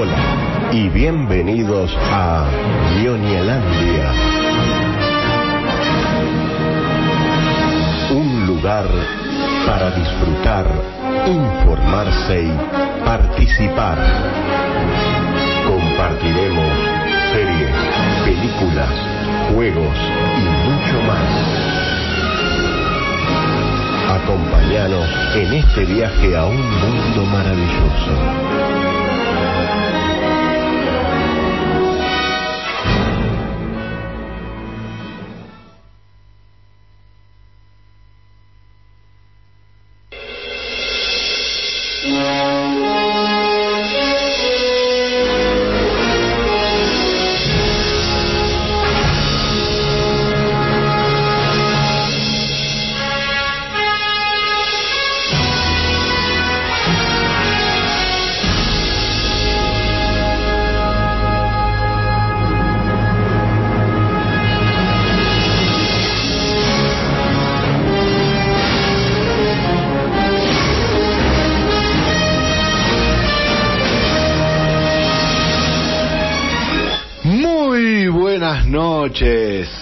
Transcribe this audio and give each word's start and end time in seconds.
Hola 0.00 0.70
y 0.70 0.88
bienvenidos 0.90 1.90
a 2.12 2.46
Ñoñelandia. 3.02 4.12
Un 8.12 8.46
lugar 8.46 8.86
para 9.66 9.90
disfrutar, 9.90 10.66
informarse 11.26 12.44
y 12.44 13.04
participar. 13.04 13.98
Compartiremos 15.66 16.72
series, 17.32 17.74
películas, 18.24 18.92
juegos 19.52 19.98
y 20.36 20.70
mucho 20.70 21.02
más. 21.08 21.28
Acompáñanos 24.22 25.08
en 25.34 25.54
este 25.54 25.84
viaje 25.86 26.36
a 26.36 26.44
un 26.44 26.56
mundo 26.56 27.24
maravilloso. 27.32 28.87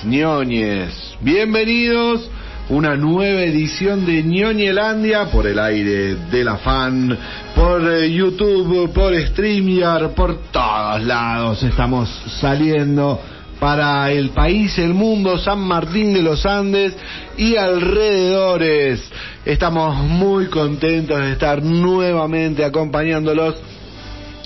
Ñoñes. 0.07 1.17
Bienvenidos 1.21 2.31
una 2.69 2.97
nueva 2.97 3.43
edición 3.43 4.07
de 4.07 4.23
ñoñelandia 4.23 5.27
por 5.27 5.47
el 5.47 5.59
aire 5.59 6.15
de 6.31 6.45
la 6.45 6.57
fan, 6.59 7.17
por 7.55 7.83
eh, 7.93 8.11
YouTube, 8.13 8.93
por 8.93 9.15
StreamYard, 9.15 10.11
por 10.15 10.39
todos 10.51 11.03
lados. 11.03 11.63
Estamos 11.63 12.09
saliendo 12.41 13.21
para 13.61 14.11
el 14.11 14.31
país, 14.31 14.79
el 14.79 14.95
mundo, 14.95 15.39
San 15.39 15.61
Martín 15.61 16.13
de 16.13 16.23
los 16.23 16.45
Andes 16.47 16.97
y 17.37 17.57
alrededores. 17.57 19.09
Estamos 19.45 19.97
muy 19.97 20.47
contentos 20.47 21.21
de 21.21 21.33
estar 21.33 21.63
nuevamente 21.63 22.65
acompañándolos 22.65 23.57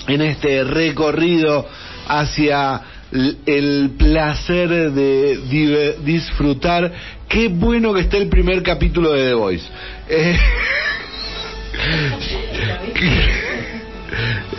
en 0.07 0.21
este 0.21 0.63
recorrido 0.63 1.67
hacia 2.07 2.81
el 3.11 3.91
placer 3.97 4.91
de 4.91 5.97
disfrutar. 6.03 6.91
Qué 7.27 7.47
bueno 7.47 7.93
que 7.93 8.01
esté 8.01 8.17
el 8.17 8.27
primer 8.29 8.63
capítulo 8.63 9.11
de 9.11 9.27
The 9.27 9.33
Voice. 9.33 9.67
Eh, 10.09 10.37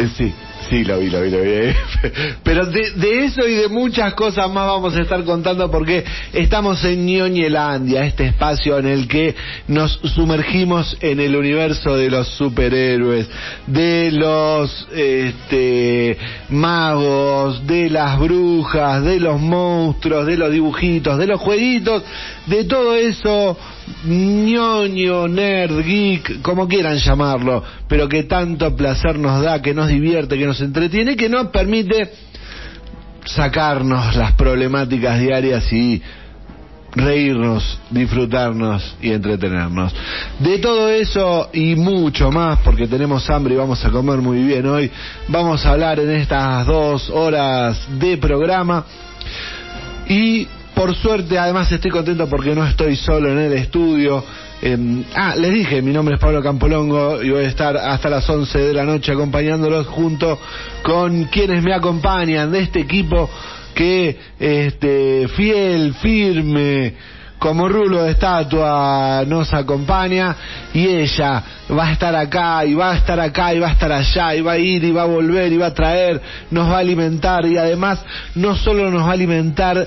sí, 0.16 0.32
sí, 0.72 0.84
lo 0.84 0.98
vi, 0.98 1.10
lo 1.10 1.20
vi, 1.20 1.30
lo 1.30 1.42
vi. 1.42 1.50
Pero 2.42 2.64
de, 2.66 3.24
eso 3.24 3.46
y 3.46 3.54
de 3.54 3.68
muchas 3.68 4.14
cosas 4.14 4.50
más 4.50 4.66
vamos 4.66 4.96
a 4.96 5.02
estar 5.02 5.22
contando 5.24 5.70
porque 5.70 6.02
estamos 6.32 6.82
en 6.84 7.04
Ñoñelandia, 7.04 8.06
este 8.06 8.26
espacio 8.26 8.78
en 8.78 8.86
el 8.86 9.06
que 9.06 9.34
nos 9.68 9.92
sumergimos 10.14 10.96
en 11.00 11.20
el 11.20 11.36
universo 11.36 11.94
de 11.94 12.08
los 12.08 12.26
superhéroes, 12.28 13.28
de 13.66 14.12
los 14.12 14.88
este, 14.94 16.16
magos, 16.48 17.66
de 17.66 17.90
las 17.90 18.18
brujas, 18.18 19.04
de 19.04 19.20
los 19.20 19.38
monstruos, 19.38 20.26
de 20.26 20.38
los 20.38 20.50
dibujitos, 20.50 21.18
de 21.18 21.26
los 21.26 21.40
jueguitos, 21.40 22.02
de 22.46 22.64
todo 22.64 22.94
eso 22.94 23.58
ñoño, 24.04 25.28
nerd, 25.28 25.82
geek, 25.84 26.42
como 26.42 26.68
quieran 26.68 26.98
llamarlo, 26.98 27.62
pero 27.88 28.08
que 28.08 28.24
tanto 28.24 28.74
placer 28.76 29.18
nos 29.18 29.42
da, 29.42 29.60
que 29.62 29.74
nos 29.74 29.88
divierte, 29.88 30.38
que 30.38 30.46
nos 30.46 30.60
entretiene, 30.60 31.16
que 31.16 31.28
nos 31.28 31.48
permite 31.48 32.10
sacarnos 33.24 34.16
las 34.16 34.32
problemáticas 34.32 35.20
diarias 35.20 35.72
y 35.72 36.02
reírnos, 36.94 37.78
disfrutarnos 37.90 38.96
y 39.00 39.12
entretenernos. 39.12 39.92
De 40.38 40.58
todo 40.58 40.90
eso 40.90 41.48
y 41.52 41.74
mucho 41.74 42.30
más, 42.30 42.58
porque 42.60 42.86
tenemos 42.86 43.28
hambre 43.30 43.54
y 43.54 43.56
vamos 43.56 43.84
a 43.84 43.90
comer 43.90 44.18
muy 44.18 44.42
bien 44.42 44.66
hoy, 44.66 44.90
vamos 45.28 45.64
a 45.64 45.70
hablar 45.70 46.00
en 46.00 46.10
estas 46.10 46.66
dos 46.66 47.08
horas 47.10 47.78
de 47.98 48.18
programa. 48.18 48.84
Y 50.08 50.46
por 50.82 50.96
suerte, 50.96 51.38
además 51.38 51.70
estoy 51.70 51.92
contento 51.92 52.26
porque 52.26 52.56
no 52.56 52.66
estoy 52.66 52.96
solo 52.96 53.30
en 53.30 53.38
el 53.38 53.52
estudio. 53.52 54.24
Eh, 54.60 55.04
ah, 55.14 55.36
les 55.36 55.54
dije, 55.54 55.80
mi 55.80 55.92
nombre 55.92 56.16
es 56.16 56.20
Pablo 56.20 56.42
Campolongo 56.42 57.22
y 57.22 57.30
voy 57.30 57.44
a 57.44 57.46
estar 57.46 57.76
hasta 57.76 58.10
las 58.10 58.28
11 58.28 58.58
de 58.58 58.74
la 58.74 58.82
noche 58.82 59.12
acompañándolos 59.12 59.86
junto 59.86 60.40
con 60.82 61.26
quienes 61.26 61.62
me 61.62 61.72
acompañan 61.72 62.50
de 62.50 62.62
este 62.62 62.80
equipo 62.80 63.30
que 63.76 64.18
este 64.40 65.28
fiel, 65.28 65.94
firme, 65.94 66.94
como 67.38 67.68
rulo 67.68 68.02
de 68.02 68.10
estatua 68.10 69.22
nos 69.24 69.54
acompaña 69.54 70.34
y 70.74 70.86
ella 70.86 71.44
va 71.70 71.88
a 71.88 71.92
estar 71.92 72.16
acá 72.16 72.64
y 72.64 72.74
va 72.74 72.90
a 72.90 72.96
estar 72.96 73.20
acá 73.20 73.54
y 73.54 73.60
va 73.60 73.68
a 73.68 73.72
estar 73.72 73.92
allá 73.92 74.34
y 74.34 74.40
va 74.40 74.52
a 74.52 74.58
ir 74.58 74.82
y 74.82 74.90
va 74.90 75.02
a 75.02 75.06
volver 75.06 75.52
y 75.52 75.58
va 75.58 75.66
a 75.66 75.74
traer, 75.74 76.20
nos 76.50 76.68
va 76.68 76.76
a 76.76 76.80
alimentar 76.80 77.46
y 77.46 77.56
además 77.56 78.04
no 78.34 78.56
solo 78.56 78.90
nos 78.90 79.02
va 79.02 79.10
a 79.10 79.12
alimentar 79.12 79.86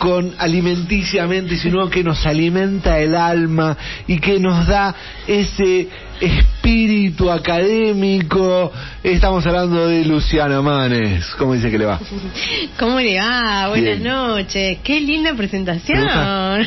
con 0.00 0.32
alimenticiamente, 0.38 1.58
sino 1.58 1.90
que 1.90 2.02
nos 2.02 2.24
alimenta 2.26 2.98
el 2.98 3.14
alma 3.14 3.76
y 4.06 4.18
que 4.18 4.40
nos 4.40 4.66
da 4.66 4.94
ese 5.26 5.88
espíritu 6.18 7.30
académico. 7.30 8.72
Estamos 9.02 9.46
hablando 9.46 9.86
de 9.86 10.06
Luciana 10.06 10.62
Manes. 10.62 11.26
¿Cómo 11.38 11.52
dice 11.52 11.70
que 11.70 11.76
le 11.76 11.84
va? 11.84 12.00
¿Cómo 12.78 12.98
le 12.98 13.18
va? 13.20 13.68
Buenas 13.68 14.00
Bien. 14.00 14.02
noches. 14.04 14.78
Qué 14.82 15.00
linda 15.00 15.34
presentación. 15.34 16.08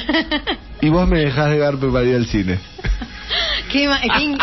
Y 0.82 0.90
vos 0.90 1.08
me 1.08 1.20
dejás 1.20 1.50
de 1.50 1.58
garpe 1.60 1.88
para 1.88 2.04
ir 2.04 2.16
al 2.16 2.26
cine. 2.26 2.60
qué, 3.72 3.88
ma- 3.88 4.02
qué 4.02 4.22
in- 4.22 4.38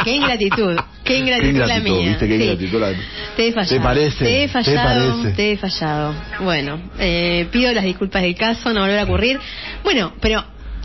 qué 1.12 1.18
ingratitud. 1.18 1.46
Qué 1.46 1.50
ingratitud, 1.50 1.68
la 1.68 1.80
mía. 1.98 2.08
¿viste? 2.08 2.28
Qué 2.28 2.36
Sí. 2.36 2.42
ingratitud 2.44 2.80
la- 2.80 2.92
Te 3.36 3.48
he 3.48 3.52
fallado. 3.52 3.76
¿Te 3.76 3.80
parece? 3.80 4.24
Te 4.24 4.38
he 4.44 4.46
¿Te 4.46 4.52
fallado. 4.52 5.10
parece? 5.16 5.36
Te 5.36 5.52
he 5.52 5.56
fallado. 5.56 6.14
Bueno, 6.40 6.80
eh, 6.98 7.46
pido 7.50 7.72
las 7.72 7.84
disculpas 7.84 8.22
del 8.22 8.34
caso, 8.34 8.72
no 8.72 8.80
volverá 8.80 9.02
a 9.02 9.04
ocurrir. 9.04 9.38
Bueno, 9.84 10.12
pero 10.20 10.44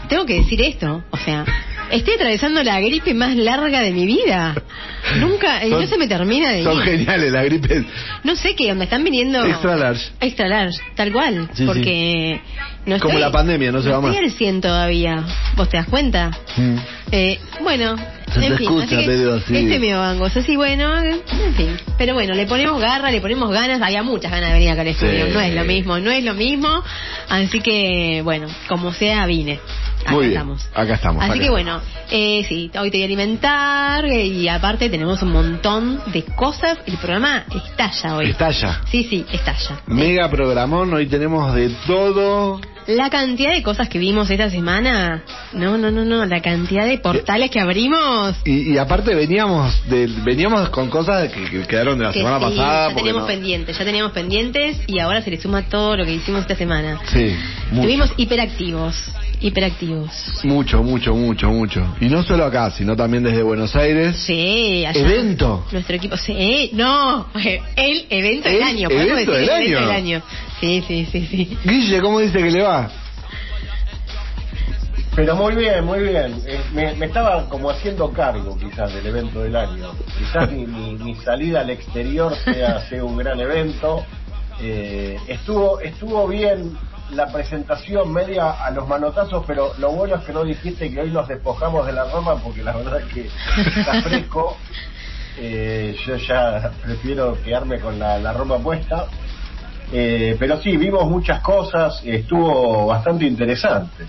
tengo 0.09 0.25
que 0.25 0.35
decir 0.35 0.62
esto. 0.62 1.03
O 1.12 1.18
sea, 1.18 1.46
estoy 1.91 2.13
atravesando 2.16 2.63
la 2.63 2.79
gripe 2.79 3.13
más 3.13 3.35
larga 3.35 3.81
de 3.81 3.91
mi 3.91 4.06
vida. 4.06 4.56
Nunca, 5.19 5.63
no 5.66 5.78
Son- 5.79 5.88
se 5.88 5.97
me 5.97 6.07
termina 6.07 6.51
de 6.51 6.63
Son 6.63 6.78
ir. 6.79 6.84
geniales, 6.84 7.31
la 7.31 7.44
gripe 7.44 7.85
No 8.23 8.35
sé 8.35 8.56
qué 8.56 8.72
onda, 8.72 8.85
están 8.85 9.03
viniendo. 9.03 9.46
extra 9.46 9.75
large. 9.75 10.06
Extra 10.19 10.47
large, 10.47 10.79
tal 10.96 11.12
cual. 11.12 11.50
Sí, 11.53 11.66
porque 11.66 12.41
no 12.85 12.97
Como 13.00 13.12
estoy- 13.13 13.22
la 13.22 13.31
pandemia, 13.31 13.72
no 13.72 13.81
se 13.81 13.90
va 13.90 14.01
más. 14.01 14.16
al 14.18 14.31
100 14.31 14.62
todavía. 14.62 15.23
¿Vos 15.56 15.69
te 15.69 15.78
das 15.78 15.88
cuenta? 15.88 16.31
Mm. 16.57 16.75
Eh, 17.12 17.40
bueno, 17.62 17.96
Se 18.34 18.46
en 18.47 18.57
fin, 18.57 18.67
escucha 18.67 18.85
así 18.85 18.97
que 18.97 19.07
medio 19.07 19.35
así. 19.35 19.56
este 19.56 19.79
me 19.79 19.94
bango, 19.94 20.25
así 20.25 20.56
bueno, 20.56 20.97
en 21.03 21.53
fin. 21.56 21.78
Pero 22.00 22.16
bueno, 22.16 22.34
le 22.34 22.47
ponemos 22.47 22.81
garra, 22.81 23.12
le 23.12 23.22
ponemos 23.22 23.52
ganas, 23.52 23.79
había 23.81 24.02
muchas 24.02 24.31
ganas 24.31 24.49
de 24.49 24.53
venir 24.55 24.72
acá 24.72 24.82
al 24.82 24.87
estudio, 24.87 25.28
Sí. 25.28 25.32
no 25.34 25.40
es 25.40 25.53
lo 25.53 25.64
mismo, 25.66 25.99
no 25.99 26.09
es 26.11 26.23
lo 26.23 26.34
mismo, 26.34 26.84
así 27.29 27.61
que 27.61 28.22
bueno, 28.23 28.47
como 28.67 28.91
sea 28.91 29.26
vine. 29.28 29.59
Acá 30.05 30.13
Muy 30.13 30.28
bien, 30.28 30.34
estamos. 30.34 30.69
acá 30.75 30.93
estamos, 30.93 31.23
Así 31.23 31.31
acá 31.31 31.41
que 31.41 31.49
bueno, 31.49 31.81
eh, 32.11 32.46
sí, 32.47 32.69
hoy 32.79 32.91
te 32.91 32.97
voy 32.97 33.02
a 33.02 33.05
alimentar 33.05 34.05
eh, 34.05 34.25
y 34.25 34.47
aparte 34.47 34.90
tenemos 34.90 35.19
un 35.23 35.31
montón 35.31 35.99
de 36.13 36.23
cosas, 36.23 36.78
el 36.85 36.97
programa 36.97 37.43
estalla 37.53 38.16
hoy. 38.16 38.29
Estalla. 38.29 38.81
Sí, 38.91 39.03
sí, 39.09 39.25
estalla. 39.31 39.81
Mega 39.87 40.29
programón, 40.29 40.93
hoy 40.93 41.07
tenemos 41.07 41.53
de 41.55 41.69
todo. 41.87 42.61
La 42.87 43.09
cantidad 43.09 43.52
de 43.52 43.63
cosas 43.63 43.90
que 43.90 43.97
vimos 43.97 44.29
esta 44.29 44.47
semana, 44.52 45.23
no, 45.53 45.75
no, 45.75 45.90
no, 45.90 46.05
no, 46.05 46.23
la 46.28 46.40
cantidad 46.40 46.85
de 46.85 46.99
portales 46.99 47.49
que 47.49 47.59
abrimos. 47.59 48.35
Y, 48.46 48.73
y 48.73 48.78
aparte 48.78 49.16
veníamos 49.16 49.73
de, 49.90 50.05
veníamos 50.23 50.69
con 50.69 50.91
cosas 50.91 51.31
que, 51.31 51.46
que 51.46 51.63
quedaron 51.63 51.97
de 51.97 52.05
la 52.05 52.11
que 52.11 52.19
semana 52.19 52.37
sí, 52.37 52.46
pasada. 52.55 52.90
ya 52.90 52.96
teníamos 52.96 53.22
no- 53.23 53.28
pendientes, 53.28 53.75
ya 53.75 53.84
teníamos 53.85 54.11
pendientes 54.11 54.78
y 54.85 54.99
ahora 54.99 55.23
se 55.23 55.31
le 55.31 55.41
suma 55.41 55.63
todo 55.63 55.97
lo 55.97 56.05
que 56.05 56.13
hicimos 56.13 56.41
esta 56.41 56.53
semana. 56.55 56.99
Sí, 57.11 57.35
mucho. 57.72 57.81
Estuvimos 57.87 58.13
hiperactivos. 58.17 58.96
Hiperactivos. 59.41 60.09
Mucho, 60.43 60.84
mucho, 60.84 61.16
mucho, 61.16 61.49
mucho. 61.49 61.96
Y 62.02 62.05
no 62.05 62.23
solo 62.23 62.46
acá, 62.46 62.72
sino 62.72 62.96
también 62.96 63.23
desde 63.23 63.43
Buenos 63.43 63.76
Aires. 63.76 64.16
Sí, 64.17 64.85
allá. 64.85 64.99
¿Evento? 64.99 65.66
Nuestro 65.72 65.96
equipo, 65.96 66.17
sí, 66.17 66.72
no, 66.73 67.28
el 67.76 68.05
evento 68.09 68.49
del 68.49 68.58
¿El 68.58 68.64
año. 68.64 68.90
podemos 68.90 69.11
evento 69.14 69.32
decir 69.34 69.49
del 69.49 69.61
el 69.61 69.64
evento 69.64 69.78
año? 69.79 69.87
del 69.87 69.96
año. 69.96 70.22
Sí, 70.59 70.84
sí, 70.87 71.08
sí, 71.11 71.28
sí. 71.29 71.58
Guille, 71.64 72.02
¿cómo 72.02 72.20
dice 72.20 72.37
que 72.40 72.52
le 72.52 72.61
va? 72.61 72.90
Pero 75.16 75.35
muy 75.37 75.55
bien, 75.55 75.85
muy 75.85 75.99
bien. 75.99 76.41
Eh, 76.46 76.59
me, 76.73 76.93
me 76.96 77.05
estaba 77.05 77.47
como 77.47 77.70
haciendo 77.70 78.11
cargo 78.11 78.58
quizás 78.58 78.93
del 78.93 79.05
evento 79.08 79.41
del 79.43 79.55
año. 79.55 79.91
Quizás 80.17 80.52
mi, 80.52 80.66
mi- 80.66 80.96
mi 80.97 81.16
salida 81.16 81.61
al 81.61 81.70
exterior 81.70 82.35
sea, 82.43 82.82
sea 82.90 83.03
un 83.03 83.16
gran 83.16 83.40
evento. 83.40 84.03
Eh, 84.61 85.17
estuvo, 85.28 85.79
estuvo 85.79 86.28
bien 86.28 86.78
la 87.11 87.28
presentación 87.28 88.11
media 88.11 88.52
a 88.52 88.72
los 88.72 88.87
manotazos, 88.87 89.43
pero 89.46 89.73
lo 89.78 89.91
bueno 89.91 90.16
es 90.16 90.23
que 90.23 90.34
no 90.34 90.43
dijiste 90.43 90.91
que 90.91 91.02
hoy 91.02 91.11
nos 91.11 91.28
despojamos 91.28 91.85
de 91.85 91.93
la 91.93 92.05
Roma 92.05 92.35
porque 92.43 92.63
la 92.63 92.75
verdad 92.75 93.02
es 93.02 93.13
que 93.13 93.29
está 93.79 94.02
fresco. 94.03 94.57
Eh, 95.37 95.96
yo 96.05 96.16
ya 96.16 96.72
prefiero 96.81 97.37
quedarme 97.43 97.79
con 97.79 97.99
la, 97.99 98.17
la 98.17 98.34
ropa 98.34 98.57
puesta. 98.59 99.07
Eh, 99.91 100.35
pero 100.40 100.59
sí, 100.61 100.78
vimos 100.78 101.09
muchas 101.09 101.41
cosas, 101.41 102.02
estuvo 102.03 102.87
bastante 102.87 103.25
interesante. 103.25 104.05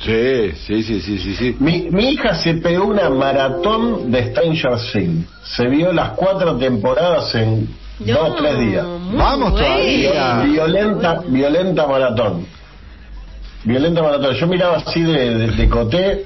Sí, 0.00 0.52
sí, 0.52 0.82
sí, 0.82 1.00
sí, 1.00 1.18
sí, 1.18 1.34
sí. 1.34 1.56
Mi, 1.60 1.90
mi 1.90 2.12
hija 2.12 2.34
se 2.34 2.54
pegó 2.54 2.86
una 2.86 3.10
maratón 3.10 4.10
de 4.10 4.30
Stranger 4.30 4.78
Things. 4.92 5.26
Se 5.44 5.66
vio 5.66 5.92
las 5.92 6.12
cuatro 6.12 6.56
temporadas 6.56 7.34
en 7.34 7.68
No, 8.00 8.14
dos 8.14 8.30
o 8.30 8.34
tres 8.34 8.58
días. 8.58 8.86
Vamos 9.12 9.54
todavía. 9.54 10.42
Violenta, 10.42 11.20
violenta 11.26 11.86
maratón. 11.86 12.46
Violenta 13.64 14.02
maratón. 14.02 14.34
Yo 14.34 14.46
miraba 14.46 14.78
así 14.78 15.02
de, 15.02 15.34
de, 15.34 15.46
de 15.48 15.68
coté, 15.68 16.24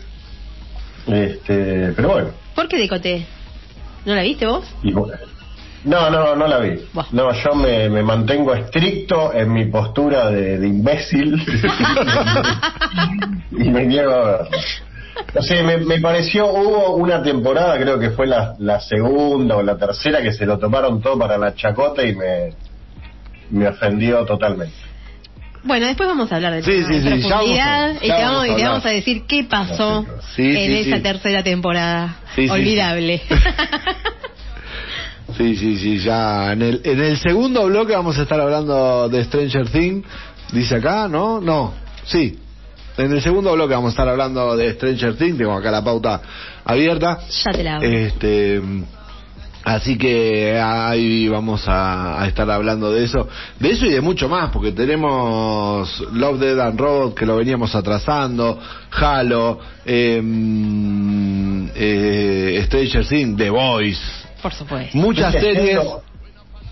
este, 1.07 1.93
pero 1.97 2.09
bueno. 2.09 2.29
¿Por 2.55 2.69
qué 2.69 2.79
decoté? 2.79 3.27
¿No 4.05 4.15
la 4.15 4.23
viste 4.23 4.47
vos? 4.47 4.65
y 4.83 4.93
bueno. 4.93 5.19
No, 5.85 6.09
no, 6.09 6.35
no 6.35 6.47
la 6.47 6.59
vi. 6.61 6.81
Buah. 6.95 7.07
No, 7.13 7.31
yo 7.33 7.55
me, 7.55 7.91
me 7.91 8.03
mantengo 8.03 8.55
estricto 8.55 9.35
en 9.35 9.53
mi 9.53 9.67
postura 9.67 10.31
de, 10.31 10.59
de 10.59 10.67
imbécil 10.67 11.35
y 13.51 13.69
me 13.69 13.85
niego 13.85 14.13
a 14.13 14.25
ver. 14.25 14.49
No 15.35 15.43
sé, 15.43 15.63
me, 15.63 15.79
me 15.79 16.01
pareció, 16.01 16.47
hubo 16.47 16.97
una 16.97 17.23
temporada, 17.23 17.79
creo 17.79 17.99
que 17.99 18.11
fue 18.11 18.27
la, 18.27 18.55
la 18.59 18.81
segunda 18.81 19.57
o 19.57 19.63
la 19.63 19.77
tercera, 19.77 20.23
que 20.23 20.33
se 20.33 20.47
lo 20.47 20.59
tomaron 20.59 21.01
todo 21.01 21.19
para 21.19 21.39
la 21.39 21.55
chacota 21.55 22.03
y 22.05 22.15
me, 22.15 22.53
me 23.51 23.69
ofendió 23.69 24.25
totalmente. 24.25 24.75
Bueno, 25.63 25.87
después 25.87 26.09
vamos 26.09 26.31
a 26.31 26.37
hablar 26.37 26.53
de 26.53 26.63
Sí, 26.63 26.85
sí, 26.85 27.01
sí, 27.01 27.09
profundidad 27.27 27.95
y, 27.97 28.07
te 28.07 28.13
vamos 28.13 28.47
y 28.49 28.55
te 28.55 28.65
vamos 28.65 28.85
a 28.85 28.91
decir 28.91 29.23
qué 29.27 29.45
pasó 29.45 30.05
Sí, 30.35 30.43
en 30.43 30.67
sí, 30.85 30.89
esa 30.89 30.97
sí. 30.97 31.03
tercera 31.03 31.43
temporada. 31.43 32.17
Olvidable. 32.51 33.23
Sí, 35.37 35.57
sí, 35.57 35.79
sí, 35.79 35.99
ya 35.99 36.53
en 36.53 36.63
el, 36.63 36.81
en 36.85 37.01
el 37.01 37.17
segundo 37.17 37.65
bloque 37.65 37.97
vamos 37.97 38.17
a 38.19 38.23
estar 38.23 38.39
hablando 38.41 39.09
de 39.09 39.25
Stranger 39.25 39.69
Things. 39.69 40.07
Dice 40.53 40.77
acá, 40.77 41.09
¿no? 41.09 41.41
No, 41.41 41.73
sí. 42.05 42.39
En 42.97 43.13
el 43.13 43.21
segundo 43.23 43.53
bloque 43.53 43.75
vamos 43.75 43.89
a 43.89 43.93
estar 43.93 44.09
hablando 44.09 44.57
de 44.57 44.73
Stranger 44.75 45.17
Things. 45.17 45.37
Tengo 45.39 45.53
acá 45.53 45.71
la 45.71 45.83
pauta 45.83 46.21
abierta. 46.65 47.19
ya 47.45 47.51
te 47.53 47.63
la 47.65 47.77
hago. 47.77 47.85
Este, 47.85 48.63
así 49.65 49.99
que 49.99 50.61
ahí 50.61 51.27
vamos 51.29 51.67
a, 51.67 52.23
a 52.23 52.29
estar 52.29 52.49
hablando 52.51 52.93
de 52.93 53.05
eso, 53.05 53.27
de 53.59 53.71
eso 53.71 53.87
y 53.87 53.91
de 53.91 54.01
mucho 54.01 54.29
más, 54.29 54.51
porque 54.51 54.71
tenemos 54.73 56.05
Love 56.13 56.39
Dead 56.39 56.61
and 56.61 56.79
Robot 56.79 57.15
que 57.15 57.27
lo 57.27 57.37
veníamos 57.37 57.75
atrasando, 57.75 58.61
Halo, 58.93 59.59
em, 59.85 61.69
eh, 61.75 62.63
Stranger 62.67 63.07
Things, 63.09 63.37
The 63.37 63.51
Voice, 63.51 64.01
Por 64.43 64.53
supuesto. 64.55 64.97
muchas 64.97 65.33
series. 65.33 65.81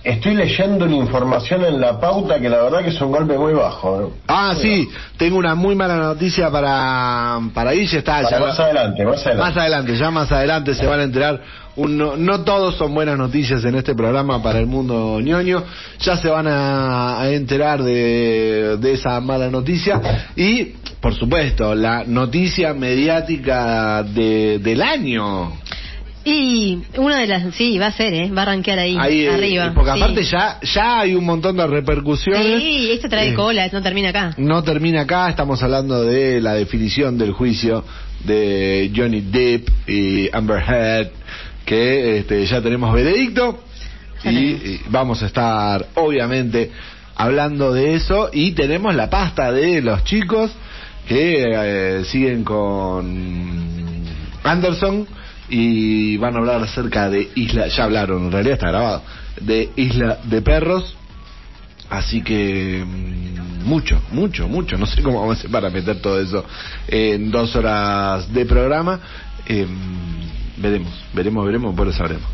Estoy 0.05 0.35
leyendo 0.35 0.85
una 0.85 0.97
información 0.97 1.65
en 1.65 1.81
la 1.81 2.01
pauta 2.01 2.41
que 2.41 2.49
la 2.49 2.63
verdad 2.65 2.83
que 2.83 2.89
es 2.91 3.01
un 3.01 3.13
golpe 3.13 3.39
muy 3.39 3.53
bajo. 3.55 4.13
Ah, 4.27 4.53
sí, 4.61 4.89
tengo 5.17 5.37
una 5.39 5.55
muy 5.55 5.77
mala 5.77 5.97
noticia 5.97 6.51
para 6.51 7.39
para 7.55 7.71
Guille, 7.73 7.99
está 7.99 8.21
Para 8.23 8.31
ya- 8.31 8.41
más 8.41 8.59
adelante, 8.59 9.05
más 9.05 9.25
adelante. 9.27 9.49
Más 9.49 9.57
adelante, 9.57 9.97
ya 9.97 10.11
más 10.11 10.33
adelante 10.33 10.75
se 10.75 10.87
van 10.87 11.01
a 11.01 11.03
enterar. 11.05 11.41
Un- 11.77 11.97
no, 11.97 12.17
no 12.17 12.41
todos 12.41 12.75
son 12.77 12.93
buenas 12.95 13.17
noticias 13.17 13.65
en 13.65 13.77
este 13.77 13.95
programa 13.95 14.43
para 14.43 14.59
el 14.59 14.67
mundo 14.67 15.21
ñoño. 15.21 15.63
Ya 16.01 16.17
se 16.17 16.29
van 16.29 16.47
a, 16.49 17.21
a 17.21 17.31
enterar 17.31 17.83
de, 17.83 18.77
de 18.79 18.93
esa 18.93 19.21
mala 19.21 19.51
noticia. 19.51 20.01
Y, 20.37 20.75
por 21.01 21.15
supuesto, 21.15 21.75
la 21.75 22.03
noticia 22.05 22.75
mediática 22.75 24.03
de, 24.03 24.59
del 24.59 24.83
año. 24.83 25.53
Y 26.25 26.79
una 26.97 27.19
de 27.19 27.27
las, 27.27 27.55
sí, 27.55 27.79
va 27.79 27.87
a 27.89 27.93
ser, 27.93 28.15
¿eh? 28.15 28.31
Va 28.31 28.43
a 28.43 28.45
rankear 28.47 28.79
ahí, 28.79 28.97
Ahí, 28.99 29.23
eh, 29.23 29.31
arriba. 29.31 29.73
porque 29.75 29.93
sí. 29.93 29.99
aparte 30.01 30.23
ya, 30.23 30.59
ya 30.63 31.01
hay 31.01 31.15
un 31.15 31.25
montón 31.25 31.57
de 31.57 31.67
repercusiones. 31.67 32.63
Sí, 32.63 32.91
esto 32.93 33.09
trae 33.09 33.31
Eh, 33.31 33.35
cola, 33.35 33.69
no 33.73 33.83
termina 33.83 34.11
acá. 34.11 34.35
No 34.37 34.63
termina 34.63 35.01
acá, 35.03 35.29
estamos 35.31 35.63
hablando 35.63 36.05
de 36.05 36.41
la 36.41 36.55
definición 36.55 37.19
del 37.19 37.33
juicio 37.33 37.85
de 38.25 38.93
Johnny 38.95 39.21
Depp 39.21 39.69
y 39.89 40.29
Amber 40.33 40.63
Heard, 40.63 41.11
que 41.65 42.19
este, 42.19 42.47
ya 42.47 42.61
tenemos 42.63 42.93
veredicto 42.95 43.59
y 44.25 44.79
vamos 44.91 45.21
a 45.25 45.27
estar 45.27 45.87
obviamente 45.97 46.71
hablando 47.17 47.73
de 47.73 47.95
eso 47.95 48.31
y 48.33 48.53
tenemos 48.53 48.95
la 48.95 49.11
pasta 49.11 49.51
de 49.51 49.83
los 49.83 50.05
chicos 50.05 50.53
que 51.09 51.45
eh, 51.49 52.05
siguen 52.05 52.45
con 52.45 54.05
Anderson 54.45 55.07
y 55.55 56.17
van 56.17 56.35
a 56.35 56.39
hablar 56.39 56.63
acerca 56.63 57.11
de 57.11 57.31
Isla, 57.35 57.69
ya 57.69 57.85
hablaron, 57.85 58.25
en 58.25 58.33
realidad 58.33 58.55
está 58.55 58.69
grabado, 58.69 59.03
de 59.39 59.69
Isla 59.77 60.19
de 60.25 60.41
Perros. 60.41 60.97
Así 61.91 62.23
que 62.23 62.83
mm, 62.87 63.65
mucho, 63.67 64.01
mucho, 64.13 64.49
mucho. 64.49 64.79
No 64.79 64.87
sé 64.87 65.03
cómo 65.03 65.21
vamos 65.21 65.37
a 65.37 65.39
hacer 65.41 65.51
para 65.51 65.69
meter 65.69 66.01
todo 66.01 66.19
eso 66.19 66.43
en 66.89 67.31
dos 67.31 67.55
horas 67.55 68.33
de 68.33 68.47
programa. 68.47 68.99
Eh, 69.47 69.67
veremos, 70.57 71.05
veremos, 71.13 71.45
veremos, 71.45 71.75
por 71.75 71.87
eso 71.87 71.99
sabremos. 71.99 72.29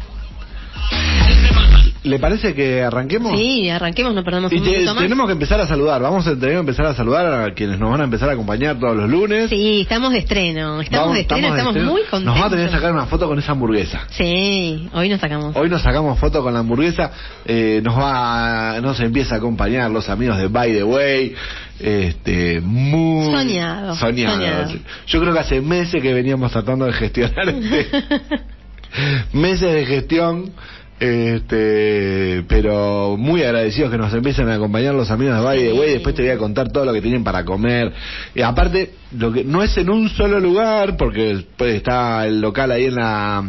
¿Le 2.09 2.19
parece 2.19 2.55
que 2.55 2.83
arranquemos? 2.83 3.33
Sí, 3.39 3.69
arranquemos, 3.69 4.15
no 4.15 4.25
perdamos 4.25 4.51
Y 4.53 4.57
un 4.57 4.65
te- 4.65 4.71
minuto 4.71 4.95
más. 4.95 5.03
tenemos 5.05 5.27
que 5.27 5.33
empezar 5.33 5.61
a 5.61 5.67
saludar. 5.67 6.01
Vamos 6.03 6.27
a 6.27 6.31
tener 6.35 6.51
que 6.55 6.59
empezar 6.61 6.87
a 6.87 6.95
saludar 6.95 7.27
a 7.49 7.53
quienes 7.55 7.79
nos 7.79 7.91
van 7.91 8.01
a 8.01 8.05
empezar 8.05 8.29
a 8.31 8.33
acompañar 8.33 8.79
todos 8.79 8.97
los 8.97 9.09
lunes. 9.11 9.51
Sí, 9.51 9.83
estamos 9.83 10.13
de 10.13 10.19
estreno, 10.21 10.81
estamos 10.81 11.07
Vamos- 11.09 11.15
de 11.17 11.21
estreno, 11.23 11.49
estamos, 11.49 11.75
de 11.75 11.81
estreno. 11.81 11.91
muy 11.93 12.01
contentos. 12.03 12.25
Nos 12.25 12.35
vamos 12.35 12.47
a 12.47 12.51
tener 12.51 12.67
que 12.71 12.75
sacar 12.77 12.93
una 12.93 13.07
foto 13.07 13.29
con 13.29 13.39
esa 13.39 13.53
hamburguesa. 13.53 14.07
Sí, 14.11 14.89
hoy 14.95 15.09
nos 15.09 15.21
sacamos. 15.21 15.55
Hoy 15.57 15.69
nos 15.69 15.83
sacamos 15.83 16.19
foto 16.19 16.43
con 16.43 16.53
la 16.55 16.61
hamburguesa, 16.61 17.11
eh, 17.45 17.81
nos 17.85 17.97
va, 17.99 18.81
nos 18.81 18.99
empieza 19.01 19.35
a 19.35 19.39
acompañar 19.39 19.91
los 19.91 20.09
amigos 20.09 20.38
de 20.38 20.49
By 20.49 20.73
the 20.73 20.85
Way, 20.85 21.35
este, 21.81 22.61
muy 22.61 23.27
Soñado, 23.27 23.95
soñado. 23.97 24.35
soñado. 24.37 24.73
Yo 25.07 25.21
creo 25.21 25.33
que 25.33 25.38
hace 25.41 25.61
meses 25.61 26.03
que 26.03 26.12
veníamos 26.15 26.50
tratando 26.53 26.87
de 26.87 26.93
gestionar 26.93 27.49
este, 27.49 27.87
meses 29.33 29.73
de 29.73 29.87
gestión, 29.87 30.50
este, 31.00 32.45
pero 32.49 33.17
muy 33.19 33.43
agradecidos 33.43 33.90
que 33.90 33.99
nos 33.99 34.12
empiecen 34.12 34.49
a 34.49 34.55
acompañar 34.55 34.95
los 34.95 35.11
amigos 35.11 35.37
de 35.37 35.43
By 35.43 35.59
the 35.59 35.73
Way. 35.73 35.90
Después 35.93 36.14
te 36.14 36.23
voy 36.23 36.31
a 36.33 36.38
contar 36.38 36.71
todo 36.73 36.85
lo 36.85 36.93
que 36.93 37.00
tienen 37.02 37.23
para 37.25 37.45
comer. 37.45 37.93
Y 38.35 38.43
aparte, 38.43 38.93
lo 39.17 39.33
que 39.33 39.45
no 39.45 39.62
es 39.62 39.76
en 39.78 39.90
un 39.90 40.09
solo 40.09 40.40
lugar, 40.40 40.97
porque 40.97 41.35
después 41.35 41.75
está 41.76 42.26
el 42.26 42.40
local 42.40 42.73
ahí 42.73 42.87
en 42.87 42.95
la, 42.97 43.45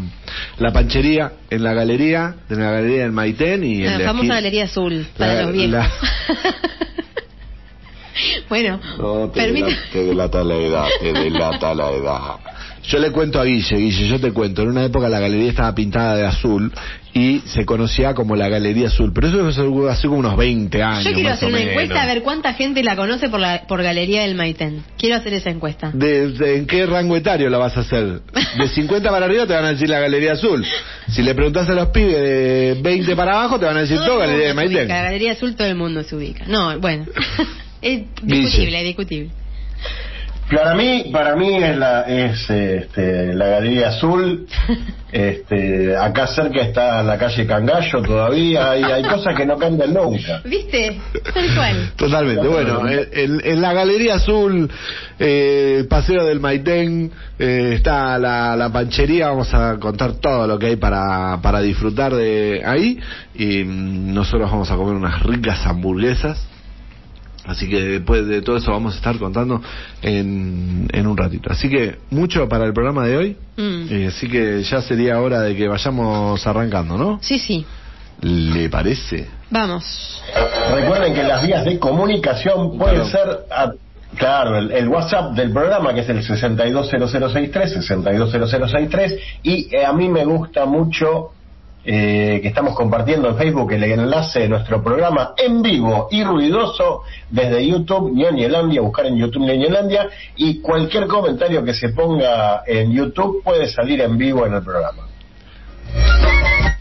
la 0.60 0.72
panchería, 0.74 1.34
en 1.50 1.64
la 1.64 1.74
galería, 1.74 2.36
en 2.50 2.60
la 2.60 2.72
galería 2.72 3.04
del 3.04 3.12
Maitén 3.12 3.64
y 3.64 3.80
en 3.84 3.92
la 3.94 3.98
la 4.00 4.06
famosa 4.06 4.18
esquina- 4.24 4.36
galería 4.36 4.64
azul 4.66 5.08
para 5.18 5.34
La- 5.34 5.42
los 5.44 5.54
viejos. 5.54 5.72
la- 5.72 5.92
bueno, 8.50 8.80
No, 8.98 9.30
te, 9.30 9.40
permita- 9.42 9.68
delata, 9.68 9.90
te 9.92 10.04
delata 10.04 10.44
la 10.44 10.56
edad, 10.56 10.86
te 11.00 11.14
delata 11.14 11.74
la 11.74 11.92
edad. 11.92 12.22
Yo 12.84 12.98
le 12.98 13.12
cuento 13.12 13.40
a 13.40 13.44
Guille, 13.44 13.76
Guille, 13.78 14.08
yo 14.08 14.20
te 14.20 14.32
cuento, 14.32 14.64
en 14.64 14.70
una 14.70 14.84
época 14.86 15.10
la 15.10 15.20
galería 15.20 15.50
estaba 15.50 15.76
pintada 15.76 16.16
de 16.16 16.26
azul 16.26 16.72
y 17.14 17.40
se 17.46 17.66
conocía 17.66 18.14
como 18.14 18.36
la 18.36 18.50
Galería 18.50 18.88
Azul, 18.88 19.12
pero 19.14 19.28
eso 19.28 19.50
es 19.50 19.58
hace 19.90 20.08
como 20.08 20.20
unos 20.20 20.38
20 20.38 20.84
años. 20.84 21.04
Yo 21.06 21.14
quiero 21.14 21.30
más 21.30 21.38
hacer 21.38 21.50
una 21.50 21.58
menos. 21.58 21.72
encuesta 21.72 22.04
a 22.04 22.06
ver 22.06 22.22
cuánta 22.22 22.54
gente 22.54 22.84
la 22.84 22.96
conoce 22.96 23.30
por 23.30 23.40
la 23.40 23.64
por 23.68 23.82
Galería 23.82 24.22
del 24.22 24.36
Maitén. 24.36 24.84
Quiero 24.98 25.16
hacer 25.16 25.34
esa 25.34 25.50
encuesta. 25.50 25.92
¿De, 25.94 26.30
de- 26.32 26.58
en 26.58 26.68
qué 26.68 26.86
rango 26.86 27.16
etario 27.16 27.50
la 27.50 27.58
vas 27.58 27.76
a 27.78 27.80
hacer? 27.82 28.22
De 28.58 28.68
50 28.74 29.10
para 29.10 29.26
arriba 29.26 29.48
te 29.48 29.54
van 29.54 29.66
a 29.66 29.70
decir 29.74 29.90
la 29.90 30.00
Galería 30.00 30.34
Azul. 30.34 30.64
Si 31.10 31.24
le 31.24 31.34
preguntas 31.34 31.68
a 31.70 31.74
los 31.74 31.88
pibes 31.90 32.14
de 32.14 32.78
20 32.82 33.16
para 33.16 33.34
abajo 33.34 33.60
te 33.60 33.66
van 33.66 33.78
a 33.78 33.82
decir 33.82 33.98
Todo 33.98 34.06
todo 34.06 34.20
Galería 34.20 34.48
de 34.50 34.54
mundo 34.54 34.62
se 34.62 34.68
ubica, 34.68 34.78
Maitén. 34.80 34.88
La 34.98 35.04
Galería 35.04 35.32
Azul 35.32 35.56
todo 35.56 35.68
el 35.68 35.76
mundo 35.76 36.04
se 36.04 36.16
ubica. 36.16 36.46
No, 36.48 36.80
bueno. 36.80 37.06
es 37.82 38.02
discutible, 38.22 38.78
es 38.80 38.84
discutible. 38.86 39.30
Para 40.52 40.74
mí, 40.74 41.10
para 41.12 41.36
mí 41.36 41.58
es 41.58 41.78
la 41.78 42.02
es 42.02 42.50
este, 42.50 43.34
la 43.34 43.48
Galería 43.48 43.90
Azul. 43.90 44.48
Este, 45.12 45.98
acá 45.98 46.28
cerca 46.28 46.62
está 46.62 47.02
la 47.02 47.18
calle 47.18 47.48
Cangallo 47.48 48.00
todavía. 48.04 48.70
Hay, 48.70 48.84
hay 48.84 49.02
cosas 49.02 49.36
que 49.36 49.44
no 49.44 49.58
cambian 49.58 49.92
nunca. 49.92 50.40
¿Viste? 50.46 51.02
Tal 51.34 51.56
cual. 51.56 51.92
Totalmente. 51.96 52.48
Bueno, 52.48 52.88
en, 52.88 53.42
en 53.44 53.60
la 53.60 53.74
Galería 53.74 54.18
Azul, 54.18 54.70
eh, 55.18 55.78
el 55.80 55.88
Paseo 55.88 56.26
del 56.26 56.40
Maitén, 56.40 57.12
eh, 57.40 57.72
está 57.74 58.20
la, 58.20 58.56
la 58.56 58.70
panchería. 58.72 59.30
Vamos 59.30 59.52
a 59.52 59.78
contar 59.80 60.14
todo 60.18 60.46
lo 60.46 60.60
que 60.60 60.68
hay 60.68 60.76
para, 60.76 61.40
para 61.42 61.60
disfrutar 61.62 62.14
de 62.14 62.62
ahí. 62.64 63.00
Y 63.34 63.64
mm, 63.64 64.14
nosotros 64.14 64.52
vamos 64.52 64.70
a 64.70 64.76
comer 64.76 64.94
unas 64.94 65.24
ricas 65.24 65.66
hamburguesas. 65.66 66.40
Así 67.46 67.68
que 67.70 67.82
después 67.82 68.28
de 68.28 68.42
todo 68.42 68.58
eso 68.58 68.72
vamos 68.72 68.94
a 68.94 68.98
estar 68.98 69.18
contando 69.18 69.62
en, 70.02 70.88
en 70.92 71.08
un 71.08 71.18
ratito. 71.18 71.50
Así 71.52 71.70
que 71.70 71.98
mucho 72.12 72.48
para 72.50 72.66
el 72.66 72.74
programa 72.74 73.06
de 73.08 73.18
hoy. 73.18 73.38
Mm. 73.58 73.86
Eh, 73.90 74.08
así 74.08 74.28
que 74.28 74.62
ya 74.64 74.82
sería 74.82 75.20
hora 75.20 75.42
de 75.42 75.56
que 75.56 75.68
vayamos 75.68 76.46
arrancando, 76.46 76.98
¿no? 76.98 77.20
Sí, 77.22 77.40
sí. 77.40 77.66
¿Le 78.22 78.70
parece? 78.70 79.28
Vamos. 79.50 80.22
Recuerden 80.76 81.14
que 81.14 81.24
las 81.24 81.46
vías 81.46 81.64
de 81.66 81.80
comunicación 81.80 82.78
pueden 82.78 83.04
Claro. 83.06 83.10
ser, 83.10 83.40
a- 83.50 83.72
claro, 84.18 84.58
el, 84.58 84.72
el 84.72 84.88
WhatsApp 84.90 85.34
del 85.36 85.52
programa 85.52 85.94
que 85.94 86.02
es 86.02 86.10
el 86.10 86.22
620063, 86.24 87.72
620063, 87.74 89.16
y 89.44 89.74
eh, 89.76 89.86
a 89.86 89.94
mí 89.94 90.10
me 90.10 90.26
gusta 90.26 90.66
mucho 90.66 91.32
eh, 91.84 92.40
que 92.42 92.48
estamos 92.48 92.76
compartiendo 92.76 93.30
en 93.30 93.38
Facebook 93.38 93.72
el 93.72 93.84
enlace 93.84 94.42
de 94.42 94.50
nuestro 94.50 94.84
programa 94.84 95.34
en 95.38 95.62
vivo 95.62 96.08
y 96.12 96.24
ruidoso 96.24 97.04
desde 97.30 97.66
YouTube, 97.66 98.12
Ñoñelandia, 98.14 98.82
buscar 98.82 99.06
en 99.06 99.18
YouTube 99.18 99.46
Ñoñelandia, 99.46 100.10
y 100.36 100.60
cualquier 100.60 101.08
comentario 101.08 101.64
que 101.64 101.74
se 101.74 101.90
ponga 101.90 102.64
en 102.68 102.92
YouTube 102.92 103.44
puede 103.44 103.68
salir 103.68 104.02
en 104.02 104.18
vivo 104.18 104.46
en 104.46 104.54
el 104.54 104.64
programa. 104.64 105.04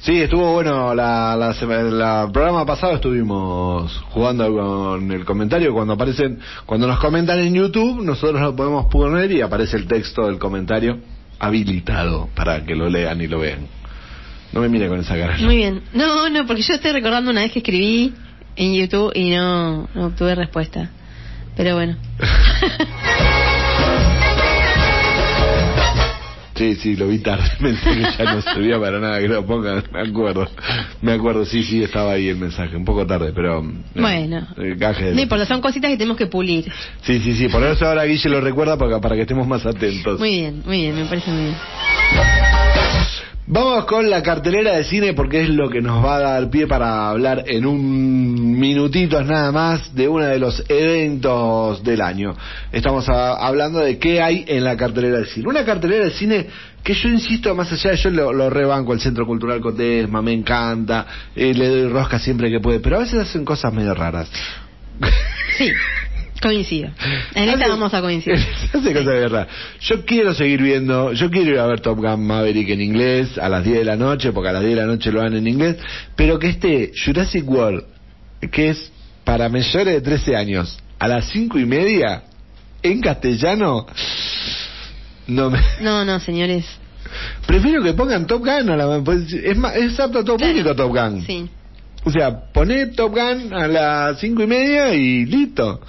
Sí, 0.00 0.22
estuvo 0.22 0.52
bueno. 0.52 0.94
La, 0.94 1.36
la, 1.36 1.52
la 1.90 2.30
programa 2.32 2.64
pasado 2.64 2.94
estuvimos 2.94 3.92
jugando 4.10 4.50
con 4.52 5.10
el 5.12 5.24
comentario. 5.24 5.72
Cuando 5.74 5.94
aparecen, 5.94 6.38
cuando 6.64 6.86
nos 6.86 6.98
comentan 6.98 7.38
en 7.40 7.54
YouTube, 7.54 8.02
nosotros 8.02 8.40
lo 8.40 8.56
podemos 8.56 8.86
poner 8.86 9.30
y 9.32 9.42
aparece 9.42 9.76
el 9.76 9.86
texto 9.86 10.26
del 10.26 10.38
comentario 10.38 10.98
habilitado 11.38 12.28
para 12.34 12.64
que 12.64 12.74
lo 12.74 12.88
lean 12.88 13.20
y 13.20 13.26
lo 13.26 13.40
vean. 13.40 13.66
No 14.52 14.60
me 14.60 14.68
mire 14.68 14.88
con 14.88 14.98
esa 15.00 15.16
cara. 15.16 15.36
Muy 15.38 15.56
bien. 15.56 15.82
No, 15.92 16.28
no, 16.30 16.46
porque 16.46 16.62
yo 16.62 16.74
estoy 16.74 16.92
recordando 16.92 17.30
una 17.30 17.42
vez 17.42 17.52
que 17.52 17.58
escribí 17.58 18.14
en 18.56 18.74
YouTube 18.74 19.12
y 19.14 19.30
no, 19.30 19.88
no 19.94 20.06
obtuve 20.06 20.34
respuesta. 20.34 20.90
Pero 21.56 21.74
bueno. 21.74 21.96
Sí, 26.54 26.74
sí, 26.74 26.96
lo 26.96 27.06
vi 27.06 27.20
tarde. 27.20 27.44
Pensé 27.60 27.84
que 27.88 28.02
ya 28.18 28.34
no 28.34 28.42
servía 28.42 28.80
para 28.80 28.98
nada 28.98 29.20
que 29.20 29.28
lo 29.28 29.46
pongan. 29.46 29.80
Me 29.92 30.00
acuerdo. 30.00 30.48
Me 31.02 31.12
acuerdo, 31.12 31.44
sí, 31.44 31.62
sí, 31.62 31.84
estaba 31.84 32.14
ahí 32.14 32.26
el 32.28 32.36
mensaje. 32.36 32.74
Un 32.76 32.84
poco 32.84 33.06
tarde, 33.06 33.30
pero. 33.32 33.60
eh, 33.60 34.00
Bueno. 34.00 34.44
el 34.56 34.74
gaje 34.74 35.04
de- 35.04 35.14
No 35.14 35.20
importa, 35.20 35.46
son 35.46 35.60
cositas 35.60 35.88
que 35.88 35.96
tenemos 35.96 36.16
que 36.16 36.26
pulir. 36.26 36.64
Sí, 37.02 37.20
sí, 37.20 37.34
sí. 37.34 37.48
Por 37.48 37.62
eso 37.62 37.86
ahora 37.86 38.02
Guille 38.06 38.28
lo 38.28 38.40
recuerda 38.40 38.76
para, 38.76 39.00
para 39.00 39.14
que 39.14 39.20
estemos 39.22 39.46
más 39.46 39.64
atentos. 39.64 40.18
Muy 40.18 40.30
bien, 40.30 40.62
muy 40.66 40.80
bien, 40.80 40.96
me 40.96 41.04
parece 41.04 41.30
muy 41.30 41.42
bien. 41.44 41.56
Vamos 43.50 43.86
con 43.86 44.10
la 44.10 44.22
cartelera 44.22 44.76
de 44.76 44.84
cine 44.84 45.14
porque 45.14 45.40
es 45.40 45.48
lo 45.48 45.70
que 45.70 45.80
nos 45.80 46.04
va 46.04 46.16
a 46.16 46.20
dar 46.20 46.50
pie 46.50 46.66
para 46.66 47.08
hablar 47.08 47.44
en 47.46 47.64
un 47.64 48.58
minutito 48.58 49.24
nada 49.24 49.50
más 49.52 49.94
de 49.94 50.06
uno 50.06 50.26
de 50.26 50.38
los 50.38 50.62
eventos 50.68 51.82
del 51.82 52.02
año. 52.02 52.34
Estamos 52.70 53.08
a- 53.08 53.36
hablando 53.36 53.78
de 53.78 53.98
qué 53.98 54.20
hay 54.20 54.44
en 54.46 54.64
la 54.64 54.76
cartelera 54.76 55.20
de 55.20 55.26
cine. 55.26 55.48
Una 55.48 55.64
cartelera 55.64 56.04
de 56.04 56.10
cine 56.10 56.46
que 56.84 56.92
yo 56.92 57.08
insisto, 57.08 57.54
más 57.54 57.72
allá 57.72 57.92
de 57.92 57.96
yo 57.96 58.10
lo, 58.10 58.32
lo 58.34 58.50
rebanco, 58.50 58.92
el 58.92 59.00
Centro 59.00 59.24
Cultural 59.26 59.62
Cotesma, 59.62 60.20
me 60.20 60.34
encanta, 60.34 61.06
eh, 61.34 61.54
le 61.54 61.68
doy 61.68 61.88
rosca 61.88 62.18
siempre 62.18 62.50
que 62.50 62.60
puede, 62.60 62.80
pero 62.80 62.96
a 62.96 63.00
veces 63.00 63.18
hacen 63.20 63.46
cosas 63.46 63.72
medio 63.72 63.94
raras. 63.94 64.30
Sí, 65.56 65.70
coincido. 66.40 66.90
En 67.34 67.48
esta 67.48 67.68
vamos 67.68 67.92
a 67.94 68.00
coincidir. 68.00 68.38
Hace 68.72 68.92
cosas 68.92 69.06
de 69.06 69.20
verdad. 69.20 69.48
Yo 69.80 70.04
quiero 70.04 70.34
seguir 70.34 70.62
viendo, 70.62 71.12
yo 71.12 71.30
quiero 71.30 71.50
ir 71.52 71.58
a 71.58 71.66
ver 71.66 71.80
Top 71.80 71.98
Gun 71.98 72.26
Maverick 72.26 72.68
en 72.70 72.80
inglés 72.80 73.38
a 73.38 73.48
las 73.48 73.64
10 73.64 73.78
de 73.78 73.84
la 73.84 73.96
noche, 73.96 74.32
porque 74.32 74.50
a 74.50 74.52
las 74.52 74.62
10 74.62 74.74
de 74.76 74.80
la 74.80 74.86
noche 74.86 75.12
lo 75.12 75.20
dan 75.20 75.34
en 75.36 75.46
inglés, 75.46 75.76
pero 76.16 76.38
que 76.38 76.48
esté 76.48 76.92
Jurassic 77.04 77.48
World, 77.48 77.84
que 78.50 78.70
es 78.70 78.90
para 79.24 79.48
mayores 79.48 79.94
de 79.94 80.00
13 80.00 80.36
años, 80.36 80.78
a 80.98 81.08
las 81.08 81.26
5 81.30 81.58
y 81.58 81.64
media, 81.66 82.22
en 82.82 83.00
castellano, 83.00 83.86
no 85.26 85.50
me... 85.50 85.60
No, 85.80 86.04
no, 86.04 86.18
señores. 86.20 86.64
Prefiero 87.46 87.82
que 87.82 87.92
pongan 87.94 88.26
Top 88.26 88.40
Gun 88.40 88.70
a 88.70 88.76
la... 88.76 89.00
pues, 89.02 89.32
es, 89.32 89.56
más, 89.56 89.76
es 89.76 89.98
apto 89.98 90.20
a 90.20 90.24
todo 90.24 90.36
Claro. 90.36 90.52
público 90.52 90.74
Top 90.76 90.90
Gun. 90.94 91.24
Sí. 91.26 91.48
O 92.04 92.10
sea, 92.10 92.52
poné 92.52 92.86
Top 92.86 93.12
Gun 93.12 93.52
a 93.52 93.66
las 93.66 94.20
cinco 94.20 94.42
y 94.42 94.46
media 94.46 94.94
y 94.94 95.24
listo. 95.26 95.80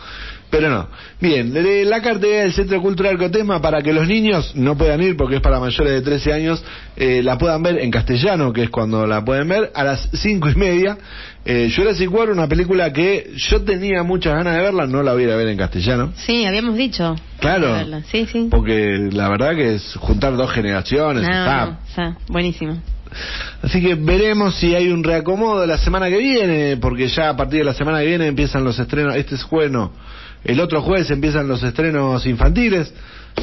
Pero 0.50 0.70
no. 0.70 0.88
Bien, 1.22 1.54
de 1.54 1.86
la 1.86 2.02
cartera 2.02 2.42
del 2.42 2.54
Centro 2.54 2.82
Cultural 2.82 3.18
Cotesma 3.18 3.62
para 3.62 3.82
que 3.82 3.94
los 3.94 4.08
niños 4.08 4.54
no 4.56 4.76
puedan 4.78 5.02
ir 5.02 5.16
porque 5.16 5.36
es 5.36 5.42
para 5.42 5.60
mayores 5.60 5.94
de 5.94 6.02
13 6.02 6.34
años, 6.34 6.64
eh, 6.96 7.22
la 7.24 7.38
puedan 7.38 7.62
ver 7.62 7.78
en 7.80 7.92
castellano, 7.92 8.52
que 8.52 8.64
es 8.64 8.70
cuando 8.70 9.06
la 9.06 9.24
pueden 9.24 9.48
ver, 9.48 9.72
a 9.76 9.84
las 9.84 10.10
cinco 10.14 10.50
y 10.50 10.56
media. 10.56 10.98
Eh, 11.46 11.72
Jurassic 11.76 12.12
World, 12.12 12.34
una 12.34 12.48
película 12.48 12.92
que 12.92 13.32
yo 13.36 13.62
tenía 13.62 14.04
muchas 14.04 14.34
ganas 14.34 14.56
de 14.56 14.62
verla, 14.62 14.88
no 14.88 15.04
la 15.04 15.14
voy 15.14 15.24
a 15.24 15.26
ir 15.28 15.32
a 15.34 15.36
ver 15.36 15.48
en 15.48 15.58
castellano. 15.58 16.14
Sí, 16.16 16.46
habíamos 16.46 16.76
dicho. 16.76 17.16
Claro. 17.40 17.74
Verla. 17.74 18.04
Sí, 18.12 18.26
sí. 18.26 18.48
Porque 18.50 19.10
la 19.12 19.30
verdad 19.30 19.56
que 19.56 19.76
es 19.76 19.96
juntar 19.98 20.36
dos 20.36 20.52
generaciones. 20.52 21.24
No, 21.24 21.30
está 21.30 21.66
no, 21.66 21.78
está 21.88 22.18
buenísimo. 22.28 22.82
Así 23.62 23.82
que 23.82 23.96
veremos 23.96 24.56
si 24.56 24.76
hay 24.76 24.90
un 24.90 25.04
reacomodo 25.04 25.66
la 25.66 25.78
semana 25.78 26.10
que 26.10 26.18
viene, 26.18 26.78
porque 26.78 27.08
ya 27.08 27.30
a 27.30 27.36
partir 27.36 27.60
de 27.60 27.66
la 27.66 27.74
semana 27.74 28.00
que 28.00 28.06
viene 28.06 28.28
empiezan 28.28 28.64
los 28.64 28.78
estrenos, 28.80 29.16
este 29.16 29.36
es 29.36 29.44
jueves 29.44 29.72
no, 29.72 29.92
el 30.44 30.60
otro 30.60 30.82
jueves 30.82 31.10
empiezan 31.12 31.48
los 31.48 31.62
estrenos 31.64 32.26
infantiles, 32.26 32.94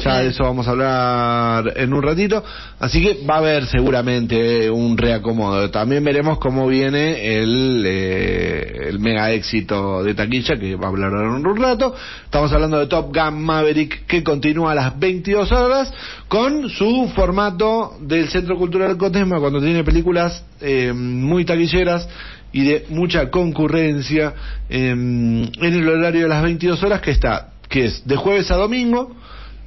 ya 0.03 0.19
de 0.19 0.27
eso 0.27 0.43
vamos 0.43 0.67
a 0.67 0.71
hablar 0.71 1.73
en 1.75 1.93
un 1.93 2.03
ratito, 2.03 2.43
así 2.79 3.01
que 3.01 3.25
va 3.25 3.35
a 3.35 3.37
haber 3.39 3.65
seguramente 3.65 4.69
un 4.69 4.97
reacomodo. 4.97 5.69
También 5.71 6.03
veremos 6.03 6.37
cómo 6.39 6.67
viene 6.67 7.37
el, 7.41 7.83
eh, 7.85 8.89
el 8.89 8.99
mega 8.99 9.31
éxito 9.31 10.03
de 10.03 10.13
taquilla, 10.13 10.57
que 10.57 10.75
va 10.75 10.85
a 10.85 10.89
hablar 10.89 11.11
en 11.13 11.45
un 11.45 11.57
rato. 11.57 11.95
Estamos 12.25 12.51
hablando 12.51 12.79
de 12.79 12.87
Top 12.87 13.15
Gun 13.15 13.41
Maverick, 13.41 14.05
que 14.05 14.23
continúa 14.23 14.71
a 14.73 14.75
las 14.75 14.99
22 14.99 15.51
horas 15.51 15.91
con 16.27 16.69
su 16.69 17.11
formato 17.15 17.97
del 18.01 18.29
Centro 18.29 18.55
Cultural 18.57 18.97
Cotesma, 18.97 19.39
cuando 19.39 19.59
tiene 19.59 19.83
películas 19.83 20.43
eh, 20.61 20.93
muy 20.93 21.45
taquilleras 21.45 22.07
y 22.51 22.63
de 22.63 22.85
mucha 22.89 23.29
concurrencia 23.29 24.33
eh, 24.69 24.89
en 24.89 25.51
el 25.61 25.87
horario 25.87 26.23
de 26.23 26.27
las 26.29 26.43
22 26.43 26.81
horas 26.83 27.01
que 27.01 27.11
está, 27.11 27.49
que 27.69 27.85
es 27.85 28.07
de 28.07 28.15
jueves 28.15 28.49
a 28.51 28.55
domingo 28.55 29.15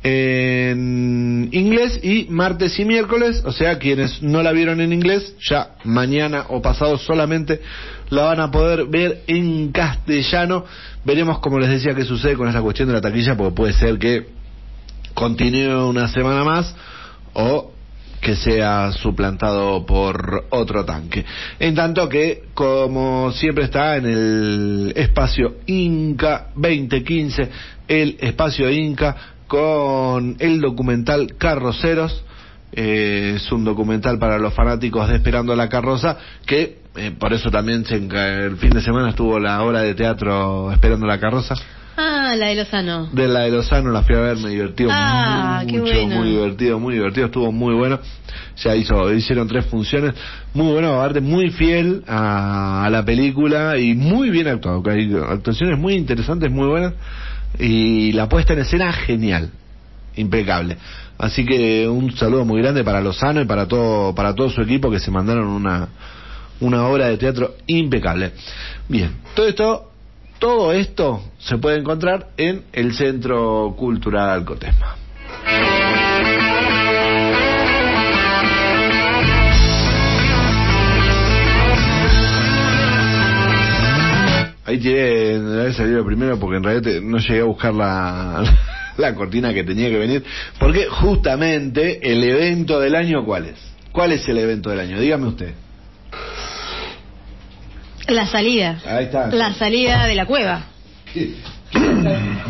en 0.03 1.51
inglés 1.53 2.01
y 2.03 2.27
martes 2.31 2.79
y 2.79 2.85
miércoles, 2.87 3.43
o 3.45 3.53
sea, 3.53 3.79
quienes 3.79 4.23
no 4.23 4.43
la 4.43 4.53
vieron 4.53 4.81
en 4.81 4.95
inglés, 4.95 5.35
ya 5.41 5.73
mañana 5.85 6.47
o 6.49 6.63
pasado 6.63 6.97
solamente 6.97 7.61
la 8.09 8.23
van 8.25 8.41
a 8.41 8.51
poder 8.51 8.87
ver 8.87 9.23
en 9.27 9.71
castellano. 9.73 10.65
Veremos, 11.05 11.41
como 11.41 11.59
les 11.59 11.69
decía, 11.69 11.95
qué 11.95 12.05
sucede 12.05 12.35
con 12.35 12.49
esa 12.49 12.63
cuestión 12.63 12.89
de 12.89 12.95
la 12.95 13.01
taquilla, 13.01 13.37
porque 13.37 13.55
puede 13.55 13.73
ser 13.75 13.99
que 13.99 14.27
continúe 15.13 15.87
una 15.87 16.09
semana 16.09 16.45
más 16.45 16.75
o 17.35 17.73
que 18.21 18.37
sea 18.37 18.93
suplantado 18.93 19.85
por 19.87 20.47
otro 20.51 20.85
tanque. 20.85 21.25
En 21.59 21.75
tanto 21.75 22.09
que, 22.09 22.45
como 22.55 23.33
siempre 23.33 23.65
está 23.65 23.97
en 23.97 24.07
el 24.07 24.93
espacio 24.95 25.57
Inca 25.67 26.49
2015, 26.55 27.51
el 27.89 28.17
espacio 28.21 28.71
Inca 28.71 29.17
con 29.47 30.37
el 30.39 30.61
documental 30.61 31.35
Carroceros, 31.39 32.25
eh, 32.73 33.33
es 33.37 33.51
un 33.51 33.65
documental 33.65 34.19
para 34.19 34.39
los 34.39 34.55
fanáticos 34.55 35.09
de 35.09 35.17
Esperando 35.17 35.57
la 35.57 35.69
Carroza, 35.69 36.17
que 36.47 36.79
eh, 36.97 37.13
por 37.19 37.33
eso 37.33 37.51
también 37.51 37.85
el 37.89 38.57
fin 38.57 38.71
de 38.71 38.81
semana 38.81 39.11
estuvo 39.11 39.39
la 39.39 39.63
obra 39.63 39.81
de 39.81 39.95
teatro 39.95 40.71
Esperando 40.73 41.07
la 41.07 41.19
Carroza. 41.19 41.55
Ah, 42.03 42.35
la 42.37 42.47
de 42.47 42.55
Lozano. 42.55 43.09
De 43.13 43.29
la 43.29 43.41
de 43.41 43.51
Lozano 43.51 43.91
la 43.91 44.03
fui 44.03 44.15
a 44.17 44.21
ver, 44.21 44.39
me 44.39 44.51
divertió 44.51 44.89
Ah, 44.91 45.63
qué 45.69 45.79
mucho, 45.79 45.93
bueno. 45.93 46.17
muy 46.21 46.29
divertido, 46.31 46.79
muy 46.79 46.95
divertido, 46.95 47.27
estuvo 47.27 47.53
muy 47.53 47.75
bueno. 47.75 47.99
Ya 48.65 48.75
hizo, 48.75 49.13
hicieron 49.13 49.47
tres 49.49 49.67
funciones, 49.67 50.15
muy 50.55 50.73
bueno, 50.73 50.95
aparte 50.95 51.21
muy 51.21 51.51
fiel 51.51 52.03
a, 52.07 52.85
a 52.87 52.91
la 52.91 53.05
película 53.05 53.77
y 53.79 53.95
muy 53.95 54.31
bien 54.31 54.49
actuado. 54.49 54.83
Hay 54.91 55.13
actuaciones 55.15 55.79
muy 55.79 55.95
interesantes, 55.95 56.51
muy 56.51 56.69
buenas 56.69 56.95
y 57.59 58.13
la 58.13 58.29
puesta 58.29 58.55
en 58.55 58.61
escena 58.61 58.93
genial, 58.93 59.51
impecable. 60.17 60.79
Así 61.19 61.45
que 61.45 61.87
un 61.87 62.17
saludo 62.17 62.47
muy 62.47 62.63
grande 62.63 62.83
para 62.83 63.03
Lozano 63.03 63.43
y 63.43 63.45
para 63.45 63.67
todo, 63.69 64.15
para 64.15 64.35
todo 64.35 64.49
su 64.49 64.63
equipo 64.63 64.91
que 64.91 65.01
se 65.01 65.11
mandaron 65.11 65.49
una, 65.49 65.89
una 66.61 66.87
obra 66.87 67.09
de 67.09 67.19
teatro 67.19 67.57
impecable. 67.67 68.33
Bien, 68.89 69.17
todo 69.35 69.47
esto 69.47 69.90
todo 70.41 70.73
esto 70.73 71.23
se 71.39 71.59
puede 71.59 71.79
encontrar 71.79 72.31
en 72.37 72.65
el 72.73 72.95
Centro 72.95 73.75
Cultural 73.77 74.31
Alcotesma. 74.31 74.97
Ahí 84.65 84.79
tiré, 84.79 85.39
debe 85.41 85.73
salir 85.75 86.03
primero 86.05 86.39
porque 86.39 86.57
en 86.57 86.63
realidad 86.63 87.03
no 87.03 87.19
llegué 87.19 87.41
a 87.41 87.45
buscar 87.45 87.75
la, 87.75 88.43
la 88.97 89.15
cortina 89.15 89.53
que 89.53 89.63
tenía 89.63 89.91
que 89.91 89.99
venir. 89.99 90.25
Porque 90.59 90.87
justamente 90.87 92.01
el 92.11 92.25
evento 92.25 92.81
del 92.81 92.95
año, 92.95 93.25
¿cuál 93.25 93.47
es? 93.47 93.59
¿Cuál 93.93 94.13
es 94.13 94.27
el 94.29 94.39
evento 94.39 94.71
del 94.71 94.81
año? 94.81 94.99
Dígame 94.99 95.27
usted. 95.27 95.53
La 98.11 98.27
salida. 98.27 98.77
Ahí 98.87 99.05
está. 99.05 99.29
La 99.29 99.55
salida 99.55 100.07
de 100.07 100.15
la 100.15 100.27
cueva. 100.27 100.63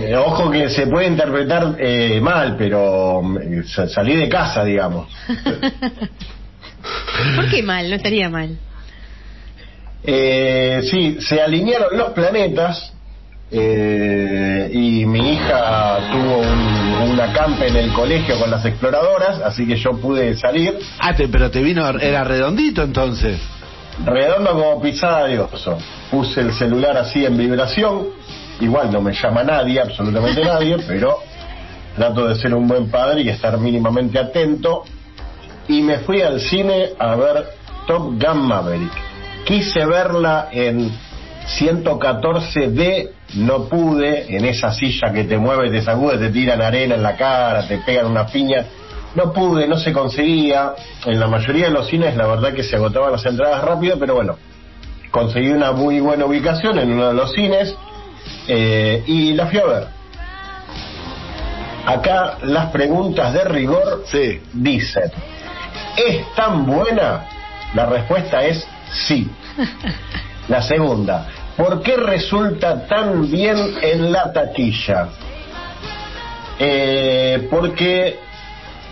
Eh, 0.03 0.17
ojo 0.17 0.51
que 0.51 0.71
se 0.71 0.87
puede 0.87 1.07
interpretar 1.07 1.77
eh, 1.79 2.19
mal, 2.23 2.57
pero 2.57 3.21
eh, 3.39 3.63
sa- 3.67 3.87
salí 3.87 4.17
de 4.17 4.31
casa, 4.31 4.65
digamos. 4.65 5.09
¿Por 7.37 7.51
qué 7.51 7.63
mal? 7.63 7.91
No 7.91 7.97
estaría 7.97 8.31
mal. 8.31 8.57
Eh, 10.03 10.81
sí, 10.91 11.19
se 11.21 11.43
alinearon 11.43 11.99
los 11.99 12.13
planetas 12.13 12.95
eh, 13.51 14.71
y 14.73 15.05
mi 15.05 15.35
hija 15.35 15.99
tuvo 16.13 16.39
un, 16.39 17.11
un 17.11 17.21
acampe 17.21 17.69
en 17.69 17.77
el 17.77 17.93
colegio 17.93 18.39
con 18.39 18.51
las 18.51 18.65
exploradoras, 18.65 19.41
así 19.43 19.67
que 19.67 19.77
yo 19.77 20.01
pude 20.01 20.35
salir 20.37 20.79
Ah, 20.99 21.15
te- 21.15 21.29
pero 21.29 21.51
te 21.51 21.61
vino, 21.63 21.87
era 21.99 22.25
redondito 22.25 22.83
entonces. 22.83 23.39
Redondo 24.05 24.53
como 24.53 24.81
pisada 24.81 25.27
de 25.27 25.39
oso. 25.41 25.79
Puse 26.11 26.41
el 26.41 26.53
celular 26.53 26.97
así 26.97 27.25
en 27.25 27.37
vibración, 27.37 28.09
igual 28.61 28.91
no 28.93 29.01
me 29.01 29.13
llama 29.13 29.43
nadie, 29.45 29.81
absolutamente 29.81 30.45
nadie, 30.45 30.77
pero 30.87 31.19
trato 31.97 32.29
de 32.29 32.35
ser 32.37 32.55
un 32.55 32.67
buen 32.67 32.91
padre 32.91 33.23
y 33.23 33.29
estar 33.29 33.59
mínimamente 33.59 34.19
atento. 34.19 34.85
Y 35.69 35.83
me 35.83 35.99
fui 35.99 36.23
al 36.23 36.41
cine 36.41 36.91
a 36.99 37.15
ver 37.15 37.45
Top 37.87 38.15
Gun 38.21 38.47
Maverick. 38.47 38.93
Quise 39.45 39.85
verla 39.87 40.49
en 40.51 40.91
114D, 41.59 43.11
no 43.35 43.65
pude, 43.69 44.37
en 44.37 44.45
esa 44.45 44.73
silla 44.73 45.13
que 45.13 45.25
te 45.25 45.39
mueve, 45.39 45.71
te 45.71 45.83
sacude, 45.83 46.19
te 46.19 46.31
tiran 46.31 46.61
arena 46.61 46.95
en 46.95 47.03
la 47.03 47.17
cara, 47.17 47.67
te 47.67 47.79
pegan 47.79 48.07
una 48.07 48.27
piña. 48.27 48.65
No 49.15 49.33
pude, 49.33 49.67
no 49.67 49.77
se 49.79 49.93
conseguía. 49.93 50.73
En 51.05 51.19
la 51.19 51.27
mayoría 51.27 51.67
de 51.67 51.73
los 51.73 51.89
cines, 51.89 52.17
la 52.17 52.27
verdad 52.27 52.53
que 52.53 52.63
se 52.63 52.77
agotaban 52.77 53.13
las 53.13 53.25
entradas 53.27 53.63
rápido, 53.65 53.99
pero 53.99 54.15
bueno, 54.15 54.37
conseguí 55.11 55.49
una 55.49 55.73
muy 55.73 56.01
buena 56.01 56.25
ubicación 56.27 56.79
en 56.79 56.93
uno 56.93 57.09
de 57.09 57.15
los 57.15 57.33
cines 57.33 57.75
eh, 58.47 59.03
y 59.07 59.33
la 59.33 59.47
fui 59.47 59.59
a 59.59 59.65
ver. 59.67 59.87
Acá 61.87 62.39
las 62.43 62.71
preguntas 62.71 63.33
de 63.33 63.45
rigor 63.45 64.05
Sí. 64.07 64.41
dicen, 64.53 65.11
¿es 65.97 66.35
tan 66.35 66.67
buena? 66.67 67.25
La 67.75 67.87
respuesta 67.87 68.45
es 68.45 68.65
sí. 68.93 69.29
La 70.49 70.63
segunda, 70.63 71.27
¿por 71.57 71.83
qué 71.83 71.97
resulta 71.97 72.87
tan 72.87 73.31
bien 73.31 73.77
en 73.83 74.13
la 74.13 74.33
taquilla? 74.33 75.09
Eh, 76.59 77.49
porque 77.51 78.19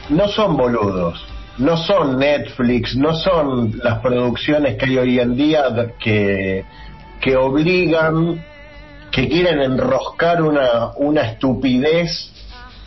no 0.09 0.29
son 0.29 0.57
boludos, 0.57 1.25
no 1.59 1.77
son 1.77 2.19
Netflix, 2.19 2.97
no 2.97 3.15
son 3.15 3.79
las 3.83 3.99
producciones 3.99 4.77
que 4.77 4.87
hay 4.87 4.99
hoy 4.99 5.21
en 5.21 5.37
día 5.37 5.65
que, 5.99 6.65
que 7.21 7.37
obligan, 7.37 8.43
que 9.11 9.29
quieren 9.29 9.61
enroscar 9.61 10.43
una, 10.43 10.93
una 10.97 11.23
estupidez 11.23 12.33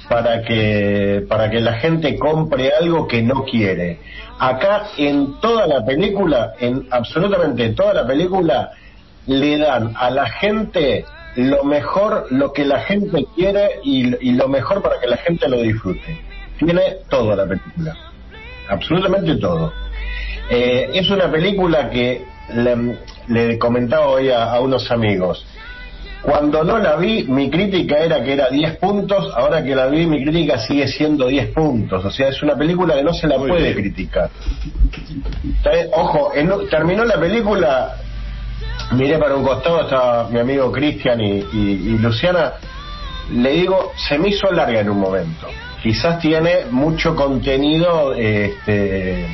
para 0.09 0.41
que, 0.41 1.25
para 1.27 1.49
que 1.49 1.59
la 1.59 1.73
gente 1.73 2.17
compre 2.17 2.71
algo 2.79 3.07
que 3.07 3.21
no 3.21 3.43
quiere. 3.43 3.99
Acá 4.39 4.89
en 4.97 5.39
toda 5.39 5.67
la 5.67 5.85
película, 5.85 6.53
en 6.59 6.87
absolutamente 6.89 7.69
toda 7.69 7.93
la 7.93 8.07
película, 8.07 8.71
le 9.27 9.57
dan 9.57 9.93
a 9.95 10.09
la 10.09 10.27
gente 10.27 11.05
lo 11.35 11.63
mejor, 11.63 12.27
lo 12.31 12.51
que 12.51 12.65
la 12.65 12.79
gente 12.81 13.25
quiere 13.35 13.79
y, 13.83 14.29
y 14.29 14.33
lo 14.33 14.47
mejor 14.47 14.81
para 14.81 14.99
que 14.99 15.07
la 15.07 15.17
gente 15.17 15.47
lo 15.47 15.61
disfrute. 15.61 16.30
Tiene 16.63 16.81
toda 17.09 17.35
la 17.35 17.45
película, 17.45 17.95
absolutamente 18.69 19.35
todo. 19.37 19.73
Eh, 20.49 20.89
es 20.93 21.09
una 21.09 21.31
película 21.31 21.89
que 21.89 22.23
le, 22.53 22.97
le 23.27 23.57
comentaba 23.57 24.07
hoy 24.07 24.29
a, 24.29 24.51
a 24.51 24.59
unos 24.59 24.89
amigos. 24.91 25.45
Cuando 26.21 26.63
no 26.63 26.77
la 26.77 26.97
vi, 26.97 27.23
mi 27.23 27.49
crítica 27.49 27.97
era 27.97 28.23
que 28.23 28.33
era 28.33 28.49
10 28.49 28.77
puntos, 28.77 29.33
ahora 29.35 29.63
que 29.63 29.73
la 29.73 29.87
vi, 29.87 30.05
mi 30.05 30.23
crítica 30.23 30.59
sigue 30.59 30.87
siendo 30.87 31.25
10 31.27 31.47
puntos. 31.51 32.05
O 32.05 32.11
sea, 32.11 32.27
es 32.27 32.43
una 32.43 32.55
película 32.55 32.93
que 32.93 33.01
no 33.03 33.11
se 33.13 33.27
la 33.27 33.39
Muy 33.39 33.49
puede 33.49 33.63
bien. 33.73 33.73
criticar. 33.75 34.29
Ojo, 35.93 36.31
en- 36.35 36.69
terminó 36.69 37.05
la 37.05 37.19
película, 37.19 37.95
miré 38.91 39.17
para 39.17 39.35
un 39.35 39.43
costado, 39.43 39.81
estaba 39.81 40.29
mi 40.29 40.39
amigo 40.39 40.71
Cristian 40.71 41.19
y, 41.21 41.39
y- 41.39 41.43
y 41.53 41.97
Luciana, 41.97 42.53
le 43.33 43.51
digo, 43.53 43.91
se 43.95 44.19
me 44.19 44.29
hizo 44.29 44.51
larga 44.51 44.79
en 44.81 44.89
un 44.91 44.99
momento. 44.99 45.47
Quizás 45.81 46.19
tiene 46.19 46.65
mucho 46.69 47.15
contenido 47.15 48.13
este, 48.13 49.27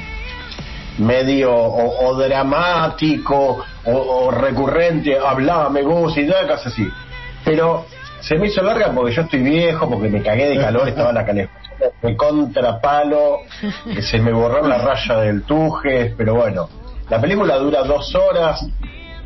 medio 0.98 1.54
o, 1.54 2.16
dramático 2.16 3.64
o, 3.86 3.92
o 3.92 4.32
recurrente, 4.32 5.18
hablame 5.18 5.82
vos 5.84 6.18
y 6.18 6.24
nada, 6.24 6.48
casi 6.48 6.70
así. 6.70 6.88
Pero 7.44 7.86
se 8.20 8.38
me 8.38 8.48
hizo 8.48 8.62
larga 8.62 8.92
porque 8.94 9.14
yo 9.14 9.22
estoy 9.22 9.42
viejo, 9.42 9.90
porque 9.90 10.10
me 10.10 10.22
cagué 10.22 10.50
de 10.50 10.58
calor, 10.58 10.88
estaba 10.88 11.14
la 11.14 11.26
calefacción, 11.26 11.92
me 12.02 12.16
contrapalo, 12.16 13.40
se 14.02 14.20
me 14.20 14.32
borró 14.32 14.68
la 14.68 14.80
raya 14.80 15.18
del 15.22 15.44
tuje, 15.44 16.14
pero 16.18 16.36
bueno, 16.36 16.70
la 17.10 17.22
película 17.22 17.58
dura 17.58 17.84
dos 17.84 18.14
horas, 18.16 18.66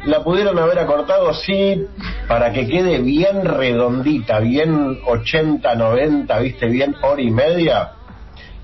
la 0.06 0.24
pudieron 0.24 0.58
haber 0.58 0.80
acortado, 0.80 1.34
sí, 1.34 1.88
para 2.28 2.52
que 2.52 2.68
quede 2.68 3.00
bien 3.00 3.46
redondita, 3.46 4.40
bien 4.40 5.00
80, 5.06 5.76
90, 5.76 6.40
viste, 6.40 6.68
bien 6.68 6.96
hora 7.02 7.22
y 7.22 7.32
media. 7.32 7.92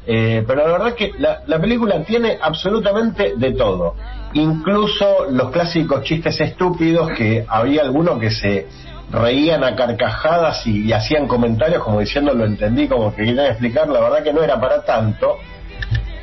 Eh, 0.06 0.44
pero 0.48 0.66
la 0.66 0.72
verdad 0.72 0.94
que 0.94 1.12
la, 1.20 1.42
la 1.46 1.60
película 1.60 2.02
tiene 2.04 2.38
absolutamente 2.42 3.34
de 3.36 3.52
todo. 3.52 3.96
Incluso 4.34 5.28
los 5.30 5.52
clásicos 5.52 6.04
chistes 6.04 6.40
estúpidos 6.40 7.12
que 7.12 7.46
había 7.48 7.82
algunos 7.82 8.18
que 8.20 8.32
se 8.32 8.68
reían 9.12 9.64
a 9.64 9.76
carcajadas 9.76 10.66
y, 10.66 10.86
y 10.86 10.94
hacían 10.94 11.28
comentarios 11.28 11.84
como 11.84 12.00
diciendo 12.00 12.34
lo 12.34 12.46
entendí, 12.46 12.88
como 12.88 13.12
que 13.12 13.24
querían 13.24 13.48
explicar, 13.48 13.88
la 13.90 14.00
verdad 14.00 14.24
que 14.24 14.34
no 14.34 14.42
era 14.42 14.60
para 14.60 14.84
tanto. 14.84 15.38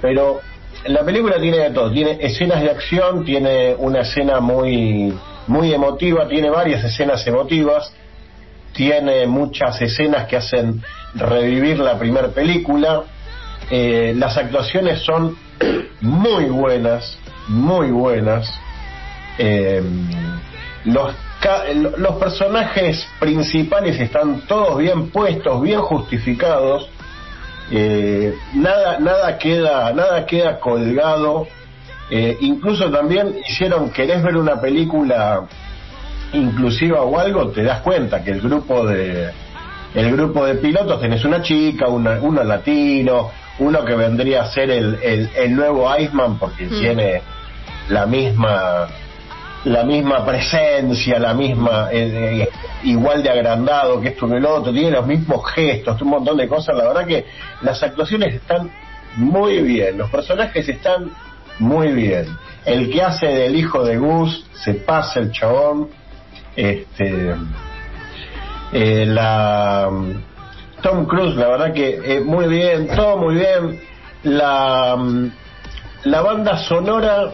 Pero 0.01 0.41
la 0.87 1.05
película 1.05 1.39
tiene 1.39 1.59
de 1.59 1.71
todo, 1.71 1.91
tiene 1.91 2.19
escenas 2.21 2.63
de 2.63 2.71
acción, 2.71 3.25
tiene 3.25 3.75
una 3.75 4.01
escena 4.01 4.41
muy, 4.41 5.15
muy 5.47 5.73
emotiva, 5.73 6.29
tiene 6.29 6.51
varias 6.51 6.85
escenas 6.85 7.27
emotivas, 7.27 7.93
tiene 8.73 9.27
muchas 9.27 9.81
escenas 9.81 10.27
que 10.27 10.37
hacen 10.37 10.83
revivir 11.15 11.79
la 11.79 11.99
primera 11.99 12.29
película, 12.29 13.05
eh, 13.71 14.13
las 14.17 14.37
actuaciones 14.37 15.01
son 15.01 15.37
muy 16.01 16.45
buenas, 16.47 17.17
muy 17.49 17.91
buenas. 17.91 18.53
Eh, 19.39 19.83
los, 20.85 21.15
los 21.99 22.17
personajes 22.17 23.07
principales 23.19 23.99
están 23.99 24.43
todos 24.43 24.79
bien 24.79 25.11
puestos, 25.11 25.63
bien 25.63 25.81
justificados. 25.81 26.89
Eh, 27.71 28.35
nada, 28.55 28.99
nada 28.99 29.39
queda, 29.39 29.93
nada 29.93 30.27
queda 30.27 30.61
colgado. 30.61 31.47
Eh, 32.11 32.37
incluso 32.41 32.91
también 32.91 33.37
hicieron, 33.49 33.91
querés 33.91 34.23
ver 34.23 34.37
una 34.37 34.61
película 34.61 35.43
inclusiva 36.33 37.03
o 37.03 37.19
algo, 37.19 37.49
te 37.49 37.63
das 37.63 37.81
cuenta 37.81 38.23
que 38.23 38.33
el 38.33 38.41
grupo 38.41 38.87
de 38.87 39.31
el 39.95 40.11
grupo 40.13 40.45
de 40.45 40.57
pilotos 40.57 41.01
tenés 41.01 41.25
una 41.25 41.41
chica, 41.41 41.87
una, 41.87 42.19
uno 42.21 42.43
latino, 42.43 43.31
uno 43.61 43.85
que 43.85 43.95
vendría 43.95 44.43
a 44.43 44.47
ser 44.47 44.69
el, 44.71 44.99
el, 45.03 45.31
el 45.37 45.55
nuevo 45.55 45.89
Iceman 45.97 46.37
porque 46.39 46.65
Mm. 46.67 46.81
tiene 46.81 47.23
la 47.89 48.05
misma 48.05 48.89
la 49.65 49.85
misma 49.85 50.25
presencia, 50.25 51.19
la 51.19 51.35
misma 51.35 51.89
eh, 51.91 52.43
eh, 52.43 52.49
igual 52.85 53.23
de 53.23 53.31
agrandado 53.31 54.01
que 54.01 54.09
esto 54.09 54.29
que 54.29 54.37
el 54.37 54.45
otro, 54.45 54.73
tiene 54.73 54.91
los 54.91 55.07
mismos 55.07 55.45
gestos, 55.53 56.01
un 56.03 56.09
montón 56.09 56.37
de 56.37 56.49
cosas. 56.49 56.77
La 56.77 56.85
verdad 56.85 57.07
que 57.07 57.25
las 57.63 57.83
actuaciones 57.83 58.35
están 58.35 58.71
muy 59.17 59.63
bien, 59.63 59.97
los 59.99 60.11
personajes 60.11 60.69
están 60.69 61.11
muy 61.59 61.93
bien. 61.93 62.27
El 62.65 62.91
que 62.91 63.03
hace 63.03 63.27
del 63.27 63.57
hijo 63.57 63.85
de 63.85 63.97
Gus 63.97 64.47
se 64.53 64.75
pasa 64.75 65.21
el 65.21 65.31
chabón. 65.31 65.89
Este, 66.57 67.35
eh, 68.73 69.07
la 69.07 69.89
Tom 70.83 71.07
Cruise, 71.07 71.37
la 71.37 71.49
verdad 71.49 71.73
que 71.73 71.99
eh, 72.05 72.21
muy 72.21 72.47
bien, 72.47 72.89
todo 72.89 73.17
muy 73.19 73.37
bien. 73.37 73.81
La, 74.25 74.97
mm, 74.97 75.31
la 76.05 76.21
banda 76.23 76.59
sonora, 76.59 77.33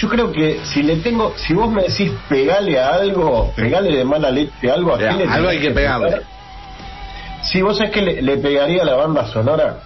yo 0.00 0.08
creo 0.08 0.32
que 0.32 0.60
si 0.64 0.82
le 0.82 0.96
tengo, 0.96 1.32
si 1.36 1.54
vos 1.54 1.70
me 1.70 1.82
decís 1.82 2.10
pegale 2.28 2.78
a 2.78 2.94
algo, 2.94 3.52
pegale 3.56 3.96
de 3.96 4.04
mala 4.04 4.30
leche 4.30 4.70
a 4.70 4.74
algo, 4.74 4.94
¿a 4.94 4.98
Ya, 5.00 5.08
qué 5.16 5.24
le 5.26 5.32
algo 5.32 5.48
hay 5.48 5.58
que 5.58 5.70
pegarle. 5.70 6.06
pegar? 6.08 6.22
Si 7.42 7.62
vos 7.62 7.76
sabés 7.76 7.92
que 7.92 8.02
le, 8.02 8.22
le 8.22 8.36
pegaría 8.38 8.82
a 8.82 8.84
la 8.84 8.94
banda 8.96 9.26
sonora, 9.26 9.80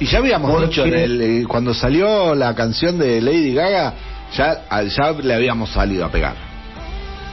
Y 0.00 0.06
ya 0.06 0.18
habíamos 0.18 0.50
Porque- 0.52 0.66
dicho, 0.68 0.84
en 0.86 0.94
el, 0.94 1.20
eh, 1.20 1.44
cuando 1.48 1.74
salió 1.74 2.32
la 2.36 2.54
canción 2.54 2.98
de 2.98 3.20
Lady 3.20 3.52
Gaga, 3.52 3.94
ya, 4.36 4.62
a- 4.70 4.82
ya 4.84 5.10
le 5.10 5.34
habíamos 5.34 5.70
salido 5.70 6.04
a 6.04 6.08
pegar. 6.08 6.34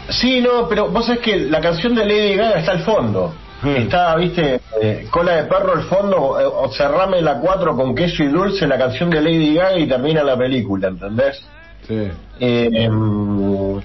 Sí, 0.10 0.42
no, 0.42 0.68
pero 0.68 0.90
vos 0.90 1.06
sabés 1.06 1.22
que 1.22 1.36
la 1.38 1.62
canción 1.62 1.94
de 1.94 2.04
Lady 2.06 2.36
Gaga 2.36 2.60
está 2.60 2.72
al 2.72 2.80
fondo. 2.80 3.36
Hmm. 3.62 3.76
Está, 3.78 4.16
viste, 4.16 4.60
eh, 4.82 5.08
cola 5.10 5.38
de 5.38 5.44
perro 5.46 5.74
al 5.74 5.84
fondo, 5.84 6.40
eh, 6.40 6.46
o 6.46 6.70
cerrame 6.72 7.22
la 7.22 7.40
4 7.40 7.76
con 7.76 7.96
queso 7.96 8.24
y 8.24 8.28
dulce, 8.28 8.68
la 8.68 8.78
canción 8.78 9.10
de 9.10 9.22
Lady 9.22 9.56
Gaga 9.56 9.78
y 9.80 9.88
termina 9.88 10.24
la 10.24 10.38
película, 10.38 10.90
¿entendés? 10.90 11.42
Sí. 11.88 12.12
Eh, 12.40 12.70
em, 12.74 13.82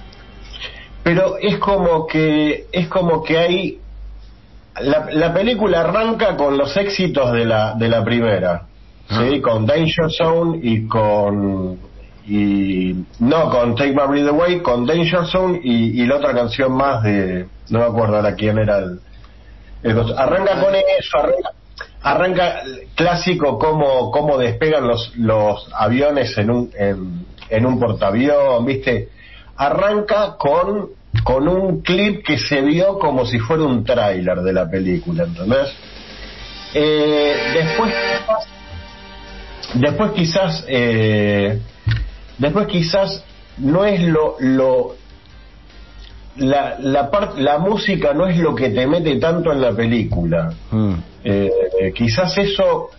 pero 1.03 1.37
es 1.39 1.59
como 1.59 2.07
que 2.07 2.67
es 2.73 2.89
como 2.89 3.23
que 3.23 3.39
hay 3.39 3.79
la, 4.81 5.07
la 5.11 5.33
película 5.33 5.81
arranca 5.81 6.37
con 6.37 6.57
los 6.57 6.77
éxitos 6.77 7.33
de 7.33 7.45
la 7.45 7.75
de 7.75 7.89
la 7.89 8.05
primera 8.05 8.63
sí 9.09 9.15
Ah. 9.39 9.43
con 9.43 9.67
Danger 9.67 10.11
Zone 10.11 10.61
y 10.63 10.87
con 10.87 11.79
y 12.27 12.95
no 13.19 13.51
con 13.51 13.75
Take 13.75 13.93
My 13.93 14.07
Breath 14.09 14.29
Away 14.29 14.61
con 14.61 14.87
Danger 14.87 15.27
Zone 15.27 15.61
y, 15.63 16.03
y 16.03 16.07
la 16.07 16.17
otra 16.17 16.33
canción 16.33 16.73
más 16.73 17.03
de 17.03 17.47
no 17.71 17.81
me 17.81 17.85
acuerdo 17.85 18.17
ahora 18.17 18.35
quién 18.35 18.59
era 18.59 18.79
el, 18.79 19.01
arranca 20.17 20.61
con 20.61 20.75
eso 20.75 21.19
arranca 22.03 22.63
clásico 22.95 23.59
cómo, 23.59 24.11
cómo 24.11 24.39
despegan 24.39 24.87
los, 24.87 25.13
los 25.17 25.69
aviones 25.75 26.37
en 26.39 26.51
un, 26.51 26.71
en, 26.77 27.27
en 27.49 27.67
un 27.67 27.79
portaavión, 27.79 28.65
¿viste? 28.65 29.09
Arranca 29.57 30.37
con, 30.39 30.91
con 31.25 31.49
un 31.49 31.83
clip 31.83 32.25
que 32.25 32.39
se 32.39 32.63
vio 32.63 32.99
como 32.99 33.27
si 33.27 33.39
fuera 33.39 33.65
un 33.65 33.85
tráiler 33.85 34.41
de 34.41 34.53
la 34.53 34.71
película, 34.71 35.25
¿entendés? 35.25 35.75
Eh, 36.73 37.35
después, 37.55 37.95
después 39.75 40.13
quizás, 40.13 40.65
eh, 40.69 41.61
después 42.39 42.67
quizás 42.69 43.25
no 43.59 43.85
es 43.85 44.01
lo, 44.01 44.37
lo 44.39 44.95
la, 46.37 46.77
la, 46.79 47.11
part- 47.11 47.37
la 47.37 47.59
música 47.59 48.13
no 48.15 48.27
es 48.27 48.37
lo 48.39 48.55
que 48.55 48.71
te 48.71 48.87
mete 48.87 49.17
tanto 49.17 49.53
en 49.53 49.61
la 49.61 49.73
película. 49.73 50.53
Mm. 50.71 50.93
Eh, 51.25 51.51
eh, 51.81 51.93
quizás 51.93 52.37
eso 52.39 52.91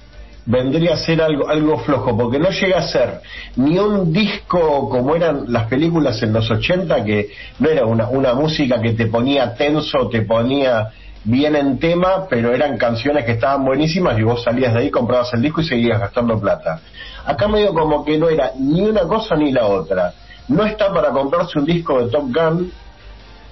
vendría 0.46 0.94
a 0.94 0.98
ser 0.98 1.22
algo, 1.22 1.48
algo 1.48 1.78
flojo, 1.80 2.18
porque 2.18 2.40
no 2.40 2.50
llega 2.50 2.80
a 2.80 2.88
ser 2.88 3.22
ni 3.56 3.78
un 3.78 4.12
disco 4.12 4.90
como 4.90 5.16
eran 5.16 5.46
las 5.48 5.68
películas 5.68 6.22
en 6.24 6.34
los 6.34 6.50
80, 6.50 7.04
que 7.04 7.30
no 7.60 7.70
era 7.70 7.86
una, 7.86 8.10
una 8.10 8.34
música 8.34 8.82
que 8.82 8.94
te 8.94 9.06
ponía 9.08 9.54
tenso, 9.54 10.10
te 10.10 10.24
ponía 10.24 10.90
bien 11.24 11.56
en 11.56 11.78
tema, 11.78 12.26
pero 12.28 12.52
eran 12.54 12.78
canciones 12.78 13.24
que 13.26 13.34
estaban 13.34 13.64
buenísimas 13.64 14.18
y 14.18 14.24
vos 14.24 14.44
salías 14.44 14.74
de 14.74 14.80
ahí, 14.80 14.90
comprabas 14.90 15.32
el 15.36 15.42
disco 15.44 15.62
y 15.62 15.66
seguías 15.66 16.00
gastando 16.00 16.40
plata. 16.40 16.80
Acá 17.26 17.48
medio 17.48 17.74
como 17.74 18.04
que 18.04 18.18
no 18.18 18.28
era 18.28 18.52
ni 18.60 18.82
una 18.82 19.02
cosa 19.02 19.36
ni 19.36 19.52
la 19.52 19.68
otra. 19.68 20.14
No 20.48 20.66
está 20.66 20.92
para 20.92 21.12
comprarse 21.12 21.60
un 21.60 21.66
disco 21.66 22.04
de 22.04 22.10
Top 22.10 22.26
Gun, 22.34 22.72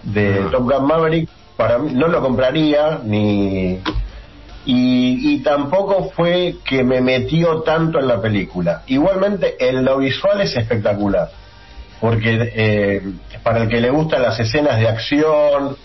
de 0.03 0.39
Ah. 0.45 0.49
Top 0.51 0.63
Gun 0.71 0.85
Maverick, 0.87 1.29
para 1.57 1.77
mí 1.77 1.91
no 1.93 2.07
lo 2.07 2.21
compraría 2.21 2.99
ni 3.03 3.79
y, 4.65 5.33
y 5.35 5.39
tampoco 5.39 6.11
fue 6.15 6.55
que 6.65 6.83
me 6.83 7.01
metió 7.01 7.61
tanto 7.61 7.99
en 7.99 8.07
la 8.07 8.21
película. 8.21 8.83
Igualmente, 8.87 9.55
en 9.59 9.83
lo 9.83 9.97
visual 9.97 10.41
es 10.41 10.55
espectacular, 10.55 11.29
porque 11.99 12.51
eh, 12.55 13.01
para 13.41 13.63
el 13.63 13.69
que 13.69 13.79
le 13.81 13.89
gustan 13.89 14.21
las 14.21 14.39
escenas 14.39 14.77
de 14.79 14.87
acción, 14.87 15.75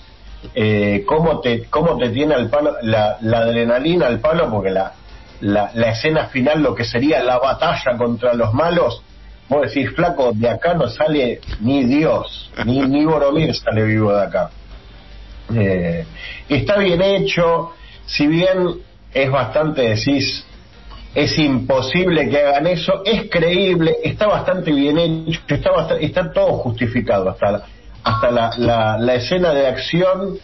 eh, 0.54 1.04
cómo 1.06 1.40
te 1.40 1.64
cómo 1.70 1.96
te 1.96 2.10
tiene 2.10 2.34
al 2.34 2.50
palo 2.50 2.74
la, 2.82 3.16
la 3.22 3.38
adrenalina 3.38 4.06
al 4.06 4.20
palo, 4.20 4.50
porque 4.50 4.70
la, 4.70 4.92
la, 5.40 5.70
la 5.72 5.90
escena 5.90 6.26
final, 6.26 6.62
lo 6.62 6.74
que 6.74 6.84
sería 6.84 7.22
la 7.22 7.38
batalla 7.38 7.96
contra 7.96 8.34
los 8.34 8.52
malos, 8.52 9.02
vos 9.48 9.62
decís, 9.62 9.90
flaco, 9.94 10.32
de 10.34 10.48
acá 10.48 10.74
no 10.74 10.88
sale 10.88 11.40
ni 11.60 11.84
Dios, 11.84 12.50
ni, 12.64 13.04
Boromir 13.04 13.54
sale 13.54 13.82
vivo 13.84 14.12
de 14.12 14.22
acá. 14.22 14.50
Eh, 15.54 16.04
está 16.48 16.78
bien 16.78 17.02
hecho, 17.02 17.72
si 18.06 18.26
bien 18.26 18.80
es 19.12 19.30
bastante, 19.30 19.82
decís, 19.82 20.44
es 21.14 21.38
imposible 21.38 22.28
que 22.28 22.38
hagan 22.42 22.66
eso, 22.66 23.02
es 23.04 23.28
creíble, 23.30 23.96
está 24.02 24.26
bastante 24.26 24.72
bien 24.72 24.98
hecho, 24.98 25.40
está, 25.48 25.70
bast- 25.70 25.98
está 26.00 26.32
todo 26.32 26.54
justificado, 26.58 27.28
hasta, 27.30 27.52
la- 27.52 27.62
hasta 28.02 28.30
la, 28.30 28.50
la, 28.56 28.98
la 28.98 29.14
escena 29.14 29.52
de 29.52 29.66
acción 29.66 30.38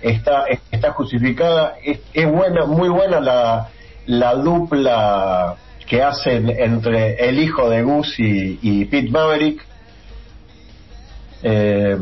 está, 0.00 0.44
está 0.70 0.92
justificada, 0.92 1.74
es, 1.82 1.98
es 2.14 2.30
buena, 2.30 2.64
muy 2.64 2.88
buena 2.88 3.20
la, 3.20 3.68
la 4.06 4.34
dupla 4.36 5.56
que 5.86 6.02
hacen 6.02 6.48
entre 6.50 7.14
el 7.28 7.38
hijo 7.38 7.68
de 7.68 7.82
Gus 7.82 8.18
y, 8.18 8.58
y 8.62 8.84
Pete 8.86 9.10
Maverick. 9.10 9.64
Eh, 11.42 11.96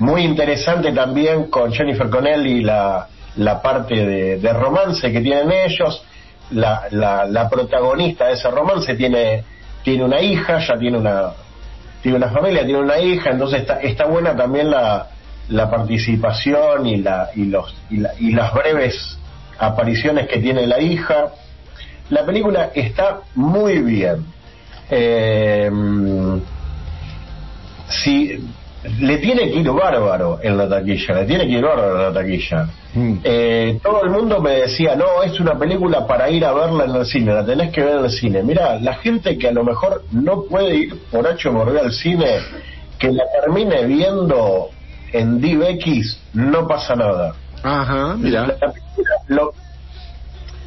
muy 0.00 0.22
interesante 0.22 0.92
también 0.92 1.44
con 1.48 1.72
Jennifer 1.72 2.08
Connelly 2.10 2.62
la, 2.62 3.06
la 3.36 3.62
parte 3.62 3.94
de, 3.94 4.38
de 4.38 4.52
romance 4.52 5.12
que 5.12 5.20
tienen 5.20 5.52
ellos. 5.52 6.02
La, 6.50 6.82
la, 6.90 7.24
la 7.24 7.48
protagonista 7.48 8.26
de 8.26 8.34
ese 8.34 8.50
romance 8.50 8.94
tiene, 8.96 9.44
tiene 9.82 10.04
una 10.04 10.20
hija, 10.20 10.58
ya 10.58 10.76
tiene 10.76 10.98
una, 10.98 11.30
tiene 12.02 12.18
una 12.18 12.28
familia, 12.30 12.64
tiene 12.64 12.80
una 12.80 12.98
hija, 12.98 13.30
entonces 13.30 13.60
está, 13.62 13.80
está 13.80 14.04
buena 14.06 14.36
también 14.36 14.70
la, 14.70 15.08
la 15.48 15.70
participación 15.70 16.86
y, 16.86 16.96
la, 16.98 17.30
y, 17.34 17.44
los, 17.46 17.74
y, 17.90 17.96
la- 17.98 18.12
y 18.18 18.32
las 18.32 18.52
breves 18.52 19.18
apariciones 19.58 20.26
que 20.28 20.38
tiene 20.40 20.66
la 20.66 20.80
hija. 20.80 21.28
La 22.10 22.24
película 22.24 22.70
está 22.74 23.20
muy 23.34 23.78
bien. 23.80 24.24
Eh, 24.90 25.70
si 27.88 28.38
le 28.98 29.16
tiene 29.18 29.50
que 29.50 29.60
ir 29.60 29.70
bárbaro 29.70 30.38
en 30.42 30.58
la 30.58 30.68
taquilla, 30.68 31.14
le 31.14 31.24
tiene 31.24 31.46
que 31.46 31.52
ir 31.52 31.62
bárbaro 31.64 31.96
en 31.96 32.02
la 32.02 32.12
taquilla. 32.12 32.68
Mm. 32.94 33.14
Eh, 33.24 33.80
todo 33.82 34.04
el 34.04 34.10
mundo 34.10 34.40
me 34.40 34.50
decía, 34.52 34.94
no, 34.94 35.22
es 35.22 35.40
una 35.40 35.58
película 35.58 36.06
para 36.06 36.28
ir 36.30 36.44
a 36.44 36.52
verla 36.52 36.84
en 36.84 36.94
el 36.94 37.06
cine, 37.06 37.32
la 37.32 37.44
tenés 37.44 37.72
que 37.72 37.82
ver 37.82 37.96
en 37.98 38.04
el 38.04 38.10
cine. 38.10 38.42
Mira, 38.42 38.78
la 38.80 38.94
gente 38.96 39.38
que 39.38 39.48
a 39.48 39.52
lo 39.52 39.64
mejor 39.64 40.04
no 40.12 40.42
puede 40.44 40.76
ir 40.76 41.00
por 41.10 41.26
H 41.26 41.48
B 41.48 41.80
al 41.80 41.92
cine, 41.92 42.38
que 42.98 43.10
la 43.10 43.24
termine 43.40 43.84
viendo 43.86 44.68
en 45.12 45.40
DivX, 45.40 46.20
no 46.34 46.66
pasa 46.68 46.94
nada. 46.94 47.34
Ajá, 47.62 48.14
mira. 48.18 48.46
La 48.46 48.70
película 48.70 49.10
lo- 49.28 49.54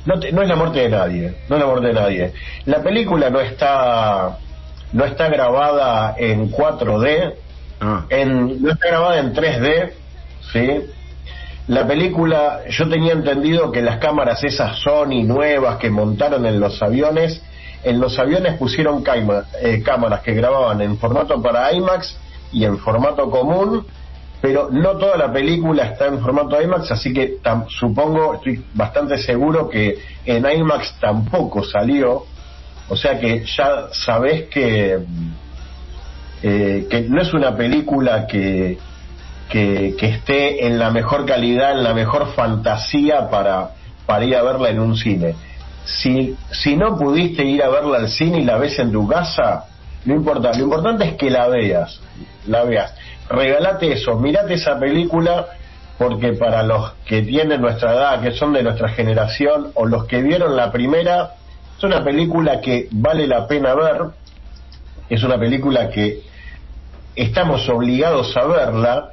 no, 0.08 0.20
te- 0.20 0.32
no 0.32 0.42
es 0.42 0.48
la 0.50 0.56
muerte 0.56 0.80
de 0.80 0.90
nadie, 0.90 1.36
no 1.50 1.56
es 1.56 1.62
la 1.62 1.68
muerte 1.68 1.88
de 1.88 1.94
nadie. 1.94 2.34
La 2.66 2.82
película 2.82 3.30
no 3.30 3.40
está 3.40 4.38
no 4.94 5.04
está 5.06 5.28
grabada 5.30 6.16
en 6.18 6.50
4D, 6.52 7.34
Ah. 7.80 8.06
en, 8.10 8.62
no 8.64 8.72
está 8.72 8.88
grabada 8.88 9.20
en 9.20 9.34
3D, 9.36 9.92
¿sí? 10.52 10.68
La 11.68 11.86
película, 11.86 12.62
yo 12.70 12.88
tenía 12.90 13.12
entendido 13.14 13.72
que 13.72 13.82
las 13.82 13.98
cámaras 13.98 14.44
esas 14.44 14.80
Sony 14.80 15.24
nuevas 15.26 15.78
que 15.78 15.90
montaron 15.90 16.46
en 16.46 16.60
los 16.60 16.82
aviones, 16.82 17.44
en 17.84 18.00
los 18.00 18.18
aviones 18.18 18.56
pusieron 18.58 19.04
caima- 19.04 19.46
eh, 19.62 19.84
cámaras 19.84 20.22
que 20.22 20.34
grababan 20.34 20.82
en 20.82 20.98
formato 20.98 21.42
para 21.42 21.72
IMAX 21.74 22.18
y 22.54 22.64
en 22.64 22.78
formato 22.80 23.30
común, 23.30 23.86
pero 24.42 24.70
no 24.72 24.98
toda 24.98 25.18
la 25.18 25.32
película 25.32 25.84
está 25.84 26.08
en 26.08 26.20
formato 26.20 26.62
IMAX, 26.62 26.92
así 26.92 27.12
que 27.14 27.38
supongo, 27.70 28.36
estoy 28.36 28.64
bastante 28.74 29.18
seguro 29.18 29.70
que 29.70 29.98
en 30.26 30.46
IMAX 30.46 31.00
tampoco 31.00 31.64
salió, 31.64 32.26
o 32.90 32.96
sea 32.96 33.20
que 33.20 33.44
ya 33.46 33.88
sabés 33.92 34.48
que 34.50 35.00
eh, 36.44 36.88
que 36.90 37.02
no 37.02 37.22
es 37.22 37.34
una 37.34 37.56
película 37.56 38.28
que, 38.28 38.78
que, 39.50 39.96
que 39.98 40.08
esté 40.08 40.68
en 40.68 40.78
la 40.78 40.92
mejor 40.92 41.26
calidad, 41.26 41.72
en 41.72 41.84
la 41.84 41.96
mejor 41.96 42.34
fantasía 42.34 43.28
para, 43.30 43.72
para 44.06 44.24
ir 44.24 44.36
a 44.36 44.44
verla 44.44 44.70
en 44.70 44.80
un 44.80 44.96
cine. 44.96 45.34
Si, 45.84 46.36
si 46.52 46.76
no 46.76 46.96
pudiste 46.98 47.44
ir 47.44 47.64
a 47.64 47.70
verla 47.70 47.98
al 47.98 48.10
cine 48.10 48.42
y 48.42 48.44
la 48.44 48.58
ves 48.58 48.78
en 48.78 48.92
tu 48.92 49.08
casa, 49.08 49.66
no 50.06 50.16
importa, 50.16 50.54
lo 50.54 50.64
importante 50.64 51.06
es 51.06 51.14
que 51.16 51.32
la 51.32 51.48
veas, 51.48 52.00
la 52.46 52.64
veas. 52.64 52.94
Regalate 53.30 53.94
eso, 53.94 54.16
mirate 54.16 54.54
esa 54.54 54.80
película 54.80 55.48
porque 55.98 56.34
para 56.34 56.64
los 56.64 56.94
que 57.06 57.24
tienen 57.24 57.62
nuestra 57.62 57.94
edad, 57.94 58.22
que 58.22 58.32
son 58.32 58.54
de 58.54 58.62
nuestra 58.62 58.90
generación, 58.90 59.72
o 59.74 59.86
los 59.86 60.06
que 60.06 60.22
vieron 60.22 60.56
la 60.56 60.72
primera, 60.72 61.32
es 61.78 61.84
una 61.84 62.04
película 62.04 62.62
que 62.62 62.88
vale 62.92 63.28
la 63.28 63.48
pena 63.48 63.74
ver, 63.74 64.04
es 65.10 65.24
una 65.24 65.40
película 65.40 65.90
que 65.90 66.22
estamos 67.16 67.68
obligados 67.68 68.36
a 68.38 68.46
verla 68.46 69.10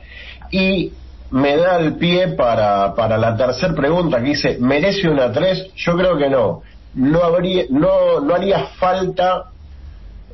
y 0.50 0.92
me 1.31 1.57
da 1.57 1.79
el 1.79 1.94
pie 1.96 2.29
para, 2.29 2.94
para 2.94 3.16
la 3.16 3.37
tercera 3.37 3.74
pregunta 3.74 4.18
que 4.18 4.29
dice, 4.31 4.59
¿merece 4.61 5.09
una 5.09 5.33
3? 5.33 5.72
Yo 5.74 5.96
creo 5.96 6.16
que 6.18 6.29
no. 6.29 6.62
No, 6.94 7.24
habría, 7.24 7.64
no, 7.70 8.20
no 8.20 8.35
haría 8.35 8.66
falta 8.79 9.46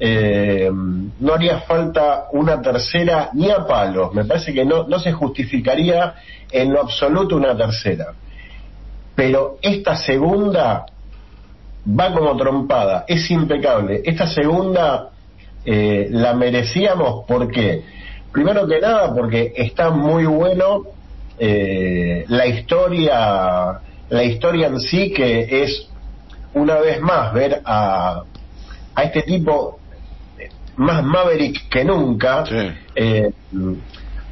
eh, 0.02 0.70
no 0.72 1.34
haría 1.34 1.60
falta 1.60 2.28
una 2.32 2.62
tercera 2.62 3.28
ni 3.34 3.50
a 3.50 3.66
palos. 3.66 4.14
Me 4.14 4.24
parece 4.24 4.54
que 4.54 4.64
no, 4.64 4.88
no 4.88 4.98
se 4.98 5.12
justificaría 5.12 6.14
en 6.50 6.72
lo 6.72 6.80
absoluto 6.80 7.36
una 7.36 7.54
tercera. 7.54 8.14
Pero 9.14 9.58
esta 9.60 9.96
segunda 9.96 10.86
va 11.86 12.14
como 12.14 12.34
trompada, 12.34 13.04
es 13.06 13.30
impecable. 13.30 14.00
Esta 14.02 14.26
segunda 14.26 15.10
eh, 15.66 16.08
la 16.10 16.32
merecíamos 16.32 17.26
porque, 17.28 17.82
primero 18.32 18.66
que 18.66 18.80
nada, 18.80 19.14
porque 19.14 19.52
está 19.54 19.90
muy 19.90 20.24
bueno 20.24 20.84
eh, 21.38 22.24
la 22.28 22.46
historia, 22.46 23.80
la 24.08 24.24
historia 24.24 24.68
en 24.68 24.80
sí 24.80 25.12
que 25.12 25.62
es 25.62 25.90
una 26.54 26.76
vez 26.78 27.02
más 27.02 27.34
ver 27.34 27.60
a, 27.66 28.22
a 28.94 29.02
este 29.02 29.22
tipo 29.22 29.79
más 30.76 31.04
Maverick 31.04 31.68
que 31.68 31.84
nunca. 31.84 32.44
Eh, 32.94 33.30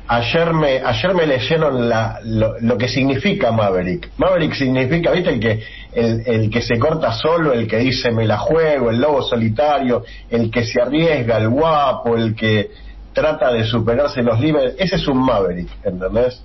ayer 0.07 0.53
me 0.55 0.79
ayer 0.79 1.15
me 1.15 1.27
leyeron 1.27 1.89
la, 1.89 2.21
lo, 2.25 2.79
que 2.79 2.89
significa 2.89 3.53
Maverick. 3.53 4.11
Maverick 4.17 4.55
significa, 4.55 5.13
viste, 5.13 5.31
el 5.31 5.41
que 5.41 5.63
el, 5.93 6.23
el, 6.27 6.51
que 6.51 6.63
se 6.63 6.79
corta 6.79 7.13
solo, 7.13 7.53
el 7.53 7.69
que 7.69 7.79
dice 7.79 8.11
me 8.11 8.27
la 8.27 8.39
juego, 8.39 8.91
el 8.91 9.01
lobo 9.01 9.23
solitario, 9.23 10.05
el 10.31 10.51
que 10.51 10.65
se 10.65 10.81
arriesga, 10.81 11.37
el 11.37 11.49
guapo, 11.49 12.17
el 12.17 12.35
que 12.35 12.71
trata 13.13 13.53
de 13.53 13.65
superarse 13.65 14.23
los 14.23 14.41
límites. 14.41 14.75
Ese 14.79 14.97
es 14.97 15.07
un 15.09 15.25
Maverick, 15.25 15.69
¿entendés? 15.85 16.43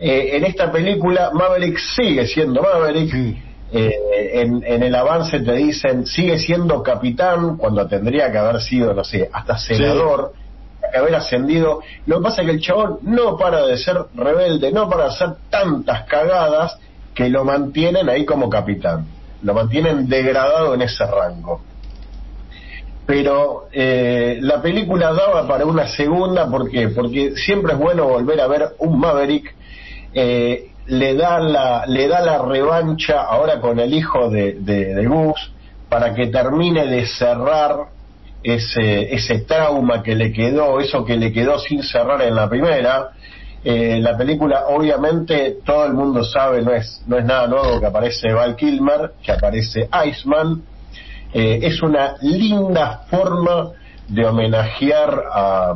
Eh, 0.00 0.36
en 0.36 0.44
esta 0.44 0.72
película 0.72 1.30
Maverick 1.34 1.78
sigue 1.78 2.26
siendo 2.26 2.62
Maverick. 2.62 3.49
Eh, 3.72 3.92
en, 4.34 4.64
en, 4.64 4.82
el 4.82 4.94
avance 4.96 5.38
te 5.40 5.52
dicen 5.54 6.04
sigue 6.04 6.38
siendo 6.38 6.82
capitán 6.82 7.56
cuando 7.56 7.86
tendría 7.86 8.32
que 8.32 8.38
haber 8.38 8.60
sido, 8.60 8.92
no 8.94 9.04
sé, 9.04 9.30
hasta 9.32 9.58
senador, 9.58 10.32
que 10.90 10.98
haber 10.98 11.14
ascendido. 11.14 11.80
Lo 12.06 12.18
que 12.18 12.22
pasa 12.24 12.42
es 12.42 12.48
que 12.48 12.54
el 12.54 12.60
chabón 12.60 12.98
no 13.02 13.36
para 13.36 13.66
de 13.66 13.76
ser 13.76 13.96
rebelde, 14.14 14.72
no 14.72 14.88
para 14.88 15.04
de 15.04 15.10
hacer 15.10 15.28
tantas 15.50 16.04
cagadas 16.06 16.78
que 17.14 17.28
lo 17.28 17.44
mantienen 17.44 18.08
ahí 18.08 18.24
como 18.24 18.50
capitán, 18.50 19.06
lo 19.42 19.54
mantienen 19.54 20.08
degradado 20.08 20.74
en 20.74 20.82
ese 20.82 21.06
rango. 21.06 21.60
Pero 23.06 23.66
eh, 23.72 24.38
la 24.40 24.62
película 24.62 25.12
daba 25.12 25.46
para 25.46 25.66
una 25.66 25.88
segunda, 25.88 26.48
¿por 26.48 26.70
qué? 26.70 26.88
Porque 26.88 27.34
siempre 27.36 27.72
es 27.72 27.78
bueno 27.78 28.06
volver 28.06 28.40
a 28.40 28.46
ver 28.46 28.68
un 28.78 28.98
Maverick 28.98 29.54
eh, 30.14 30.70
le 30.90 31.14
da 31.14 31.38
la, 31.38 31.84
le 31.86 32.08
da 32.08 32.20
la 32.20 32.38
revancha 32.38 33.22
ahora 33.22 33.60
con 33.60 33.78
el 33.78 33.94
hijo 33.94 34.28
de, 34.28 34.54
de, 34.54 35.06
Gus 35.06 35.52
para 35.88 36.12
que 36.14 36.26
termine 36.26 36.86
de 36.86 37.06
cerrar 37.06 37.86
ese, 38.42 39.14
ese 39.14 39.40
trauma 39.40 40.02
que 40.02 40.16
le 40.16 40.32
quedó, 40.32 40.80
eso 40.80 41.04
que 41.04 41.16
le 41.16 41.32
quedó 41.32 41.58
sin 41.58 41.82
cerrar 41.82 42.22
en 42.22 42.34
la 42.34 42.48
primera. 42.48 43.10
Eh, 43.62 44.00
la 44.00 44.16
película, 44.16 44.64
obviamente, 44.68 45.58
todo 45.64 45.86
el 45.86 45.92
mundo 45.92 46.24
sabe, 46.24 46.62
no 46.62 46.72
es, 46.72 47.02
no 47.06 47.18
es 47.18 47.24
nada 47.24 47.46
nuevo 47.46 47.78
que 47.78 47.86
aparece 47.86 48.32
Val 48.32 48.56
Kilmer, 48.56 49.12
que 49.22 49.30
aparece 49.30 49.88
Iceman. 50.06 50.62
Eh, 51.32 51.60
es 51.62 51.82
una 51.82 52.16
linda 52.20 53.04
forma 53.08 53.70
de 54.08 54.26
homenajear 54.26 55.22
a, 55.32 55.74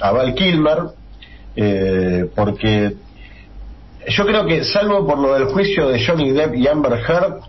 a 0.00 0.12
Val 0.12 0.34
Kilmer, 0.34 0.78
eh, 1.56 2.26
porque 2.34 2.94
yo 4.08 4.26
creo 4.26 4.46
que, 4.46 4.64
salvo 4.64 5.06
por 5.06 5.18
lo 5.18 5.34
del 5.34 5.44
juicio 5.46 5.88
de 5.88 6.04
Johnny 6.04 6.30
Depp 6.30 6.54
y 6.54 6.66
Amber 6.66 6.92
Heard, 6.94 7.40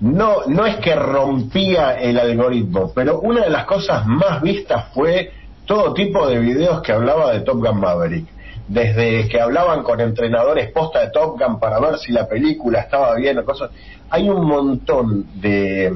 no, 0.00 0.44
no 0.46 0.66
es 0.66 0.76
que 0.76 0.94
rompía 0.94 1.94
el 1.98 2.18
algoritmo, 2.18 2.92
pero 2.94 3.20
una 3.20 3.44
de 3.44 3.50
las 3.50 3.64
cosas 3.64 4.06
más 4.06 4.42
vistas 4.42 4.92
fue 4.92 5.32
todo 5.64 5.94
tipo 5.94 6.26
de 6.28 6.38
videos 6.38 6.82
que 6.82 6.92
hablaba 6.92 7.32
de 7.32 7.40
Top 7.40 7.56
Gun 7.56 7.80
Maverick. 7.80 8.26
Desde 8.68 9.28
que 9.28 9.40
hablaban 9.40 9.84
con 9.84 10.00
entrenadores 10.00 10.72
posta 10.72 11.00
de 11.00 11.10
Top 11.10 11.38
Gun 11.38 11.60
para 11.60 11.78
ver 11.78 11.98
si 11.98 12.12
la 12.12 12.26
película 12.28 12.80
estaba 12.80 13.14
bien 13.14 13.38
o 13.38 13.44
cosas. 13.44 13.70
Hay 14.10 14.28
un 14.28 14.44
montón 14.44 15.26
de, 15.40 15.92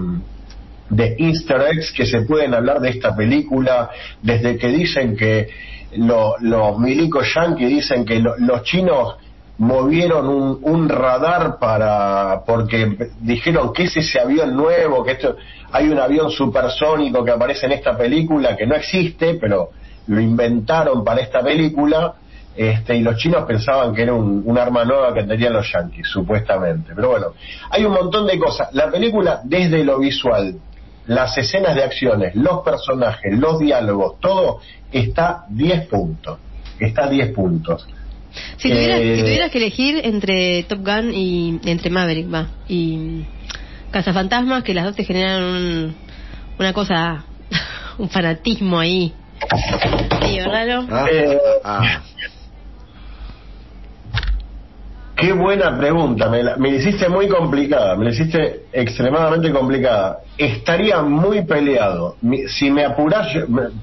de 0.89 1.17
easter 1.19 1.63
eggs 1.63 1.93
que 1.93 2.07
se 2.07 2.23
pueden 2.23 2.55
hablar 2.55 2.81
de 2.81 2.91
esta 2.91 3.15
película, 3.15 3.91
desde 4.23 4.57
que 4.57 4.69
dicen 4.69 5.17
que 5.17 5.49
los 5.97 6.79
milicos 6.79 7.27
yankees 7.35 7.69
dicen 7.69 8.05
que 8.05 8.21
los 8.21 8.63
chinos 8.63 9.17
movieron 9.61 10.27
un, 10.27 10.59
un, 10.63 10.89
radar 10.89 11.59
para 11.59 12.45
porque 12.47 12.97
dijeron 13.21 13.75
que 13.75 13.85
es 13.85 13.97
ese 13.99 14.19
avión 14.19 14.57
nuevo 14.57 15.05
que 15.05 15.13
esto 15.13 15.37
hay 15.71 15.91
un 15.91 15.99
avión 15.99 16.31
supersónico 16.31 17.23
que 17.23 17.31
aparece 17.31 17.67
en 17.67 17.73
esta 17.73 17.95
película 17.95 18.57
que 18.57 18.67
no 18.67 18.75
existe 18.75 19.35
pero 19.35 19.69
lo 20.07 20.19
inventaron 20.19 21.05
para 21.05 21.21
esta 21.21 21.43
película 21.43 22.15
este 22.57 22.97
y 22.97 23.03
los 23.03 23.19
chinos 23.19 23.45
pensaban 23.45 23.95
que 23.95 24.05
era 24.05 24.15
un, 24.15 24.43
un 24.47 24.57
arma 24.57 24.83
nueva 24.87 25.13
que 25.13 25.25
tenían 25.25 25.53
los 25.53 25.71
yankees 25.71 26.09
supuestamente. 26.09 26.95
Pero 26.97 27.11
bueno 27.11 27.27
hay 27.69 27.85
un 27.85 27.93
montón 27.93 28.27
de 28.27 28.39
cosas. 28.39 28.73
La 28.73 28.91
película 28.91 29.43
desde 29.45 29.85
lo 29.85 29.99
visual 29.99 30.55
las 31.07 31.37
escenas 31.37 31.75
de 31.75 31.85
acciones 31.85 32.35
los 32.35 32.63
personajes 32.63 33.39
los 33.39 33.59
diálogos 33.59 34.19
todo 34.21 34.61
está 34.91 35.45
10 35.51 35.87
puntos. 35.87 36.39
Está 36.79 37.11
10 37.11 37.35
puntos 37.35 37.87
si 38.57 38.69
tuvieras, 38.69 39.01
si 39.01 39.23
tuvieras 39.23 39.51
que 39.51 39.59
elegir 39.59 40.01
entre 40.05 40.63
Top 40.65 40.81
Gun 40.81 41.13
y 41.15 41.61
entre 41.65 41.91
Maverick, 41.91 42.33
va, 42.33 42.49
y 42.69 43.25
Cazafantasmas, 43.91 44.63
que 44.63 44.75
las 44.75 44.85
dos 44.85 44.97
te 44.97 45.05
generan 45.05 45.95
una 46.59 46.73
cosa, 46.73 47.25
un 47.99 48.09
fanatismo 48.09 48.79
ahí. 48.79 49.13
raro. 50.47 50.87
Ah, 50.91 51.07
eh, 51.11 51.39
ah. 51.65 52.03
Qué 55.21 55.35
buena 55.35 55.77
pregunta, 55.77 56.31
me 56.31 56.43
la, 56.43 56.57
me 56.57 56.71
hiciste 56.71 57.07
muy 57.11 57.29
complicada, 57.29 57.95
me 57.95 58.05
la 58.05 58.11
hiciste 58.11 58.65
extremadamente 58.73 59.53
complicada. 59.53 60.21
Estaría 60.39 61.03
muy 61.03 61.45
peleado. 61.45 62.17
Si 62.49 62.71
me 62.71 62.87
apuras, 62.87 63.29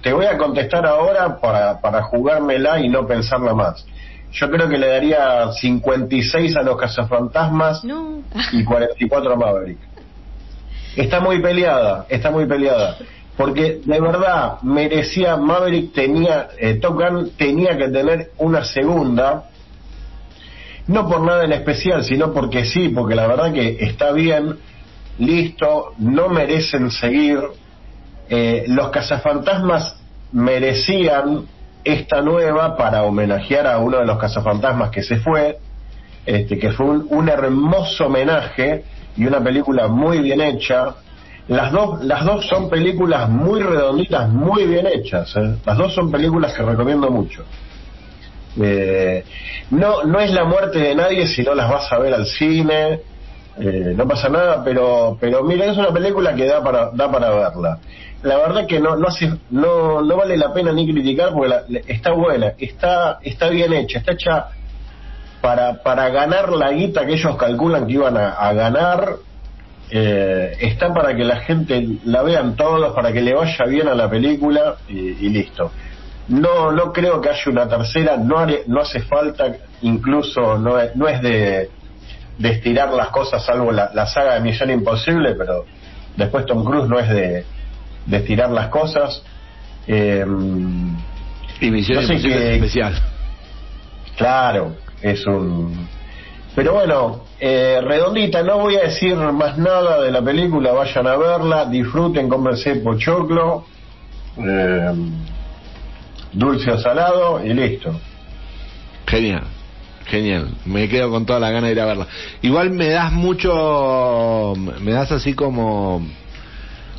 te 0.01 0.13
voy 0.13 0.25
a 0.25 0.35
contestar 0.35 0.87
ahora 0.87 1.39
para, 1.39 1.79
para 1.79 2.01
jugármela 2.01 2.79
y 2.79 2.89
no 2.89 3.05
pensarla 3.05 3.53
más. 3.53 3.85
Yo 4.31 4.49
creo 4.49 4.69
que 4.69 4.77
le 4.77 4.87
daría 4.87 5.51
56 5.51 6.55
a 6.57 6.61
los 6.61 6.77
cazafantasmas 6.77 7.81
y 8.51 8.63
44 8.63 9.33
a 9.33 9.35
Maverick. 9.35 9.77
Está 10.95 11.19
muy 11.19 11.41
peleada, 11.41 12.05
está 12.09 12.31
muy 12.31 12.45
peleada. 12.45 12.97
Porque 13.37 13.81
de 13.85 14.01
verdad 14.01 14.61
merecía, 14.63 15.37
Maverick 15.37 15.93
tenía, 15.93 16.47
eh, 16.57 16.75
Top 16.75 16.95
Gun 16.95 17.31
tenía 17.37 17.77
que 17.77 17.89
tener 17.89 18.31
una 18.39 18.63
segunda, 18.63 19.45
no 20.87 21.07
por 21.07 21.21
nada 21.21 21.45
en 21.45 21.51
especial, 21.51 22.03
sino 22.03 22.33
porque 22.33 22.65
sí, 22.65 22.89
porque 22.89 23.13
la 23.13 23.27
verdad 23.27 23.53
que 23.53 23.77
está 23.79 24.11
bien, 24.11 24.57
listo, 25.19 25.93
no 25.99 26.29
merecen 26.29 26.89
seguir. 26.89 27.39
Eh, 28.29 28.65
los 28.67 28.89
cazafantasmas 28.89 29.95
merecían 30.31 31.45
esta 31.87 32.21
nueva 32.21 32.75
para 32.75 33.03
homenajear 33.03 33.65
a 33.65 33.77
uno 33.77 33.99
de 33.99 34.05
los 34.05 34.17
cazafantasmas 34.17 34.89
que 34.91 35.01
se 35.01 35.17
fue, 35.17 35.57
este, 36.25 36.59
que 36.59 36.71
fue 36.71 36.85
un, 36.85 37.29
hermoso 37.29 38.07
homenaje 38.07 38.83
y 39.15 39.25
una 39.25 39.41
película 39.41 39.87
muy 39.87 40.19
bien 40.19 40.41
hecha. 40.41 40.95
Las 41.47 41.71
dos, 41.71 42.03
las 42.03 42.25
dos 42.25 42.45
son 42.45 42.69
películas 42.69 43.29
muy 43.29 43.61
redonditas, 43.61 44.27
muy 44.29 44.65
bien 44.65 44.85
hechas. 44.85 45.33
¿eh? 45.37 45.55
Las 45.65 45.77
dos 45.77 45.93
son 45.93 46.11
películas 46.11 46.53
que 46.53 46.61
recomiendo 46.61 47.09
mucho. 47.09 47.45
Eh, 48.61 49.23
no, 49.71 50.03
no 50.03 50.19
es 50.19 50.31
la 50.31 50.43
muerte 50.43 50.79
de 50.79 50.95
nadie 50.95 51.25
si 51.27 51.43
no 51.43 51.55
las 51.55 51.69
vas 51.69 51.89
a 51.91 51.99
ver 51.99 52.13
al 52.13 52.25
cine. 52.25 52.99
Eh, 53.59 53.93
no 53.95 54.07
pasa 54.07 54.29
nada, 54.29 54.63
pero, 54.63 55.17
pero 55.19 55.43
mira, 55.43 55.65
es 55.65 55.77
una 55.77 55.91
película 55.91 56.35
que 56.35 56.45
da 56.45 56.63
para, 56.63 56.91
da 56.91 57.11
para 57.11 57.29
verla 57.31 57.79
la 58.23 58.37
verdad 58.37 58.65
que 58.65 58.79
no 58.79 58.95
no, 58.95 59.07
hace, 59.07 59.31
no 59.51 60.01
no 60.01 60.17
vale 60.17 60.37
la 60.37 60.53
pena 60.53 60.71
ni 60.71 60.91
criticar 60.91 61.33
porque 61.33 61.83
está 61.87 62.11
buena, 62.11 62.53
está 62.57 63.19
está 63.21 63.49
bien 63.49 63.73
hecha, 63.73 63.99
está 63.99 64.13
hecha 64.13 64.47
para 65.41 65.83
para 65.83 66.09
ganar 66.09 66.51
la 66.51 66.71
guita 66.71 67.05
que 67.05 67.13
ellos 67.13 67.35
calculan 67.37 67.85
que 67.85 67.93
iban 67.93 68.17
a, 68.17 68.53
ganar. 68.53 69.17
Eh, 69.89 70.57
está 70.59 70.93
para 70.93 71.15
que 71.15 71.23
la 71.23 71.37
gente 71.37 71.87
la 72.03 72.21
vean 72.21 72.57
todos, 72.57 72.93
para 72.93 73.13
que 73.13 73.21
le 73.21 73.33
vaya 73.33 73.65
bien 73.65 73.87
a 73.87 73.95
la 73.95 74.09
película 74.09 74.75
y, 74.89 75.29
listo. 75.29 75.71
No 76.27 76.71
no 76.71 76.91
creo 76.91 77.21
que 77.21 77.29
haya 77.29 77.51
una 77.51 77.69
tercera, 77.69 78.17
no 78.17 78.45
no 78.67 78.81
hace 78.81 78.99
falta, 79.01 79.55
incluso 79.81 80.57
no 80.57 80.77
es, 80.77 80.93
no 80.95 81.07
es 81.07 81.21
de, 81.21 81.69
de 82.37 82.49
estirar 82.49 82.93
las 82.93 83.09
cosas, 83.09 83.43
salvo 83.45 83.71
la, 83.71 83.91
la 83.93 84.05
saga 84.05 84.35
de 84.35 84.41
Misión 84.41 84.69
Imposible, 84.69 85.35
pero 85.35 85.65
después 86.15 86.45
Tom 86.45 86.63
Cruise 86.63 86.87
no 86.87 86.99
es 86.99 87.09
de 87.09 87.45
de 88.07 88.17
estirar 88.17 88.49
las 88.49 88.69
cosas. 88.69 89.21
Eh, 89.85 90.25
y 91.61 91.71
Misión 91.71 91.99
especial. 91.99 92.93
Claro, 94.15 94.75
es 95.01 95.25
un... 95.27 95.87
Pero 96.55 96.73
bueno, 96.73 97.25
eh, 97.39 97.79
redondita, 97.83 98.41
no 98.41 98.57
voy 98.57 98.77
a 98.77 98.83
decir 98.83 99.15
más 99.15 99.59
nada 99.59 100.01
de 100.01 100.11
la 100.11 100.23
película, 100.23 100.71
vayan 100.71 101.05
a 101.05 101.15
verla, 101.15 101.65
disfruten, 101.65 102.27
cómpense 102.27 102.77
pochoclo 102.77 103.65
eh, 104.37 104.91
dulce 106.33 106.71
o 106.71 106.79
salado 106.79 107.45
y 107.45 107.53
listo. 107.53 107.99
Genial, 109.05 109.43
genial. 110.09 110.49
Me 110.65 110.89
quedo 110.89 111.09
con 111.09 111.25
toda 111.25 111.39
la 111.39 111.51
gana 111.51 111.67
de 111.67 111.73
ir 111.73 111.79
a 111.79 111.85
verla. 111.85 112.07
Igual 112.41 112.71
me 112.71 112.89
das 112.89 113.11
mucho, 113.11 114.53
me 114.55 114.91
das 114.91 115.11
así 115.11 115.33
como 115.33 116.05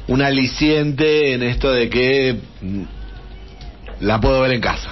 un 0.08 0.22
aliciente 0.22 1.34
en 1.34 1.42
esto 1.42 1.70
de 1.70 1.88
que 1.88 2.36
la 4.00 4.20
puedo 4.20 4.40
ver 4.42 4.52
en 4.52 4.60
casa. 4.60 4.90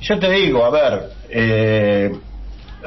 Yo 0.00 0.18
te 0.18 0.30
digo, 0.30 0.64
a 0.64 0.70
ver, 0.70 1.02
eh, 1.30 2.12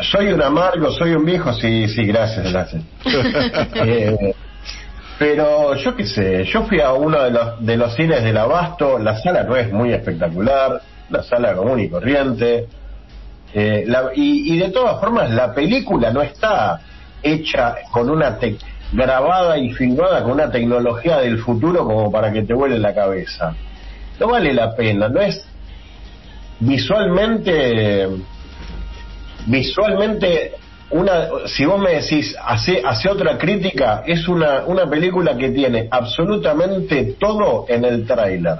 soy 0.01 0.27
un 0.27 0.41
amargo, 0.41 0.91
soy 0.91 1.11
un 1.11 1.25
viejo, 1.25 1.51
sí, 1.53 1.87
sí, 1.87 2.05
gracias, 2.05 2.51
gracias. 2.51 2.83
Eh, 3.75 4.33
pero 5.19 5.75
yo 5.75 5.95
qué 5.95 6.05
sé, 6.05 6.43
yo 6.45 6.63
fui 6.63 6.79
a 6.79 6.93
uno 6.93 7.23
de 7.23 7.31
los, 7.31 7.65
de 7.65 7.75
los 7.75 7.95
cines 7.95 8.23
del 8.23 8.37
Abasto, 8.37 8.99
la 8.99 9.17
sala 9.17 9.43
no 9.43 9.55
es 9.55 9.71
muy 9.71 9.91
espectacular, 9.91 10.79
la 11.09 11.23
sala 11.23 11.55
común 11.55 11.79
y 11.79 11.89
corriente, 11.89 12.67
eh, 13.53 13.87
y, 14.15 14.53
y 14.53 14.57
de 14.57 14.69
todas 14.69 14.99
formas 14.99 15.31
la 15.31 15.53
película 15.53 16.11
no 16.11 16.21
está 16.21 16.81
hecha 17.23 17.75
con 17.91 18.09
una 18.09 18.37
grabada 18.91 19.57
y 19.57 19.73
filmada 19.73 20.23
con 20.23 20.33
una 20.33 20.51
tecnología 20.51 21.17
del 21.19 21.39
futuro 21.39 21.85
como 21.85 22.11
para 22.11 22.31
que 22.31 22.43
te 22.43 22.53
vuele 22.53 22.79
la 22.79 22.93
cabeza. 22.93 23.55
No 24.19 24.27
vale 24.27 24.53
la 24.53 24.75
pena, 24.75 25.09
no 25.09 25.21
es 25.21 25.43
visualmente 26.59 28.07
visualmente 29.45 30.53
una 30.89 31.27
si 31.45 31.65
vos 31.65 31.79
me 31.79 31.91
decís 31.91 32.35
hace 32.43 32.81
hace 32.83 33.09
otra 33.09 33.37
crítica 33.37 34.03
es 34.05 34.27
una 34.27 34.63
una 34.65 34.89
película 34.89 35.37
que 35.37 35.49
tiene 35.49 35.87
absolutamente 35.91 37.15
todo 37.19 37.65
en 37.69 37.85
el 37.85 38.07
tráiler 38.07 38.57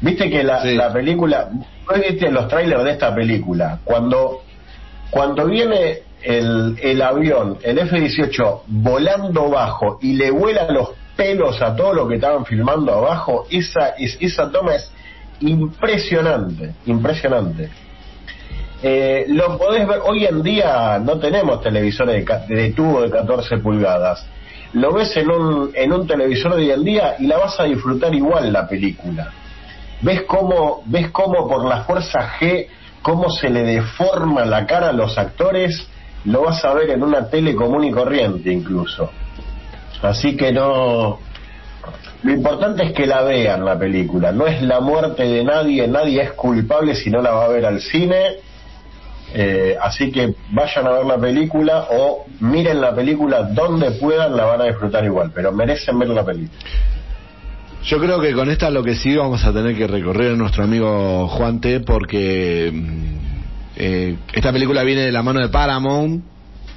viste 0.00 0.30
que 0.30 0.42
la, 0.42 0.62
Sí. 0.62 0.74
la 0.74 0.92
película 0.92 1.48
viste 1.94 2.30
los 2.30 2.48
trailers 2.48 2.84
de 2.84 2.90
esta 2.92 3.14
película 3.14 3.78
cuando 3.84 4.42
cuando 5.10 5.46
viene 5.46 5.98
el, 6.22 6.78
el 6.82 7.02
avión 7.02 7.58
el 7.62 7.78
F-18 7.78 8.62
volando 8.66 9.50
bajo 9.50 9.98
y 10.00 10.12
le 10.14 10.30
vuela 10.30 10.70
los 10.70 10.90
pelos 11.16 11.60
a 11.60 11.74
todo 11.76 11.92
lo 11.92 12.08
que 12.08 12.14
estaban 12.16 12.44
filmando 12.46 12.92
abajo 12.94 13.46
esa 13.50 13.90
es- 13.98 14.16
esa 14.20 14.50
toma 14.50 14.76
es 14.76 14.90
impresionante 15.40 16.74
impresionante 16.86 17.68
eh, 18.82 19.26
lo 19.28 19.58
podés 19.58 19.86
ver, 19.86 19.98
hoy 20.06 20.24
en 20.24 20.42
día 20.42 20.98
no 21.04 21.18
tenemos 21.18 21.60
televisores 21.62 22.24
de, 22.48 22.54
de 22.54 22.70
tubo 22.72 23.02
de 23.02 23.10
14 23.10 23.58
pulgadas. 23.58 24.26
Lo 24.72 24.94
ves 24.94 25.14
en 25.18 25.30
un, 25.30 25.70
en 25.74 25.92
un 25.92 26.06
televisor 26.06 26.54
de 26.56 26.62
hoy 26.62 26.70
en 26.70 26.84
día 26.84 27.14
y 27.18 27.26
la 27.26 27.36
vas 27.36 27.60
a 27.60 27.64
disfrutar 27.64 28.14
igual 28.14 28.50
la 28.50 28.66
película. 28.66 29.32
Ves 30.02 30.22
cómo, 30.22 30.82
ves 30.86 31.10
cómo 31.10 31.48
por 31.48 31.64
la 31.66 31.82
fuerza 31.82 32.38
G, 32.38 32.66
cómo 33.02 33.30
se 33.30 33.50
le 33.50 33.62
deforma 33.62 34.44
la 34.44 34.66
cara 34.66 34.90
a 34.90 34.92
los 34.92 35.18
actores, 35.18 35.86
lo 36.24 36.42
vas 36.42 36.64
a 36.64 36.74
ver 36.74 36.90
en 36.90 37.02
una 37.02 37.28
tele 37.28 37.54
común 37.54 37.84
y 37.84 37.90
corriente 37.90 38.52
incluso. 38.52 39.10
Así 40.02 40.36
que 40.36 40.52
no, 40.52 41.18
lo 42.22 42.32
importante 42.32 42.84
es 42.84 42.92
que 42.92 43.06
la 43.06 43.22
vean 43.22 43.64
la 43.64 43.78
película. 43.78 44.32
No 44.32 44.46
es 44.46 44.60
la 44.62 44.80
muerte 44.80 45.24
de 45.24 45.44
nadie, 45.44 45.88
nadie 45.88 46.22
es 46.22 46.32
culpable 46.32 46.94
si 46.94 47.10
no 47.10 47.22
la 47.22 47.30
va 47.30 47.44
a 47.46 47.48
ver 47.48 47.64
al 47.64 47.80
cine. 47.80 48.36
Eh, 49.32 49.76
así 49.80 50.10
que 50.10 50.34
vayan 50.50 50.86
a 50.86 50.90
ver 50.90 51.06
la 51.06 51.16
película 51.16 51.86
o 51.90 52.24
miren 52.40 52.80
la 52.80 52.94
película 52.94 53.42
donde 53.42 53.92
puedan, 53.92 54.36
la 54.36 54.44
van 54.44 54.60
a 54.60 54.64
disfrutar 54.64 55.04
igual, 55.04 55.30
pero 55.32 55.52
merecen 55.52 55.98
ver 55.98 56.08
la 56.08 56.24
película. 56.24 56.58
Yo 57.84 57.98
creo 57.98 58.20
que 58.20 58.32
con 58.34 58.50
esta 58.50 58.70
lo 58.70 58.82
que 58.82 58.94
sí 58.94 59.16
vamos 59.16 59.42
a 59.44 59.52
tener 59.52 59.74
que 59.76 59.86
recorrer 59.86 60.32
a 60.32 60.36
nuestro 60.36 60.64
amigo 60.64 61.26
Juan 61.28 61.60
T 61.60 61.80
porque 61.80 62.70
mm, 62.72 63.04
eh, 63.76 64.16
esta 64.34 64.52
película 64.52 64.82
viene 64.82 65.02
de 65.02 65.12
la 65.12 65.22
mano 65.22 65.40
de 65.40 65.48
Paramount 65.48 66.22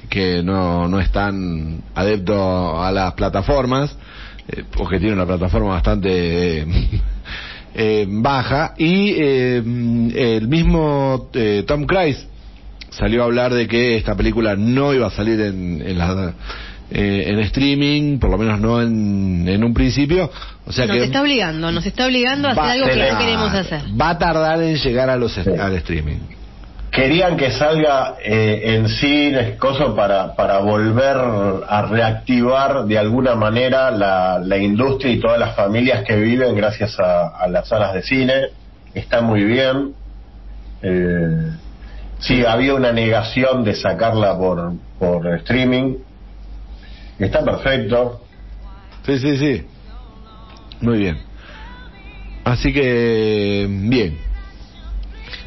que 0.08 0.42
no, 0.42 0.88
no 0.88 1.00
es 1.00 1.10
tan 1.12 1.82
adepto 1.94 2.82
a 2.82 2.90
las 2.90 3.12
plataformas 3.14 3.94
eh, 4.48 4.64
porque 4.74 4.98
tiene 4.98 5.14
una 5.14 5.26
plataforma 5.26 5.70
bastante 5.70 6.64
eh, 7.74 8.06
baja 8.08 8.74
y 8.78 9.14
eh, 9.18 9.62
mm, 9.64 10.08
el 10.14 10.48
mismo 10.48 11.28
eh, 11.34 11.64
Tom 11.66 11.84
Cruise 11.84 12.26
salió 12.88 13.22
a 13.22 13.24
hablar 13.26 13.52
de 13.52 13.68
que 13.68 13.96
esta 13.96 14.14
película 14.16 14.56
no 14.56 14.94
iba 14.94 15.08
a 15.08 15.10
salir 15.10 15.38
en, 15.40 15.82
en, 15.84 15.98
la- 15.98 16.32
eh, 16.90 17.24
en 17.28 17.38
streaming, 17.40 18.18
por 18.18 18.30
lo 18.30 18.38
menos 18.38 18.60
no 18.60 18.80
en, 18.82 19.46
en 19.48 19.64
un 19.64 19.74
principio. 19.74 20.30
O 20.66 20.72
sea 20.72 20.86
nos 20.86 20.96
que 20.96 21.04
está 21.04 21.22
obligando, 21.22 21.72
nos 21.72 21.84
está 21.84 22.06
obligando 22.06 22.48
a 22.48 22.52
hacer 22.52 22.64
algo 22.64 22.86
que 22.86 23.12
no 23.12 23.18
queremos 23.18 23.54
hacer. 23.54 23.80
Va 24.00 24.10
a 24.10 24.18
tardar 24.18 24.62
en 24.62 24.76
llegar 24.76 25.10
a 25.10 25.16
los 25.16 25.36
al 25.38 25.74
streaming. 25.76 26.18
Querían 26.90 27.36
que 27.36 27.50
salga 27.50 28.14
eh, 28.24 28.76
en 28.76 28.88
cines, 28.88 29.56
cosas 29.56 29.88
para, 29.96 30.36
para 30.36 30.60
volver 30.60 31.16
a 31.16 31.82
reactivar 31.90 32.84
de 32.84 32.96
alguna 32.96 33.34
manera 33.34 33.90
la, 33.90 34.38
la 34.38 34.58
industria 34.58 35.12
y 35.12 35.18
todas 35.18 35.40
las 35.40 35.56
familias 35.56 36.04
que 36.04 36.14
viven 36.14 36.54
gracias 36.54 36.96
a, 37.00 37.30
a 37.30 37.48
las 37.48 37.66
salas 37.66 37.94
de 37.94 38.02
cine. 38.04 38.34
Está 38.94 39.22
muy 39.22 39.42
bien. 39.42 39.92
Eh, 40.82 41.50
sí, 42.20 42.44
había 42.46 42.74
una 42.74 42.92
negación 42.92 43.64
de 43.64 43.74
sacarla 43.74 44.38
por, 44.38 44.74
por 44.96 45.26
streaming. 45.38 45.96
Está 47.18 47.44
perfecto. 47.44 48.20
Sí, 49.06 49.18
sí, 49.18 49.36
sí. 49.36 49.62
Muy 50.80 50.98
bien. 50.98 51.18
Así 52.44 52.72
que, 52.72 53.66
bien. 53.68 54.18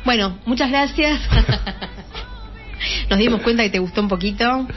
Bueno, 0.05 0.37
muchas 0.45 0.69
gracias. 0.69 1.19
Nos 3.09 3.19
dimos 3.19 3.41
cuenta 3.41 3.63
que 3.63 3.69
te 3.69 3.79
gustó 3.79 4.01
un 4.01 4.07
poquito. 4.07 4.67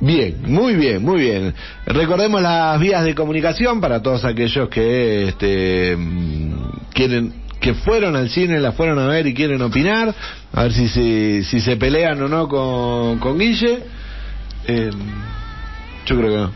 Bien, 0.00 0.42
muy 0.42 0.74
bien, 0.74 1.02
muy 1.02 1.20
bien. 1.20 1.54
Recordemos 1.86 2.42
las 2.42 2.78
vías 2.78 3.04
de 3.04 3.14
comunicación 3.14 3.80
para 3.80 4.02
todos 4.02 4.24
aquellos 4.24 4.68
que 4.68 5.28
este, 5.28 5.96
mm, 5.96 6.90
quieren, 6.92 7.32
que 7.58 7.72
fueron 7.74 8.14
al 8.14 8.28
cine, 8.28 8.60
la 8.60 8.72
fueron 8.72 8.98
a 8.98 9.06
ver 9.06 9.26
y 9.26 9.34
quieren 9.34 9.62
opinar, 9.62 10.14
a 10.52 10.62
ver 10.64 10.72
si 10.72 10.88
se, 10.88 11.42
si 11.44 11.60
se 11.60 11.76
pelean 11.76 12.22
o 12.22 12.28
no 12.28 12.46
con, 12.46 13.18
con 13.18 13.38
Guille. 13.38 13.84
Eh, 14.68 14.90
yo 16.06 16.16
creo 16.16 16.30
que 16.30 16.36
no. 16.38 16.52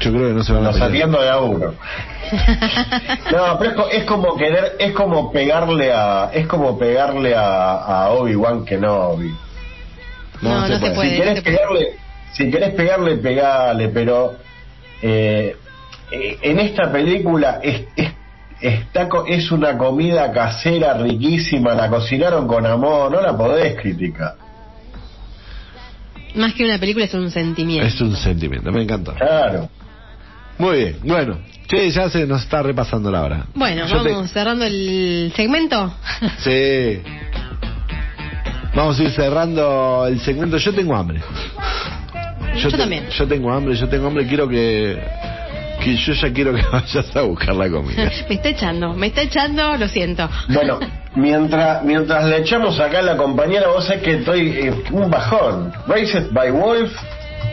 Yo 0.00 0.10
creo 0.12 0.28
que 0.28 0.34
no 0.34 0.42
se 0.42 0.52
van 0.52 0.62
a 0.62 0.66
Nos 0.66 0.74
pelear. 0.74 0.90
atiendo 0.90 1.22
de 1.22 1.30
a 1.30 1.38
uno. 1.38 1.74
No, 3.32 3.58
pero 3.58 3.70
es 3.70 3.76
co- 3.76 3.88
es 3.90 4.04
como 4.04 4.36
querer, 4.36 4.76
es 4.78 4.92
como 4.92 5.30
pegarle 5.32 5.92
a, 5.92 6.30
es 6.32 6.46
como 6.46 6.78
pegarle 6.78 7.34
a, 7.34 7.72
a 7.74 8.10
Obi 8.10 8.34
Wan 8.36 8.64
Kenobi. 8.64 9.30
No, 10.40 10.60
no 10.60 10.66
se 10.66 10.78
puede. 10.78 10.94
si 11.10 11.18
no 11.18 11.22
querés 11.24 11.34
se 11.36 11.42
puede. 11.42 11.56
pegarle, 11.56 11.86
si 12.32 12.50
querés 12.50 12.74
pegarle, 12.74 13.16
pegale, 13.16 13.88
pero 13.88 14.34
eh, 15.02 15.56
eh, 16.10 16.38
en 16.42 16.58
esta 16.60 16.90
película 16.90 17.60
es, 17.62 17.82
es, 17.96 18.10
está 18.60 19.08
co- 19.08 19.26
es 19.26 19.50
una 19.52 19.76
comida 19.76 20.32
casera 20.32 20.94
riquísima, 20.94 21.74
la 21.74 21.88
cocinaron 21.88 22.46
con 22.48 22.64
amor, 22.66 23.10
no 23.12 23.20
la 23.20 23.36
podés 23.36 23.76
criticar. 23.80 24.34
Más 26.34 26.54
que 26.54 26.64
una 26.64 26.78
película 26.78 27.04
es 27.04 27.14
un 27.14 27.30
sentimiento. 27.30 27.86
Es 27.86 28.00
un 28.00 28.16
sentimiento, 28.16 28.70
me 28.72 28.82
encantó. 28.82 29.14
Claro. 29.14 29.68
Muy 30.58 30.76
bien, 30.76 30.96
bueno. 31.04 31.38
Sí, 31.68 31.90
ya 31.90 32.08
se 32.10 32.26
nos 32.26 32.42
está 32.42 32.62
repasando 32.62 33.10
la 33.10 33.22
hora. 33.22 33.46
Bueno, 33.54 33.86
Yo 33.86 34.02
te- 34.02 34.10
vamos 34.12 34.30
cerrando 34.30 34.64
el 34.64 35.32
segmento. 35.34 35.94
Sí. 36.38 37.00
Vamos 38.74 38.98
a 38.98 39.02
ir 39.02 39.10
cerrando 39.10 40.06
el 40.06 40.18
segmento. 40.20 40.56
Yo 40.56 40.72
tengo 40.74 40.96
hambre. 40.96 41.20
Yo 42.56 42.70
te- 42.70 42.76
también. 42.78 43.08
Yo 43.10 43.26
tengo 43.26 43.52
hambre, 43.52 43.74
yo 43.74 43.88
tengo 43.88 44.06
hambre. 44.06 44.26
Quiero 44.26 44.48
que, 44.48 44.98
que 45.82 45.96
yo 45.96 46.12
ya 46.12 46.32
quiero 46.32 46.54
que 46.54 46.62
vayas 46.72 47.16
a 47.16 47.22
buscar 47.22 47.54
la 47.54 47.68
comida. 47.70 48.10
me 48.28 48.34
está 48.34 48.48
echando, 48.48 48.94
me 48.94 49.06
está 49.08 49.22
echando, 49.22 49.76
lo 49.76 49.88
siento. 49.88 50.28
Bueno, 50.48 50.78
mientras 51.14 51.82
mientras 51.84 52.24
le 52.24 52.38
echamos 52.38 52.78
acá 52.80 53.00
a 53.00 53.02
la 53.02 53.16
compañera, 53.16 53.68
vos 53.68 53.86
sabés 53.86 54.02
que 54.02 54.14
estoy 54.14 54.48
eh, 54.48 54.84
un 54.90 55.10
bajón. 55.10 55.72
Raised 55.86 56.32
by 56.32 56.50
Wolf 56.50 56.92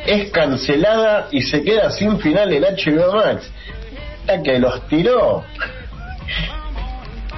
es 0.05 0.31
cancelada 0.31 1.27
y 1.31 1.41
se 1.41 1.63
queda 1.63 1.89
sin 1.91 2.19
final 2.19 2.51
en 2.53 2.63
HBO 2.63 3.15
Max. 3.15 3.49
La 4.27 4.41
que 4.43 4.59
los 4.59 4.87
tiró. 4.87 5.43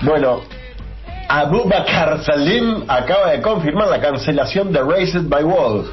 Bueno, 0.02 0.42
Abubakar 1.30 2.24
Salim 2.24 2.84
acaba 2.88 3.32
de 3.32 3.42
confirmar 3.42 3.88
la 3.88 4.02
cancelación 4.02 4.74
de 4.74 4.84
Raised 4.84 5.30
by 5.30 5.44
Wolf 5.44 5.88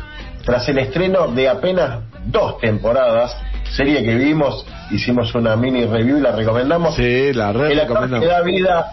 tras 0.44 0.68
el 0.68 0.78
estreno 0.78 1.28
de 1.28 1.48
apenas 1.48 2.00
dos 2.24 2.58
temporadas, 2.58 3.36
serie 3.72 4.02
que 4.02 4.14
vimos, 4.14 4.64
hicimos 4.90 5.34
una 5.34 5.56
mini 5.56 5.84
review 5.84 6.18
y 6.18 6.20
la 6.20 6.32
recomendamos 6.32 6.94
Sí, 6.94 7.32
la 7.32 7.50
el 7.50 7.80
actor 7.80 8.20
que 8.20 8.26
da 8.26 8.42
vida 8.42 8.92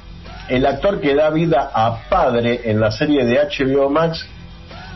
el 0.49 0.65
actor 0.65 1.01
que 1.01 1.15
da 1.15 1.29
vida 1.31 1.71
a 1.73 2.07
padre 2.09 2.61
en 2.65 2.79
la 2.79 2.91
serie 2.91 3.25
de 3.25 3.39
HBO 3.39 3.89
Max 3.89 4.25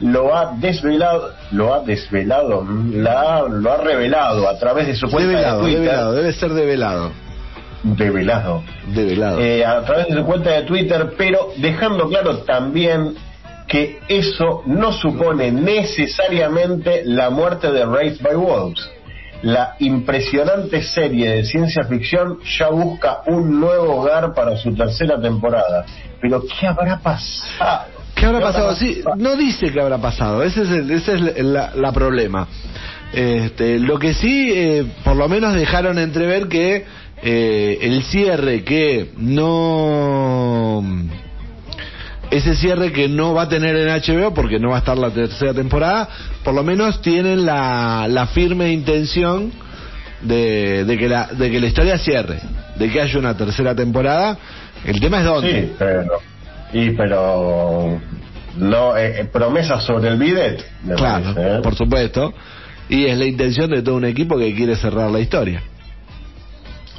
lo 0.01 0.35
ha 0.35 0.53
desvelado, 0.55 1.33
lo 1.51 1.73
ha 1.73 1.81
desvelado, 1.81 2.65
la, 2.93 3.43
lo 3.49 3.71
ha 3.73 3.77
revelado 3.77 4.47
a 4.47 4.57
través 4.57 4.87
de 4.87 4.95
su 4.95 5.09
cuenta 5.09 5.31
Develado, 5.31 5.57
de 5.57 5.63
Twitter. 5.63 5.81
develado, 5.81 6.13
debe 6.13 6.33
ser 6.33 6.51
develado. 6.53 7.11
Develado. 7.83 8.63
Develado. 8.93 9.39
Eh, 9.39 9.65
a 9.65 9.81
través 9.81 10.07
de 10.07 10.15
su 10.15 10.25
cuenta 10.25 10.51
de 10.51 10.63
Twitter, 10.63 11.13
pero 11.17 11.49
dejando 11.57 12.07
claro 12.07 12.39
también 12.39 13.15
que 13.67 13.99
eso 14.07 14.63
no 14.65 14.91
supone 14.93 15.51
necesariamente 15.51 17.03
la 17.05 17.29
muerte 17.29 17.71
de 17.71 17.85
Raised 17.85 18.21
by 18.21 18.35
Wolves. 18.35 18.89
La 19.41 19.75
impresionante 19.79 20.83
serie 20.83 21.29
de 21.31 21.45
ciencia 21.45 21.83
ficción 21.83 22.39
ya 22.57 22.69
busca 22.69 23.21
un 23.27 23.59
nuevo 23.59 24.01
hogar 24.01 24.33
para 24.33 24.57
su 24.57 24.73
tercera 24.75 25.19
temporada. 25.21 25.85
Pero 26.21 26.43
¿qué 26.59 26.67
habrá 26.67 26.99
pasado? 26.99 27.87
¿Qué 28.15 28.25
habrá 28.25 28.39
¿Qué 28.39 28.45
habrá 28.45 28.51
pasado? 28.51 28.75
Sí, 28.75 29.01
no 29.15 29.37
dice 29.37 29.71
qué 29.71 29.79
habrá 29.79 29.97
pasado. 29.97 30.43
Ese 30.43 30.63
es 30.63 30.69
el, 30.69 30.91
ese 30.91 31.13
es 31.13 31.45
la 31.45 31.91
problema. 31.93 32.47
Este, 33.13 33.79
lo 33.79 33.97
que 33.97 34.13
sí, 34.13 34.51
eh, 34.53 34.85
por 35.03 35.15
lo 35.15 35.27
menos 35.27 35.53
dejaron 35.55 35.97
entrever 35.97 36.47
que 36.47 36.85
eh, 37.23 37.77
el 37.81 38.03
cierre 38.03 38.63
que 38.63 39.11
no 39.17 40.83
ese 42.31 42.55
cierre 42.55 42.91
que 42.91 43.07
no 43.07 43.33
va 43.33 43.43
a 43.43 43.49
tener 43.49 43.75
en 43.75 43.87
HBO 43.87 44.33
porque 44.33 44.59
no 44.59 44.69
va 44.69 44.75
a 44.75 44.79
estar 44.79 44.97
la 44.97 45.09
tercera 45.09 45.53
temporada, 45.53 46.07
por 46.43 46.53
lo 46.53 46.63
menos 46.63 47.01
tienen 47.01 47.45
la, 47.45 48.07
la 48.07 48.27
firme 48.27 48.71
intención 48.71 49.51
de, 50.21 50.85
de 50.85 50.97
que 50.97 51.09
la, 51.09 51.27
de 51.27 51.49
que 51.49 51.59
la 51.59 51.67
historia 51.67 51.97
cierre, 51.97 52.39
de 52.75 52.89
que 52.89 53.01
haya 53.01 53.19
una 53.19 53.35
tercera 53.35 53.75
temporada. 53.75 54.37
El 54.85 54.99
tema 54.99 55.19
es 55.19 55.25
dónde. 55.25 55.61
Sí, 55.61 55.71
pero. 55.77 56.19
Y 56.73 56.89
pero. 56.91 57.99
No, 58.57 58.97
eh, 58.97 59.21
eh, 59.21 59.25
promesas 59.25 59.83
sobre 59.83 60.09
el 60.09 60.17
bidet. 60.17 60.65
me 60.83 60.95
Claro, 60.95 61.33
parece, 61.33 61.57
¿eh? 61.57 61.61
por 61.61 61.75
supuesto. 61.75 62.33
Y 62.89 63.05
es 63.05 63.17
la 63.17 63.25
intención 63.25 63.69
de 63.69 63.81
todo 63.81 63.95
un 63.95 64.05
equipo 64.05 64.37
que 64.37 64.53
quiere 64.55 64.75
cerrar 64.75 65.11
la 65.11 65.19
historia. 65.19 65.61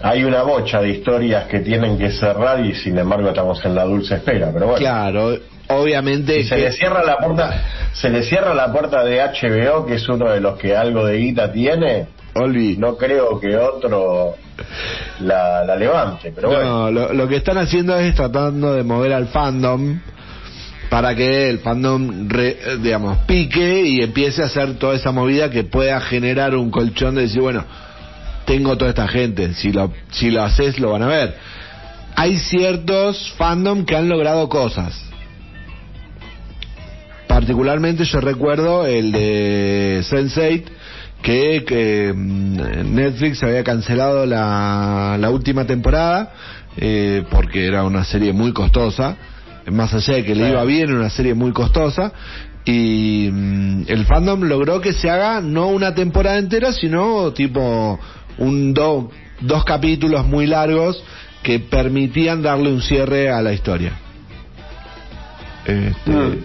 Hay 0.03 0.25
una 0.25 0.43
bocha 0.43 0.81
de 0.81 0.91
historias 0.91 1.45
que 1.47 1.61
tienen 1.61 1.99
que 1.99 2.11
cerrar 2.11 2.65
y 2.65 2.75
sin 2.75 2.97
embargo 2.99 3.29
estamos 3.29 3.63
en 3.65 3.75
la 3.75 3.85
dulce 3.85 4.15
espera. 4.17 4.51
Pero 4.53 4.67
bueno. 4.67 4.79
Claro, 4.79 5.37
obviamente. 5.69 6.43
Si 6.43 6.49
se 6.49 6.57
que- 6.57 6.63
le 6.63 6.73
cierra 6.73 7.05
la 7.05 7.19
puerta, 7.19 7.65
se 7.93 8.09
le 8.11 8.23
cierra 8.23 8.55
la 8.55 8.73
puerta 8.73 9.05
de 9.05 9.21
HBO, 9.21 9.85
que 9.87 9.95
es 9.97 10.09
uno 10.09 10.31
de 10.31 10.41
los 10.41 10.59
que 10.59 10.75
algo 10.77 11.05
de 11.05 11.19
guita 11.19 11.53
tiene, 11.53 12.07
Olvi. 12.35 12.77
no 12.79 12.97
creo 12.97 13.39
que 13.39 13.57
otro 13.57 14.37
la, 15.21 15.65
la 15.65 15.77
levante, 15.77 16.33
pero 16.35 16.49
bueno. 16.49 16.65
No, 16.65 16.91
lo, 16.91 17.13
lo 17.13 17.29
que 17.29 17.37
están 17.37 17.59
haciendo 17.59 17.99
es 17.99 18.15
tratando 18.15 18.73
de 18.75 18.83
mover 18.85 19.13
al 19.13 19.27
fandom 19.29 19.99
para 20.89 21.15
que 21.15 21.49
el 21.51 21.59
fandom, 21.61 22.29
re- 22.29 22.57
digamos, 22.83 23.19
pique 23.27 23.83
y 23.83 24.01
empiece 24.03 24.43
a 24.43 24.47
hacer 24.47 24.75
toda 24.79 24.97
esa 24.97 25.13
movida 25.13 25.51
que 25.51 25.63
pueda 25.65 26.01
generar 26.01 26.55
un 26.57 26.71
colchón 26.71 27.15
de 27.17 27.23
decir, 27.23 27.41
bueno, 27.41 27.65
tengo 28.51 28.77
toda 28.77 28.91
esta 28.91 29.07
gente, 29.07 29.55
si 29.55 29.71
lo, 29.71 29.93
si 30.11 30.29
lo 30.29 30.43
haces 30.43 30.81
lo 30.81 30.91
van 30.91 31.03
a 31.03 31.07
ver. 31.07 31.37
Hay 32.17 32.37
ciertos 32.37 33.33
fandom 33.39 33.85
que 33.85 33.95
han 33.95 34.09
logrado 34.09 34.49
cosas. 34.49 35.01
Particularmente 37.29 38.05
yo 38.05 38.21
recuerdo 38.21 38.89
el 38.89 39.13
de 39.13 40.01
Sense8 40.03 40.65
que, 41.23 41.65
que, 41.65 42.13
mm, 42.13 42.93
Netflix 42.93 43.41
había 43.45 43.63
cancelado 43.63 44.27
la, 44.27 45.17
la 45.17 45.31
última 45.31 45.65
temporada 45.65 46.33
eh, 46.77 47.23
porque 47.31 47.67
era 47.67 47.85
una 47.85 48.03
serie 48.03 48.33
muy 48.33 48.53
costosa 48.53 49.17
más 49.71 49.95
allá 49.95 50.15
de 50.15 50.25
que 50.25 50.35
le 50.35 50.49
iba 50.49 50.65
bien 50.65 50.93
una 50.93 51.11
serie 51.11 51.35
muy 51.35 51.53
costosa 51.53 52.13
y 52.65 53.29
mm, 53.31 53.85
el 53.87 54.07
fandom 54.07 54.43
logró 54.43 54.81
que 54.81 54.93
se 54.93 55.09
haga 55.09 55.41
no 55.41 55.69
una 55.69 55.95
temporada 55.95 56.39
entera 56.39 56.73
sino 56.73 57.33
tipo 57.33 58.01
un 58.41 58.75
do- 58.75 59.11
dos 59.41 59.65
capítulos 59.65 60.27
muy 60.27 60.47
largos 60.47 61.03
que 61.43 61.59
permitían 61.61 62.43
darle 62.43 62.71
un 62.73 62.83
cierre 62.83 63.31
a 63.31 63.41
la 63.41 63.53
historia 63.53 63.93
Este, 65.67 66.11
Mm. 66.11 66.45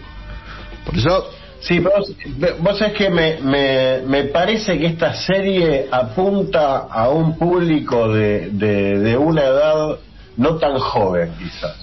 por 0.86 0.98
eso 0.98 1.30
Sí, 1.62 1.80
vos, 1.80 2.12
vos 2.60 2.78
sabés 2.78 2.94
que 2.94 3.10
me, 3.10 3.38
me, 3.42 4.02
me 4.06 4.26
parece 4.26 4.78
que 4.78 4.86
esta 4.86 5.16
serie 5.16 5.88
apunta 5.90 6.78
a 6.92 7.10
un 7.10 7.40
público 7.40 8.14
de, 8.14 8.50
de, 8.52 9.00
de 9.00 9.18
una 9.18 9.42
edad 9.46 9.98
no 10.38 10.58
tan 10.58 10.78
joven, 10.78 11.32
quizás. 11.40 11.76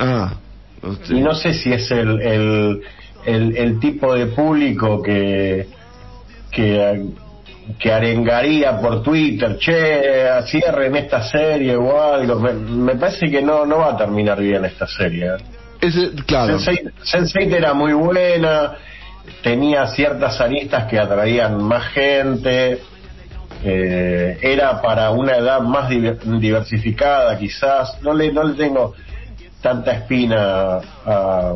ah 0.00 0.32
Y 1.08 1.20
no 1.20 1.34
sé 1.34 1.54
si 1.54 1.72
es 1.72 1.88
el, 1.92 2.20
el, 2.20 2.80
el, 3.26 3.56
el 3.56 3.78
tipo 3.78 4.12
de 4.12 4.26
público 4.26 5.02
que, 5.02 5.68
que, 6.50 7.04
que 7.78 7.92
arengaría 7.92 8.78
por 8.80 9.02
Twitter, 9.02 9.58
che, 9.58 10.28
cierren 10.46 10.96
esta 10.96 11.22
serie 11.22 11.76
o 11.76 12.00
algo. 12.00 12.36
Me, 12.40 12.52
me 12.52 12.94
parece 12.96 13.30
que 13.30 13.42
no, 13.42 13.66
no 13.66 13.78
va 13.78 13.90
a 13.92 13.96
terminar 13.96 14.38
bien 14.40 14.64
esta 14.64 14.86
serie. 14.86 15.26
¿eh? 15.26 15.36
ese, 15.80 16.10
claro 16.26 16.58
Sense8 16.58 16.92
Sense8 17.04 17.54
era 17.54 17.74
muy 17.74 17.92
buena, 17.92 18.74
tenía 19.42 19.86
ciertas 19.88 20.40
aristas 20.40 20.84
que 20.86 20.98
atraían 20.98 21.62
más 21.62 21.88
gente, 21.92 22.80
eh, 23.64 24.38
era 24.40 24.80
para 24.80 25.10
una 25.10 25.36
edad 25.36 25.60
más 25.60 25.90
diver- 25.90 26.18
diversificada 26.40 27.36
quizás, 27.38 28.00
no 28.02 28.14
le, 28.14 28.32
no 28.32 28.44
le 28.44 28.54
tengo 28.54 28.94
tanta 29.60 29.92
espina 29.92 30.78
a, 31.04 31.54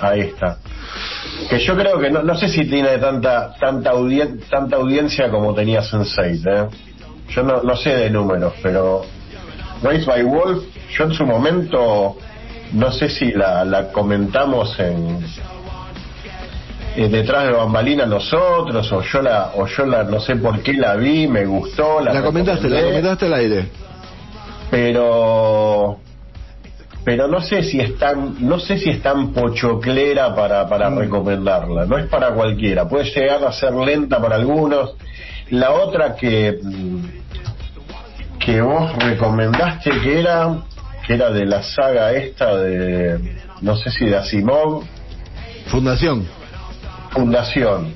a 0.00 0.14
esta. 0.16 0.58
Que 1.48 1.58
yo 1.58 1.76
creo 1.76 1.98
que 1.98 2.10
no, 2.10 2.22
no 2.22 2.34
sé 2.36 2.48
si 2.48 2.64
tiene 2.68 2.98
tanta 2.98 3.54
tanta, 3.58 3.92
audien- 3.92 4.40
tanta 4.48 4.76
audiencia 4.76 5.30
como 5.30 5.54
tenía 5.54 5.80
Sense8. 5.82 6.46
¿eh? 6.46 6.68
Yo 7.28 7.42
no, 7.42 7.62
no 7.62 7.76
sé 7.76 7.90
de 7.94 8.10
números, 8.10 8.54
pero 8.62 9.02
Race 9.82 10.04
by 10.04 10.22
Wolf, 10.24 10.64
yo 10.96 11.04
en 11.04 11.12
su 11.14 11.24
momento, 11.26 12.16
no 12.72 12.92
sé 12.92 13.08
si 13.08 13.32
la, 13.32 13.64
la 13.64 13.90
comentamos 13.92 14.78
en 14.80 15.20
detrás 17.10 17.44
de 17.44 17.52
bambalinas 17.52 18.08
nosotros, 18.08 18.90
o 18.92 19.00
yo 19.02 19.22
la, 19.22 19.52
o 19.54 19.66
yo 19.66 19.86
la, 19.86 20.02
no 20.04 20.20
sé 20.20 20.36
por 20.36 20.60
qué 20.60 20.72
la 20.74 20.96
vi, 20.96 21.26
me 21.28 21.44
gustó, 21.46 22.00
la, 22.00 22.12
la 22.12 22.22
comentaste 22.22 22.68
la 22.68 22.82
comentaste 22.82 23.26
al 23.26 23.34
aire 23.34 23.68
pero 24.70 25.98
pero 27.04 27.26
no 27.28 27.40
sé 27.40 27.62
si 27.62 27.80
es 27.80 27.96
tan 27.98 28.46
no 28.46 28.58
sé 28.58 28.78
si 28.78 28.90
es 28.90 29.02
tan 29.02 29.32
pochoclera 29.32 30.34
para 30.34 30.68
para 30.68 30.90
recomendarla. 30.90 31.86
No 31.86 31.98
es 31.98 32.06
para 32.06 32.30
cualquiera. 32.30 32.88
Puede 32.88 33.04
llegar 33.04 33.44
a 33.44 33.52
ser 33.52 33.72
lenta 33.72 34.20
para 34.20 34.36
algunos. 34.36 34.94
La 35.50 35.72
otra 35.72 36.14
que 36.14 36.58
mm, 36.62 37.00
que 38.38 38.60
vos 38.60 38.92
recomendaste 38.96 39.90
que 40.02 40.20
era 40.20 40.58
que 41.06 41.14
era 41.14 41.30
de 41.30 41.46
la 41.46 41.62
saga 41.62 42.12
esta 42.12 42.56
de 42.56 43.36
no 43.62 43.76
sé 43.76 43.90
si 43.90 44.04
de 44.06 44.16
Asimov. 44.16 44.84
Fundación. 45.66 46.26
Fundación. 47.10 47.94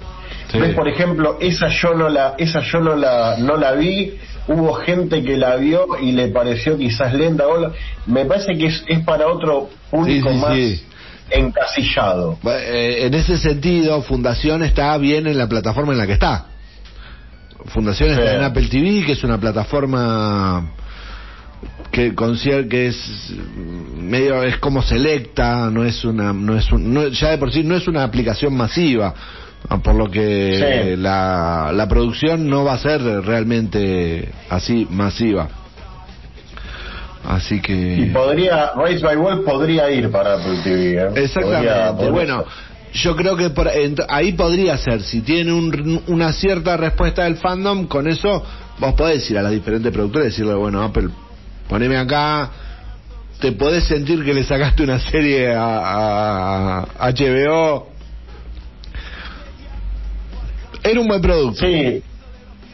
Sí. 0.51 0.59
¿Ves, 0.59 0.75
por 0.75 0.89
ejemplo 0.89 1.37
esa 1.41 1.69
yo 1.69 1.95
no 1.95 2.09
la 2.09 2.35
esa 2.39 2.61
yo 2.61 2.81
no 2.81 2.97
la 2.97 3.37
no 3.39 3.57
la 3.57 3.73
vi 3.73 4.19
hubo 4.49 4.75
gente 4.75 5.23
que 5.23 5.37
la 5.37 5.57
vio 5.57 5.87
y 6.01 6.13
le 6.13 6.29
pareció 6.29 6.77
quizás 6.77 7.15
lenta 7.15 7.47
o 7.47 7.59
la- 7.59 7.73
me 8.07 8.25
parece 8.27 8.53
que 8.59 8.67
es, 8.67 8.85
es 8.89 9.01
para 9.05 9.27
otro 9.29 9.71
público 9.91 10.29
Sí, 10.29 10.35
sí, 10.35 10.41
más 10.41 10.55
sí. 10.55 10.83
encasillado 11.31 12.39
eh, 12.47 13.07
en 13.07 13.15
ese 13.15 13.39
sentido, 13.39 14.03
Fundación 14.03 14.63
está 14.63 14.97
bien 14.99 15.27
en 15.27 15.39
la 15.39 15.49
plataforma 15.49 15.93
en 15.93 15.99
la 15.99 16.07
que 16.07 16.13
está. 16.15 16.47
Fundación 17.67 18.11
está 18.11 18.35
en 18.37 18.43
Apple 18.43 18.69
TV, 18.69 19.05
que 19.07 19.13
es 19.13 19.25
una 19.25 19.39
plataforma 19.39 20.71
que 21.91 22.15
considero 22.15 22.69
que 22.69 22.89
es 22.89 23.33
mm, 23.33 24.03
medio 24.03 24.43
es 24.43 24.59
como 24.59 24.83
selecta, 24.83 25.71
no 25.71 25.85
es 25.85 26.05
una 26.05 26.33
no 26.33 26.57
es 26.59 26.71
un, 26.73 26.93
no- 26.93 27.09
ya 27.09 27.31
de 27.31 27.39
por 27.39 27.51
sí 27.53 27.63
no 27.63 27.75
es 27.77 27.87
una 27.89 28.03
aplicación 28.05 28.55
masiva, 28.55 29.15
por 29.83 29.95
lo 29.95 30.11
que 30.11 30.93
Sí. 30.95 30.97
la, 31.01 31.71
la 31.75 31.89
producción 31.89 32.49
no 32.49 32.65
va 32.65 32.75
a 32.75 32.79
ser 32.79 33.01
realmente 33.03 34.29
así 34.51 34.87
masiva. 34.91 35.49
Así 37.27 37.61
que 37.61 37.73
y 37.97 38.05
podría 38.11 38.73
Race 38.77 38.99
by 39.03 39.17
Wolf 39.17 39.45
podría 39.47 39.91
ir 39.91 40.11
para 40.11 40.35
Apple 40.35 40.59
TV 40.63 40.93
¿eh? 40.95 41.09
Exactamente. 41.25 41.69
Podría- 41.69 41.93
podría 41.93 42.11
bueno, 42.13 42.45
yo 42.93 43.17
creo 43.17 43.35
que 43.37 43.49
por- 43.51 43.71
ahí 44.09 44.33
podría 44.33 44.77
ser. 44.77 45.01
Si 45.03 45.23
tiene 45.23 45.53
un- 45.53 46.03
una 46.09 46.33
cierta 46.35 46.77
respuesta 46.77 47.25
del 47.25 47.37
fandom, 47.37 47.87
con 47.87 48.07
eso 48.09 48.45
vos 48.79 48.93
podés 48.95 49.29
ir 49.31 49.39
a 49.39 49.43
las 49.43 49.53
diferentes 49.53 49.91
productoras 49.91 50.27
y 50.27 50.31
decirle, 50.31 50.53
bueno, 50.55 50.83
Apple, 50.83 51.09
poneme 51.69 51.97
acá. 51.97 52.51
Te 53.41 53.53
podés 53.53 53.85
sentir 53.85 54.23
que 54.23 54.35
le 54.35 54.45
sacaste 54.45 54.83
una 54.85 54.99
serie 54.99 55.55
a, 55.55 56.81
a 56.99 57.09
HBO. 57.11 57.89
Era 60.85 61.01
un 61.01 61.09
buen 61.09 61.21
producto. 61.21 61.61
Sí, 61.61 62.03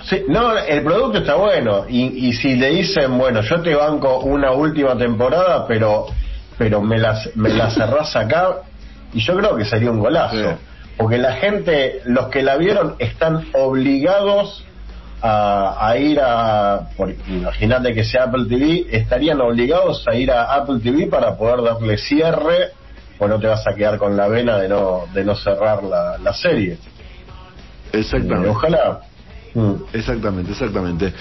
sí, 0.05 0.25
no, 0.29 0.59
el 0.59 0.83
producto 0.83 1.19
está 1.19 1.37
bueno 1.37 1.87
y, 1.89 2.29
y 2.29 2.33
si 2.35 2.57
le 2.57 2.71
dicen, 2.71 3.17
bueno, 3.17 3.41
yo 3.41 3.63
te 3.63 3.75
banco 3.75 4.19
una 4.21 4.51
última 4.53 4.99
temporada, 4.99 5.67
pero 5.67 6.07
pero 6.61 6.83
me 6.83 6.99
la, 6.99 7.19
me 7.37 7.49
la 7.49 7.71
cerrás 7.71 8.15
acá 8.17 8.57
y 9.15 9.21
yo 9.21 9.35
creo 9.35 9.57
que 9.57 9.65
sería 9.65 9.91
un 9.91 9.99
golazo. 9.99 10.37
Sí. 10.37 10.57
porque 10.99 11.17
la 11.17 11.33
gente, 11.37 12.03
los 12.05 12.29
que 12.29 12.43
la 12.43 12.59
vieron, 12.59 12.97
están 12.99 13.47
obligados 13.55 14.63
a, 15.23 15.89
a 15.89 15.97
ir 15.97 16.21
a, 16.21 16.89
imagínate 17.29 17.95
que 17.95 18.05
sea 18.05 18.25
Apple 18.25 18.45
TV, 18.47 18.87
estarían 18.91 19.41
obligados 19.41 20.07
a 20.07 20.15
ir 20.15 20.31
a 20.31 20.55
Apple 20.55 20.81
TV 20.83 21.07
para 21.07 21.35
poder 21.39 21.63
darle 21.63 21.97
cierre, 21.97 22.73
o 23.19 23.27
no 23.27 23.41
te 23.41 23.47
vas 23.47 23.67
a 23.67 23.75
quedar 23.75 23.97
con 23.97 24.15
la 24.15 24.29
vena 24.29 24.59
de 24.59 24.69
no, 24.69 25.05
de 25.15 25.25
no 25.25 25.35
cerrar 25.37 25.83
la, 25.83 26.19
la 26.19 26.35
serie. 26.35 26.77
Exactamente. 27.93 28.49
Eh, 28.49 28.51
ojalá. 28.51 29.01
Mm. 29.55 29.73
Exactamente, 29.93 30.53
exactamente. 30.53 31.13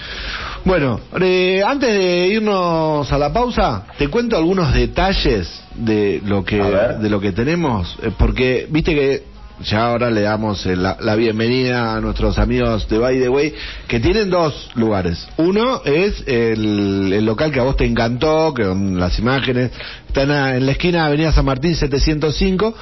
Bueno, 0.64 1.00
eh, 1.20 1.64
antes 1.66 1.92
de 1.92 2.28
irnos 2.28 3.12
a 3.12 3.18
la 3.18 3.34
pausa, 3.34 3.88
te 3.98 4.08
cuento 4.08 4.38
algunos 4.38 4.74
detalles 4.74 5.64
de 5.76 6.22
lo 6.24 6.44
que 6.44 6.62
de 6.62 7.10
lo 7.10 7.20
que 7.20 7.32
tenemos, 7.32 7.98
eh, 8.04 8.12
porque 8.18 8.68
viste 8.70 8.94
que 8.94 9.24
ya 9.64 9.88
ahora 9.88 10.10
le 10.10 10.22
damos 10.22 10.66
eh, 10.66 10.76
la, 10.76 10.98
la 11.02 11.16
bienvenida 11.16 11.96
a 11.96 12.02
nuestros 12.02 12.38
amigos 12.38 12.88
de 12.88 12.98
By 12.98 13.20
the 13.20 13.30
Way, 13.30 13.54
que 13.88 14.00
tienen 14.00 14.30
dos 14.30 14.70
lugares. 14.76 15.28
Uno 15.38 15.82
es 15.84 16.24
el, 16.28 17.12
el 17.12 17.26
local 17.26 17.52
que 17.52 17.60
a 17.60 17.64
vos 17.64 17.76
te 17.76 17.86
encantó, 17.86 18.54
que 18.54 18.64
con 18.64 19.00
las 19.00 19.18
imágenes 19.20 19.72
están 20.08 20.32
en 20.32 20.66
la 20.66 20.72
esquina 20.72 21.00
de 21.02 21.08
Avenida 21.08 21.32
San 21.32 21.46
Martín 21.46 21.76
705, 21.76 22.76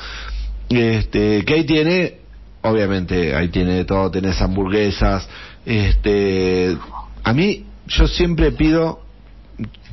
este, 0.69 1.45
que 1.45 1.53
ahí 1.53 1.63
tiene 1.63 2.26
obviamente 2.67 3.35
ahí 3.35 3.49
tiene 3.49 3.73
de 3.73 3.85
todo, 3.85 4.09
tenés 4.11 4.41
hamburguesas, 4.41 5.27
este, 5.65 6.77
a 7.23 7.33
mí 7.33 7.65
yo 7.87 8.07
siempre 8.07 8.51
pido, 8.51 9.01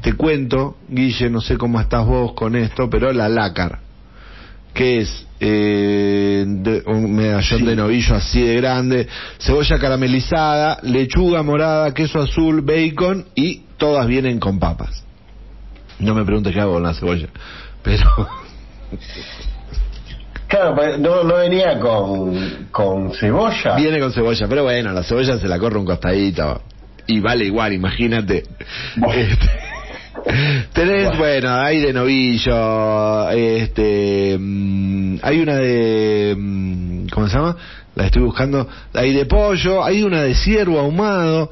te 0.03 0.13
cuento, 0.15 0.77
Guille, 0.89 1.31
no 1.31 1.41
sé 1.41 1.57
cómo 1.57 1.81
estás 1.81 2.05
vos 2.07 2.33
con 2.35 2.55
esto, 2.57 2.91
pero 2.91 3.13
la 3.13 3.29
lácar, 3.29 3.81
que 4.75 5.01
es 5.01 5.27
eh, 5.41 6.45
de- 6.47 6.83
un 6.87 7.15
medallón 7.15 7.65
de 7.65 7.77
novillo 7.77 8.15
así 8.15 8.41
de 8.43 8.57
grande, 8.57 9.09
cebolla 9.39 9.79
caramelizada, 9.79 10.79
lechuga 10.83 11.43
morada, 11.43 11.93
queso 11.93 12.21
azul, 12.21 12.63
bacon 12.63 13.27
y 13.35 13.63
todas 13.77 14.07
vienen 14.07 14.39
con 14.39 14.59
papas. 14.59 15.05
No 15.99 16.15
me 16.15 16.25
preguntes 16.25 16.53
qué 16.53 16.61
hago 16.61 16.75
con 16.75 16.83
la 16.83 16.95
cebolla, 16.95 17.29
pero 17.83 18.09
Claro, 20.49 20.75
pero 20.77 20.99
no, 20.99 21.25
no 21.25 21.37
venía 21.37 21.79
con, 21.81 22.69
con 22.71 23.13
cebolla. 23.15 23.77
Viene 23.77 23.99
con 23.99 24.13
cebolla, 24.13 24.47
pero 24.49 24.63
bueno, 24.65 24.93
la 24.93 25.03
cebolla 25.03 25.39
se 25.39 25.49
la 25.49 25.59
corre 25.59 25.79
un 25.79 25.87
costadito 25.87 26.63
y 27.07 27.21
vale 27.21 27.45
igual, 27.45 27.73
imagínate. 27.73 28.45
Bueno. 28.97 29.21
Este, 29.21 29.51
tenés, 30.73 31.07
Bueno. 31.07 31.19
bueno, 31.19 31.55
hay 31.55 31.81
de 31.81 31.93
novillo, 31.93 33.31
este, 33.31 34.37
mm, 34.39 35.17
hay 35.23 35.41
una 35.41 35.57
de, 35.57 36.35
mm, 36.39 37.07
¿cómo 37.09 37.29
se 37.29 37.37
llama? 37.37 37.57
La 37.95 38.07
estoy 38.07 38.23
buscando, 38.23 38.67
hay 38.93 39.13
de 39.13 39.27
pollo, 39.27 39.85
hay 39.85 40.03
una 40.03 40.23
de 40.23 40.35
ciervo 40.35 40.81
ahumado, 40.81 41.51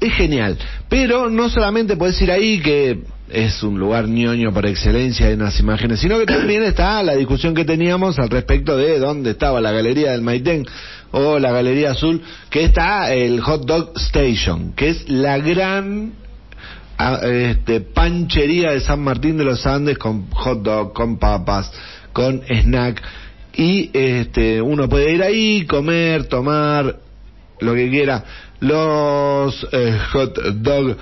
es 0.00 0.12
genial. 0.14 0.58
Pero 0.88 1.30
no 1.30 1.48
solamente 1.48 1.96
podés 1.96 2.20
ir 2.22 2.32
ahí, 2.32 2.60
que 2.60 2.98
es 3.32 3.62
un 3.62 3.78
lugar 3.78 4.08
ñoño 4.08 4.52
por 4.52 4.66
excelencia 4.66 5.30
en 5.30 5.40
las 5.40 5.58
imágenes, 5.58 6.00
sino 6.00 6.18
que 6.18 6.26
también 6.26 6.62
está 6.62 7.02
la 7.02 7.14
discusión 7.14 7.54
que 7.54 7.64
teníamos 7.64 8.18
al 8.18 8.28
respecto 8.28 8.76
de 8.76 8.98
dónde 8.98 9.30
estaba 9.30 9.60
la 9.60 9.72
galería 9.72 10.12
del 10.12 10.22
Maitén 10.22 10.66
o 11.12 11.38
la 11.38 11.50
galería 11.50 11.92
azul, 11.92 12.22
que 12.50 12.64
está 12.64 13.12
el 13.12 13.40
Hot 13.40 13.64
Dog 13.64 13.92
Station, 13.96 14.72
que 14.74 14.90
es 14.90 15.08
la 15.08 15.38
gran 15.38 16.12
este, 17.22 17.80
panchería 17.80 18.72
de 18.72 18.80
San 18.80 19.00
Martín 19.00 19.36
de 19.36 19.44
los 19.44 19.66
Andes 19.66 19.98
con 19.98 20.30
hot 20.30 20.62
dog, 20.62 20.92
con 20.92 21.18
papas, 21.18 21.72
con 22.12 22.42
snack 22.42 23.02
y 23.54 23.90
este 23.92 24.62
uno 24.62 24.88
puede 24.88 25.12
ir 25.12 25.22
ahí, 25.22 25.66
comer, 25.66 26.26
tomar 26.26 26.96
lo 27.60 27.74
que 27.74 27.90
quiera. 27.90 28.24
Los 28.60 29.66
eh, 29.72 29.98
hot 30.12 30.38
dog 30.54 30.96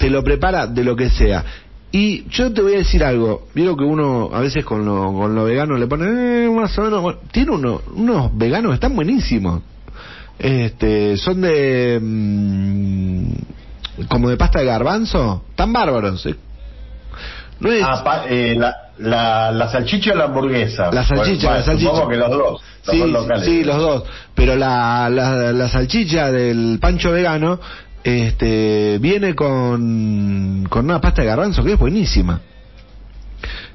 te 0.00 0.08
lo 0.08 0.24
prepara 0.24 0.66
de 0.66 0.82
lo 0.82 0.96
que 0.96 1.10
sea. 1.10 1.44
Y 1.92 2.24
yo 2.30 2.50
te 2.54 2.62
voy 2.62 2.74
a 2.74 2.78
decir 2.78 3.04
algo, 3.04 3.48
vieron 3.54 3.76
que 3.76 3.84
uno 3.84 4.30
a 4.32 4.40
veces 4.40 4.64
con 4.64 4.84
lo, 4.84 5.12
con 5.12 5.34
lo 5.34 5.44
vegano 5.44 5.76
le 5.76 5.86
pone 5.86 6.06
eh, 6.46 6.48
más 6.50 6.76
o 6.78 6.82
menos, 6.84 7.02
bueno, 7.02 7.18
tiene 7.30 7.50
uno, 7.52 7.82
unos 7.94 8.30
veganos 8.38 8.72
están 8.74 8.96
buenísimos. 8.96 9.60
Este, 10.38 11.18
son 11.18 11.42
de 11.42 11.98
mm, 12.00 13.32
como 14.08 14.30
de 14.30 14.36
pasta 14.38 14.60
de 14.60 14.64
garbanzo, 14.66 15.44
tan 15.54 15.70
bárbaros. 15.72 16.24
eh. 16.26 16.34
No 17.60 17.70
es 17.70 17.84
Ah, 17.86 18.02
pa- 18.02 18.24
eh, 18.26 18.54
la, 18.56 18.74
la, 18.98 19.50
la 19.52 19.68
salchicha 19.68 20.12
o 20.12 20.16
la 20.16 20.24
hamburguesa. 20.24 20.90
la 20.92 21.04
salchicha, 21.04 21.56
la 21.56 21.62
salchicha. 21.62 22.08
Que 22.08 22.16
los 22.16 22.30
dos. 22.30 22.62
Los 22.86 22.94
sí, 22.94 22.98
dos 23.00 23.10
locales. 23.10 23.44
sí, 23.44 23.64
los 23.64 23.76
dos. 23.76 24.04
Pero 24.34 24.56
la, 24.56 25.10
la, 25.10 25.52
la 25.52 25.68
salchicha 25.68 26.30
del 26.32 26.78
pancho 26.80 27.10
vegano 27.12 27.60
este, 28.04 28.98
viene 28.98 29.34
con, 29.34 30.66
con 30.68 30.84
una 30.84 31.00
pasta 31.00 31.22
de 31.22 31.28
garbanzo 31.28 31.62
que 31.62 31.72
es 31.72 31.78
buenísima. 31.78 32.40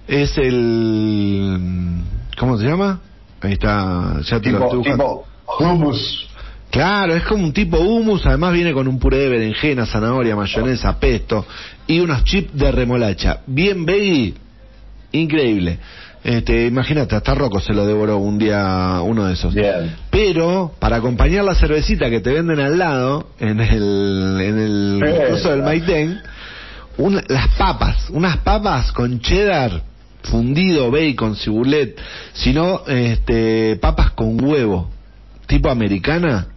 Es 0.08 0.38
el... 0.38 2.02
¿Cómo 2.38 2.58
se 2.58 2.66
llama? 2.66 3.02
Ahí 3.42 3.54
está, 3.54 4.20
ya 4.24 4.40
te 4.40 4.52
lo 4.52 4.70
Tipo, 4.70 4.82
tipo 4.82 5.28
hummus. 5.60 6.28
Claro, 6.70 7.16
es 7.16 7.24
como 7.24 7.44
un 7.44 7.54
tipo 7.54 7.78
hummus, 7.80 8.26
además 8.26 8.52
viene 8.54 8.74
con 8.74 8.88
un 8.88 9.00
puré 9.00 9.20
de 9.20 9.30
berenjena, 9.30 9.86
zanahoria, 9.86 10.36
mayonesa, 10.36 11.00
pesto 11.00 11.46
y 11.88 12.00
unos 12.00 12.24
chips 12.24 12.54
de 12.54 12.72
remolacha. 12.72 13.42
Bien 13.48 13.86
veggie, 13.86 14.34
increíble. 15.12 15.80
Este, 16.26 16.66
imagínate, 16.66 17.16
hasta 17.16 17.36
Rocco 17.36 17.60
se 17.60 17.72
lo 17.72 17.86
devoró 17.86 18.18
un 18.18 18.40
día 18.40 19.00
uno 19.04 19.26
de 19.28 19.34
esos. 19.36 19.54
Bien. 19.54 19.96
Pero 20.10 20.72
para 20.80 20.96
acompañar 20.96 21.46
la 21.46 21.54
cervecita 21.54 22.10
que 22.10 22.20
te 22.20 22.34
venden 22.34 22.60
al 22.60 22.80
lado 22.80 23.28
en 23.40 23.60
el 23.62 24.42
en 24.42 24.60
el 24.60 25.02
Sí. 25.06 25.22
curso 25.30 25.52
del 25.52 25.62
Maitén, 25.62 26.20
una- 26.98 27.24
las 27.28 27.50
papas, 27.50 28.10
unas 28.10 28.38
papas 28.38 28.92
con 28.92 29.20
cheddar 29.20 29.84
fundido, 30.24 30.90
bacon, 30.90 31.36
cibulet, 31.36 31.96
sino 32.34 32.82
este 32.88 33.76
papas 33.76 34.10
con 34.12 34.44
huevo, 34.44 34.90
tipo 35.46 35.70
americana. 35.70 36.48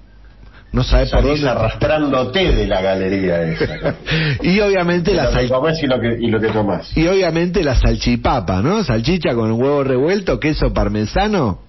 No 0.70 0.84
sabes 0.84 1.10
por 1.10 1.22
dónde. 1.22 1.48
arrastrándote 1.48 2.52
de 2.52 2.66
la 2.66 2.82
galería 2.82 3.42
esa. 3.42 3.94
y 4.42 4.60
obviamente 4.60 5.14
la 5.14 5.30
sal- 5.32 5.46
y 5.82 5.86
lo 5.86 6.00
que, 6.00 6.16
y 6.20 6.26
lo 6.30 6.40
que 6.40 6.48
tomás. 6.48 6.94
y 6.96 7.06
obviamente 7.06 7.64
la 7.64 7.74
salchipapa, 7.74 8.60
¿no? 8.60 8.84
Salchicha 8.84 9.34
con 9.34 9.52
huevo 9.52 9.82
revuelto, 9.82 10.38
queso 10.38 10.72
parmesano. 10.74 11.60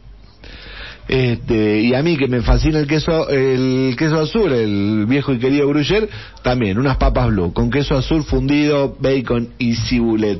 Este, 1.10 1.80
y 1.80 1.95
a 1.95 2.03
mí 2.03 2.18
que 2.18 2.28
me 2.28 2.41
fascina 2.41 2.78
el 2.78 2.86
queso 2.86 3.28
el 3.30 3.95
queso 3.97 4.20
azul, 4.20 4.53
el 4.53 5.07
viejo 5.07 5.34
y 5.34 5.39
querido 5.39 5.68
Gruyère, 5.68 6.07
también 6.43 6.78
unas 6.78 6.97
papas 6.97 7.30
blue 7.30 7.51
con 7.51 7.72
queso 7.72 7.97
azul 7.97 8.24
fundido, 8.24 8.95
bacon 8.99 9.49
y 9.57 9.74
cibulet. 9.74 10.39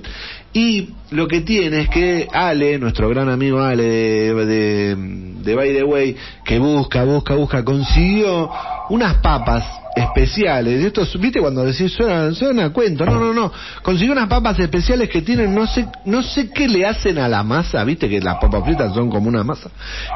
Y 0.54 0.90
lo 1.10 1.28
que 1.28 1.42
tiene 1.42 1.82
es 1.82 1.90
que 1.90 2.28
Ale, 2.32 2.78
nuestro 2.78 3.10
gran 3.10 3.30
amigo 3.30 3.60
Ale 3.64 3.84
de, 3.84 4.46
de, 4.46 4.96
de 5.44 5.56
By 5.56 5.74
the 5.74 5.84
Way, 5.84 6.16
que 6.46 6.60
busca, 6.60 7.04
busca, 7.04 7.34
busca, 7.34 7.66
consiguió 7.66 8.52
unas 8.90 9.16
papas 9.24 9.64
especiales. 9.96 10.84
Esto, 10.84 11.02
es- 11.02 11.20
¿viste 11.20 11.40
cuando 11.40 11.64
decís 11.64 11.92
suena, 11.92 12.32
suena 12.34 12.70
cuento? 12.72 13.06
No, 13.06 13.20
no, 13.20 13.34
no. 13.34 13.52
Consiguió 13.82 14.14
unas 14.14 14.28
papas 14.28 14.60
especiales 14.60 15.10
que 15.10 15.22
tienen, 15.22 15.54
no 15.54 15.68
sé, 15.68 15.86
no 16.06 16.24
sé 16.24 16.50
qué 16.52 16.68
le 16.68 16.86
hacen 16.86 17.18
a 17.18 17.28
la 17.28 17.44
masa, 17.44 17.84
¿viste? 17.84 18.08
Que 18.10 18.20
las 18.22 18.38
papas 18.38 18.64
fritas 18.64 18.94
son 18.94 19.10
como 19.10 19.28
una 19.30 19.44
masa, 19.44 19.70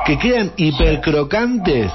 que 0.05 0.17
quedan 0.17 0.51
hipercrocantes. 0.57 1.91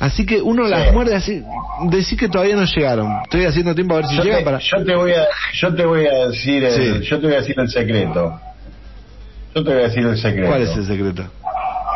Así 0.00 0.24
que 0.24 0.40
uno 0.40 0.66
las 0.68 0.92
muerde 0.92 1.14
así, 1.16 1.42
decís 1.90 2.16
que 2.18 2.28
todavía 2.28 2.54
no 2.56 2.64
llegaron. 2.64 3.18
Estoy 3.24 3.44
haciendo 3.44 3.74
tiempo 3.74 3.94
a 3.94 3.98
ver 3.98 4.06
si 4.06 4.16
Yo 4.16 4.22
llegan 4.22 4.38
te, 4.40 4.44
para... 4.44 4.58
yo 4.58 4.84
te 4.84 4.94
voy 4.94 5.12
a, 5.12 5.26
yo 5.54 5.74
te 5.74 5.84
voy 5.84 6.06
a 6.06 6.28
decir, 6.28 6.64
el, 6.64 6.72
Sí. 7.02 7.08
yo 7.08 7.18
te 7.20 7.26
voy 7.26 7.34
a 7.34 7.38
decir 7.40 7.54
el 7.58 7.68
secreto. 7.68 8.40
Yo 9.54 9.64
te 9.64 9.70
voy 9.72 9.80
a 9.80 9.88
decir 9.88 10.06
el 10.06 10.16
secreto. 10.16 10.48
¿Cuál 10.48 10.62
es 10.62 10.76
el 10.76 10.86
secreto? 10.86 11.24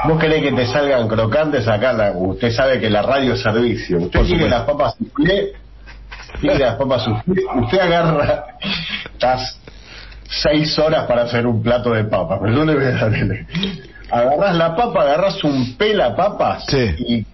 ¿Vos 0.04 0.18
querés 0.20 0.42
que 0.42 0.52
te 0.52 0.66
salgan 0.66 1.06
crocantes 1.08 1.68
acá? 1.68 1.92
La- 1.92 2.12
usted 2.12 2.50
sabe 2.50 2.80
que 2.80 2.90
la 2.90 3.02
radio 3.02 3.34
es 3.34 3.40
servicio. 3.42 3.98
Usted 3.98 4.20
supuesto. 4.24 4.48
las 4.48 4.62
papas 4.62 4.94
soufflé, 4.98 5.52
quiere 6.40 6.58
las 6.58 6.74
papas 6.76 7.04
soufflé. 7.04 7.42
Usted 7.60 7.78
agarra, 7.78 8.44
estás 9.12 9.58
seis 10.28 10.76
horas 10.78 11.06
para 11.06 11.22
hacer 11.22 11.46
un 11.46 11.62
plato 11.62 11.92
de 11.92 12.04
papas. 12.04 12.38
Pero 12.42 12.52
yo 12.54 12.64
le 12.64 12.74
voy 12.74 12.84
a 12.84 12.90
dar 12.92 13.14
el- 13.14 13.46
Agarrás 14.10 14.56
la 14.56 14.76
papa, 14.76 15.02
agarrás 15.02 15.42
un 15.44 15.76
pela 15.76 16.14
papas 16.16 16.64
Sí. 16.68 16.94
y 16.98 17.26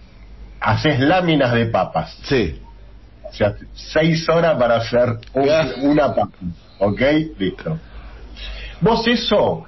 haces 0.61 0.99
láminas 0.99 1.51
de 1.53 1.65
papas. 1.65 2.17
Sí. 2.23 2.61
O 3.29 3.33
sea, 3.33 3.53
seis 3.73 4.27
horas 4.29 4.57
para 4.57 4.77
hacer 4.77 5.17
un- 5.33 5.89
una 5.89 6.13
papa. 6.15 6.29
¿Ok? 6.79 7.01
Listo. 7.37 7.77
Vos 8.81 9.05
eso 9.07 9.65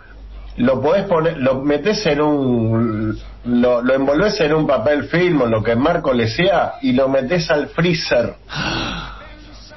lo 0.57 0.81
podés 0.81 1.05
poner, 1.05 1.37
lo 1.37 1.61
metés 1.61 2.05
en 2.05 2.21
un, 2.21 3.17
lo, 3.45 3.81
lo 3.81 3.93
envolvés 3.93 4.39
en 4.41 4.53
un 4.53 4.67
papel 4.67 5.05
film 5.05 5.41
o 5.41 5.45
lo 5.45 5.63
que 5.63 5.75
Marco 5.75 6.13
le 6.13 6.27
sea 6.27 6.73
y 6.81 6.91
lo 6.93 7.07
metés 7.09 7.49
al 7.49 7.67
freezer. 7.69 8.35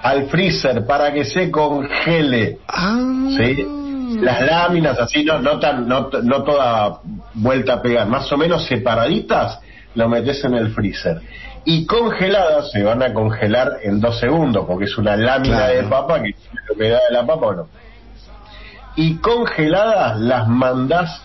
Al 0.03 0.27
freezer 0.27 0.85
para 0.85 1.13
que 1.13 1.25
se 1.25 1.51
congele. 1.51 2.59
Ah. 2.69 3.29
¿sí? 3.37 3.67
Las 4.21 4.43
láminas 4.43 4.99
así, 4.99 5.25
no, 5.25 5.39
no 5.41 5.59
tan, 5.59 5.89
no, 5.89 6.09
no 6.23 6.43
toda 6.45 6.99
vuelta 7.35 7.75
a 7.75 7.83
pegar, 7.83 8.07
más 8.07 8.31
o 8.33 8.37
menos 8.37 8.65
separaditas, 8.67 9.59
lo 9.95 10.09
metes 10.09 10.45
en 10.45 10.55
el 10.55 10.73
freezer. 10.73 11.21
Y 11.65 11.87
congeladas 11.87 12.71
se 12.71 12.83
van 12.83 13.03
a 13.03 13.13
congelar 13.15 13.79
en 13.83 14.01
dos 14.01 14.21
segundos, 14.21 14.67
porque 14.67 14.85
es 14.85 14.99
una 14.99 15.17
lámina 15.17 15.67
Claro. 15.67 15.75
de 15.75 15.83
papa 15.85 16.23
que 16.23 16.29
la 16.31 16.75
humedad 16.75 16.99
de 17.09 17.15
la 17.15 17.27
papa 17.27 17.47
o 17.47 17.55
no. 17.55 17.69
Y 18.97 19.17
congeladas 19.17 20.19
las 20.21 20.47
mandás 20.49 21.21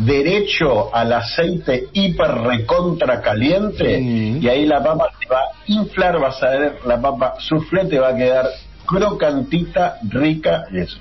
derecho 0.00 0.94
al 0.94 1.12
aceite 1.12 1.88
hiper 1.92 2.30
recontra 2.30 3.20
caliente 3.20 4.00
y 4.00 4.48
ahí 4.48 4.66
la 4.66 4.82
papa 4.82 5.10
te 5.20 5.28
va 5.32 5.38
a 5.38 5.52
inflar, 5.66 6.18
vas 6.18 6.42
a 6.42 6.50
ver 6.50 6.78
la 6.84 7.00
papa 7.00 7.34
soufflé 7.38 7.84
te 7.84 7.98
va 7.98 8.08
a 8.08 8.16
quedar 8.16 8.46
crocantita, 8.86 9.98
rica 10.08 10.64
y 10.72 10.80
eso. 10.80 10.98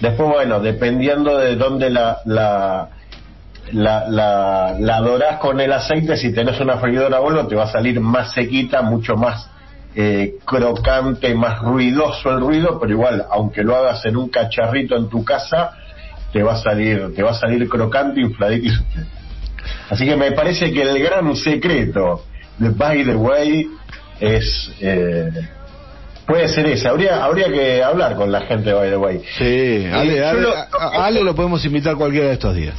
Después, 0.00 0.28
bueno, 0.30 0.60
dependiendo 0.60 1.38
de 1.38 1.54
dónde 1.56 1.90
la, 1.90 2.18
la, 2.24 2.88
la, 3.70 4.08
la, 4.08 4.74
la 4.78 5.00
dorás 5.00 5.38
con 5.38 5.60
el 5.60 5.72
aceite, 5.72 6.16
si 6.16 6.32
tenés 6.32 6.58
una 6.58 6.78
freidora 6.78 7.18
a 7.18 7.20
vuelo, 7.20 7.46
te 7.46 7.54
va 7.54 7.64
a 7.64 7.72
salir 7.72 8.00
más 8.00 8.32
sequita, 8.32 8.82
mucho 8.82 9.14
más 9.14 9.48
eh, 9.94 10.34
crocante, 10.44 11.34
más 11.34 11.60
ruidoso 11.60 12.30
el 12.30 12.40
ruido, 12.40 12.78
pero 12.80 12.92
igual, 12.92 13.24
aunque 13.30 13.62
lo 13.62 13.76
hagas 13.76 14.04
en 14.06 14.16
un 14.16 14.28
cacharrito 14.28 14.96
en 14.96 15.08
tu 15.08 15.24
casa, 15.24 15.72
te 16.32 16.42
va 16.42 16.54
a 16.54 16.56
salir, 16.56 17.14
te 17.14 17.22
va 17.22 17.30
a 17.32 17.34
salir 17.34 17.68
crocante, 17.68 18.20
infladito. 18.20 18.72
Así 19.90 20.04
que 20.06 20.16
me 20.16 20.32
parece 20.32 20.72
que 20.72 20.82
el 20.82 20.98
gran 21.02 21.34
secreto 21.36 22.24
de 22.58 22.70
By 22.70 23.04
the 23.04 23.14
Way 23.14 23.68
es 24.20 24.72
eh, 24.80 25.30
puede 26.26 26.48
ser 26.48 26.66
ese. 26.66 26.88
Habría 26.88 27.22
habría 27.24 27.48
que 27.52 27.82
hablar 27.82 28.14
con 28.16 28.32
la 28.32 28.40
gente 28.42 28.70
de 28.70 28.74
By 28.74 28.90
the 28.90 28.96
Way. 28.96 29.20
Sí, 29.38 29.86
Ale, 29.92 30.16
yo 30.16 30.28
Ale, 30.28 30.40
lo- 30.40 30.54
a- 30.56 30.68
a 30.80 31.04
Ale 31.06 31.22
lo 31.22 31.34
podemos 31.34 31.64
invitar 31.64 31.96
cualquiera 31.96 32.28
de 32.28 32.32
estos 32.34 32.54
días. 32.54 32.76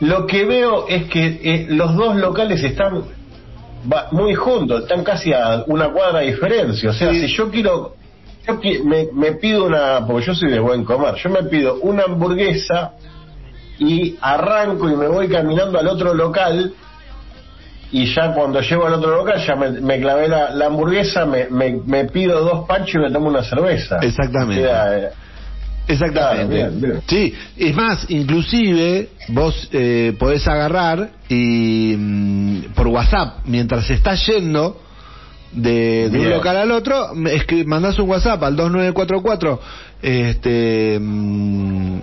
Lo 0.00 0.26
que 0.26 0.44
veo 0.44 0.86
es 0.88 1.04
que 1.06 1.40
eh, 1.42 1.66
los 1.70 1.94
dos 1.96 2.16
locales 2.16 2.62
están 2.62 3.02
va- 3.90 4.08
muy 4.10 4.34
juntos, 4.34 4.82
están 4.82 5.02
casi 5.04 5.32
a 5.32 5.64
una 5.66 5.88
cuadra 5.90 6.20
de 6.20 6.26
diferencia. 6.26 6.90
O 6.90 6.92
sea, 6.92 7.10
Sí. 7.12 7.20
si 7.28 7.34
yo 7.36 7.50
quiero, 7.50 7.94
yo 8.46 8.60
qui- 8.60 8.82
me, 8.82 9.08
me 9.12 9.32
pido 9.32 9.66
una, 9.66 10.06
porque 10.06 10.26
yo 10.26 10.34
soy 10.34 10.50
de 10.50 10.60
buen 10.60 10.84
comer, 10.84 11.14
yo 11.16 11.30
me 11.30 11.42
pido 11.44 11.76
una 11.82 12.04
hamburguesa 12.04 12.92
y 13.78 14.16
arranco 14.20 14.88
y 14.88 14.96
me 14.96 15.08
voy 15.08 15.28
caminando 15.28 15.78
al 15.78 15.86
otro 15.88 16.14
local 16.14 16.72
y 17.92 18.12
ya 18.14 18.32
cuando 18.32 18.60
llego 18.60 18.86
al 18.86 18.94
otro 18.94 19.16
local 19.16 19.38
ya 19.46 19.54
me, 19.54 19.70
me 19.70 20.00
clavé 20.00 20.28
la, 20.28 20.50
la 20.50 20.66
hamburguesa, 20.66 21.24
me, 21.26 21.46
me, 21.50 21.80
me 21.86 22.04
pido 22.06 22.40
dos 22.42 22.66
panchos 22.66 22.94
y 22.96 22.98
me 22.98 23.10
tomo 23.12 23.28
una 23.28 23.44
cerveza. 23.44 23.98
Exactamente. 24.02 24.62
Queda, 24.62 24.98
eh, 24.98 25.10
Exactamente. 25.88 26.56
Claro, 26.56 26.70
bien, 26.72 26.80
bien. 26.80 27.02
Sí, 27.06 27.34
es 27.56 27.74
más, 27.74 28.06
inclusive 28.10 29.10
vos 29.28 29.68
eh, 29.72 30.14
podés 30.18 30.46
agarrar 30.48 31.10
y 31.28 31.94
mm, 31.96 32.60
por 32.74 32.88
WhatsApp, 32.88 33.38
mientras 33.44 33.88
estás 33.90 34.26
yendo 34.26 34.80
de, 35.52 36.08
de 36.10 36.18
un 36.18 36.30
local 36.30 36.56
al 36.56 36.70
otro, 36.72 37.14
me 37.14 37.34
escri- 37.34 37.64
mandás 37.64 37.98
un 37.98 38.08
WhatsApp 38.10 38.42
al 38.42 38.56
2944 38.56 39.60
este 40.02 40.98
mm, 41.00 41.94
me 41.96 42.02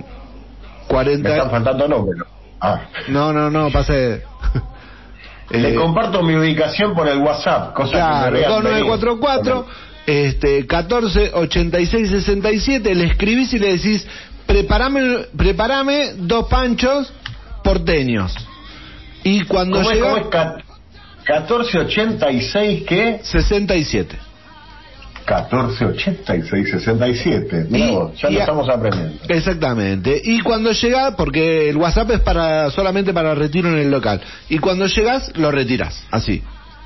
40 0.88 1.30
están 1.30 1.52
faltando 1.52 1.88
números. 1.88 2.28
Ah. 2.62 2.82
No, 3.10 3.34
no, 3.34 3.50
no, 3.52 3.70
pase 3.70 4.22
Le 5.50 5.70
Eh, 5.74 5.76
comparto 5.76 6.24
mi 6.24 6.36
ubicación 6.36 6.96
por 6.96 7.08
el 7.08 7.18
WhatsApp, 7.20 7.74
cosa 7.74 7.92
que 7.92 7.98
Claro, 7.98 8.32
me 8.32 8.40
vean 8.40 8.52
2944 8.52 9.54
venir. 9.56 9.93
Este 10.06 10.66
14 10.68 11.32
86 11.34 12.10
67 12.10 12.94
le 12.96 13.06
escribís 13.06 13.54
y 13.54 13.60
le 13.60 13.74
decís 13.78 14.06
preparame 14.46 15.26
preparame 15.36 16.14
dos 16.18 16.48
panchos 16.48 17.12
porteños 17.64 18.36
y 19.24 19.42
cuando 19.46 19.78
¿Cómo 19.78 19.90
es, 19.92 19.96
llega 19.96 20.10
cómo 20.10 20.22
es? 20.24 20.28
Ca- 20.28 20.58
1486, 21.26 22.84
¿qué? 22.86 23.20
67 23.24 24.18
1486, 25.26 26.70
67. 26.70 27.68
Mirá 27.70 27.86
Y- 27.86 27.92
vos, 27.92 28.12
ya 28.22 28.30
y 28.30 28.34
lo 28.34 28.40
estamos 28.42 28.70
aprendiendo. 28.70 29.20
Exactamente. 29.30 30.22
Y 30.22 30.42
cuando 30.42 30.74
llega, 30.74 31.16
porque 31.16 31.70
el 31.70 31.78
WhatsApp 31.78 32.12
es 32.12 32.20
para 32.20 32.70
solamente 32.72 33.14
para 33.14 33.34
retiro 33.34 33.70
en 33.70 33.78
el 33.80 33.90
local. 33.90 34.22
Y 34.50 34.58
cuando 34.58 34.86
llegas, 34.88 35.32
lo 35.38 35.50
retiras, 35.52 36.04
así. 36.12 36.44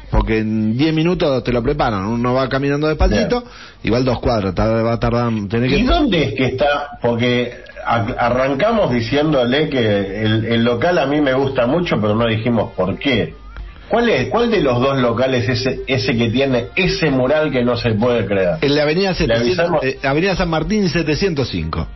Porque 0.09 0.37
en 0.39 0.77
10 0.77 0.93
minutos 0.93 1.43
te 1.43 1.51
lo 1.51 1.61
preparan. 1.61 2.05
Uno 2.05 2.33
va 2.33 2.47
caminando 2.47 2.87
despacito, 2.87 3.43
igual 3.83 4.05
dos 4.05 4.19
cuadras, 4.19 4.55
tar- 4.55 4.85
va 4.85 4.93
a 4.93 4.99
tardar. 4.99 5.31
Que... 5.49 5.67
¿Y 5.79 5.83
dónde 5.83 6.23
es 6.23 6.33
que 6.33 6.45
está? 6.45 6.97
Porque 7.01 7.51
arrancamos 7.85 8.91
diciéndole 8.91 9.69
que 9.69 10.21
el, 10.23 10.45
el 10.45 10.63
local 10.63 10.97
a 10.97 11.05
mí 11.05 11.21
me 11.21 11.33
gusta 11.33 11.67
mucho, 11.67 11.95
pero 11.99 12.15
no 12.15 12.25
dijimos 12.27 12.71
por 12.73 12.97
qué. 12.97 13.33
¿Cuál 13.89 14.09
es? 14.09 14.27
¿Cuál 14.29 14.51
de 14.51 14.61
los 14.61 14.79
dos 14.81 14.97
locales 14.99 15.47
es 15.47 15.61
ese, 15.65 15.79
ese 15.87 16.17
que 16.17 16.29
tiene 16.29 16.65
ese 16.75 17.09
mural 17.09 17.51
que 17.51 17.63
no 17.63 17.77
se 17.77 17.91
puede 17.93 18.25
creer? 18.25 18.55
En 18.61 18.75
la 18.75 18.83
avenida, 18.83 19.13
700 19.13 19.41
avisamos? 19.59 19.83
eh, 19.83 19.99
avenida 20.03 20.35
San 20.35 20.49
Martín 20.49 20.89
705. 20.89 21.87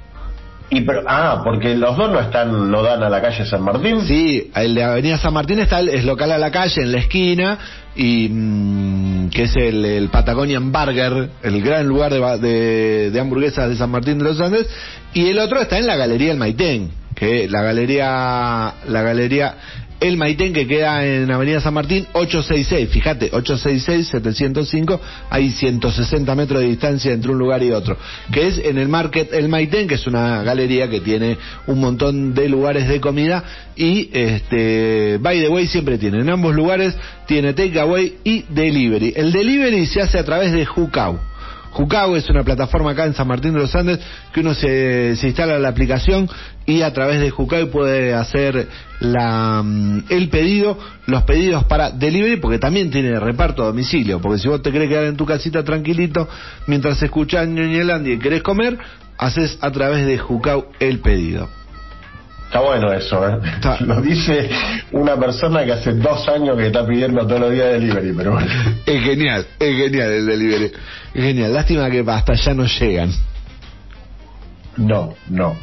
Y 0.74 0.82
pero, 0.82 1.04
ah, 1.06 1.42
porque 1.44 1.76
los 1.76 1.98
dos 1.98 2.10
no 2.10 2.20
están, 2.22 2.72
no 2.72 2.82
dan 2.82 3.04
a 3.04 3.10
la 3.10 3.22
calle 3.22 3.46
San 3.46 3.62
Martín. 3.62 4.02
Sí, 4.08 4.50
el 4.56 4.74
de 4.74 4.84
Avenida 4.84 5.18
San 5.18 5.34
Martín 5.34 5.60
está 5.60 5.82
el 5.82 5.90
es 5.90 6.06
local 6.06 6.32
a 6.32 6.38
la 6.38 6.50
calle, 6.50 6.82
en 6.82 6.94
la 6.94 7.00
esquina, 7.00 7.60
y 7.94 8.30
mm, 8.30 9.30
que 9.32 9.44
es 9.44 9.56
el, 9.58 9.84
el 9.84 10.08
Patagonian 10.08 10.72
Burger, 10.72 11.30
el 11.44 11.62
gran 11.62 11.86
lugar 11.86 12.14
de, 12.14 12.48
de, 12.48 13.12
de 13.12 13.20
hamburguesas 13.20 13.70
de 13.70 13.76
San 13.76 13.92
Martín 13.92 14.18
de 14.18 14.24
los 14.24 14.40
Andes, 14.40 14.66
y 15.14 15.28
el 15.28 15.40
otro 15.40 15.60
está 15.60 15.78
en 15.78 15.88
la 15.88 15.98
Galería 15.98 16.32
El 16.32 16.38
Maitén, 16.38 16.90
que 17.16 17.50
la 17.50 17.62
galería, 17.62 18.74
la 18.88 19.02
galería 19.02 19.56
El 20.02 20.18
Maitén 20.18 20.52
que 20.52 20.66
queda 20.66 21.06
en 21.06 21.30
Avenida 21.30 21.62
San 21.62 21.76
Martín 21.76 22.08
866, 22.14 22.90
fíjate, 22.90 23.32
866-705, 23.32 25.00
hay 25.30 25.52
160 25.52 26.34
metros 26.34 26.60
de 26.62 26.70
distancia 26.70 27.14
entre 27.14 27.32
un 27.32 27.38
lugar 27.38 27.62
y 27.62 27.72
otro, 27.72 27.96
que 28.32 28.48
es 28.48 28.58
en 28.58 28.80
el 28.80 28.90
Market 28.90 29.32
El 29.32 29.48
Maitén, 29.48 29.88
que 29.88 29.96
es 29.96 30.08
una 30.08 30.42
galería 30.42 30.90
que 30.90 31.02
tiene 31.02 31.38
un 31.68 31.80
montón 31.80 32.34
de 32.34 32.50
lugares 32.50 32.88
de 32.88 33.00
comida 33.00 33.44
y 33.76 34.10
este, 34.12 35.20
by 35.22 35.40
the 35.40 35.50
way 35.50 35.68
siempre 35.68 36.00
tiene, 36.00 36.22
en 36.22 36.30
ambos 36.32 36.56
lugares 36.56 36.98
tiene 37.28 37.54
takeaway 37.54 38.16
y 38.24 38.46
delivery. 38.50 39.14
El 39.16 39.32
delivery 39.32 39.86
se 39.86 40.02
hace 40.02 40.18
a 40.18 40.26
través 40.26 40.52
de 40.52 40.66
Jucau. 40.66 41.31
Jucau 41.72 42.16
es 42.16 42.30
una 42.30 42.44
plataforma 42.44 42.92
acá 42.92 43.06
en 43.06 43.14
San 43.14 43.28
Martín 43.28 43.54
de 43.54 43.60
los 43.60 43.74
Andes 43.76 44.00
que 44.34 44.42
uno 44.42 44.54
se, 44.54 45.16
se 45.16 45.28
instala 45.28 45.58
la 45.58 45.70
aplicación 45.70 46.30
y 46.66 46.82
a 46.82 46.94
través 46.94 47.20
de 47.20 47.30
Jucau 47.30 47.70
puede 47.70 48.14
hacer 48.14 48.68
la, 49.00 49.62
mm, 49.64 50.04
el 50.10 50.30
pedido, 50.30 50.78
los 51.08 51.24
pedidos 51.24 51.64
para 51.66 51.92
delivery, 51.92 52.38
porque 52.38 52.60
también 52.60 52.92
tiene 52.92 53.20
reparto 53.20 53.64
a 53.64 53.68
domicilio. 53.68 54.22
Porque 54.22 54.40
si 54.40 54.48
vos 54.48 54.62
te 54.62 54.72
querés 54.72 54.90
quedar 54.90 55.06
en 55.06 55.18
tu 55.18 55.26
casita 55.26 55.64
tranquilito 55.64 56.28
mientras 56.68 57.02
escuchás 57.02 57.48
Ñoñelandia 57.48 58.14
y 58.14 58.20
querés 58.20 58.44
comer, 58.44 58.78
haces 59.18 59.58
a 59.62 59.72
través 59.72 60.06
de 60.06 60.18
Jucau 60.18 60.68
el 60.80 61.00
pedido. 61.00 61.61
Está 62.52 62.60
bueno 62.60 62.92
eso, 62.92 63.30
¿eh? 63.30 63.38
Está. 63.56 63.78
Lo 63.86 64.02
dice 64.02 64.50
una 64.92 65.16
persona 65.16 65.64
que 65.64 65.72
hace 65.72 65.94
dos 65.94 66.28
años 66.28 66.58
que 66.58 66.68
está 66.68 66.86
pidiendo 66.86 67.26
todos 67.26 67.40
los 67.40 67.52
días 67.52 67.72
delivery, 67.72 68.12
pero 68.12 68.34
bueno. 68.34 68.48
Es 68.86 69.04
genial, 69.06 69.46
es 69.58 69.78
genial 69.78 70.12
el 70.12 70.26
delivery. 70.26 70.72
Es 71.14 71.24
genial. 71.24 71.54
Lástima 71.54 71.90
que 71.90 72.04
hasta 72.06 72.34
allá 72.34 72.54
no 72.54 72.66
llegan. 72.66 73.10
No, 74.76 75.14
no. 75.30 75.56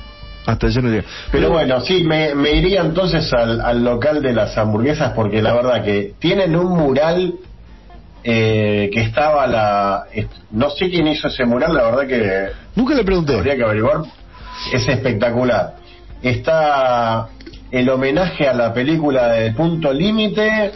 Hasta 0.47 0.66
allá 0.68 0.80
no 0.80 0.89
llegan. 0.89 1.05
Pero 1.30 1.51
bueno, 1.51 1.78
sí, 1.82 2.05
me, 2.05 2.34
me 2.34 2.53
iría 2.53 2.80
entonces 2.80 3.30
al, 3.34 3.61
al 3.61 3.84
local 3.84 4.22
de 4.22 4.32
las 4.32 4.57
hamburguesas 4.57 5.12
porque 5.12 5.43
la 5.43 5.53
verdad 5.53 5.84
que 5.84 6.14
tienen 6.18 6.57
un 6.57 6.72
mural 6.74 7.34
eh, 8.24 8.89
que 8.93 9.01
estaba 9.03 9.47
la... 9.47 10.05
No 10.53 10.70
sé 10.70 10.89
quién 10.89 11.07
hizo 11.07 11.28
ese 11.28 11.45
mural, 11.45 11.74
la 11.74 11.84
verdad 11.91 12.07
que 12.07 12.47
Nunca 12.76 12.95
le 12.95 13.05
pregunté. 13.05 13.34
habría 13.36 13.57
que 13.57 13.62
averiguar. 13.64 13.99
Es 14.72 14.89
espectacular. 14.89 15.74
Está 16.23 17.29
el 17.71 17.89
homenaje 17.89 18.49
a 18.49 18.55
la 18.55 18.73
película 18.73 19.29
de 19.29 19.53
Punto 19.53 19.93
Límite. 19.93 20.73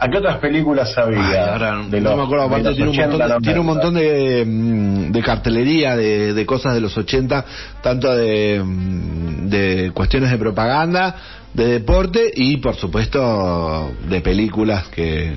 ¿A 0.00 0.08
qué 0.08 0.18
otras 0.18 0.38
películas 0.38 0.96
había? 0.96 1.52
Ahora 1.54 1.72
no- 1.72 2.16
me 2.16 2.22
acuerdo, 2.22 2.44
aparte 2.44 2.72
tiene 2.74 2.90
un, 2.90 2.96
80, 2.96 3.08
montón 3.18 3.28
de, 3.28 3.40
tiene 3.44 3.60
un 3.60 3.66
90. 3.66 3.84
montón 3.86 3.94
de, 4.00 4.44
mm, 4.46 5.12
de 5.12 5.22
cartelería, 5.22 5.96
de, 5.96 6.34
de 6.34 6.46
cosas 6.46 6.74
de 6.74 6.80
los 6.80 6.96
80, 6.96 7.44
tanto 7.82 8.14
de, 8.14 8.62
mm, 8.64 9.48
de 9.48 9.90
cuestiones 9.92 10.30
de 10.30 10.38
propaganda, 10.38 11.16
de 11.52 11.66
deporte 11.66 12.30
y 12.32 12.58
por 12.58 12.76
supuesto 12.76 13.90
de 14.08 14.20
películas 14.20 14.86
que, 14.88 15.34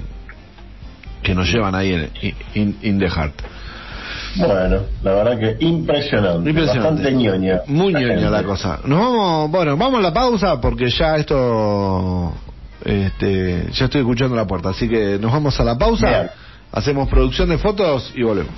que 1.23 1.33
nos 1.33 1.51
llevan 1.51 1.73
ahí 1.73 1.93
en 1.93 2.09
in, 2.53 2.77
in 2.83 2.99
the 2.99 3.09
heart. 3.09 3.33
Bueno, 4.35 4.81
la 5.03 5.13
verdad 5.13 5.39
que 5.39 5.65
impresionante. 5.65 6.49
Impresionante. 6.49 7.03
Bastante 7.03 7.13
ñoña. 7.13 7.61
Muy 7.67 7.93
ñoña 7.93 8.29
la 8.29 8.43
cosa. 8.43 8.79
Nos 8.85 8.99
vamos, 8.99 9.51
bueno, 9.51 9.77
vamos 9.77 9.99
a 9.99 10.01
la 10.01 10.13
pausa 10.13 10.59
porque 10.61 10.89
ya 10.89 11.17
esto, 11.17 12.33
este, 12.85 13.67
ya 13.71 13.85
estoy 13.85 14.01
escuchando 14.01 14.35
la 14.35 14.47
puerta, 14.47 14.69
así 14.69 14.87
que 14.87 15.17
nos 15.19 15.31
vamos 15.31 15.59
a 15.59 15.63
la 15.63 15.77
pausa, 15.77 16.07
Bien. 16.07 16.29
hacemos 16.71 17.09
producción 17.09 17.49
de 17.49 17.57
fotos 17.57 18.11
y 18.15 18.23
volvemos. 18.23 18.53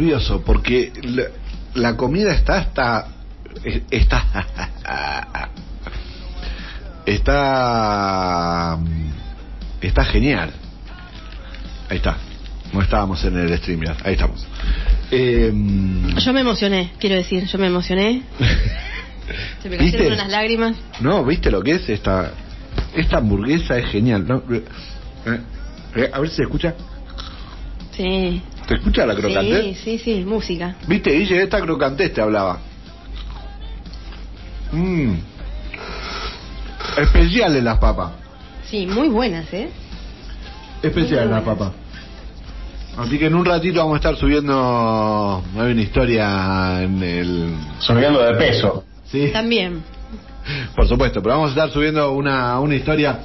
Nervioso 0.00 0.42
porque 0.44 0.92
la, 1.02 1.24
la 1.74 1.96
comida 1.96 2.32
está 2.32 2.58
está 2.60 3.06
está 3.90 4.24
está 7.06 8.78
está 9.80 10.04
genial. 10.04 10.50
Ahí 11.88 11.96
está. 11.98 12.16
No 12.72 12.80
estábamos 12.82 13.24
en 13.24 13.36
el 13.36 13.56
StreamYard. 13.58 14.06
Ahí 14.06 14.12
estamos. 14.14 14.46
Eh, 15.10 15.52
Yo 16.18 16.32
me 16.32 16.40
emocioné, 16.40 16.92
quiero 17.00 17.16
decir, 17.16 17.44
yo 17.46 17.58
me 17.58 17.66
emocioné. 17.66 18.22
Se 19.62 19.68
me 19.68 19.76
¿Viste? 19.76 19.98
cayeron 19.98 20.18
unas 20.18 20.30
lágrimas. 20.30 20.76
No, 21.00 21.24
¿viste 21.24 21.50
lo 21.50 21.62
que 21.62 21.72
es 21.72 21.88
esta 21.88 22.32
esta 22.94 23.18
hamburguesa 23.18 23.76
es 23.78 23.86
genial, 23.90 24.26
¿no? 24.26 24.42
Eh, 24.52 24.64
eh, 25.96 26.10
a 26.12 26.18
ver 26.20 26.30
si 26.30 26.36
se 26.36 26.42
escucha. 26.42 26.74
Sí. 27.96 28.42
¿Te 28.70 28.76
escucha 28.76 29.04
la 29.04 29.16
Sí, 29.16 29.20
crocante? 29.20 29.74
sí, 29.74 29.98
sí, 29.98 30.24
música. 30.24 30.76
¿Viste, 30.86 31.10
Guille? 31.10 31.42
Esta 31.42 31.60
crocantez 31.60 32.14
te 32.14 32.20
hablaba. 32.20 32.60
Mmm. 34.70 35.14
Especiales 36.98 37.64
las 37.64 37.78
papas. 37.78 38.12
Sí, 38.70 38.86
muy 38.86 39.08
buenas, 39.08 39.52
¿eh? 39.52 39.70
Especiales 40.84 41.28
las 41.30 41.42
papas. 41.42 41.72
Así 42.96 43.18
que 43.18 43.26
en 43.26 43.34
un 43.34 43.44
ratito 43.44 43.80
vamos 43.80 43.94
a 43.94 43.96
estar 43.96 44.16
subiendo 44.16 45.42
hay 45.58 45.72
una 45.72 45.82
historia 45.82 46.80
en 46.84 47.02
el 47.02 47.54
Subiendo 47.80 48.22
de 48.22 48.34
peso. 48.34 48.84
sí 49.10 49.30
También. 49.32 49.82
por 50.76 50.86
supuesto 50.86 51.20
pero 51.22 51.34
vamos 51.36 51.48
a 51.50 51.52
estar 51.54 51.70
subiendo 51.70 52.12
una 52.12 52.60
una 52.60 52.74
historia 52.76 53.18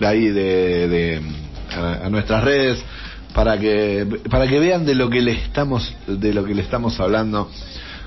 de 0.00 0.06
ahí 0.06 0.28
de, 0.28 0.88
de 0.88 1.22
a, 1.76 2.06
a 2.06 2.10
nuestras 2.10 2.42
redes 2.44 2.82
para 3.34 3.58
que 3.58 4.06
para 4.30 4.46
que 4.46 4.58
vean 4.58 4.84
de 4.84 4.94
lo 4.94 5.08
que 5.08 5.22
le 5.22 5.32
estamos 5.32 5.94
de 6.06 6.34
lo 6.34 6.44
que 6.44 6.54
le 6.54 6.62
estamos 6.62 7.00
hablando 7.00 7.50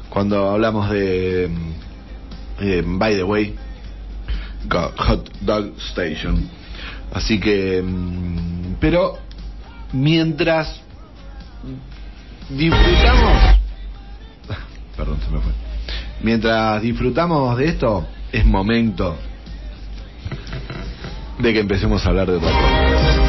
cuando 0.09 0.49
hablamos 0.49 0.89
de 0.89 1.49
eh, 2.59 2.83
by 2.85 3.15
the 3.15 3.23
way 3.23 3.55
Hot 4.69 5.29
Dog 5.41 5.73
Station. 5.91 6.49
Así 7.13 7.39
que 7.39 7.81
mm, 7.81 8.75
pero 8.79 9.17
mientras 9.93 10.81
disfrutamos 12.49 13.57
perdón 14.97 15.19
se 15.21 15.31
me 15.31 15.39
fue. 15.39 15.51
Mientras 16.21 16.81
disfrutamos 16.81 17.57
de 17.57 17.65
esto 17.65 18.07
es 18.31 18.45
momento 18.45 19.17
de 21.39 21.53
que 21.53 21.59
empecemos 21.59 22.05
a 22.05 22.09
hablar 22.09 22.27
de 22.27 22.37
otra 22.37 22.49
cosa 22.49 23.24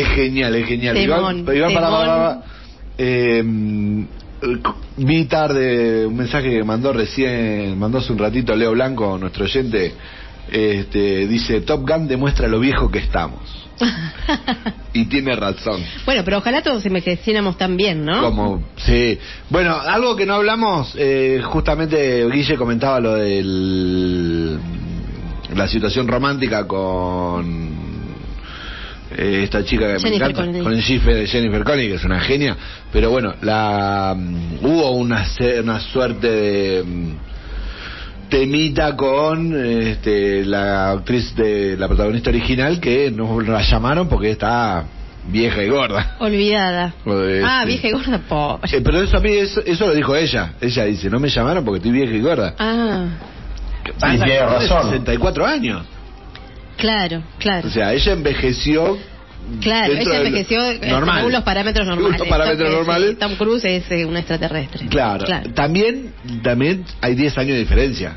Es 0.00 0.08
genial, 0.08 0.54
es 0.54 0.66
genial. 0.66 0.94
Temón, 0.94 1.38
Iván, 1.38 1.56
Iván, 1.56 1.68
temón. 1.68 1.74
pará, 1.74 1.90
pará. 1.90 2.42
Eh, 2.98 3.42
vi 4.96 5.24
tarde 5.24 6.06
un 6.06 6.16
mensaje 6.16 6.50
que 6.50 6.64
mandó 6.64 6.92
recién, 6.92 7.78
mandó 7.78 7.98
hace 7.98 8.12
un 8.12 8.18
ratito 8.18 8.54
Leo 8.54 8.72
Blanco, 8.72 9.16
nuestro 9.18 9.44
oyente. 9.44 9.94
Este, 10.50 11.26
dice: 11.26 11.62
Top 11.62 11.88
Gun 11.88 12.06
demuestra 12.06 12.46
lo 12.46 12.60
viejo 12.60 12.90
que 12.90 12.98
estamos. 12.98 13.40
y 14.92 15.06
tiene 15.06 15.34
razón. 15.34 15.82
Bueno, 16.04 16.22
pero 16.24 16.38
ojalá 16.38 16.62
todos 16.62 16.84
envejeciéramos 16.86 17.58
tan 17.58 17.76
bien, 17.76 18.04
¿no? 18.04 18.20
Como, 18.22 18.62
sí. 18.76 19.18
Bueno, 19.50 19.74
algo 19.74 20.14
que 20.16 20.26
no 20.26 20.34
hablamos, 20.34 20.94
eh, 20.96 21.40
justamente 21.42 22.26
Guille 22.30 22.56
comentaba 22.56 23.00
lo 23.00 23.14
de 23.14 24.58
la 25.54 25.68
situación 25.68 26.06
romántica 26.06 26.66
con 26.66 27.85
eh, 29.16 29.42
esta 29.44 29.64
chica 29.64 29.96
que 29.96 30.02
me 30.10 30.16
encanta, 30.16 30.40
Connelly. 30.44 30.64
con 30.64 30.80
Jennifer, 30.80 31.26
Jennifer 31.26 31.64
Connelly, 31.64 31.88
que 31.88 31.94
es 31.94 32.04
una 32.04 32.20
genia, 32.20 32.56
pero 32.92 33.10
bueno, 33.10 33.34
la 33.42 34.14
mm, 34.16 34.64
hubo 34.64 34.90
una, 34.92 35.24
se- 35.26 35.60
una 35.60 35.80
suerte 35.80 36.28
de 36.30 36.82
mm, 36.84 37.10
temita 38.28 38.96
con 38.96 39.54
este, 39.54 40.44
la 40.44 40.90
actriz 40.92 41.34
de 41.36 41.76
la 41.76 41.86
protagonista 41.88 42.30
original 42.30 42.80
que 42.80 43.10
no 43.10 43.40
la 43.40 43.62
llamaron 43.62 44.08
porque 44.08 44.30
está 44.32 44.84
vieja 45.28 45.62
y 45.62 45.68
gorda. 45.68 46.16
Olvidada. 46.18 46.92
De 47.04 47.42
Ah, 47.44 47.60
este. 47.62 47.66
vieja 47.72 47.88
y 47.88 47.92
gorda, 47.92 48.18
pobre. 48.28 48.76
Eh, 48.76 48.80
pero 48.84 49.00
eso 49.02 49.16
a 49.16 49.20
mí, 49.20 49.30
eso, 49.30 49.60
eso 49.64 49.86
lo 49.86 49.94
dijo 49.94 50.14
ella. 50.16 50.52
Ella 50.60 50.84
dice, 50.84 51.08
no 51.08 51.18
me 51.20 51.28
llamaron 51.28 51.64
porque 51.64 51.78
estoy 51.78 51.92
vieja 51.92 52.14
y 52.14 52.20
gorda. 52.20 52.54
Ah, 52.58 53.06
Anda, 54.02 54.24
tiene 54.24 54.40
razón. 54.40 54.82
64 54.90 55.46
años. 55.46 55.86
Claro, 56.76 57.22
claro. 57.38 57.68
O 57.68 57.70
sea, 57.70 57.92
ella 57.92 58.12
envejeció. 58.12 58.98
Claro, 59.60 59.92
ella 59.92 60.16
envejeció 60.18 60.60
eh, 60.64 60.80
normal. 60.88 61.18
según 61.18 61.32
los 61.32 61.42
parámetros 61.44 61.86
normales. 61.86 62.18
los 62.18 62.28
parámetros 62.28 62.58
Tom- 62.68 62.72
eh, 62.72 62.76
normales. 62.76 63.10
sí, 63.10 63.16
Tom 63.16 63.34
Cruise 63.36 63.64
es 63.64 63.90
eh, 63.92 64.04
un 64.04 64.16
extraterrestre. 64.16 64.86
Claro. 64.88 65.24
También, 65.54 66.12
también 66.42 66.84
hay 67.00 67.14
10 67.14 67.38
años 67.38 67.52
de 67.52 67.58
diferencia. 67.60 68.16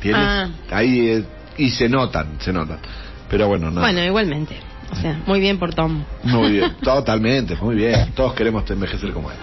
¿Tienes? 0.00 0.20
Ah. 0.22 0.48
Ahí, 0.70 1.08
eh, 1.10 1.24
y 1.58 1.70
se 1.70 1.88
notan, 1.88 2.36
se 2.40 2.52
notan. 2.52 2.78
Pero 3.28 3.48
bueno, 3.48 3.70
no. 3.70 3.80
Bueno, 3.80 4.02
igualmente. 4.04 4.56
O 4.90 4.96
sea, 4.96 5.20
muy 5.26 5.40
bien 5.40 5.58
por 5.58 5.74
Tom. 5.74 6.04
Muy 6.22 6.52
bien, 6.52 6.76
totalmente, 6.82 7.56
muy 7.56 7.74
bien. 7.74 8.12
Todos 8.14 8.32
queremos 8.34 8.68
envejecer 8.70 9.12
como 9.12 9.30
él. 9.30 9.36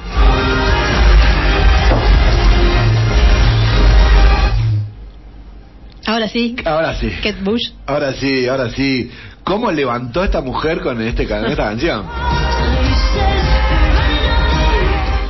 Ahora 6.12 6.28
sí, 6.28 6.58
Ahora 6.66 6.94
sí. 6.96 7.10
Kate 7.24 7.38
Bush. 7.42 7.70
Ahora 7.86 8.12
sí, 8.14 8.46
ahora 8.46 8.70
sí. 8.70 9.10
¿Cómo 9.46 9.72
levantó 9.72 10.26
esta 10.26 10.42
mujer 10.42 10.82
con 10.82 11.02
este, 11.02 11.26
con 11.26 11.46
esta 11.46 11.64
canción? 11.64 12.06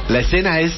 La 0.09 0.19
escena 0.19 0.59
es 0.59 0.73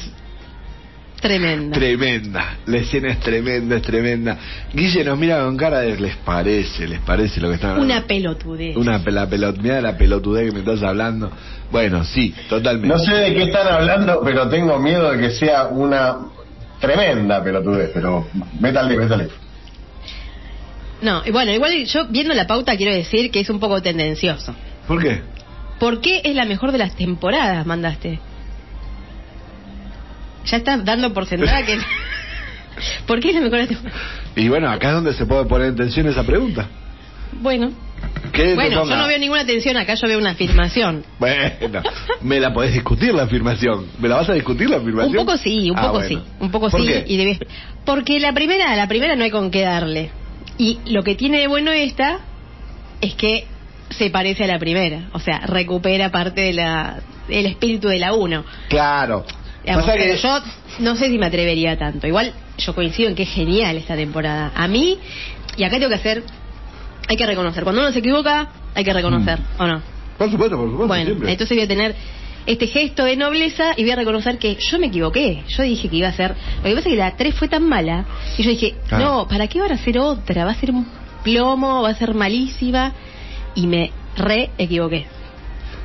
Tremenda. 1.22 1.74
tremenda. 1.78 2.56
La 2.66 2.76
escena 2.76 3.12
es 3.12 3.20
tremenda, 3.20 3.76
es 3.76 3.82
tremenda. 3.82 4.36
Guille 4.74 5.04
nos 5.04 5.16
mira 5.18 5.42
con 5.42 5.56
cara 5.56 5.80
de 5.80 5.98
les 5.98 6.16
parece, 6.16 6.86
les 6.86 7.00
parece 7.00 7.40
lo 7.40 7.48
que 7.48 7.54
están 7.54 7.70
hablando. 7.70 7.94
Una 7.94 8.06
pelotudez. 8.06 8.76
Una 8.76 9.02
pela, 9.02 9.26
pelot, 9.26 9.56
mira 9.56 9.80
la 9.80 9.96
pelotudez 9.96 10.44
que 10.48 10.52
me 10.52 10.58
estás 10.58 10.82
hablando. 10.82 11.32
Bueno, 11.72 12.04
sí, 12.04 12.34
totalmente. 12.50 12.88
No 12.88 12.98
sé 12.98 13.14
de 13.14 13.34
qué 13.34 13.44
están 13.44 13.66
hablando, 13.68 14.20
pero 14.22 14.50
tengo 14.50 14.78
miedo 14.78 15.12
de 15.12 15.18
que 15.18 15.30
sea 15.30 15.68
una 15.68 16.18
tremenda 16.78 17.42
pelotudez. 17.42 17.90
Pero 17.94 18.26
métale, 18.60 18.98
métale. 18.98 19.43
No, 21.04 21.22
y 21.24 21.30
bueno, 21.30 21.52
igual 21.52 21.84
yo 21.84 22.06
viendo 22.08 22.32
la 22.34 22.46
pauta 22.46 22.76
quiero 22.76 22.92
decir 22.92 23.30
que 23.30 23.40
es 23.40 23.50
un 23.50 23.60
poco 23.60 23.82
tendencioso. 23.82 24.54
¿Por 24.88 25.02
qué? 25.02 25.20
¿Por 25.78 26.00
qué 26.00 26.22
es 26.24 26.34
la 26.34 26.46
mejor 26.46 26.72
de 26.72 26.78
las 26.78 26.96
temporadas, 26.96 27.66
mandaste? 27.66 28.18
Ya 30.46 30.56
estás 30.56 30.84
dando 30.84 31.12
por 31.12 31.26
sentada 31.26 31.62
que... 31.64 31.78
¿Por 33.06 33.20
qué 33.20 33.28
es 33.28 33.34
la 33.34 33.40
mejor 33.42 33.58
de 33.58 33.66
las 33.66 33.68
temporadas? 33.68 34.02
Y 34.36 34.48
bueno, 34.48 34.70
acá 34.70 34.88
es 34.88 34.94
donde 34.94 35.12
se 35.12 35.26
puede 35.26 35.44
poner 35.44 35.68
en 35.68 35.76
tensión 35.76 36.06
esa 36.08 36.24
pregunta. 36.24 36.68
Bueno, 37.40 37.70
¿Qué 38.32 38.44
te 38.44 38.54
bueno, 38.54 38.84
yo 38.88 38.96
no 38.96 39.06
veo 39.06 39.18
ninguna 39.18 39.44
tensión 39.44 39.76
acá, 39.76 39.94
yo 39.94 40.08
veo 40.08 40.18
una 40.18 40.30
afirmación. 40.30 41.04
Bueno, 41.18 41.52
me 42.22 42.40
la 42.40 42.52
podés 42.54 42.72
discutir 42.72 43.12
la 43.14 43.24
afirmación. 43.24 43.86
¿Me 43.98 44.08
la 44.08 44.16
vas 44.16 44.28
a 44.30 44.32
discutir 44.32 44.70
la 44.70 44.78
afirmación? 44.78 45.18
Un 45.18 45.26
poco 45.26 45.36
sí, 45.36 45.70
un 45.70 45.78
Ah, 45.78 45.82
poco 45.82 45.92
bueno. 45.94 46.08
sí, 46.08 46.18
un 46.40 46.50
poco 46.50 46.70
¿Por 46.70 46.80
sí 46.80 46.86
qué? 46.86 47.04
y 47.06 47.16
debes 47.16 47.38
porque 47.84 48.18
la 48.20 48.32
primera, 48.32 48.74
la 48.74 48.88
primera 48.88 49.14
no 49.16 49.24
hay 49.24 49.30
con 49.30 49.50
qué 49.50 49.62
darle. 49.62 50.10
Y 50.58 50.78
lo 50.86 51.02
que 51.02 51.14
tiene 51.14 51.40
de 51.40 51.46
bueno 51.46 51.70
esta 51.70 52.20
es 53.00 53.14
que 53.14 53.46
se 53.90 54.10
parece 54.10 54.44
a 54.44 54.46
la 54.46 54.58
primera, 54.58 55.08
o 55.12 55.20
sea, 55.20 55.40
recupera 55.40 56.10
parte 56.10 56.40
de 56.40 56.52
la 56.52 57.00
el 57.28 57.46
espíritu 57.46 57.88
de 57.88 57.98
la 57.98 58.14
uno. 58.14 58.44
Claro. 58.68 59.24
Digamos, 59.62 59.86
Pasa 59.86 59.96
pero 59.96 60.14
que 60.14 60.20
yo 60.20 60.40
no 60.80 60.96
sé 60.96 61.08
si 61.08 61.18
me 61.18 61.26
atrevería 61.26 61.78
tanto. 61.78 62.06
Igual 62.06 62.34
yo 62.58 62.74
coincido 62.74 63.08
en 63.08 63.14
que 63.14 63.22
es 63.22 63.30
genial 63.30 63.76
esta 63.76 63.96
temporada. 63.96 64.52
A 64.54 64.68
mí, 64.68 64.98
y 65.56 65.64
acá 65.64 65.76
tengo 65.76 65.88
que 65.88 65.94
hacer, 65.94 66.22
hay 67.08 67.16
que 67.16 67.26
reconocer. 67.26 67.64
Cuando 67.64 67.80
uno 67.80 67.92
se 67.92 68.00
equivoca, 68.00 68.50
hay 68.74 68.84
que 68.84 68.92
reconocer, 68.92 69.38
¿o 69.58 69.66
no? 69.66 69.80
Por 70.18 70.30
supuesto, 70.30 70.56
por 70.56 70.66
supuesto. 70.66 70.88
Bueno, 70.88 71.06
siempre. 71.06 71.32
entonces 71.32 71.56
voy 71.56 71.64
a 71.64 71.68
tener 71.68 71.94
este 72.46 72.66
gesto 72.66 73.04
de 73.04 73.16
nobleza 73.16 73.72
y 73.76 73.82
voy 73.82 73.92
a 73.92 73.96
reconocer 73.96 74.38
que 74.38 74.56
yo 74.58 74.78
me 74.78 74.86
equivoqué. 74.88 75.42
Yo 75.48 75.62
dije 75.62 75.88
que 75.88 75.96
iba 75.96 76.08
a 76.08 76.12
ser. 76.12 76.34
Lo 76.58 76.62
que 76.64 76.74
pasa 76.74 76.88
es 76.88 76.94
que 76.94 76.96
la 76.96 77.16
3 77.16 77.34
fue 77.34 77.48
tan 77.48 77.66
mala 77.68 78.04
y 78.36 78.42
yo 78.42 78.50
dije, 78.50 78.74
Claro. 78.88 79.04
no, 79.04 79.28
¿para 79.28 79.46
qué 79.48 79.60
van 79.60 79.72
a 79.72 79.74
hacer 79.76 79.98
otra? 79.98 80.44
Va 80.44 80.50
a 80.52 80.54
ser 80.54 80.70
un 80.70 80.86
plomo, 81.22 81.82
va 81.82 81.90
a 81.90 81.94
ser 81.94 82.14
malísima. 82.14 82.92
Y 83.54 83.66
me 83.66 83.90
re 84.16 84.50
equivoqué. 84.58 85.06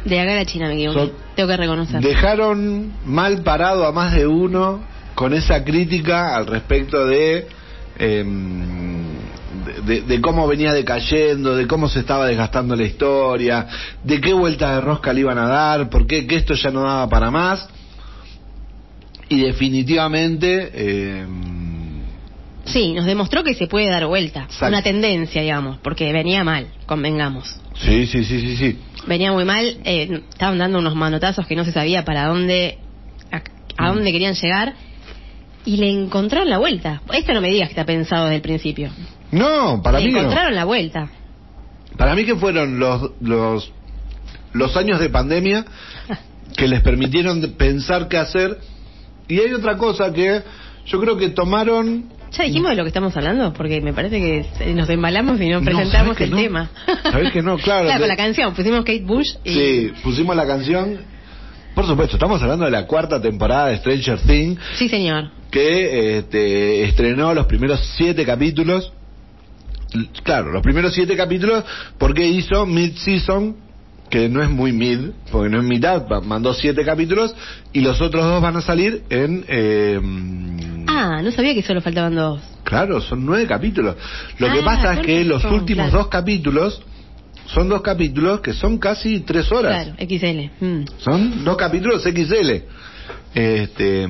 De 0.06 0.20
acá 0.20 0.32
a 0.32 0.36
la 0.36 0.46
China 0.46 0.68
me 0.68 0.74
equivoqué. 0.76 1.00
So- 1.00 1.12
Tengo 1.36 1.50
que 1.50 1.58
reconocer. 1.58 2.02
Dejaron 2.02 2.92
mal 3.06 3.44
parado 3.44 3.86
a 3.86 3.92
más 3.92 4.14
de 4.14 4.28
uno 4.28 4.82
con 5.16 5.34
esa 5.34 5.64
crítica 5.64 6.36
al 6.36 6.48
respecto 6.48 7.06
de, 7.06 7.48
em, 7.98 8.89
de, 9.90 10.22
cómo 10.22 10.48
venía 10.48 10.72
decayendo, 10.72 11.56
de 11.56 11.68
cómo 11.68 11.90
se 11.90 12.00
estaba 12.00 12.28
desgastando 12.28 12.76
la 12.76 12.84
historia, 12.84 13.68
de 14.04 14.22
qué 14.22 14.34
vuelta 14.34 14.76
de 14.76 14.82
rosca 14.82 15.12
le 15.12 15.22
iban 15.22 15.38
a 15.38 15.48
dar, 15.48 15.90
por 15.90 16.06
qué 16.06 16.28
que 16.28 16.36
esto 16.36 16.54
ya 16.54 16.70
no 16.72 16.82
daba 16.82 17.10
para 17.10 17.32
más. 17.32 17.68
Y 19.28 19.42
definitivamente 19.42 21.20
em, 21.20 21.60
Sí, 22.66 22.94
nos 22.94 23.06
demostró 23.06 23.44
que 23.44 23.56
se 23.56 23.68
puede 23.68 23.88
dar 23.88 24.06
vuelta. 24.06 24.44
Exacto. 24.44 24.68
Una 24.68 24.84
tendencia, 24.84 25.42
digamos, 25.42 25.80
porque 25.80 26.12
venía 26.14 26.44
mal, 26.44 26.68
convengamos. 26.86 27.60
Sí, 27.76 28.06
sí, 28.06 28.24
sí, 28.24 28.40
sí, 28.40 28.58
sí. 28.58 28.78
Venía 29.08 29.32
muy 29.32 29.44
mal, 29.44 29.78
eh, 29.86 30.22
estaban 30.30 30.60
dando 30.60 30.78
unos 30.78 30.96
manotazos 30.96 31.48
que 31.48 31.56
no 31.56 31.66
se 31.66 31.72
sabía 31.72 32.06
para 32.06 32.28
dónde, 32.28 32.78
a, 33.32 33.42
a 33.86 33.90
dónde 33.90 34.12
querían 34.12 34.36
llegar, 34.36 34.76
y 35.66 35.78
le 35.78 35.90
encontraron 35.90 36.50
la 36.50 36.60
vuelta. 36.60 37.02
Esto 37.12 37.34
no 37.34 37.42
me 37.42 37.50
digas 37.50 37.70
que 37.70 37.74
está 37.74 37.86
pensado 37.86 38.26
desde 38.26 38.38
el 38.38 38.42
principio. 38.42 38.92
No, 39.32 39.82
para 39.82 40.00
le 40.00 40.08
mí 40.08 40.12
no. 40.14 40.20
encontraron 40.20 40.56
la 40.56 40.66
vuelta. 40.66 41.10
Para 41.98 42.16
mí 42.16 42.26
que 42.26 42.36
fueron 42.36 42.80
los, 42.80 43.12
los, 43.22 43.72
los 44.54 44.78
años 44.78 45.00
de 45.00 45.10
pandemia 45.10 45.66
que 46.58 46.68
les 46.68 46.82
permitieron 46.82 47.42
pensar 47.58 48.08
qué 48.08 48.18
hacer. 48.18 48.58
Y 49.28 49.40
hay 49.40 49.54
otra 49.54 49.78
cosa 49.78 50.12
que 50.12 50.42
yo 50.86 51.00
creo 51.00 51.18
que 51.18 51.30
tomaron... 51.30 52.06
¿Ya 52.32 52.44
dijimos 52.44 52.70
de 52.72 52.78
lo 52.78 52.84
que 52.84 52.90
estamos 52.90 53.16
hablando? 53.18 53.54
Porque 53.54 53.82
me 53.82 53.92
parece 53.94 54.20
que 54.20 54.74
nos 54.74 54.88
embalamos 54.90 55.42
y 55.42 55.50
no 55.50 55.62
presentamos 55.62 56.16
¿sabés 56.16 56.18
que 56.18 56.24
el 56.26 56.30
no? 56.32 56.38
tema. 56.38 56.70
¿Sabés 57.04 57.32
que 57.32 57.42
no? 57.42 57.58
Claro, 57.58 57.86
Claro, 57.86 58.00
con 58.02 58.08
la 58.08 58.16
canción. 58.16 58.54
Pusimos 58.54 58.80
Kate 58.80 59.04
Bush 59.04 59.28
y... 59.44 59.50
Sí, 59.54 59.92
pusimos 60.04 60.36
la 60.36 60.46
canción. 60.46 60.98
Por 61.74 61.86
supuesto, 61.88 62.16
estamos 62.18 62.42
hablando 62.42 62.66
de 62.66 62.72
la 62.72 62.86
cuarta 62.86 63.20
temporada 63.22 63.68
de 63.68 63.78
Stranger 63.78 64.20
Things, 64.22 64.60
Sí, 64.76 64.90
señor. 64.90 65.32
que 65.50 66.18
este, 66.20 66.84
estrenó 66.84 67.34
los 67.34 67.46
primeros 67.48 67.80
siete 67.98 68.26
capítulos. 68.26 68.92
Claro, 70.24 70.52
los 70.52 70.62
primeros 70.62 70.94
siete 70.94 71.16
capítulos, 71.18 71.64
porque 71.98 72.28
hizo 72.28 72.66
mid-season, 72.66 73.56
que 74.10 74.28
no 74.30 74.42
es 74.44 74.50
muy 74.50 74.72
mid, 74.72 75.12
porque 75.32 75.50
no 75.50 75.60
es 75.62 75.64
mitad, 75.68 76.04
mandó 76.24 76.54
siete 76.54 76.84
capítulos, 76.84 77.36
y 77.74 77.82
los 77.82 78.00
otros 78.02 78.24
dos 78.24 78.42
van 78.42 78.56
a 78.58 78.62
salir 78.62 79.04
en... 79.10 79.46
eh, 79.48 80.00
Ah, 80.88 81.22
no 81.24 81.32
sabía 81.32 81.54
que 81.54 81.62
solo 81.62 81.82
faltaban 81.82 82.16
dos. 82.16 82.42
Claro, 82.64 83.00
son 83.02 83.26
nueve 83.26 83.46
capítulos. 83.48 83.96
Lo 84.38 84.52
que 84.52 84.60
Ah, 84.60 84.66
pasa 84.66 84.94
es 84.96 85.06
que 85.06 85.24
los 85.24 85.44
últimos 85.46 85.86
claro. 85.88 85.98
dos 86.00 86.08
capítulos 86.08 86.82
son 87.48 87.70
dos 87.70 87.82
capítulos 87.82 88.42
que 88.42 88.54
son 88.54 88.78
casi 88.78 89.22
tres 89.22 89.52
horas. 89.52 89.86
Claro, 89.88 89.98
XL. 90.08 90.64
Mm. 90.66 90.86
Son 91.00 91.44
dos 91.46 91.58
capítulos 91.58 92.04
XL. 92.04 92.64
Este, 93.34 94.08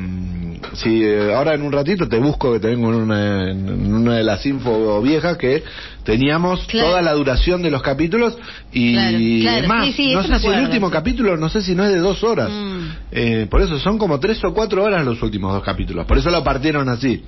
si 0.76 1.04
eh, 1.04 1.34
ahora 1.36 1.54
en 1.54 1.62
un 1.62 1.74
ratito 1.74 2.08
te 2.08 2.18
busco 2.20 2.54
que 2.54 2.60
tengo 2.62 2.90
en 2.90 2.96
una, 3.02 3.52
en 3.52 3.94
una 3.94 4.16
de 4.16 4.24
las 4.24 4.46
info 4.46 5.02
viejas 5.02 5.36
que 5.38 5.62
teníamos 6.04 6.66
Claro. 6.68 6.88
toda 6.90 7.02
la 7.02 7.14
duración 7.14 7.62
de 7.62 7.70
los 7.70 7.82
capítulos 7.82 8.38
y 8.72 8.94
Claro, 8.94 9.18
claro, 9.42 9.58
además 9.58 9.86
sí, 9.88 9.94
sí, 9.94 10.14
no 10.14 10.24
sé 10.24 10.40
si 10.40 10.48
el 10.48 10.62
último 10.64 10.90
capítulo 10.90 11.36
no 11.36 11.50
sé 11.50 11.62
si 11.62 11.76
no 11.76 11.84
es 11.84 11.92
de 11.92 12.00
dos 12.00 12.24
horas 12.24 12.50
Mm. 12.50 12.80
Eh, 13.12 13.48
por 13.50 13.62
eso 13.62 13.78
son 13.80 13.98
como 13.98 14.20
tres 14.22 14.42
o 14.46 14.54
cuatro 14.54 14.84
horas 14.86 15.04
los 15.06 15.22
últimos 15.22 15.52
dos 15.54 15.64
capítulos 15.64 16.06
por 16.06 16.18
eso 16.18 16.30
lo 16.32 16.42
partieron 16.44 16.88
así 16.88 17.22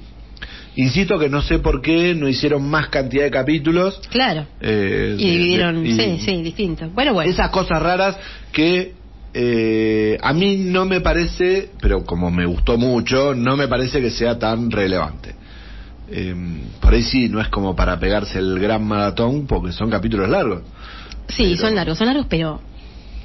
insisto 0.77 1.19
que 1.19 1.27
no 1.27 1.41
sé 1.41 1.59
por 1.59 1.81
qué 1.81 2.15
no 2.15 2.29
hicieron 2.29 2.67
más 2.69 2.87
cantidad 2.87 3.23
de 3.25 3.31
capítulos 3.31 3.99
Claro. 4.09 4.47
eh, 4.61 5.15
Y 5.19 5.29
dividieron, 5.29 5.85
y- 5.85 5.91
sí, 5.93 6.19
sí, 6.23 6.41
distinto. 6.41 6.89
Bueno, 6.93 7.13
bueno. 7.13 7.29
esas 7.29 7.49
cosas 7.49 7.81
raras 7.81 8.15
que 8.53 8.93
eh, 9.33 10.17
a 10.21 10.33
mí 10.33 10.57
no 10.57 10.85
me 10.85 11.01
parece, 11.01 11.69
pero 11.81 12.03
como 12.05 12.29
me 12.31 12.45
gustó 12.45 12.77
mucho, 12.77 13.33
no 13.33 13.55
me 13.55 13.67
parece 13.67 14.01
que 14.01 14.09
sea 14.09 14.37
tan 14.37 14.69
relevante. 14.71 15.35
Eh, 16.09 16.35
por 16.81 16.93
ahí 16.93 17.03
sí, 17.03 17.29
no 17.29 17.39
es 17.39 17.47
como 17.47 17.75
para 17.75 17.97
pegarse 17.99 18.39
el 18.39 18.59
gran 18.59 18.83
maratón, 18.83 19.47
porque 19.47 19.71
son 19.71 19.89
capítulos 19.89 20.29
largos. 20.29 20.63
sí, 21.29 21.43
pero- 21.43 21.57
son 21.57 21.75
largos, 21.75 21.97
son 21.97 22.07
largos, 22.07 22.25
pero 22.29 22.59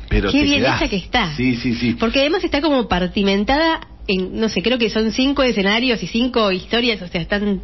Pero 0.08 0.30
qué 0.30 0.42
bien 0.44 0.62
hecha 0.62 0.88
que 0.88 0.96
está. 0.96 1.34
Sí, 1.34 1.56
sí, 1.56 1.74
sí. 1.74 1.94
Porque 1.94 2.20
además 2.20 2.44
está 2.44 2.60
como 2.60 2.86
partimentada 2.86 3.80
en, 4.06 4.38
no 4.38 4.48
sé, 4.48 4.62
creo 4.62 4.78
que 4.78 4.88
son 4.88 5.10
cinco 5.10 5.42
escenarios 5.42 6.00
y 6.02 6.06
cinco 6.06 6.52
historias, 6.52 7.02
o 7.02 7.08
sea, 7.08 7.20
están 7.20 7.60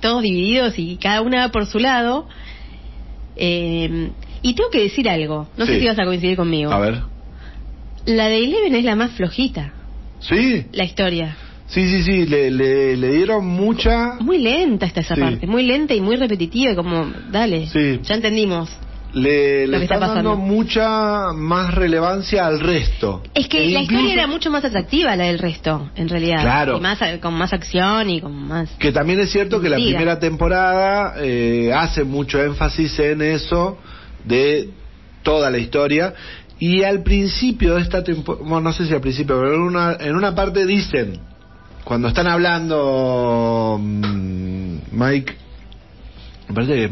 todos 0.00 0.22
divididos 0.22 0.78
y 0.78 0.96
cada 0.98 1.20
una 1.22 1.46
va 1.46 1.52
por 1.52 1.66
su 1.66 1.80
lado. 1.80 2.28
Eh, 3.34 4.10
y 4.42 4.54
tengo 4.54 4.70
que 4.70 4.80
decir 4.80 5.08
algo, 5.08 5.48
no 5.56 5.66
sé 5.66 5.80
si 5.80 5.86
vas 5.86 5.98
a 5.98 6.04
coincidir 6.04 6.36
conmigo. 6.36 6.72
A 6.72 6.78
ver. 6.78 7.02
La 8.16 8.26
de 8.28 8.38
Eleven 8.44 8.74
es 8.74 8.84
la 8.84 8.96
más 8.96 9.12
flojita, 9.12 9.72
Sí, 10.20 10.66
la 10.72 10.84
historia. 10.84 11.36
sí, 11.66 11.88
sí, 11.88 12.02
sí. 12.02 12.26
Le, 12.26 12.50
le, 12.50 12.96
le 12.96 13.08
dieron 13.12 13.46
mucha. 13.46 14.14
Muy 14.20 14.38
lenta 14.38 14.86
está 14.86 15.00
esa 15.00 15.14
Sí. 15.14 15.20
parte, 15.20 15.46
muy 15.46 15.62
lenta 15.62 15.94
y 15.94 16.00
muy 16.00 16.16
repetitiva, 16.16 16.72
y 16.72 16.76
como, 16.76 17.06
dale, 17.30 17.66
Sí. 17.68 18.00
ya 18.02 18.14
entendimos. 18.16 18.68
Le, 19.12 19.66
que 19.68 19.76
está 19.82 19.94
están 19.96 20.00
dando 20.14 20.36
mucha 20.36 21.32
más 21.34 21.74
relevancia 21.74 22.46
al 22.46 22.60
resto. 22.60 23.22
Es 23.34 23.48
que 23.48 23.58
E 23.64 23.70
la 23.70 23.80
incluso- 23.82 24.02
historia 24.04 24.12
era 24.12 24.26
mucho 24.28 24.50
más 24.52 24.64
atractiva 24.64 25.16
la 25.16 25.24
del 25.24 25.40
resto, 25.40 25.90
en 25.96 26.08
realidad. 26.08 26.42
Claro. 26.42 26.78
Y 26.78 26.80
más, 26.80 26.98
con 27.20 27.34
más 27.34 27.52
acción 27.52 28.08
y 28.08 28.20
con 28.20 28.32
más... 28.32 28.70
Que 28.78 28.92
también 28.92 29.18
es 29.18 29.30
cierto 29.32 29.60
que 29.60 29.68
la 29.68 29.76
primera 29.78 30.20
temporada 30.20 31.14
eh, 31.18 31.72
hace 31.74 32.04
mucho 32.04 32.40
énfasis 32.40 32.96
en 33.00 33.22
eso 33.22 33.78
de 34.24 34.68
toda 35.24 35.50
la 35.50 35.58
historia. 35.58 36.14
Y 36.60 36.84
al 36.84 37.02
principio 37.02 37.76
de 37.76 37.80
esta 37.80 38.04
temporada, 38.04 38.44
bueno, 38.46 38.68
no 38.68 38.72
sé 38.72 38.86
si 38.86 38.92
al 38.92 39.00
principio, 39.00 39.40
pero 39.40 39.54
en 39.54 39.62
una, 39.62 39.96
en 39.98 40.14
una 40.14 40.34
parte 40.34 40.66
dicen, 40.66 41.18
cuando 41.84 42.08
están 42.08 42.26
hablando 42.26 43.78
mm, 43.80 44.76
Mike, 44.92 45.36
me 46.48 46.54
parece 46.54 46.74
que 46.74 46.90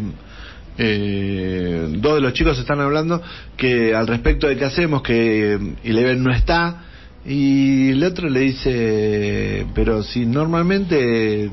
eh, 0.78 1.88
dos 1.98 2.14
de 2.14 2.20
los 2.22 2.32
chicos 2.32 2.58
están 2.58 2.80
hablando 2.80 3.20
que 3.58 3.94
al 3.94 4.06
respecto 4.06 4.46
de 4.46 4.56
qué 4.56 4.64
hacemos, 4.64 5.02
que 5.02 5.58
Eleven 5.84 6.22
no 6.22 6.32
está, 6.32 6.84
y 7.26 7.90
el 7.90 8.02
otro 8.04 8.30
le 8.30 8.40
dice, 8.40 9.66
pero 9.74 10.02
si 10.02 10.24
normalmente 10.24 11.50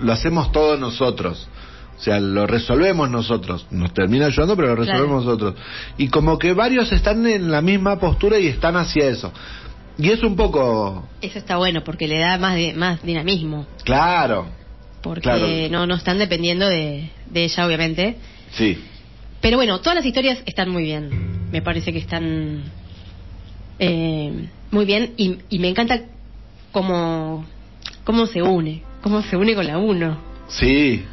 lo 0.00 0.12
hacemos 0.12 0.52
todos 0.52 0.78
nosotros. 0.78 1.48
O 1.98 2.00
sea, 2.00 2.20
lo 2.20 2.46
resolvemos 2.46 3.10
nosotros. 3.10 3.66
Nos 3.70 3.92
termina 3.92 4.26
ayudando, 4.26 4.54
pero 4.56 4.68
lo 4.68 4.76
resolvemos 4.76 5.24
nosotros. 5.24 5.54
Y 5.96 6.08
como 6.08 6.38
que 6.38 6.52
varios 6.52 6.92
están 6.92 7.26
en 7.26 7.50
la 7.50 7.60
misma 7.60 7.98
postura 7.98 8.38
y 8.38 8.46
están 8.46 8.76
hacia 8.76 9.08
eso. 9.08 9.32
Y 9.98 10.10
es 10.10 10.22
un 10.22 10.36
poco... 10.36 11.08
Eso 11.20 11.38
está 11.40 11.56
bueno 11.56 11.82
porque 11.82 12.06
le 12.06 12.20
da 12.20 12.38
más, 12.38 12.54
de, 12.54 12.72
más 12.72 13.02
dinamismo. 13.02 13.66
Claro. 13.84 14.46
Porque 15.02 15.22
Claro. 15.22 15.46
no, 15.70 15.86
no 15.88 15.96
están 15.96 16.18
dependiendo 16.18 16.68
de, 16.68 17.10
de 17.30 17.44
ella, 17.44 17.66
obviamente. 17.66 18.16
Sí. 18.52 18.78
Pero 19.40 19.56
bueno, 19.56 19.80
todas 19.80 19.96
las 19.96 20.06
historias 20.06 20.40
están 20.46 20.70
muy 20.70 20.84
bien. 20.84 21.48
Me 21.50 21.62
parece 21.62 21.92
que 21.92 21.98
están 21.98 22.62
eh, 23.80 24.48
muy 24.70 24.84
bien 24.84 25.14
y, 25.16 25.38
y 25.48 25.58
me 25.58 25.68
encanta 25.68 26.00
cómo, 26.72 27.44
cómo 28.04 28.26
se 28.26 28.42
une, 28.42 28.82
cómo 29.02 29.22
se 29.22 29.36
une 29.36 29.54
con 29.54 29.66
la 29.66 29.78
uno. 29.78 30.18
Sí. 30.48 31.04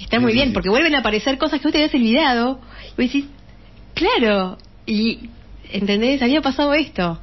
Está 0.00 0.20
muy 0.20 0.32
sí, 0.32 0.38
bien 0.38 0.48
sí. 0.48 0.54
porque 0.54 0.68
vuelven 0.68 0.94
a 0.94 1.00
aparecer 1.00 1.38
cosas 1.38 1.60
que 1.60 1.66
vos 1.66 1.72
te 1.72 1.78
habías 1.78 1.94
olvidado. 1.94 2.60
Y 2.96 3.02
vos 3.02 3.12
decís, 3.12 3.24
claro, 3.94 4.58
y 4.86 5.30
¿entendés? 5.70 6.22
Había 6.22 6.40
pasado 6.40 6.74
esto. 6.74 7.18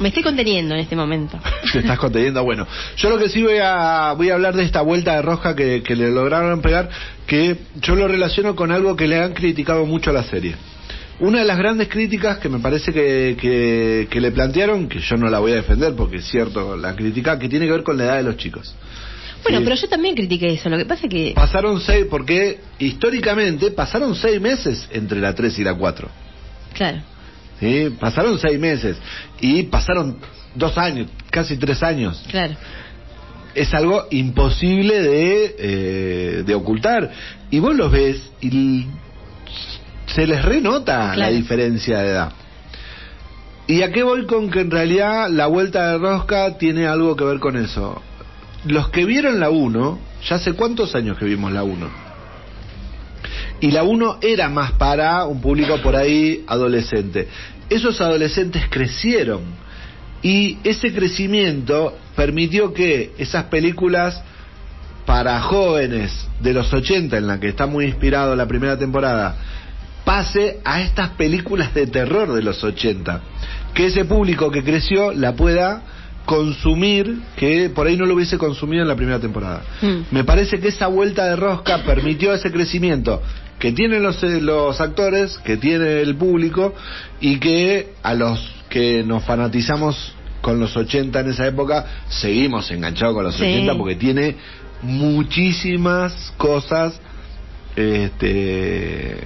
Me 0.00 0.08
estoy 0.08 0.24
conteniendo 0.24 0.74
en 0.74 0.80
este 0.80 0.96
momento. 0.96 1.38
Te 1.72 1.78
estás 1.78 1.98
conteniendo. 1.98 2.42
Bueno, 2.42 2.66
yo 2.96 3.10
lo 3.10 3.18
que 3.18 3.28
sí 3.28 3.42
voy 3.42 3.58
a, 3.62 4.12
voy 4.16 4.30
a 4.30 4.34
hablar 4.34 4.54
de 4.54 4.64
esta 4.64 4.80
vuelta 4.82 5.14
de 5.14 5.22
roja 5.22 5.54
que, 5.54 5.82
que 5.82 5.94
le 5.94 6.10
lograron 6.10 6.60
pegar, 6.60 6.88
que 7.26 7.56
yo 7.80 7.94
lo 7.94 8.08
relaciono 8.08 8.56
con 8.56 8.72
algo 8.72 8.96
que 8.96 9.06
le 9.06 9.20
han 9.20 9.34
criticado 9.34 9.86
mucho 9.86 10.10
a 10.10 10.14
la 10.14 10.24
serie. 10.24 10.56
Una 11.20 11.40
de 11.40 11.44
las 11.44 11.58
grandes 11.58 11.88
críticas 11.88 12.38
que 12.38 12.48
me 12.48 12.58
parece 12.58 12.92
que, 12.92 13.36
que, 13.40 14.08
que 14.10 14.20
le 14.20 14.32
plantearon, 14.32 14.88
que 14.88 14.98
yo 14.98 15.16
no 15.16 15.28
la 15.28 15.38
voy 15.38 15.52
a 15.52 15.56
defender 15.56 15.94
porque 15.94 16.16
es 16.16 16.24
cierto 16.24 16.76
la 16.76 16.96
crítica, 16.96 17.38
que 17.38 17.48
tiene 17.48 17.66
que 17.66 17.72
ver 17.72 17.84
con 17.84 17.96
la 17.96 18.04
edad 18.04 18.16
de 18.16 18.24
los 18.24 18.36
chicos. 18.36 18.74
Bueno, 19.44 19.60
pero 19.62 19.76
yo 19.76 19.88
también 19.88 20.14
critiqué 20.14 20.54
eso. 20.54 20.68
Lo 20.68 20.78
que 20.78 20.86
pasa 20.86 21.06
es 21.06 21.10
que 21.10 21.32
Pasaron 21.34 21.80
seis, 21.80 22.06
porque 22.10 22.60
históricamente 22.78 23.70
pasaron 23.70 24.14
seis 24.14 24.40
meses 24.40 24.88
entre 24.90 25.20
la 25.20 25.34
3 25.34 25.58
y 25.58 25.64
la 25.64 25.74
4. 25.74 26.08
Claro. 26.72 26.98
¿sí? 27.60 27.94
Pasaron 28.00 28.38
seis 28.38 28.58
meses 28.58 28.96
y 29.40 29.64
pasaron 29.64 30.16
dos 30.54 30.76
años, 30.78 31.08
casi 31.30 31.56
tres 31.56 31.82
años. 31.82 32.24
Claro. 32.30 32.54
es 33.54 33.72
algo 33.72 34.06
imposible 34.10 35.00
de, 35.00 35.56
eh, 35.58 36.42
de 36.44 36.54
ocultar. 36.54 37.10
Y 37.50 37.60
vos 37.60 37.76
los 37.76 37.92
ves 37.92 38.20
y 38.40 38.86
se 40.06 40.26
les 40.26 40.44
renota 40.44 41.14
la 41.16 41.30
diferencia 41.30 41.98
de 41.98 42.10
edad. 42.10 42.32
¿Y 43.66 43.82
a 43.82 43.92
qué 43.92 44.02
voy 44.02 44.26
con 44.26 44.50
que 44.50 44.60
en 44.60 44.70
realidad 44.70 45.28
la 45.30 45.46
vuelta 45.46 45.92
de 45.92 45.98
rosca 45.98 46.58
tiene 46.58 46.86
algo 46.86 47.16
que 47.16 47.24
ver 47.24 47.38
con 47.38 47.56
eso? 47.56 48.02
Los 48.66 48.88
que 48.88 49.04
vieron 49.04 49.40
la 49.40 49.50
1, 49.50 49.98
ya 50.26 50.36
hace 50.36 50.54
cuántos 50.54 50.94
años 50.94 51.18
que 51.18 51.26
vimos 51.26 51.52
la 51.52 51.64
1. 51.64 52.04
Y 53.60 53.70
la 53.70 53.82
1 53.82 54.18
era 54.22 54.48
más 54.48 54.72
para 54.72 55.24
un 55.26 55.40
público 55.40 55.78
por 55.82 55.96
ahí 55.96 56.44
adolescente. 56.46 57.28
Esos 57.68 58.00
adolescentes 58.00 58.64
crecieron 58.70 59.42
y 60.22 60.58
ese 60.64 60.92
crecimiento 60.94 61.96
permitió 62.16 62.72
que 62.72 63.12
esas 63.18 63.44
películas 63.44 64.22
para 65.04 65.40
jóvenes 65.40 66.12
de 66.40 66.54
los 66.54 66.72
80, 66.72 67.18
en 67.18 67.26
la 67.26 67.38
que 67.38 67.48
está 67.48 67.66
muy 67.66 67.84
inspirado 67.84 68.34
la 68.34 68.46
primera 68.46 68.78
temporada, 68.78 69.36
pase 70.04 70.60
a 70.64 70.80
estas 70.80 71.10
películas 71.10 71.74
de 71.74 71.86
terror 71.86 72.32
de 72.32 72.42
los 72.42 72.64
80. 72.64 73.20
Que 73.74 73.86
ese 73.86 74.06
público 74.06 74.50
que 74.50 74.64
creció 74.64 75.12
la 75.12 75.34
pueda 75.34 75.82
consumir 76.24 77.18
que 77.36 77.68
por 77.70 77.86
ahí 77.86 77.96
no 77.96 78.06
lo 78.06 78.14
hubiese 78.14 78.38
consumido 78.38 78.82
en 78.82 78.88
la 78.88 78.96
primera 78.96 79.18
temporada. 79.20 79.62
Mm. 79.82 79.98
Me 80.14 80.24
parece 80.24 80.58
que 80.58 80.68
esa 80.68 80.86
vuelta 80.86 81.26
de 81.26 81.36
rosca 81.36 81.84
permitió 81.84 82.32
ese 82.32 82.50
crecimiento 82.50 83.22
que 83.58 83.72
tienen 83.72 84.02
los, 84.02 84.22
eh, 84.22 84.40
los 84.40 84.80
actores, 84.80 85.38
que 85.38 85.56
tiene 85.56 86.00
el 86.00 86.16
público 86.16 86.74
y 87.20 87.38
que 87.38 87.92
a 88.02 88.14
los 88.14 88.38
que 88.68 89.02
nos 89.04 89.24
fanatizamos 89.24 90.14
con 90.40 90.60
los 90.60 90.76
80 90.76 91.20
en 91.20 91.30
esa 91.30 91.46
época, 91.46 91.86
seguimos 92.08 92.70
enganchados 92.70 93.14
con 93.14 93.24
los 93.24 93.34
Sí. 93.36 93.42
80 93.44 93.74
porque 93.76 93.94
tiene 93.96 94.36
muchísimas 94.82 96.32
cosas 96.36 97.00
este 97.76 99.16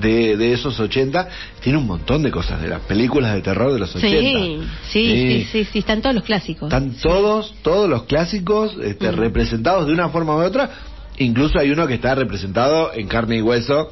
de, 0.00 0.36
de 0.36 0.52
esos 0.52 0.78
80 0.78 1.28
tiene 1.60 1.78
un 1.78 1.86
montón 1.86 2.22
de 2.22 2.30
cosas 2.30 2.60
de 2.60 2.68
las 2.68 2.80
películas 2.82 3.34
de 3.34 3.42
terror 3.42 3.72
de 3.72 3.78
los 3.78 3.94
80 3.94 4.08
Sí, 4.18 4.60
sí, 4.90 5.04
sí, 5.04 5.48
sí, 5.52 5.64
sí, 5.72 5.78
están 5.80 6.00
todos 6.02 6.14
los 6.14 6.24
clásicos. 6.24 6.72
están 6.72 6.92
todos 7.02 7.54
todos 7.62 7.88
los 7.88 8.04
clásicos 8.04 8.76
este, 8.82 9.10
Mm. 9.12 9.16
representados 9.16 9.86
de 9.86 9.92
una 9.92 10.08
forma 10.10 10.36
u 10.36 10.40
otra. 10.40 10.70
Incluso 11.18 11.58
hay 11.58 11.70
uno 11.70 11.86
que 11.86 11.94
está 11.94 12.14
representado 12.14 12.92
en 12.94 13.08
carne 13.08 13.38
y 13.38 13.42
hueso 13.42 13.90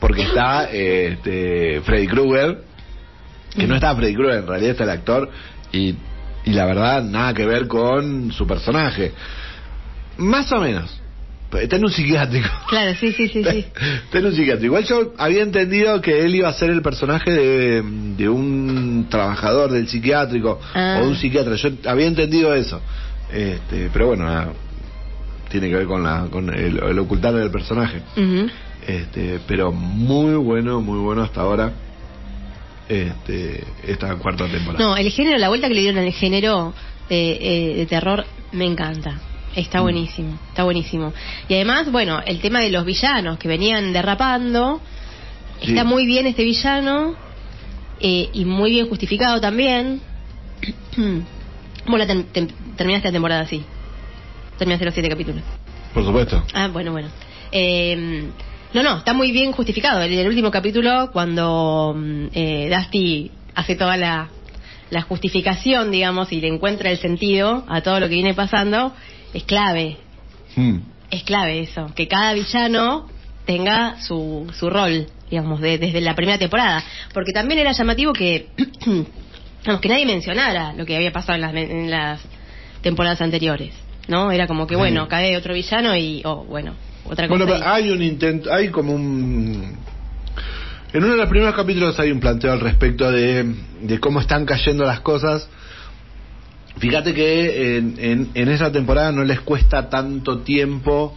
porque 0.00 0.22
está 0.22 0.68
eh, 0.72 1.12
este, 1.14 1.80
Freddy 1.82 2.06
Krueger 2.06 2.62
que 3.54 3.66
no 3.66 3.74
está 3.76 3.94
Freddy 3.96 4.14
Krueger 4.14 4.40
en 4.40 4.46
realidad 4.46 4.70
está 4.72 4.84
el 4.84 4.90
actor 4.90 5.30
y, 5.72 5.94
y 6.44 6.50
la 6.52 6.66
verdad 6.66 7.02
nada 7.02 7.32
que 7.34 7.46
ver 7.46 7.66
con 7.66 8.30
su 8.32 8.46
personaje. 8.46 9.12
Más 10.18 10.50
o 10.52 10.60
menos 10.60 11.00
está 11.52 11.76
en 11.76 11.84
un 11.84 11.90
psiquiátrico 11.90 12.48
Claro, 12.68 12.94
sí, 12.98 13.12
sí, 13.12 13.28
sí, 13.28 13.42
sí. 13.44 13.64
Está 14.04 14.18
en 14.18 14.26
un 14.26 14.32
psiquiátrico. 14.32 14.64
Igual 14.66 14.84
yo 14.84 15.14
había 15.18 15.42
entendido 15.42 16.00
que 16.00 16.20
él 16.24 16.34
iba 16.34 16.48
a 16.48 16.52
ser 16.52 16.70
el 16.70 16.82
personaje 16.82 17.30
de, 17.30 17.82
de 18.16 18.28
un 18.28 19.06
trabajador 19.08 19.70
del 19.70 19.88
psiquiátrico 19.88 20.60
Ah. 20.74 20.98
o 20.98 21.02
de 21.04 21.08
un 21.08 21.16
psiquiatra. 21.16 21.54
Yo 21.56 21.70
había 21.86 22.06
entendido 22.06 22.54
eso. 22.54 22.80
Este, 23.32 23.90
pero 23.92 24.08
bueno, 24.08 24.24
nada, 24.24 24.52
tiene 25.50 25.68
que 25.68 25.76
ver 25.76 25.86
con, 25.86 26.02
la, 26.02 26.26
con 26.30 26.48
el, 26.52 26.78
el 26.82 26.98
ocultar 26.98 27.34
del 27.34 27.50
personaje. 27.50 28.02
Ujú. 28.16 28.48
Este, 28.86 29.40
pero 29.46 29.72
muy 29.72 30.34
bueno, 30.36 30.80
muy 30.80 30.98
bueno 30.98 31.22
hasta 31.22 31.40
ahora. 31.40 31.72
Este, 32.88 33.64
esta 33.86 34.14
cuarta 34.16 34.46
temporada. 34.46 34.84
No, 34.84 34.96
el 34.96 35.10
género, 35.10 35.38
la 35.38 35.48
vuelta 35.48 35.66
que 35.68 35.74
le 35.74 35.80
dieron 35.80 36.04
al 36.04 36.12
género 36.12 36.72
de, 37.08 37.32
eh, 37.32 37.74
de 37.78 37.86
terror 37.86 38.24
me 38.52 38.64
encanta. 38.64 39.18
Está 39.56 39.80
buenísimo, 39.80 40.38
está 40.50 40.64
buenísimo. 40.64 41.12
Y 41.48 41.54
además, 41.54 41.90
bueno, 41.90 42.20
el 42.26 42.40
tema 42.40 42.60
de 42.60 42.70
los 42.70 42.84
villanos 42.84 43.38
que 43.38 43.48
venían 43.48 43.92
derrapando, 43.92 44.80
Sí. 45.62 45.70
está 45.70 45.82
muy 45.84 46.04
bien 46.06 46.26
este 46.26 46.44
villano 46.44 47.14
eh, 47.98 48.28
y 48.34 48.44
muy 48.44 48.70
bien 48.72 48.86
justificado 48.88 49.40
también. 49.40 50.02
¿Cómo 51.84 51.96
la 51.98 52.06
tem- 52.06 52.26
tem- 52.32 52.50
terminaste 52.76 53.08
la 53.08 53.12
temporada 53.12 53.40
así? 53.42 53.62
Terminaste 54.58 54.84
los 54.84 54.94
siete 54.94 55.08
capítulos. 55.08 55.42
Por 55.94 56.04
supuesto. 56.04 56.42
Ah, 56.52 56.68
bueno, 56.68 56.92
bueno. 56.92 57.08
Eh, 57.52 58.28
no, 58.74 58.82
no, 58.82 58.98
está 58.98 59.14
muy 59.14 59.32
bien 59.32 59.52
justificado. 59.52 60.02
En 60.02 60.12
el 60.12 60.26
último 60.28 60.50
capítulo, 60.50 61.10
cuando 61.12 61.94
mm, 61.96 62.26
eh, 62.34 62.70
Dusty 62.74 63.30
hace 63.54 63.76
toda 63.76 63.96
la, 63.96 64.28
la 64.90 65.02
justificación, 65.02 65.90
digamos, 65.90 66.32
y 66.32 66.40
le 66.40 66.48
encuentra 66.48 66.90
el 66.90 66.98
sentido 66.98 67.64
a 67.68 67.80
todo 67.80 68.00
lo 68.00 68.08
que 68.08 68.14
viene 68.14 68.34
pasando, 68.34 68.92
es 69.36 69.44
clave. 69.44 69.96
Mm. 70.56 70.76
Es 71.10 71.22
clave 71.22 71.60
eso, 71.60 71.92
que 71.94 72.08
cada 72.08 72.32
villano 72.32 73.08
tenga 73.44 74.00
su, 74.02 74.50
su 74.58 74.68
rol, 74.70 75.06
digamos, 75.30 75.60
de- 75.60 75.78
desde 75.78 76.00
la 76.00 76.14
primera 76.14 76.38
temporada. 76.38 76.82
Porque 77.14 77.32
también 77.32 77.60
era 77.60 77.72
llamativo 77.72 78.12
que, 78.12 78.48
vamos, 79.66 79.80
que 79.80 79.88
nadie 79.88 80.06
mencionara 80.06 80.72
lo 80.72 80.84
que 80.84 80.96
había 80.96 81.12
pasado 81.12 81.34
en 81.36 81.40
las, 81.42 81.54
en 81.54 81.90
las 81.90 82.20
temporadas 82.82 83.20
anteriores. 83.20 83.72
¿No? 84.08 84.30
Era 84.30 84.46
como 84.46 84.66
que, 84.68 84.74
Sí. 84.74 84.78
bueno, 84.78 85.08
cae 85.08 85.36
otro 85.36 85.52
villano 85.52 85.96
y, 85.96 86.22
oh, 86.24 86.44
bueno, 86.44 86.74
otra 87.04 87.26
cosa. 87.28 87.44
Bueno, 87.44 87.46
pero 87.58 87.68
hay 87.72 87.90
un 87.90 88.02
intento, 88.02 88.52
hay 88.52 88.68
como 88.68 88.92
un... 88.94 89.76
En 90.92 91.02
uno 91.02 91.12
de 91.14 91.18
los 91.18 91.28
primeros 91.28 91.54
capítulos 91.56 91.98
hay 91.98 92.10
un 92.12 92.20
planteo 92.20 92.52
al 92.52 92.60
respecto 92.60 93.10
de, 93.10 93.44
de 93.82 93.98
cómo 94.00 94.20
están 94.20 94.46
cayendo 94.46 94.84
las 94.84 95.00
cosas. 95.00 95.48
Fíjate 96.78 97.14
que 97.14 97.76
en, 97.78 97.94
en, 97.98 98.30
en 98.34 98.48
esa 98.48 98.70
temporada 98.70 99.10
no 99.12 99.24
les 99.24 99.40
cuesta 99.40 99.88
tanto 99.88 100.40
tiempo 100.40 101.16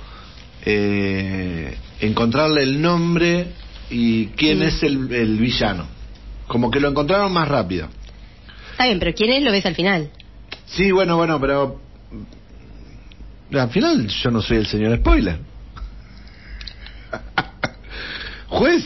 eh, 0.66 1.78
encontrarle 2.00 2.64
el 2.64 2.82
nombre 2.82 3.48
y 3.90 4.28
quién 4.28 4.60
Mm. 4.60 4.64
es 4.64 4.84
el, 4.84 5.14
el 5.14 5.38
villano. 5.38 5.86
Como 6.48 6.72
que 6.72 6.80
lo 6.80 6.88
encontraron 6.90 7.32
más 7.34 7.48
rápido. 7.48 7.90
Está 8.72 8.86
bien, 8.86 9.00
pero 9.00 9.14
¿quién 9.14 9.32
es? 9.32 9.44
Lo 9.44 9.52
ves 9.52 9.66
al 9.66 9.76
final. 9.76 10.10
Sí, 10.66 10.92
bueno, 10.92 11.18
bueno, 11.18 11.40
pero... 11.40 11.82
Al 13.52 13.70
final 13.72 14.08
yo 14.08 14.32
no 14.32 14.42
soy 14.42 14.58
el 14.58 14.68
señor 14.68 14.96
spoiler. 14.98 15.40
Juez, 18.48 18.84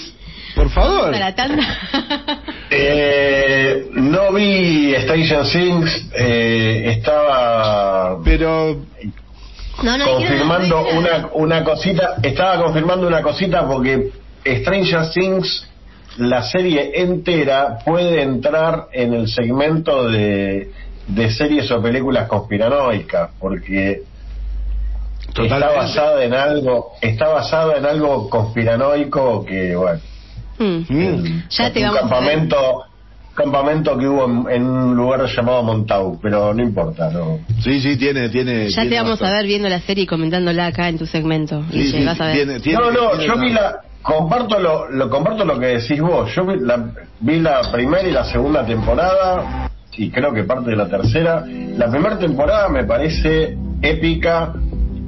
por 0.55 0.69
favor. 0.69 1.11
Para 1.11 1.19
la 1.19 1.35
tanda. 1.35 1.63
Eh, 2.75 3.89
no 3.91 4.33
vi 4.33 4.95
Stranger 5.03 5.45
Things, 5.47 6.09
eh, 6.15 6.85
estaba 6.97 8.17
Pero 8.23 8.81
no, 9.83 9.97
no, 9.97 10.05
confirmando 10.05 10.81
no 10.81 10.99
una, 10.99 11.29
una 11.33 11.63
cosita, 11.63 12.15
estaba 12.23 12.63
confirmando 12.63 13.07
una 13.07 13.21
cosita 13.21 13.67
porque 13.67 14.09
Stranger 14.43 15.09
Things, 15.11 15.67
la 16.17 16.41
serie 16.41 16.99
entera, 17.01 17.77
puede 17.85 18.23
entrar 18.23 18.87
en 18.91 19.13
el 19.13 19.27
segmento 19.27 20.09
de, 20.09 20.71
de 21.07 21.31
series 21.31 21.69
o 21.71 21.81
películas 21.81 22.27
conspiranoicas, 22.27 23.31
porque 23.39 24.01
está 25.35 25.71
basada 25.71 26.23
en 26.23 26.33
algo, 26.33 26.93
está 27.01 27.27
basada 27.27 27.77
en 27.77 27.85
algo 27.85 28.29
conspiranoico 28.29 29.45
que 29.45 29.75
bueno. 29.75 30.01
Mm. 30.59 30.85
Mm. 30.87 31.43
Ya 31.49 31.71
te 31.73 31.79
un 31.79 31.85
vamos 31.85 32.11
a 32.11 32.19
ver. 32.19 32.19
campamento 32.37 32.83
campamento 33.35 33.97
que 33.97 34.07
hubo 34.07 34.25
en, 34.25 34.61
en 34.61 34.67
un 34.67 34.95
lugar 34.95 35.25
llamado 35.25 35.63
Montau, 35.63 36.19
pero 36.21 36.53
no 36.53 36.61
importa, 36.61 37.09
no. 37.09 37.39
Sí, 37.63 37.79
sí, 37.81 37.97
tiene, 37.97 38.29
tiene. 38.29 38.69
Ya 38.69 38.81
tiene 38.83 38.89
te 38.97 39.01
vamos 39.01 39.21
a 39.23 39.31
ver 39.31 39.47
viendo 39.47 39.67
la 39.69 39.79
serie 39.79 40.03
y 40.03 40.07
comentándola 40.07 40.67
acá 40.67 40.87
en 40.87 40.99
tu 40.99 41.07
segmento. 41.07 41.63
Sí, 41.71 41.89
sí, 41.89 42.05
vas 42.05 42.21
a 42.21 42.25
ver. 42.27 42.35
tiene- 42.35 42.59
tiene- 42.59 42.77
no, 42.79 42.91
no, 42.91 43.09
tiene 43.17 43.25
yo 43.25 43.37
vi 43.39 43.49
la 43.51 43.79
comparto 44.03 44.59
lo, 44.59 44.87
lo 44.91 45.09
comparto 45.09 45.45
lo 45.45 45.59
que 45.59 45.65
decís 45.65 45.99
vos. 45.99 46.29
Yo 46.35 46.45
vi 46.45 46.59
la, 46.59 46.91
vi 47.21 47.39
la 47.39 47.61
primera 47.71 48.07
y 48.07 48.11
la 48.11 48.23
segunda 48.25 48.63
temporada 48.65 49.71
y 49.97 50.11
creo 50.11 50.31
que 50.31 50.43
parte 50.43 50.69
de 50.69 50.75
la 50.75 50.87
tercera. 50.87 51.43
La 51.75 51.89
primera 51.89 52.19
temporada 52.19 52.69
me 52.69 52.83
parece 52.83 53.57
épica, 53.81 54.53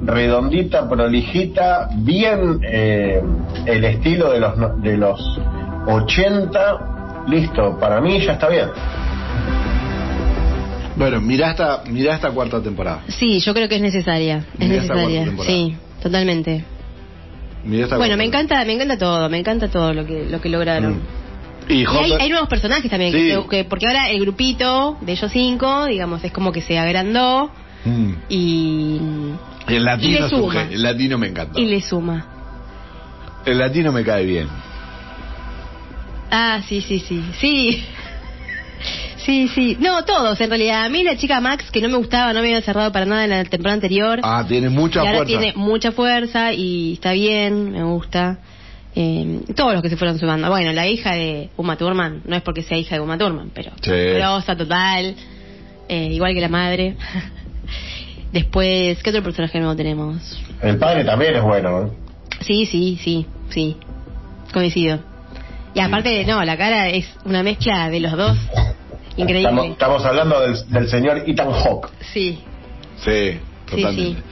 redondita, 0.06 0.88
prolijita, 0.88 1.88
bien 1.96 2.60
eh, 2.62 3.20
el 3.66 3.84
estilo 3.84 4.30
de 4.32 4.40
los 4.40 4.82
de 4.82 4.96
los 4.96 5.40
80. 5.86 7.24
Listo, 7.28 7.76
para 7.80 8.00
mí 8.00 8.20
ya 8.24 8.34
está 8.34 8.48
bien. 8.48 8.68
Bueno, 10.96 11.20
mirá 11.20 11.50
esta, 11.50 11.82
mirá 11.90 12.14
esta 12.14 12.30
cuarta 12.30 12.62
temporada. 12.62 13.02
Sí, 13.08 13.40
yo 13.40 13.52
creo 13.52 13.68
que 13.68 13.76
es 13.76 13.82
necesaria. 13.82 14.44
Es 14.58 14.68
necesaria. 14.68 15.26
Sí, 15.44 15.76
totalmente. 16.02 16.64
Mirá 17.64 17.84
esta 17.84 17.96
Bueno, 17.98 18.16
me 18.16 18.24
encanta, 18.24 18.64
me 18.64 18.72
encanta 18.72 18.96
todo, 18.96 19.28
me 19.28 19.38
encanta 19.38 19.68
todo 19.68 19.92
lo 19.92 20.06
que 20.06 20.24
lo 20.30 20.40
que 20.40 20.48
lograron. 20.48 20.94
Mm. 20.94 21.00
Y 21.68 21.82
Y 21.82 22.12
hay, 22.20 22.30
nuevos 22.30 22.48
personajes 22.48 22.88
también, 22.88 23.10
Sí. 23.12 23.18
que, 23.28 23.42
que- 23.50 23.64
porque 23.64 23.88
ahora 23.88 24.08
el 24.08 24.20
grupito 24.20 24.96
de 25.00 25.12
ellos 25.12 25.30
cinco, 25.32 25.86
digamos, 25.86 26.22
es 26.22 26.30
como 26.32 26.52
que 26.52 26.62
se 26.62 26.78
agrandó 26.78 27.50
Mm. 27.84 28.12
y, 28.28 29.00
El 29.68 29.74
y 29.76 29.78
latino 29.80 30.18
le 30.18 30.24
un 30.24 30.30
suma. 30.30 30.62
El 30.70 30.82
latino 30.82 31.18
me 31.18 31.26
encanta. 31.28 31.60
y 31.60 31.66
le 31.66 31.80
suma. 31.80 32.26
El 33.44 33.58
latino 33.58 33.92
me 33.92 34.02
cae 34.04 34.24
bien. 34.26 34.48
Ah, 36.30 36.60
sí, 36.68 36.80
sí, 36.80 36.98
sí, 36.98 37.22
sí. 37.40 37.84
Sí, 39.18 39.48
sí. 39.48 39.76
No, 39.80 40.04
todos 40.04 40.40
en 40.40 40.48
realidad. 40.50 40.84
A 40.84 40.88
mí 40.88 41.02
la 41.02 41.16
chica 41.16 41.40
Max, 41.40 41.70
que 41.70 41.80
no 41.80 41.88
me 41.88 41.96
gustaba, 41.96 42.32
no 42.32 42.40
me 42.42 42.46
había 42.48 42.62
cerrado 42.62 42.92
para 42.92 43.06
nada 43.06 43.24
en 43.24 43.30
la 43.30 43.44
temporada 43.44 43.74
anterior. 43.74 44.20
Ah, 44.22 44.44
tiene 44.46 44.68
mucha 44.68 45.02
y 45.02 45.06
ahora 45.06 45.18
fuerza. 45.18 45.38
tiene 45.38 45.52
mucha 45.56 45.92
fuerza 45.92 46.52
y 46.52 46.92
está 46.94 47.12
bien, 47.12 47.72
me 47.72 47.82
gusta. 47.82 48.38
Eh, 48.94 49.40
todos 49.56 49.74
los 49.74 49.82
que 49.82 49.90
se 49.90 49.96
fueron 49.96 50.18
sumando. 50.18 50.48
Bueno, 50.48 50.72
la 50.72 50.86
hija 50.86 51.14
de 51.14 51.50
Uma 51.56 51.76
Thurman, 51.76 52.22
no 52.24 52.36
es 52.36 52.42
porque 52.42 52.62
sea 52.62 52.78
hija 52.78 52.94
de 52.96 53.00
Uma 53.00 53.18
Thurman, 53.18 53.50
pero 53.52 53.72
Sí. 53.82 53.90
grosa 53.90 54.56
total, 54.56 55.14
eh, 55.88 56.08
igual 56.12 56.32
que 56.34 56.40
la 56.40 56.48
madre. 56.48 56.96
Después, 58.36 59.02
¿qué 59.02 59.08
otro 59.08 59.22
personaje 59.22 59.58
nuevo 59.58 59.74
tenemos? 59.74 60.38
El 60.60 60.76
padre 60.76 61.04
también 61.04 61.36
es 61.36 61.42
bueno. 61.42 61.86
¿eh? 61.86 61.90
Sí, 62.40 62.66
sí, 62.66 62.98
sí, 63.02 63.24
sí, 63.48 63.78
coincido. 64.52 64.98
Y 65.72 65.80
aparte, 65.80 66.22
no, 66.26 66.44
la 66.44 66.54
cara 66.58 66.90
es 66.90 67.08
una 67.24 67.42
mezcla 67.42 67.88
de 67.88 67.98
los 67.98 68.12
dos, 68.12 68.36
increíble. 69.16 69.48
Estamos, 69.48 69.66
estamos 69.70 70.04
hablando 70.04 70.40
del, 70.42 70.54
del 70.68 70.86
señor 70.88 71.22
Ethan 71.26 71.50
Hawke. 71.50 71.88
Sí, 72.12 72.38
Sí, 73.02 73.38
totalmente. 73.70 74.20
sí. 74.20 74.24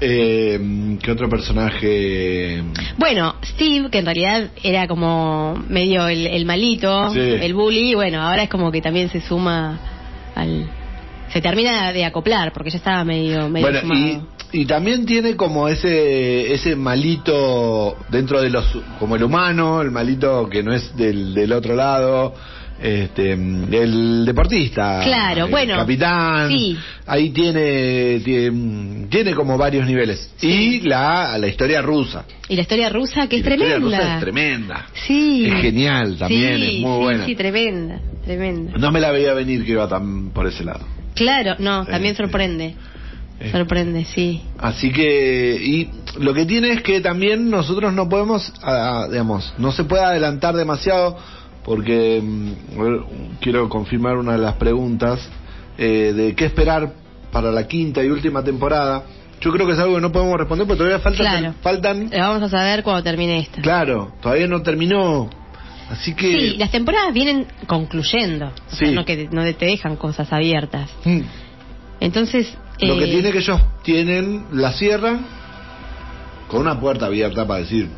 Eh, 0.00 0.96
¿Qué 1.02 1.10
otro 1.10 1.28
personaje? 1.28 2.62
Bueno, 2.98 3.34
Steve, 3.44 3.90
que 3.90 3.98
en 3.98 4.04
realidad 4.04 4.50
era 4.62 4.86
como 4.86 5.56
medio 5.68 6.06
el, 6.06 6.28
el 6.28 6.44
malito, 6.46 7.10
Sí. 7.10 7.18
el 7.18 7.52
bully, 7.54 7.96
bueno, 7.96 8.22
ahora 8.22 8.44
es 8.44 8.48
como 8.48 8.70
que 8.70 8.80
también 8.80 9.08
se 9.08 9.20
suma 9.20 9.76
al, 10.36 10.68
se 11.32 11.40
termina 11.40 11.92
de 11.92 12.04
acoplar 12.04 12.52
porque 12.52 12.70
ya 12.70 12.78
estaba 12.78 13.04
medio, 13.04 13.48
medio 13.48 13.66
Bueno, 13.66 13.78
y, 13.78 13.80
fumado. 13.82 14.26
y 14.52 14.64
también 14.66 15.06
tiene 15.06 15.36
como 15.36 15.68
ese 15.68 16.52
ese 16.54 16.74
malito 16.76 17.96
dentro 18.08 18.40
de 18.42 18.50
los 18.50 18.66
como 18.98 19.16
el 19.16 19.22
humano, 19.22 19.80
el 19.82 19.90
malito 19.90 20.48
que 20.48 20.62
no 20.62 20.72
es 20.74 20.96
del, 20.96 21.34
del 21.34 21.52
otro 21.52 21.74
lado, 21.74 22.34
este 22.82 23.32
el 23.32 24.24
deportista, 24.24 25.00
Claro, 25.04 25.44
el 25.44 25.50
bueno, 25.50 25.76
capitán, 25.76 26.48
sí. 26.50 26.76
ahí 27.06 27.28
tiene, 27.30 28.20
tiene 28.24 29.06
tiene 29.08 29.34
como 29.34 29.58
varios 29.58 29.86
niveles 29.86 30.32
y 30.40 30.80
la 30.80 31.36
la 31.38 31.46
historia 31.46 31.82
rusa, 31.82 32.24
Y 32.48 32.56
la 32.56 32.62
historia 32.62 32.88
rusa 32.88 33.28
que 33.28 33.36
Y 33.36 33.40
es 33.40 33.44
la 33.46 33.52
historia 33.54 33.74
tremenda. 33.76 33.98
rusa 33.98 34.14
es 34.14 34.20
tremenda, 34.20 34.86
Sí. 35.06 35.46
es 35.46 35.60
genial 35.60 36.16
también, 36.18 36.56
Sí, 36.56 36.62
es 36.76 36.80
muy 36.80 36.96
sí, 36.96 37.02
buena. 37.04 37.24
Sí, 37.26 37.34
tremenda, 37.34 38.00
tremenda. 38.24 38.72
No 38.78 38.90
me 38.90 38.98
la 39.00 39.10
veía 39.12 39.34
venir 39.34 39.64
que 39.64 39.72
iba 39.72 39.86
tan 39.86 40.30
por 40.30 40.46
ese 40.46 40.64
lado. 40.64 40.80
Claro, 41.20 41.56
no, 41.58 41.84
también 41.84 42.14
Eh, 42.14 42.16
sorprende. 42.16 42.74
eh. 43.40 43.50
Sorprende, 43.52 44.04
sí. 44.06 44.42
Así 44.58 44.90
que, 44.90 45.54
y 45.62 45.90
lo 46.18 46.32
que 46.32 46.46
tiene 46.46 46.70
es 46.72 46.82
que 46.82 47.00
también 47.02 47.50
nosotros 47.50 47.92
no 47.92 48.08
podemos, 48.08 48.50
ah, 48.62 49.06
digamos, 49.10 49.52
no 49.58 49.70
se 49.70 49.84
puede 49.84 50.02
adelantar 50.02 50.54
demasiado, 50.56 51.18
porque 51.62 52.20
mm, 52.22 52.52
quiero 53.40 53.68
confirmar 53.68 54.16
una 54.16 54.32
de 54.32 54.38
las 54.38 54.54
preguntas 54.54 55.20
eh, 55.76 56.12
de 56.16 56.34
qué 56.34 56.46
esperar 56.46 56.92
para 57.30 57.50
la 57.52 57.66
quinta 57.68 58.02
y 58.02 58.08
última 58.08 58.42
temporada. 58.42 59.04
Yo 59.42 59.52
creo 59.52 59.66
que 59.66 59.72
es 59.74 59.78
algo 59.78 59.94
que 59.96 60.00
no 60.00 60.10
podemos 60.12 60.38
responder 60.38 60.66
porque 60.66 60.78
todavía 60.78 60.98
faltan, 61.00 61.26
Claro. 61.40 61.54
faltan, 61.62 62.10
Lo 62.10 62.18
vamos 62.18 62.42
a 62.42 62.48
saber 62.48 62.82
cuando 62.82 63.02
termine 63.02 63.40
esta. 63.40 63.60
claro, 63.62 64.12
todavía 64.22 64.46
no 64.46 64.62
terminó. 64.62 65.28
Así 65.90 66.14
que, 66.14 66.26
Sí, 66.52 66.56
las 66.56 66.70
temporadas 66.70 67.12
vienen 67.12 67.46
concluyendo. 67.66 68.52
O 68.70 68.76
sea, 68.76 68.90
no 68.92 69.04
que 69.04 69.28
no 69.32 69.42
te 69.54 69.66
dejan 69.66 69.96
cosas 69.96 70.32
abiertas. 70.32 70.88
mm, 71.04 71.20
Entonces. 72.00 72.56
lo 72.80 72.96
que 72.96 73.04
eh, 73.04 73.12
tiene 73.12 73.32
que 73.32 73.38
ellos 73.38 73.60
tienen, 73.82 74.46
la 74.52 74.72
cierran 74.72 75.26
con 76.48 76.60
una 76.62 76.78
puerta 76.80 77.06
abierta 77.06 77.46
para 77.46 77.60
decir. 77.60 77.88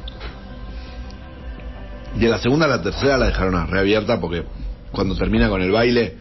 De 2.16 2.28
la 2.28 2.38
segunda 2.38 2.66
a 2.66 2.68
la 2.68 2.82
tercera 2.82 3.16
la 3.16 3.26
dejaron 3.26 3.68
reabierta 3.68 4.20
porque 4.20 4.44
cuando 4.90 5.16
termina 5.16 5.48
con 5.48 5.62
el 5.62 5.70
baile 5.70 6.16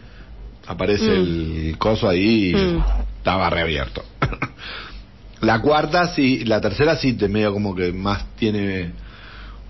aparece 0.66 1.04
Mm. 1.18 1.22
el 1.70 1.74
coso 1.78 2.08
ahí 2.08 2.50
y 2.50 2.54
Mm. 2.54 2.82
estaba 3.18 3.50
reabierto. 3.50 4.02
la 5.40 5.60
cuarta 5.60 6.08
sí, 6.14 6.44
la 6.44 6.60
tercera 6.60 6.96
sí 6.96 7.14
te 7.14 7.28
medio 7.28 7.52
como 7.52 7.74
que 7.74 7.92
más 7.92 8.26
tiene 8.36 8.92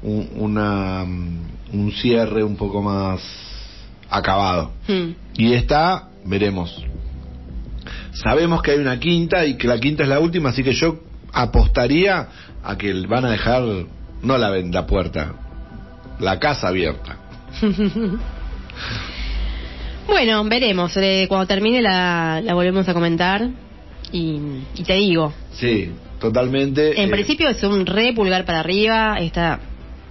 un, 0.02 0.28
una, 0.36 1.04
un 1.72 1.92
cierre 1.92 2.42
un 2.44 2.56
poco 2.56 2.82
más 2.82 3.20
acabado. 4.10 4.72
mm, 4.88 5.08
Y 5.36 5.52
esta, 5.54 6.08
veremos. 6.24 6.84
Sabemos 8.12 8.62
que 8.62 8.72
hay 8.72 8.78
una 8.78 8.98
quinta 9.00 9.44
y 9.46 9.56
que 9.56 9.66
la 9.66 9.78
quinta 9.80 10.02
es 10.02 10.08
la 10.08 10.20
última, 10.20 10.50
así 10.50 10.62
que 10.62 10.72
yo 10.72 11.00
apostaría 11.32 12.28
a 12.62 12.76
que 12.76 12.92
van 13.06 13.24
a 13.24 13.30
dejar, 13.30 13.62
no 14.22 14.38
la, 14.38 14.50
la 14.50 14.86
puerta, 14.86 15.32
la 16.20 16.38
casa 16.38 16.68
abierta. 16.68 17.16
Bueno, 20.06 20.44
veremos. 20.44 20.96
eh, 20.96 21.26
cuando 21.28 21.46
termine 21.46 21.80
la, 21.80 22.40
la 22.42 22.54
volvemos 22.54 22.88
a 22.88 22.94
comentar. 22.94 23.48
Y, 24.10 24.38
y 24.74 24.82
te 24.84 24.94
digo, 24.94 25.32
Sí, 25.52 25.90
totalmente. 26.20 27.00
en 27.00 27.08
eh, 27.08 27.10
principio 27.10 27.48
es 27.48 27.62
un 27.62 27.86
re 27.86 28.12
pulgar 28.12 28.44
para 28.44 28.60
arriba. 28.60 29.16
Esta 29.20 29.58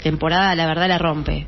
temporada, 0.01 0.55
la 0.55 0.65
verdad, 0.65 0.87
la 0.87 0.97
rompe. 0.97 1.47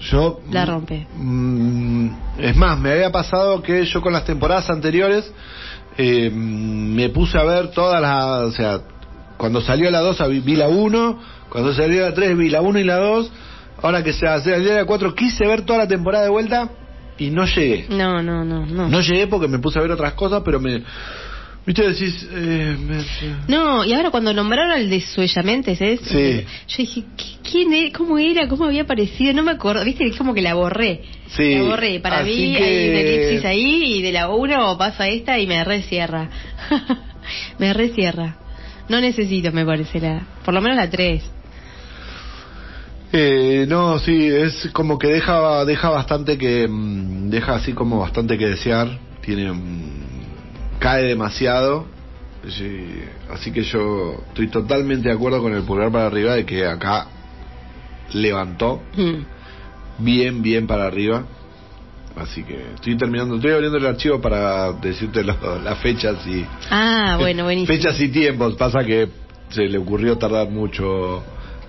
Yo. 0.00 0.40
La 0.50 0.64
rompe. 0.66 1.06
mm, 1.16 2.08
es 2.38 2.56
más, 2.56 2.78
me 2.78 2.92
había 2.92 3.12
pasado 3.12 3.62
que 3.62 3.84
yo 3.84 4.00
con 4.02 4.12
las 4.12 4.24
temporadas 4.24 4.68
anteriores 4.68 5.32
eh, 5.96 6.30
me 6.30 7.08
puse 7.10 7.38
a 7.38 7.44
ver 7.44 7.70
todas 7.70 8.00
las. 8.00 8.24
O 8.24 8.52
sea, 8.52 8.80
cuando 9.36 9.60
salió 9.60 9.90
la 9.90 10.00
2 10.00 10.28
vi, 10.30 10.40
vi 10.40 10.56
la 10.56 10.68
1, 10.68 11.18
cuando 11.48 11.72
salió 11.74 12.02
la 12.02 12.14
3 12.14 12.36
vi 12.36 12.48
la 12.50 12.60
1 12.60 12.78
y 12.78 12.84
la 12.84 12.96
2. 12.96 13.32
Ahora 13.82 14.02
que 14.02 14.12
se 14.12 14.26
hace 14.26 14.54
el 14.54 14.62
día 14.62 14.74
de 14.74 14.80
la 14.80 14.86
4 14.86 15.14
quise 15.14 15.46
ver 15.46 15.62
toda 15.62 15.80
la 15.80 15.88
temporada 15.88 16.24
de 16.24 16.30
vuelta 16.30 16.70
y 17.18 17.30
no 17.30 17.44
llegué. 17.46 17.86
No, 17.88 18.22
no, 18.22 18.44
no, 18.44 18.64
no. 18.64 18.88
No 18.88 19.00
llegué 19.00 19.26
porque 19.26 19.48
me 19.48 19.58
puse 19.58 19.78
a 19.78 19.82
ver 19.82 19.90
otras 19.90 20.14
cosas, 20.14 20.42
pero 20.44 20.60
me. 20.60 20.82
¿Viste? 21.64 21.88
Decís. 21.88 22.26
Eh, 22.32 22.76
me- 22.76 23.04
No, 23.46 23.84
y 23.84 23.92
ahora 23.92 24.10
cuando 24.10 24.32
nombraron 24.32 24.72
al 24.72 24.90
de 24.90 25.00
Suellamentes, 25.00 25.80
¿es? 25.80 26.00
Sí. 26.00 26.44
Yo 26.68 26.76
dije, 26.78 27.00
¿qui- 27.16 27.36
¿quién 27.48 27.72
era? 27.72 27.96
¿Cómo 27.96 28.18
era? 28.18 28.48
¿Cómo 28.48 28.64
había 28.64 28.82
aparecido? 28.82 29.32
No 29.32 29.44
me 29.44 29.52
acuerdo, 29.52 29.84
viste, 29.84 30.04
es 30.04 30.16
como 30.16 30.34
que 30.34 30.42
la 30.42 30.54
borré. 30.54 31.02
Sí, 31.28 31.54
La 31.54 31.62
borré. 31.62 32.00
Para 32.00 32.18
así 32.18 32.30
mí 32.30 32.56
que- 32.56 32.64
hay 32.64 32.88
una 32.90 33.00
elipsis 33.00 33.44
ahí 33.44 33.98
y 33.98 34.02
de 34.02 34.10
la 34.12 34.28
1 34.30 34.76
paso 34.76 35.04
a 35.04 35.08
esta 35.08 35.38
y 35.38 35.46
me 35.46 35.62
recierra. 35.62 36.28
me 37.58 37.72
recierra. 37.72 38.36
No 38.88 39.00
necesito, 39.00 39.52
me 39.52 39.64
parece, 39.64 40.00
la, 40.00 40.26
por 40.44 40.52
lo 40.54 40.60
menos 40.60 40.76
la 40.76 40.90
3. 40.90 41.22
Eh, 43.12 43.66
no, 43.68 43.98
sí, 43.98 44.26
es 44.26 44.70
como 44.72 44.98
que 44.98 45.06
deja 45.08 45.64
deja 45.66 45.90
bastante 45.90 46.38
que 46.38 46.66
mm, 46.66 47.28
deja 47.28 47.54
así 47.56 47.72
como 47.72 48.00
bastante 48.00 48.38
que 48.38 48.46
desear, 48.48 48.98
tiene 49.20 49.52
cae 50.82 51.04
demasiado. 51.04 51.86
Sí, 52.48 53.02
así 53.30 53.52
que 53.52 53.62
yo 53.62 54.16
estoy 54.28 54.48
totalmente 54.48 55.08
de 55.08 55.14
acuerdo 55.14 55.40
con 55.40 55.54
el 55.54 55.62
pulgar 55.62 55.92
para 55.92 56.06
arriba 56.06 56.34
de 56.34 56.44
que 56.44 56.66
acá 56.66 57.06
levantó 58.14 58.82
Mm. 58.96 59.24
bien 60.04 60.42
bien 60.42 60.66
para 60.66 60.86
arriba. 60.86 61.24
Así 62.16 62.42
que 62.42 62.72
estoy 62.74 62.96
terminando, 62.98 63.36
estoy 63.36 63.52
abriendo 63.52 63.78
el 63.78 63.86
archivo 63.86 64.20
para 64.20 64.72
decirte 64.72 65.24
lo- 65.24 65.58
las 65.62 65.78
fechas 65.78 66.26
y 66.26 66.44
Ah, 66.70 67.16
bueno, 67.18 67.44
buenísimo. 67.44 67.74
Fechas 67.74 67.98
y 68.00 68.08
tiempos, 68.08 68.54
pasa 68.56 68.84
que 68.84 69.08
se 69.48 69.62
le 69.68 69.78
ocurrió 69.78 70.18
tardar 70.18 70.50
mucho 70.50 71.22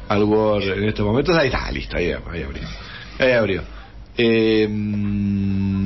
al 0.09 0.23
Word 0.23 0.63
en 0.79 0.83
estos 0.85 1.05
momentos. 1.05 1.37
Ahí 1.37 1.47
está, 1.47 1.71
listo, 1.71 1.95
ahí, 1.95 2.11
ahí 2.11 2.43
abrió. 2.43 2.61
Ahí 3.19 3.31
abrió. 3.31 3.61
Eh, 4.17 4.67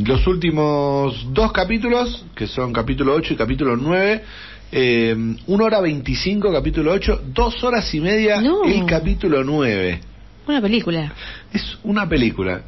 los 0.08 0.26
últimos 0.26 1.28
dos 1.34 1.52
capítulos, 1.52 2.26
que 2.36 2.48
son 2.48 2.72
capítulo 2.72 3.14
8 3.14 3.34
y 3.34 3.36
capítulo 3.36 3.76
9, 3.76 4.24
eh, 4.72 5.16
1 5.46 5.64
hora 5.64 5.82
25 5.82 6.52
capítulo 6.52 6.92
8, 6.94 7.22
2 7.34 7.64
horas 7.64 7.94
y 7.94 8.00
media 8.00 8.42
No. 8.42 8.64
el 8.64 8.86
capítulo 8.86 9.44
9. 9.44 10.00
Una 10.48 10.62
película. 10.62 11.12
Es 11.54 11.78
una 11.84 12.08
película, 12.08 12.62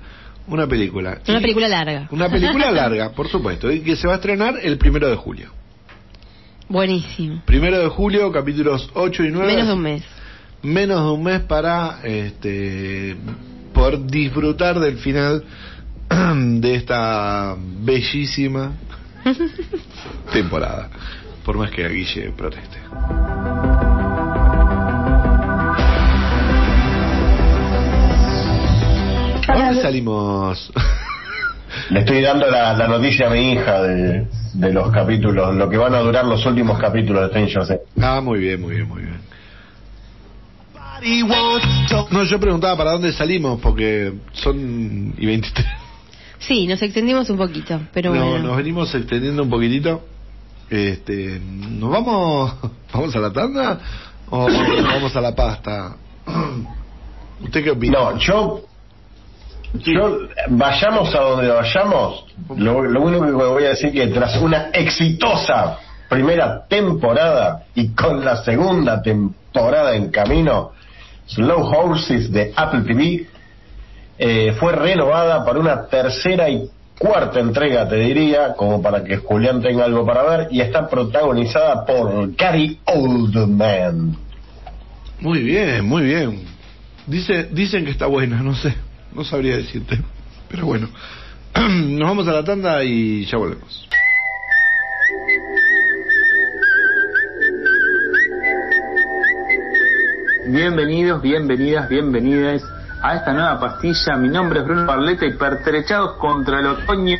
una 0.47 0.67
película. 0.67 1.19
Una 1.27 1.37
Y- 1.39 1.41
película 1.41 1.67
larga. 1.69 2.07
Una 2.11 2.29
película 2.29 2.71
larga, 2.71 3.11
por 3.11 3.27
supuesto, 3.29 3.71
y 3.71 3.79
que 3.81 3.95
se 3.95 4.05
va 4.07 4.13
a 4.13 4.15
estrenar 4.17 4.55
el 4.61 4.77
primero 4.77 5.07
de 5.09 5.15
julio. 5.15 5.51
Buenísimo. 6.67 7.41
Primero 7.45 7.79
de 7.79 7.87
julio, 7.87 8.31
capítulos 8.31 8.89
8 8.93 9.23
y 9.23 9.31
9. 9.31 9.47
Menos 9.53 9.67
de 9.67 9.73
un 9.73 9.81
mes. 9.81 10.03
Menos 10.61 11.03
de 11.03 11.11
un 11.11 11.23
mes 11.23 11.39
para 11.41 12.01
este, 12.03 13.15
poder 13.73 14.05
disfrutar 14.05 14.77
del 14.79 14.97
final 14.97 15.43
de 16.35 16.75
esta 16.75 17.55
bellísima 17.57 18.73
temporada. 20.33 20.89
Por 21.45 21.57
más 21.57 21.71
que 21.71 21.87
Guille 21.87 22.31
proteste. 22.31 22.77
¿A 29.47 29.57
dónde 29.57 29.81
salimos? 29.81 30.71
Le 31.89 31.99
estoy 32.01 32.21
dando 32.21 32.49
la, 32.49 32.73
la 32.73 32.87
noticia 32.87 33.27
a 33.27 33.29
mi 33.31 33.53
hija 33.53 33.81
de, 33.81 34.27
de 34.53 34.73
los 34.73 34.91
capítulos, 34.91 35.55
lo 35.55 35.69
que 35.69 35.77
van 35.77 35.95
a 35.95 35.99
durar 35.99 36.25
los 36.25 36.45
últimos 36.45 36.79
capítulos 36.79 37.23
de 37.23 37.27
Stranger 37.29 37.67
Things. 37.67 38.03
Ah, 38.03 38.21
muy 38.21 38.39
bien, 38.39 38.61
muy 38.61 38.75
bien, 38.75 38.87
muy 38.87 39.01
bien. 39.03 39.19
No, 42.11 42.23
yo 42.25 42.39
preguntaba 42.39 42.75
para 42.77 42.91
dónde 42.91 43.13
salimos, 43.13 43.59
porque 43.61 44.13
son 44.33 45.13
y 45.17 45.25
23. 45.25 45.67
Sí, 46.39 46.67
nos 46.67 46.81
extendimos 46.81 47.29
un 47.29 47.37
poquito, 47.37 47.79
pero 47.93 48.13
No, 48.13 48.29
bueno. 48.31 48.47
nos 48.47 48.57
venimos 48.57 48.93
extendiendo 48.95 49.43
un 49.43 49.49
poquitito. 49.49 50.01
Este, 50.69 51.39
¿nos 51.41 51.89
vamos 51.89 52.53
vamos 52.93 53.15
a 53.15 53.19
la 53.19 53.31
tanda 53.33 53.79
o 54.29 54.47
vamos 54.83 55.15
a 55.15 55.21
la 55.21 55.35
pasta? 55.35 55.95
¿Usted 57.41 57.63
qué 57.63 57.71
opina? 57.71 57.99
No, 57.99 58.17
yo, 58.17 58.61
yo, 59.73 60.19
vayamos 60.49 61.13
a 61.15 61.19
donde 61.19 61.47
vayamos, 61.49 62.25
lo, 62.55 62.83
lo 62.83 63.01
único 63.01 63.25
que 63.25 63.31
voy 63.31 63.63
a 63.65 63.69
decir 63.69 63.91
que 63.91 64.07
tras 64.07 64.37
una 64.41 64.69
exitosa 64.73 65.77
primera 66.09 66.65
temporada 66.67 67.65
y 67.75 67.89
con 67.89 68.23
la 68.25 68.43
segunda 68.43 69.01
temporada 69.01 69.95
en 69.95 70.09
camino, 70.09 70.71
Slow 71.27 71.61
Horses 71.63 72.31
de 72.31 72.51
Apple 72.55 72.81
TV 72.81 73.27
eh, 74.21 74.53
fue 74.59 74.73
renovada 74.73 75.45
para 75.45 75.59
una 75.59 75.87
tercera 75.87 76.49
y 76.49 76.69
cuarta 76.99 77.39
entrega, 77.39 77.87
te 77.87 77.95
diría, 77.95 78.53
como 78.53 78.81
para 78.81 79.01
que 79.01 79.15
Julián 79.15 79.61
tenga 79.61 79.85
algo 79.85 80.05
para 80.05 80.23
ver, 80.23 80.47
y 80.51 80.59
está 80.59 80.89
protagonizada 80.89 81.85
por 81.85 82.35
Gary 82.35 82.77
Oldman. 82.83 84.17
Muy 85.21 85.41
bien, 85.41 85.85
muy 85.85 86.03
bien. 86.03 86.43
Dice, 87.07 87.45
dicen 87.45 87.85
que 87.85 87.91
está 87.91 88.07
buena, 88.07 88.43
no 88.43 88.53
sé, 88.55 88.75
no 89.15 89.23
sabría 89.23 89.55
decirte, 89.55 89.97
pero 90.49 90.65
bueno. 90.65 90.89
Nos 91.55 92.09
vamos 92.09 92.27
a 92.27 92.33
la 92.33 92.43
tanda 92.43 92.83
y 92.83 93.25
ya 93.25 93.37
volvemos. 93.37 93.87
Bienvenidos, 100.45 101.21
bienvenidas, 101.21 101.87
bienvenidas 101.87 102.63
a 103.01 103.15
esta 103.15 103.33
nueva 103.33 103.59
pastilla. 103.59 104.15
Mi 104.17 104.29
nombre 104.29 104.59
es 104.59 104.65
Bruno 104.65 104.85
Barleta 104.85 105.25
y 105.25 105.33
pertrechados 105.33 106.17
contra 106.17 106.59
el 106.59 106.67
otoño 106.67 107.17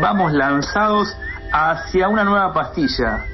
vamos 0.00 0.32
lanzados 0.32 1.16
hacia 1.52 2.08
una 2.08 2.24
nueva 2.24 2.52
pastilla. 2.52 3.24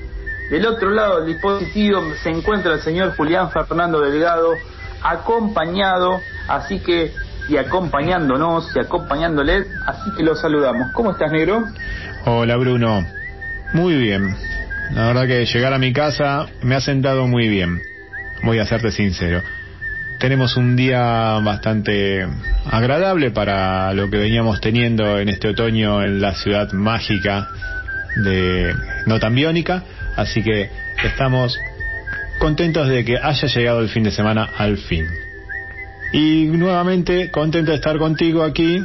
Del 0.51 0.67
otro 0.67 0.91
lado 0.91 1.21
del 1.21 1.35
dispositivo 1.35 2.01
se 2.23 2.31
encuentra 2.31 2.75
el 2.75 2.81
señor 2.81 3.15
Julián 3.17 3.51
Fernando 3.51 4.01
Delgado, 4.01 4.55
acompañado, 5.03 6.21
así 6.49 6.81
que, 6.81 7.13
y 7.49 7.57
acompañándonos 7.57 8.75
y 8.75 8.79
acompañándoles, 8.79 9.67
así 9.87 10.11
que 10.17 10.23
lo 10.23 10.35
saludamos. 10.35 10.93
¿Cómo 10.93 11.13
estás, 11.13 11.31
negro? 11.33 11.65
Hola, 12.25 12.57
Bruno. 12.57 13.05
Muy 13.75 13.97
bien. 13.97 14.35
La 14.93 15.09
verdad 15.09 15.27
que 15.27 15.45
llegar 15.45 15.75
a 15.75 15.79
mi 15.79 15.93
casa 15.93 16.47
me 16.63 16.75
ha 16.75 16.81
sentado 16.81 17.27
muy 17.27 17.49
bien. 17.49 17.83
Voy 18.43 18.59
a 18.59 18.65
serte 18.65 18.91
sincero. 18.91 19.43
Tenemos 20.19 20.57
un 20.57 20.75
día 20.75 21.39
bastante 21.45 22.27
agradable 22.69 23.31
para 23.31 23.93
lo 23.95 24.11
que 24.11 24.19
veníamos 24.19 24.61
teniendo 24.61 25.21
en 25.21 25.29
este 25.29 25.49
otoño 25.49 26.03
en 26.03 26.21
la 26.21 26.35
ciudad 26.35 26.73
mágica 26.73 27.49
de 28.17 28.75
no 29.07 29.21
tan 29.21 29.37
biónica, 29.37 29.85
así 30.17 30.43
que 30.43 30.71
estamos 31.05 31.57
contentos 32.41 32.89
de 32.89 33.05
que 33.05 33.17
haya 33.17 33.47
llegado 33.47 33.81
el 33.81 33.91
fin 33.91 34.03
de 34.03 34.11
semana 34.11 34.49
al 34.57 34.79
fin. 34.79 35.07
Y 36.13 36.47
nuevamente 36.47 37.31
contento 37.31 37.71
de 37.71 37.77
estar 37.77 37.97
contigo 37.99 38.43
aquí 38.43 38.83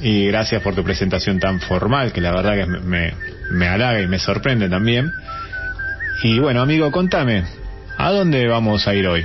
y 0.00 0.26
gracias 0.26 0.62
por 0.62 0.74
tu 0.74 0.82
presentación 0.82 1.38
tan 1.38 1.60
formal 1.60 2.12
que 2.12 2.20
la 2.20 2.32
verdad 2.32 2.56
que 2.56 2.66
me, 2.66 3.14
me 3.52 3.68
halaga 3.68 4.00
y 4.00 4.08
me 4.08 4.18
sorprende 4.18 4.68
también. 4.68 5.12
Y 6.24 6.40
bueno, 6.40 6.60
amigo, 6.60 6.90
contame, 6.90 7.44
¿a 7.98 8.10
dónde 8.10 8.48
vamos 8.48 8.88
a 8.88 8.94
ir 8.96 9.06
hoy? 9.06 9.24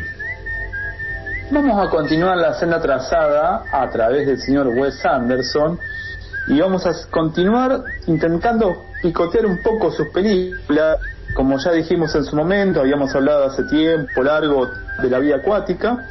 Vamos 1.50 1.88
a 1.88 1.90
continuar 1.90 2.36
la 2.36 2.56
senda 2.56 2.82
trazada 2.82 3.64
a 3.72 3.90
través 3.90 4.28
del 4.28 4.38
señor 4.38 4.68
Wes 4.68 5.06
Anderson 5.06 5.80
y 6.48 6.60
vamos 6.60 6.86
a 6.86 6.92
continuar 7.10 7.86
intentando 8.08 8.84
picotear 9.02 9.46
un 9.46 9.60
poco 9.64 9.90
sus 9.90 10.10
películas. 10.10 10.98
Como 11.34 11.58
ya 11.58 11.72
dijimos 11.72 12.14
en 12.16 12.26
su 12.26 12.36
momento, 12.36 12.82
habíamos 12.82 13.16
hablado 13.16 13.46
hace 13.46 13.64
tiempo 13.64 14.24
largo 14.24 14.70
de 15.02 15.10
la 15.10 15.20
vida 15.20 15.38
acuática. 15.38 16.06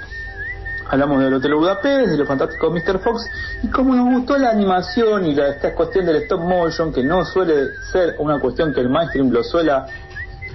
Hablamos 0.89 1.21
del 1.21 1.35
Hotel 1.35 1.55
Budapest, 1.55 2.13
de 2.13 2.17
lo 2.17 2.25
fantástico 2.25 2.71
Mr. 2.71 2.99
Fox, 3.01 3.29
y 3.63 3.69
como 3.69 3.95
nos 3.95 4.09
gustó 4.09 4.39
la 4.39 4.49
animación 4.49 5.27
y 5.27 5.35
la, 5.35 5.49
esta 5.49 5.75
cuestión 5.75 6.07
del 6.07 6.17
stop 6.17 6.41
motion, 6.41 6.95
que 6.95 7.03
no 7.03 7.27
suele 7.27 7.75
ser 7.93 8.15
una 8.21 8.41
cuestión 8.41 8.73
que 8.73 8.81
el 8.81 8.89
mainstream 8.89 9.29
lo 9.31 9.45
suela 9.45 9.85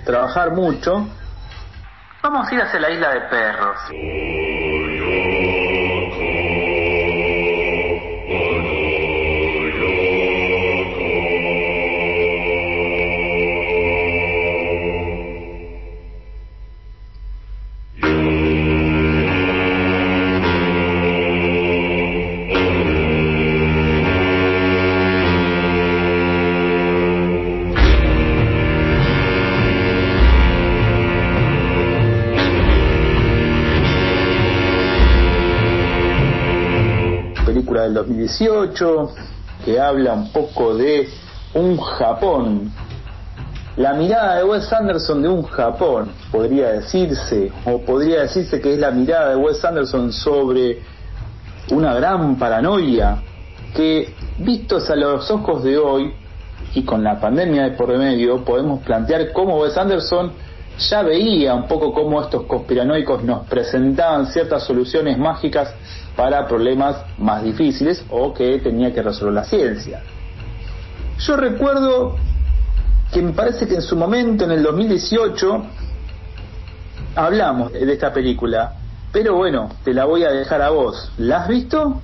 trabajar 0.05 0.53
mucho, 0.55 1.05
vamos 2.21 2.47
a 2.47 2.55
ir 2.55 2.61
hacia 2.61 2.79
la 2.79 2.91
isla 2.91 3.13
de 3.13 3.21
perros. 3.21 5.40
2018 38.31 39.09
que 39.65 39.79
habla 39.79 40.13
un 40.13 40.31
poco 40.31 40.75
de 40.75 41.07
un 41.53 41.77
Japón. 41.77 42.71
La 43.77 43.93
mirada 43.93 44.37
de 44.37 44.43
Wes 44.43 44.71
Anderson 44.71 45.21
de 45.21 45.29
un 45.29 45.43
Japón, 45.43 46.11
podría 46.31 46.69
decirse, 46.69 47.51
o 47.65 47.79
podría 47.81 48.21
decirse 48.21 48.59
que 48.59 48.73
es 48.73 48.79
la 48.79 48.91
mirada 48.91 49.29
de 49.29 49.35
Wes 49.35 49.63
Anderson 49.63 50.11
sobre 50.11 50.81
una 51.71 51.93
gran 51.93 52.37
paranoia 52.37 53.21
que, 53.75 54.13
vistos 54.39 54.89
a 54.89 54.95
los 54.95 55.29
ojos 55.31 55.63
de 55.63 55.77
hoy 55.77 56.13
y 56.73 56.83
con 56.83 57.03
la 57.03 57.19
pandemia 57.19 57.63
de 57.63 57.71
por 57.71 57.95
medio, 57.97 58.43
podemos 58.43 58.81
plantear 58.81 59.31
cómo 59.31 59.59
Wes 59.59 59.77
Anderson 59.77 60.33
ya 60.77 61.03
veía 61.03 61.53
un 61.53 61.67
poco 61.67 61.93
cómo 61.93 62.21
estos 62.21 62.43
conspiranoicos 62.43 63.23
nos 63.23 63.45
presentaban 63.47 64.27
ciertas 64.27 64.63
soluciones 64.63 65.17
mágicas 65.17 65.73
para 66.15 66.47
problemas 66.47 66.97
más 67.17 67.43
difíciles 67.43 68.03
o 68.09 68.33
que 68.33 68.59
tenía 68.59 68.93
que 68.93 69.01
resolver 69.01 69.33
la 69.33 69.43
ciencia. 69.43 70.01
Yo 71.19 71.35
recuerdo 71.35 72.15
que 73.11 73.21
me 73.21 73.33
parece 73.33 73.67
que 73.67 73.75
en 73.75 73.81
su 73.81 73.95
momento, 73.95 74.45
en 74.45 74.51
el 74.51 74.63
2018, 74.63 75.65
hablamos 77.15 77.73
de 77.73 77.91
esta 77.91 78.13
película, 78.13 78.73
pero 79.11 79.35
bueno, 79.35 79.69
te 79.83 79.93
la 79.93 80.05
voy 80.05 80.23
a 80.23 80.31
dejar 80.31 80.61
a 80.61 80.69
vos. 80.69 81.11
¿La 81.17 81.43
has 81.43 81.47
visto? 81.47 82.01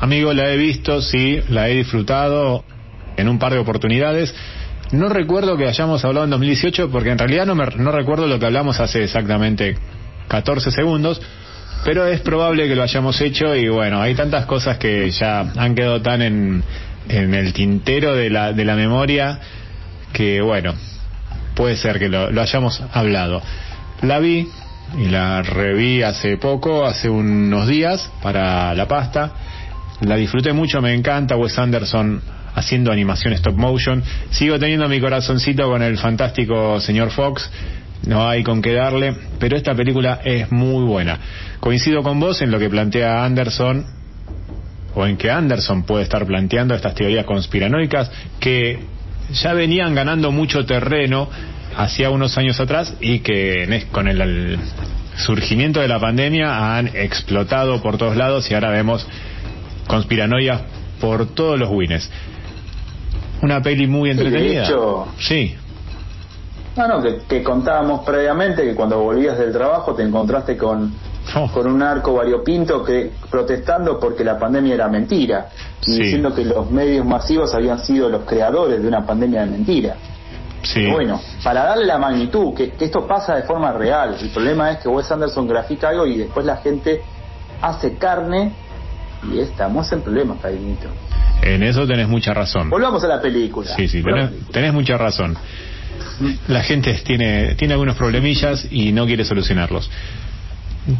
Amigo, 0.00 0.32
la 0.32 0.50
he 0.50 0.56
visto, 0.56 1.00
sí, 1.02 1.40
la 1.50 1.68
he 1.68 1.76
disfrutado 1.76 2.64
en 3.16 3.28
un 3.28 3.38
par 3.38 3.52
de 3.52 3.58
oportunidades. 3.58 4.34
No 4.94 5.08
recuerdo 5.08 5.56
que 5.56 5.66
hayamos 5.66 6.04
hablado 6.04 6.24
en 6.24 6.30
2018 6.30 6.88
porque 6.88 7.10
en 7.10 7.18
realidad 7.18 7.46
no, 7.46 7.56
me, 7.56 7.66
no 7.66 7.90
recuerdo 7.90 8.28
lo 8.28 8.38
que 8.38 8.46
hablamos 8.46 8.78
hace 8.78 9.02
exactamente 9.02 9.76
14 10.28 10.70
segundos, 10.70 11.20
pero 11.84 12.06
es 12.06 12.20
probable 12.20 12.68
que 12.68 12.76
lo 12.76 12.84
hayamos 12.84 13.20
hecho 13.20 13.56
y 13.56 13.68
bueno, 13.68 14.00
hay 14.00 14.14
tantas 14.14 14.46
cosas 14.46 14.78
que 14.78 15.10
ya 15.10 15.40
han 15.40 15.74
quedado 15.74 16.00
tan 16.00 16.22
en, 16.22 16.62
en 17.08 17.34
el 17.34 17.52
tintero 17.52 18.14
de 18.14 18.30
la, 18.30 18.52
de 18.52 18.64
la 18.64 18.76
memoria 18.76 19.40
que 20.12 20.40
bueno, 20.40 20.74
puede 21.56 21.76
ser 21.76 21.98
que 21.98 22.08
lo, 22.08 22.30
lo 22.30 22.40
hayamos 22.40 22.80
hablado. 22.92 23.42
La 24.02 24.20
vi 24.20 24.48
y 24.96 25.06
la 25.06 25.42
reví 25.42 26.02
hace 26.02 26.36
poco, 26.36 26.86
hace 26.86 27.10
unos 27.10 27.66
días 27.66 28.12
para 28.22 28.72
la 28.76 28.86
pasta. 28.86 29.32
La 30.02 30.14
disfruté 30.14 30.52
mucho, 30.52 30.80
me 30.80 30.94
encanta 30.94 31.36
Wes 31.36 31.58
Anderson 31.58 32.22
haciendo 32.54 32.92
animación 32.92 33.32
stop 33.34 33.56
motion. 33.56 34.02
Sigo 34.30 34.58
teniendo 34.58 34.88
mi 34.88 35.00
corazoncito 35.00 35.68
con 35.68 35.82
el 35.82 35.98
fantástico 35.98 36.80
señor 36.80 37.10
Fox. 37.10 37.50
No 38.06 38.28
hay 38.28 38.42
con 38.42 38.60
qué 38.60 38.72
darle, 38.74 39.14
pero 39.38 39.56
esta 39.56 39.74
película 39.74 40.20
es 40.24 40.50
muy 40.52 40.84
buena. 40.84 41.18
Coincido 41.60 42.02
con 42.02 42.20
vos 42.20 42.42
en 42.42 42.50
lo 42.50 42.58
que 42.58 42.68
plantea 42.68 43.24
Anderson, 43.24 43.86
o 44.94 45.06
en 45.06 45.16
que 45.16 45.30
Anderson 45.30 45.84
puede 45.84 46.04
estar 46.04 46.24
planteando 46.26 46.74
estas 46.74 46.94
teorías 46.94 47.24
conspiranoicas 47.24 48.10
que 48.38 48.78
ya 49.32 49.54
venían 49.54 49.94
ganando 49.94 50.30
mucho 50.30 50.64
terreno 50.66 51.28
hacía 51.76 52.10
unos 52.10 52.36
años 52.38 52.60
atrás 52.60 52.94
y 53.00 53.20
que 53.20 53.86
con 53.90 54.06
el, 54.06 54.58
surgimiento 55.16 55.80
de 55.80 55.88
la 55.88 56.00
pandemia 56.00 56.76
han 56.76 56.88
explotado 56.88 57.80
por 57.80 57.98
todos 57.98 58.16
lados 58.16 58.50
y 58.50 58.54
ahora 58.54 58.70
vemos 58.70 59.06
conspiranoias 59.86 60.62
por 61.00 61.34
todos 61.34 61.58
los 61.58 61.70
wines. 61.70 62.10
Una 63.44 63.60
peli 63.62 63.86
muy 63.86 64.10
entretenida. 64.10 64.60
de 64.62 64.66
hecho, 64.66 65.06
sí. 65.18 65.54
No, 66.76 66.88
no, 66.88 67.02
que, 67.02 67.18
que, 67.28 67.42
contábamos 67.42 68.04
previamente 68.04 68.62
que 68.64 68.74
cuando 68.74 68.98
volvías 69.00 69.38
del 69.38 69.52
trabajo 69.52 69.94
te 69.94 70.02
encontraste 70.02 70.56
con, 70.56 70.92
Oh. 71.34 71.50
con 71.50 71.66
un 71.66 71.82
arco 71.82 72.12
variopinto 72.14 72.84
que 72.84 73.12
protestando 73.30 73.98
porque 73.98 74.22
la 74.24 74.38
pandemia 74.38 74.74
era 74.74 74.88
mentira 74.88 75.48
y 75.86 75.92
Sí. 75.92 76.02
diciendo 76.02 76.34
que 76.34 76.44
los 76.44 76.70
medios 76.70 77.06
masivos 77.06 77.54
habían 77.54 77.78
sido 77.78 78.10
los 78.10 78.24
creadores 78.24 78.82
de 78.82 78.86
una 78.88 79.06
pandemia 79.06 79.40
de 79.40 79.46
mentira. 79.46 79.96
Sí. 80.62 80.86
Bueno, 80.90 81.18
para 81.42 81.64
darle 81.64 81.86
la 81.86 81.96
magnitud, 81.98 82.54
que, 82.54 82.72
que 82.72 82.86
esto 82.86 83.06
pasa 83.06 83.36
de 83.36 83.42
forma 83.44 83.72
real. 83.72 84.16
El 84.20 84.28
problema 84.30 84.70
es 84.72 84.78
que 84.80 84.88
Wes 84.88 85.10
Anderson 85.10 85.46
grafica 85.48 85.88
algo 85.90 86.06
y 86.06 86.16
después 86.18 86.44
la 86.44 86.56
gente 86.56 87.00
hace 87.62 87.94
carne 87.96 88.52
y 89.32 89.40
estamos 89.40 89.90
en 89.92 90.02
problemas, 90.02 90.38
cariñito. 90.40 90.88
En 91.42 91.62
eso 91.62 91.86
tenés 91.86 92.08
mucha 92.08 92.32
razón. 92.34 92.70
Volvamos 92.70 93.02
a 93.04 93.08
la 93.08 93.20
película. 93.20 93.74
Sí, 93.76 93.88
sí, 93.88 94.02
tenés, 94.02 94.30
tenés 94.50 94.72
mucha 94.72 94.96
razón. 94.96 95.36
La 96.48 96.62
gente 96.62 96.94
tiene, 97.04 97.54
tiene 97.54 97.74
algunos 97.74 97.96
problemillas 97.96 98.66
y 98.70 98.92
no 98.92 99.06
quiere 99.06 99.24
solucionarlos. 99.24 99.90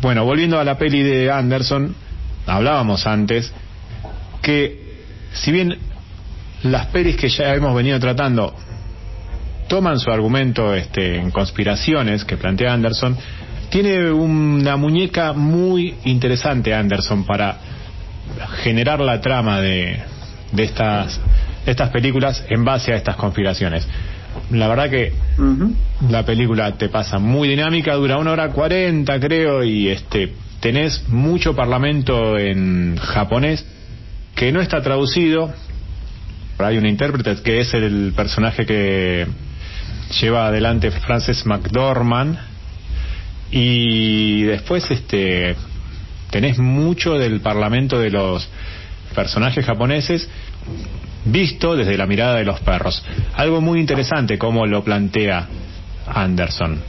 Bueno, 0.01 0.25
volviendo 0.25 0.59
a 0.59 0.65
la 0.65 0.79
peli 0.79 1.03
de 1.03 1.31
Anderson, 1.31 1.95
hablábamos 2.47 3.07
antes 3.07 3.53
que 4.43 4.85
si 5.33 5.53
bien 5.53 5.77
las 6.63 6.87
pelis 6.87 7.17
que 7.17 7.29
ya 7.29 7.55
hemos 7.55 7.75
venido 7.75 7.99
tratando 8.01 8.55
toman 9.69 9.99
su 9.99 10.11
argumento 10.11 10.75
este, 10.75 11.17
en 11.17 11.31
conspiraciones 11.31 12.25
que 12.25 12.37
plantea 12.37 12.73
Anderson, 12.73 13.17
tiene 13.71 14.11
una 14.11 14.77
muñeca 14.77 15.33
muy 15.33 15.95
interesante 16.05 16.75
Anderson 16.75 17.25
para 17.25 17.59
generar 18.63 19.01
la 19.01 19.21
trama 19.21 19.61
de, 19.61 20.01
de 20.53 20.63
estas, 20.63 21.21
de 21.65 21.71
estas 21.71 21.91
películas 21.91 22.45
en 22.49 22.65
base 22.65 22.93
a 22.93 22.97
estas 22.97 23.17
conspiraciones. 23.17 23.87
la 24.51 24.69
verdad 24.69 24.91
que 24.91 25.13
la 26.09 26.25
película 26.25 26.73
te 26.77 26.89
pasa 26.89 27.19
muy 27.19 27.49
dinámica, 27.49 27.95
dura 27.95 28.19
una 28.19 28.33
hora 28.33 28.51
cuarenta 28.51 29.19
creo 29.21 29.63
y 29.65 29.89
este 29.89 30.33
tenés 30.61 31.09
mucho 31.09 31.55
parlamento 31.55 32.39
en 32.39 32.97
japonés 32.97 33.67
que 34.35 34.51
no 34.51 34.61
está 34.61 34.83
traducido. 34.83 35.53
Hay 36.59 36.79
un 36.79 36.87
intérprete 36.87 37.43
que 37.43 37.61
es 37.61 37.75
el 37.75 38.13
personaje 38.17 38.65
que 38.65 39.27
lleva 40.21 40.47
adelante 40.47 40.91
Frances 40.91 41.45
McDormand 41.47 42.39
y 43.51 44.45
después 44.45 44.91
este 44.91 45.57
tenés 46.35 46.59
mucho 46.59 47.17
del 47.17 47.41
parlamento 47.41 47.97
de 48.01 48.11
los 48.11 48.49
personajes 49.15 49.65
japoneses 49.65 50.29
visto 51.27 51.77
desde 51.77 51.97
la 51.97 52.09
mirada 52.09 52.35
de 52.35 52.45
los 52.45 52.59
perros. 52.59 53.05
Algo 53.37 53.61
muy 53.61 53.79
interesante 53.79 54.37
como 54.37 54.67
lo 54.67 54.83
plantea 54.83 55.47
Anderson. 56.09 56.83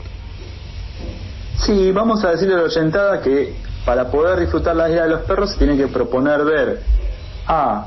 Sí, 1.58 1.92
vamos 1.92 2.24
a 2.24 2.32
decirle 2.32 2.54
a 2.54 2.56
la 2.56 2.64
oyentada 2.64 3.22
que 3.22 3.54
para 3.84 4.10
poder 4.10 4.40
disfrutar 4.40 4.74
la 4.74 4.90
isla 4.90 5.04
de 5.04 5.10
los 5.10 5.20
perros 5.20 5.52
se 5.52 5.58
tiene 5.58 5.76
que 5.76 5.86
proponer 5.86 6.42
ver 6.42 6.80
a 7.46 7.86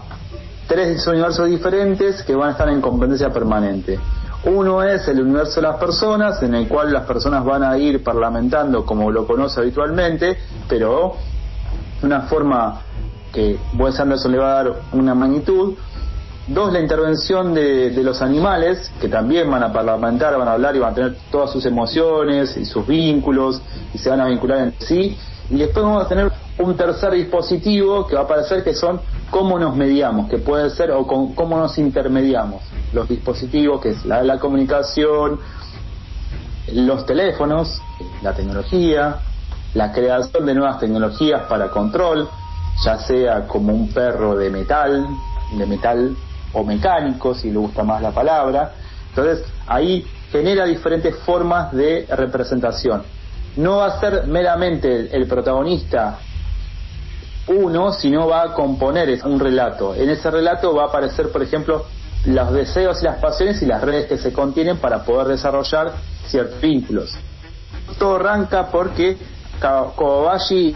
tres 0.66 1.06
universos 1.08 1.50
diferentes 1.50 2.24
que 2.24 2.36
van 2.36 2.48
a 2.48 2.52
estar 2.54 2.70
en 2.70 2.80
competencia 2.80 3.32
permanente. 3.34 4.00
Uno 4.46 4.82
es 4.82 5.06
el 5.10 5.20
universo 5.20 5.60
de 5.60 5.68
las 5.68 5.76
personas, 5.76 6.42
en 6.42 6.56
el 6.56 6.70
cual 6.70 6.94
las 6.94 7.04
personas 7.04 7.44
van 7.44 7.64
a 7.64 7.78
ir 7.78 8.02
parlamentando 8.02 8.86
como 8.86 9.12
lo 9.12 9.28
conoce 9.28 9.60
habitualmente, 9.60 10.38
pero 10.70 11.18
de 12.02 12.08
una 12.08 12.22
forma 12.22 12.82
que 13.34 13.58
Wes 13.78 14.00
Anderson 14.00 14.32
le 14.32 14.38
va 14.38 14.52
a 14.52 14.64
dar 14.64 14.74
una 14.94 15.14
magnitud. 15.14 15.76
Dos, 16.48 16.74
la 16.74 16.80
intervención 16.80 17.54
de, 17.54 17.92
los 18.04 18.22
animales, 18.24 18.92
que 19.00 19.08
también 19.08 19.50
van 19.52 19.62
a 19.62 19.72
parlamentar, 19.72 20.36
van 20.38 20.48
a 20.48 20.54
hablar 20.54 20.76
y 20.76 20.80
van 20.80 20.94
a 20.94 20.96
tener 20.96 21.18
todas 21.32 21.52
sus 21.52 21.66
emociones 21.66 22.58
y 22.58 22.66
sus 22.66 22.88
vínculos 22.88 23.62
y 23.94 24.00
se 24.00 24.10
van 24.10 24.22
a 24.22 24.26
vincular 24.26 24.60
entre 24.60 24.86
sí. 24.86 25.18
Y 25.52 25.58
después 25.58 25.86
vamos 25.86 26.06
a 26.06 26.08
tener 26.08 26.32
un 26.58 26.76
tercer 26.76 27.14
dispositivo 27.14 28.08
que 28.08 28.16
va 28.16 28.22
a 28.22 28.24
aparecer 28.24 28.64
que 28.64 28.74
son 28.74 29.00
cómo 29.30 29.60
nos 29.60 29.76
mediamos, 29.76 30.28
que 30.28 30.40
puede 30.40 30.72
ser 30.72 30.92
o 30.92 31.06
con, 31.06 31.34
cómo 31.36 31.58
nos 31.58 31.78
intermediamos. 31.78 32.64
Los 32.94 33.08
dispositivos, 33.08 33.80
que 33.82 33.90
es 33.90 34.06
la, 34.06 34.24
la 34.24 34.40
comunicación, 34.40 35.40
los 36.74 37.06
teléfonos, 37.06 37.80
la 38.24 38.34
tecnología, 38.34 39.20
la 39.74 39.92
creación 39.92 40.46
de 40.46 40.54
nuevas 40.54 40.80
tecnologías 40.80 41.44
para 41.44 41.70
control, 41.70 42.28
ya 42.84 42.98
sea 43.00 43.48
como 43.48 43.74
un 43.74 43.90
perro 43.92 44.36
de 44.36 44.50
metal, 44.50 45.06
de 45.58 45.66
metal 45.66 46.16
o 46.54 46.64
mecánico, 46.64 47.36
si 47.36 47.52
le 47.52 47.58
gusta 47.58 47.84
más 47.84 48.02
la 48.02 48.12
palabra. 48.12 48.74
Entonces, 49.10 49.46
ahí 49.68 50.06
genera 50.32 50.66
diferentes 50.66 51.16
formas 51.20 51.72
de 51.74 52.06
representación. 52.10 53.04
No 53.58 53.78
va 53.78 53.88
a 53.88 54.00
ser 54.00 54.28
meramente 54.28 54.96
el, 54.96 55.10
el 55.12 55.28
protagonista 55.28 56.20
uno, 57.48 57.92
sino 57.94 58.28
va 58.28 58.44
a 58.44 58.54
componer 58.54 59.20
un 59.26 59.40
relato. 59.40 59.96
En 59.96 60.10
ese 60.10 60.30
relato 60.30 60.74
va 60.76 60.84
a 60.84 60.88
aparecer, 60.88 61.32
por 61.32 61.42
ejemplo, 61.42 61.86
los 62.26 62.54
deseos 62.54 63.02
y 63.02 63.06
las 63.06 63.18
pasiones 63.18 63.62
y 63.62 63.66
las 63.66 63.82
redes 63.82 64.08
que 64.08 64.18
se 64.18 64.32
contienen 64.32 64.78
para 64.78 65.04
poder 65.04 65.28
desarrollar 65.28 65.94
ciertos 66.28 66.62
vínculos. 66.62 67.16
Todo 67.98 68.18
arranca 68.18 68.68
porque 68.68 69.18
Kobayashi 69.60 70.76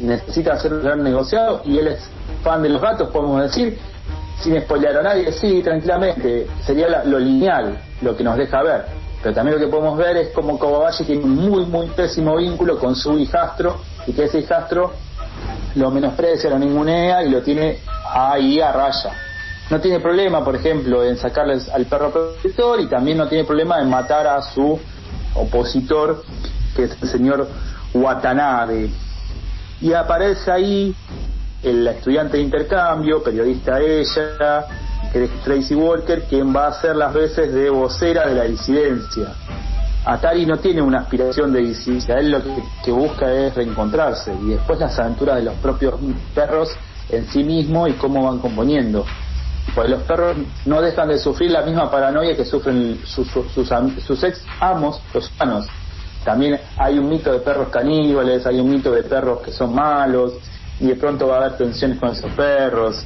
necesita 0.00 0.54
hacer 0.54 0.72
un 0.72 0.82
gran 0.82 1.02
negociado 1.02 1.62
y 1.64 1.78
él 1.78 1.88
es 1.88 2.08
fan 2.42 2.62
de 2.62 2.68
los 2.68 2.80
gatos, 2.80 3.10
podemos 3.10 3.42
decir, 3.42 3.78
sin 4.40 4.60
spoilear 4.60 4.98
a 4.98 5.02
nadie, 5.02 5.32
sí, 5.32 5.62
tranquilamente, 5.62 6.46
sería 6.64 7.04
lo 7.04 7.18
lineal, 7.18 7.78
lo 8.02 8.16
que 8.16 8.24
nos 8.24 8.36
deja 8.36 8.62
ver. 8.62 8.84
Pero 9.22 9.34
también 9.34 9.58
lo 9.58 9.64
que 9.64 9.70
podemos 9.70 9.96
ver 9.96 10.16
es 10.18 10.28
como 10.30 10.58
Kobayashi 10.58 11.04
tiene 11.04 11.24
un 11.24 11.36
muy, 11.36 11.64
muy 11.64 11.86
pésimo 11.88 12.36
vínculo 12.36 12.78
con 12.78 12.94
su 12.94 13.18
hijastro 13.18 13.80
y 14.06 14.12
que 14.12 14.24
ese 14.24 14.40
hijastro 14.40 14.92
lo 15.74 15.90
menosprecia, 15.90 16.50
lo 16.50 16.58
ningunea 16.58 17.22
y 17.24 17.30
lo 17.30 17.42
tiene 17.42 17.78
ahí 18.12 18.60
a 18.60 18.72
raya. 18.72 19.12
No 19.70 19.80
tiene 19.80 19.98
problema, 19.98 20.44
por 20.44 20.56
ejemplo, 20.56 21.02
en 21.02 21.16
sacarles 21.16 21.68
al 21.70 21.86
perro 21.86 22.10
protector 22.10 22.80
y 22.80 22.86
también 22.86 23.16
no 23.16 23.28
tiene 23.28 23.44
problema 23.44 23.80
en 23.80 23.88
matar 23.88 24.26
a 24.26 24.42
su 24.42 24.78
opositor, 25.34 26.22
que 26.76 26.84
es 26.84 26.96
el 27.00 27.08
señor 27.08 27.48
Watanabe. 27.94 28.90
Y 29.80 29.92
aparece 29.92 30.50
ahí 30.50 30.94
el 31.62 31.86
estudiante 31.86 32.36
de 32.36 32.42
intercambio, 32.42 33.22
periodista 33.22 33.80
ella, 33.80 34.66
que 35.12 35.28
Tracy 35.44 35.74
Walker, 35.74 36.24
quien 36.24 36.54
va 36.54 36.66
a 36.66 36.68
hacer 36.68 36.96
las 36.96 37.14
veces 37.14 37.52
de 37.52 37.70
vocera 37.70 38.26
de 38.26 38.34
la 38.34 38.44
disidencia. 38.44 39.32
Atari 40.04 40.44
no 40.44 40.58
tiene 40.58 40.82
una 40.82 41.00
aspiración 41.00 41.52
de 41.52 41.60
disidencia, 41.60 42.16
él 42.16 42.30
lo 42.30 42.42
que, 42.84 42.90
busca 42.90 43.32
es 43.32 43.54
reencontrarse 43.54 44.34
y 44.34 44.50
después 44.50 44.78
las 44.78 44.98
aventuras 44.98 45.36
de 45.36 45.42
los 45.44 45.54
propios 45.54 45.94
perros 46.34 46.68
en 47.08 47.26
sí 47.28 47.42
mismo 47.42 47.88
y 47.88 47.94
cómo 47.94 48.24
van 48.24 48.38
componiendo. 48.38 49.06
Pues 49.74 49.88
los 49.88 50.02
perros 50.02 50.36
no 50.66 50.82
dejan 50.82 51.08
de 51.08 51.18
sufrir 51.18 51.50
la 51.50 51.62
misma 51.62 51.90
paranoia 51.90 52.36
que 52.36 52.44
sufren 52.44 53.00
sus 53.04 54.24
ex 54.24 54.44
amos, 54.60 55.00
los 55.14 55.32
humanos. 55.32 55.66
También 56.24 56.58
hay 56.78 56.98
un 56.98 57.08
mito 57.08 57.32
de 57.32 57.40
perros 57.40 57.68
caníbales, 57.68 58.46
hay 58.46 58.58
un 58.58 58.70
mito 58.70 58.90
de 58.90 59.02
perros 59.02 59.42
que 59.42 59.52
son 59.52 59.74
malos, 59.74 60.34
y 60.80 60.86
de 60.86 60.96
pronto 60.96 61.28
va 61.28 61.36
a 61.36 61.38
haber 61.44 61.56
tensiones 61.56 61.98
con 61.98 62.10
esos 62.10 62.30
perros. 62.32 63.04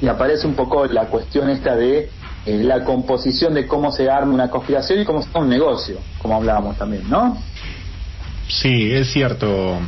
Y 0.00 0.08
aparece 0.08 0.46
un 0.46 0.54
poco 0.54 0.86
la 0.86 1.06
cuestión 1.06 1.50
esta 1.50 1.76
de 1.76 2.10
eh, 2.46 2.62
la 2.64 2.84
composición 2.84 3.52
de 3.52 3.66
cómo 3.66 3.92
se 3.92 4.08
arma 4.08 4.32
una 4.32 4.48
conspiración 4.48 5.00
y 5.00 5.04
cómo 5.04 5.22
se 5.22 5.28
arma 5.28 5.40
un 5.40 5.48
negocio, 5.50 5.98
como 6.18 6.36
hablábamos 6.36 6.78
también, 6.78 7.08
¿no? 7.08 7.36
Sí, 8.48 8.90
es 8.92 9.12
cierto, 9.12 9.78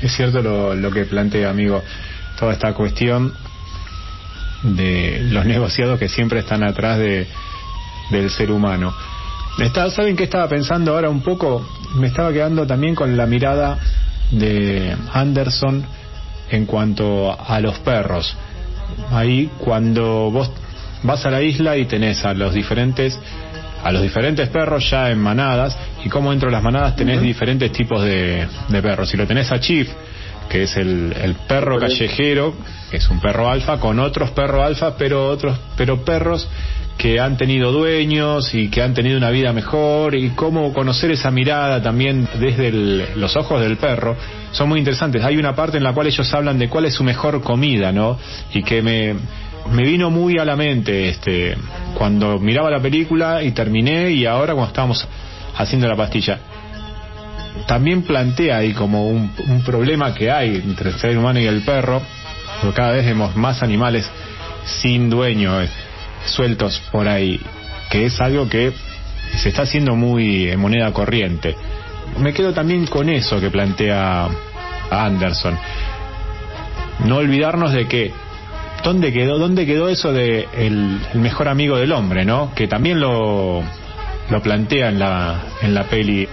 es 0.00 0.12
cierto 0.12 0.40
lo, 0.40 0.74
lo 0.74 0.90
que 0.90 1.04
plantea, 1.04 1.50
amigo, 1.50 1.82
toda 2.38 2.54
esta 2.54 2.72
cuestión 2.72 3.32
de 4.62 5.20
los 5.30 5.44
negociados 5.46 5.98
que 5.98 6.08
siempre 6.08 6.40
están 6.40 6.62
atrás 6.62 6.98
de, 6.98 7.26
del 8.10 8.30
ser 8.30 8.50
humano. 8.50 8.94
Está, 9.58 9.90
¿Saben 9.90 10.16
qué 10.16 10.24
estaba 10.24 10.48
pensando 10.48 10.94
ahora 10.94 11.10
un 11.10 11.20
poco? 11.20 11.66
Me 11.96 12.06
estaba 12.06 12.32
quedando 12.32 12.66
también 12.66 12.94
con 12.94 13.16
la 13.16 13.26
mirada 13.26 13.78
de 14.30 14.96
Anderson 15.12 15.84
en 16.50 16.66
cuanto 16.66 17.38
a 17.38 17.60
los 17.60 17.78
perros. 17.80 18.34
Ahí 19.10 19.50
cuando 19.58 20.30
vos 20.30 20.50
vas 21.02 21.24
a 21.26 21.30
la 21.30 21.42
isla 21.42 21.76
y 21.76 21.84
tenés 21.86 22.24
a 22.24 22.32
los 22.34 22.54
diferentes 22.54 23.18
a 23.82 23.90
los 23.90 24.02
diferentes 24.02 24.48
perros 24.48 24.88
ya 24.88 25.10
en 25.10 25.18
manadas 25.18 25.76
y 26.04 26.08
como 26.08 26.30
dentro 26.30 26.48
de 26.48 26.52
las 26.52 26.62
manadas 26.62 26.94
tenés 26.94 27.20
diferentes 27.20 27.72
tipos 27.72 28.02
de, 28.02 28.46
de 28.68 28.82
perros. 28.82 29.08
Si 29.10 29.16
lo 29.16 29.26
tenés 29.26 29.50
a 29.50 29.58
Chief, 29.58 29.88
que 30.48 30.62
es 30.62 30.76
el, 30.76 31.12
el 31.20 31.34
perro 31.34 31.78
callejero, 31.80 32.54
que 32.90 32.98
es 32.98 33.08
un 33.08 33.20
perro 33.20 33.50
alfa, 33.50 33.80
con 33.80 33.98
otros 33.98 34.30
perros 34.30 34.64
alfa, 34.64 34.96
pero 34.96 35.28
otros 35.28 35.58
pero 35.76 36.04
perros 36.04 36.48
que 37.02 37.18
han 37.18 37.36
tenido 37.36 37.72
dueños 37.72 38.54
y 38.54 38.68
que 38.68 38.80
han 38.80 38.94
tenido 38.94 39.18
una 39.18 39.30
vida 39.30 39.52
mejor 39.52 40.14
y 40.14 40.30
cómo 40.36 40.72
conocer 40.72 41.10
esa 41.10 41.32
mirada 41.32 41.82
también 41.82 42.28
desde 42.38 42.70
los 43.16 43.34
ojos 43.34 43.60
del 43.60 43.76
perro 43.76 44.16
son 44.52 44.68
muy 44.68 44.78
interesantes. 44.78 45.24
Hay 45.24 45.36
una 45.36 45.52
parte 45.52 45.78
en 45.78 45.82
la 45.82 45.92
cual 45.92 46.06
ellos 46.06 46.32
hablan 46.32 46.60
de 46.60 46.68
cuál 46.68 46.84
es 46.84 46.94
su 46.94 47.02
mejor 47.02 47.42
comida, 47.42 47.90
¿no? 47.90 48.16
Y 48.54 48.62
que 48.62 48.82
me, 48.82 49.16
me 49.72 49.82
vino 49.82 50.10
muy 50.10 50.38
a 50.38 50.44
la 50.44 50.54
mente 50.54 51.08
este 51.08 51.56
cuando 51.98 52.38
miraba 52.38 52.70
la 52.70 52.78
película 52.78 53.42
y 53.42 53.50
terminé 53.50 54.12
y 54.12 54.24
ahora 54.24 54.52
cuando 54.52 54.68
estábamos 54.68 55.04
haciendo 55.56 55.88
la 55.88 55.96
pastilla 55.96 56.38
también 57.66 58.02
plantea 58.02 58.58
ahí 58.58 58.74
como 58.74 59.08
un, 59.08 59.32
problema 59.66 60.14
que 60.14 60.30
hay 60.30 60.54
entre 60.54 60.90
el 60.90 60.98
ser 61.00 61.18
humano 61.18 61.40
y 61.40 61.46
el 61.46 61.62
perro 61.62 62.00
porque 62.60 62.76
cada 62.76 62.92
vez 62.92 63.04
vemos 63.06 63.34
más 63.34 63.60
animales 63.60 64.08
sin 64.64 65.10
dueño 65.10 65.60
eh, 65.60 65.68
sueltos 66.26 66.80
por 66.90 67.08
ahí 67.08 67.40
que 67.92 68.06
es 68.06 68.18
algo 68.22 68.48
que 68.48 68.72
se 69.36 69.50
está 69.50 69.62
haciendo 69.62 69.94
muy 69.94 70.48
en 70.48 70.58
moneda 70.58 70.90
corriente. 70.94 71.54
Me 72.18 72.32
quedo 72.32 72.54
también 72.54 72.86
con 72.86 73.10
eso 73.10 73.38
que 73.38 73.50
plantea 73.50 74.30
Anderson. 74.90 75.58
No 77.04 77.16
olvidarnos 77.16 77.74
de 77.74 77.86
que 77.86 78.10
dónde 78.82 79.12
quedó 79.12 79.38
dónde 79.38 79.66
quedó 79.66 79.90
eso 79.90 80.10
de 80.10 80.48
el, 80.56 81.00
mejor 81.14 81.48
amigo 81.48 81.76
del 81.76 81.92
hombre 81.92 82.24
no 82.24 82.52
que 82.54 82.66
también 82.66 82.98
lo 82.98 83.62
lo 84.30 84.42
plantea 84.42 84.88
en 84.88 84.98
la 84.98 85.42
en 85.60 85.74
la 85.74 85.84
peli. 85.84 86.26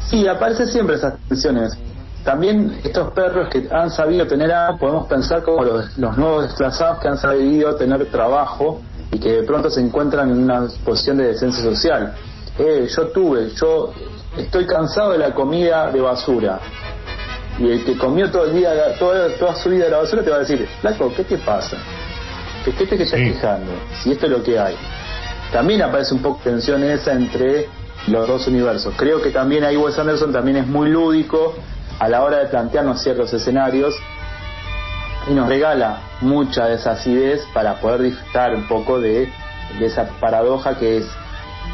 Sí, 0.00 0.26
aparece 0.26 0.66
siempre 0.66 0.96
esas 0.96 1.14
tensiones. 1.28 1.78
También 2.26 2.80
estos 2.82 3.12
perros 3.12 3.48
que 3.48 3.68
han 3.70 3.88
sabido 3.90 4.26
tener 4.26 4.50
algo, 4.52 4.78
podemos 4.78 5.06
pensar 5.06 5.44
como 5.44 5.62
los, 5.62 5.96
los 5.96 6.18
nuevos 6.18 6.42
desplazados 6.42 6.98
que 6.98 7.06
han 7.06 7.16
sabido 7.18 7.76
tener 7.76 8.04
trabajo 8.10 8.80
y 9.12 9.18
que 9.20 9.30
de 9.30 9.42
pronto 9.44 9.70
se 9.70 9.80
encuentran 9.80 10.30
en 10.32 10.42
una 10.42 10.66
posición 10.84 11.18
de 11.18 11.28
descenso 11.28 11.62
social. 11.62 12.14
Eh, 12.58 12.88
yo 12.94 13.06
tuve, 13.08 13.50
yo 13.50 13.92
estoy 14.36 14.66
cansado 14.66 15.12
de 15.12 15.18
la 15.18 15.32
comida 15.32 15.92
de 15.92 16.00
basura. 16.00 16.58
Y 17.60 17.70
el 17.70 17.84
que 17.84 17.96
comió 17.96 18.28
todo 18.28 18.46
el 18.46 18.54
día, 18.54 18.72
toda, 18.98 19.28
toda 19.38 19.54
su 19.54 19.70
vida 19.70 19.84
de 19.84 19.90
la 19.92 19.98
basura 19.98 20.22
te 20.24 20.30
va 20.30 20.36
a 20.36 20.40
decir, 20.40 20.66
flaco, 20.80 21.12
¿qué 21.16 21.22
te 21.22 21.38
pasa? 21.38 21.76
¿Qué, 22.64 22.72
qué 22.72 22.86
te 22.86 23.02
estás 23.04 23.20
Sí. 23.20 23.26
quejando? 23.32 23.70
Si 24.02 24.10
esto 24.10 24.26
es 24.26 24.32
lo 24.32 24.42
que 24.42 24.58
hay. 24.58 24.74
también 25.52 25.80
aparece 25.80 26.12
un 26.12 26.20
poco 26.22 26.40
tensión 26.42 26.82
esa 26.82 27.12
entre 27.12 27.68
los 28.08 28.26
dos 28.26 28.48
universos. 28.48 28.92
Creo 28.96 29.22
que 29.22 29.30
también 29.30 29.62
ahí 29.62 29.76
Wes 29.76 29.96
Anderson 29.96 30.32
también 30.32 30.56
es 30.56 30.66
muy 30.66 30.90
lúdico 30.90 31.54
a 31.98 32.08
la 32.08 32.22
hora 32.22 32.38
de 32.38 32.46
plantearnos 32.46 33.02
ciertos 33.02 33.32
escenarios 33.32 33.94
y 35.28 35.34
nos 35.34 35.48
regala 35.48 36.00
mucha 36.20 36.66
de 36.66 36.74
esa 36.74 36.92
acidez 36.92 37.46
para 37.52 37.80
poder 37.80 38.02
disfrutar 38.02 38.54
un 38.54 38.68
poco 38.68 39.00
de, 39.00 39.28
esa 39.80 40.08
paradoja 40.20 40.78
que 40.78 40.98
es 40.98 41.06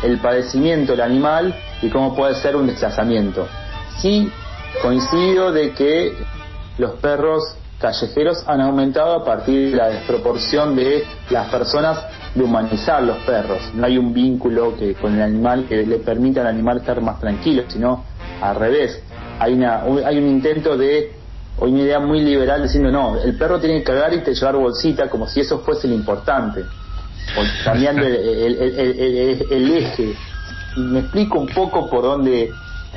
el 0.02 0.18
padecimiento 0.18 0.92
del 0.92 1.02
animal 1.02 1.54
y 1.82 1.90
cómo 1.90 2.16
puede 2.16 2.34
ser 2.36 2.56
un 2.56 2.66
desplazamiento. 2.66 3.46
Sí 3.98 4.32
coincido 4.80 5.52
de 5.52 5.72
que 5.72 6.16
los 6.78 6.92
perros 6.92 7.42
callejeros 7.78 8.44
han 8.46 8.60
aumentado 8.60 9.16
a 9.16 9.24
partir 9.24 9.72
de 9.72 9.76
la 9.76 9.88
desproporción 9.88 10.74
de 10.74 11.04
las 11.30 11.48
personas 11.48 11.98
de 12.34 12.42
humanizar 12.42 13.02
los 13.02 13.18
perros. 13.18 13.58
No 13.74 13.86
hay 13.86 13.98
un 13.98 14.14
vínculo 14.14 14.76
que 14.76 14.94
con 14.94 15.14
el 15.14 15.22
animal 15.22 15.66
que 15.68 15.84
le 15.84 15.98
permita 15.98 16.40
al 16.40 16.46
animal 16.46 16.78
estar 16.78 17.00
más 17.02 17.20
tranquilo, 17.20 17.64
sino 17.68 18.04
al 18.40 18.56
revés. 18.56 19.02
Hay, 19.38 19.54
una, 19.54 19.82
hay 19.82 20.18
un 20.18 20.28
intento 20.28 20.76
de, 20.76 21.12
o 21.58 21.66
una 21.66 21.80
idea 21.80 22.00
muy 22.00 22.20
liberal 22.20 22.62
diciendo, 22.62 22.90
no, 22.90 23.20
el 23.20 23.36
perro 23.36 23.60
tiene 23.60 23.78
que 23.78 23.84
cagar 23.84 24.14
y 24.14 24.22
te 24.22 24.34
llevar 24.34 24.56
bolsita, 24.56 25.08
como 25.08 25.26
si 25.26 25.40
eso 25.40 25.60
fuese 25.60 25.88
lo 25.88 25.94
importante. 25.94 26.60
O 27.36 27.64
cambiando 27.64 28.06
el, 28.06 28.14
el, 28.14 28.56
el, 28.58 29.46
el, 29.50 29.76
eje. 29.76 30.14
Y 30.76 30.80
me 30.80 31.00
explico 31.00 31.38
un 31.38 31.48
poco 31.48 31.88
por 31.88 32.02
dónde 32.02 32.50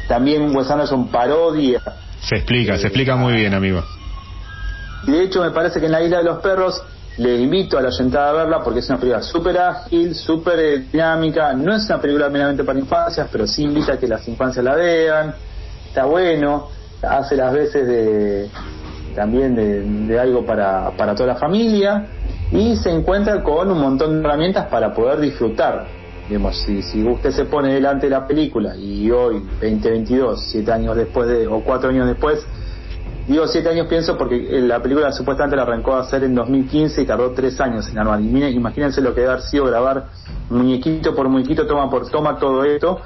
también 0.07 0.55
Wes 0.55 0.69
Anderson 0.69 1.09
parodia. 1.09 1.81
Se 2.21 2.37
explica, 2.37 2.77
se 2.77 2.87
explica 2.87 3.15
muy 3.15 3.33
bien, 3.33 3.53
amigo. 3.53 3.83
Y 5.07 5.11
de 5.11 5.23
hecho 5.23 5.41
me 5.41 5.51
parece 5.51 5.79
que 5.79 5.85
en 5.85 5.91
la 5.91 6.01
isla 6.01 6.17
de 6.17 6.23
los 6.23 6.41
perros 6.41 6.81
le 7.17 7.39
invito 7.39 7.77
a 7.77 7.81
la 7.81 7.91
sentada 7.91 8.31
a 8.31 8.33
verla 8.33 8.61
porque 8.63 8.79
es 8.79 8.89
una 8.89 8.97
película 8.97 9.23
súper 9.23 9.57
ágil, 9.57 10.15
súper 10.15 10.59
eh, 10.59 10.79
dinámica. 10.91 11.53
No 11.53 11.75
es 11.75 11.85
una 11.85 12.01
película 12.01 12.29
meramente 12.29 12.63
para 12.63 12.79
infancias, 12.79 13.27
pero 13.31 13.47
sí 13.47 13.63
invita 13.63 13.93
a 13.93 13.97
que 13.97 14.07
las 14.07 14.27
infancias 14.27 14.65
la 14.65 14.75
vean. 14.75 15.35
Está 15.95 16.07
bueno, 16.07 16.67
hace 17.03 17.37
las 17.37 17.53
veces 17.53 17.87
de 17.87 18.49
también 19.15 19.55
de, 19.55 19.79
de 19.79 20.19
algo 20.19 20.45
para, 20.45 20.91
para 20.97 21.15
toda 21.15 21.27
la 21.27 21.35
familia 21.35 22.07
y 22.51 22.75
se 22.75 22.91
encuentra 22.91 23.41
con 23.41 23.71
un 23.71 23.79
montón 23.79 24.11
de 24.11 24.27
herramientas 24.27 24.65
para 24.65 24.93
poder 24.93 25.21
disfrutar. 25.21 25.87
Digamos, 26.27 26.57
si, 26.63 26.81
si 26.81 27.01
usted 27.01 27.31
se 27.31 27.45
pone 27.45 27.73
delante 27.73 28.07
de 28.07 28.09
la 28.09 28.27
película 28.27 28.75
y 28.75 29.09
hoy, 29.09 29.39
2022, 29.61 30.47
siete 30.51 30.73
años 30.73 30.97
después 30.97 31.29
de, 31.29 31.47
o 31.47 31.61
cuatro 31.61 31.91
años 31.91 32.07
después, 32.07 32.45
Digo 33.27 33.47
siete 33.47 33.69
años 33.69 33.87
pienso 33.87 34.17
porque 34.17 34.37
la 34.61 34.79
película 34.83 35.11
supuestamente 35.11 35.55
la 35.55 35.63
arrancó 35.63 35.95
a 35.95 36.01
hacer 36.01 36.23
en 36.23 36.35
2015 36.35 37.01
y 37.01 37.05
tardó 37.05 37.31
tres 37.31 37.59
años 37.59 37.89
en 37.89 37.97
armar. 37.97 38.21
Imagínense 38.21 39.01
lo 39.01 39.15
que 39.15 39.21
debe 39.21 39.33
haber 39.33 39.43
sido 39.43 39.65
grabar 39.65 40.09
muñequito 40.49 41.15
por 41.15 41.27
muñequito, 41.27 41.65
toma 41.65 41.89
por 41.89 42.07
toma 42.09 42.37
todo 42.37 42.63
esto. 42.65 43.01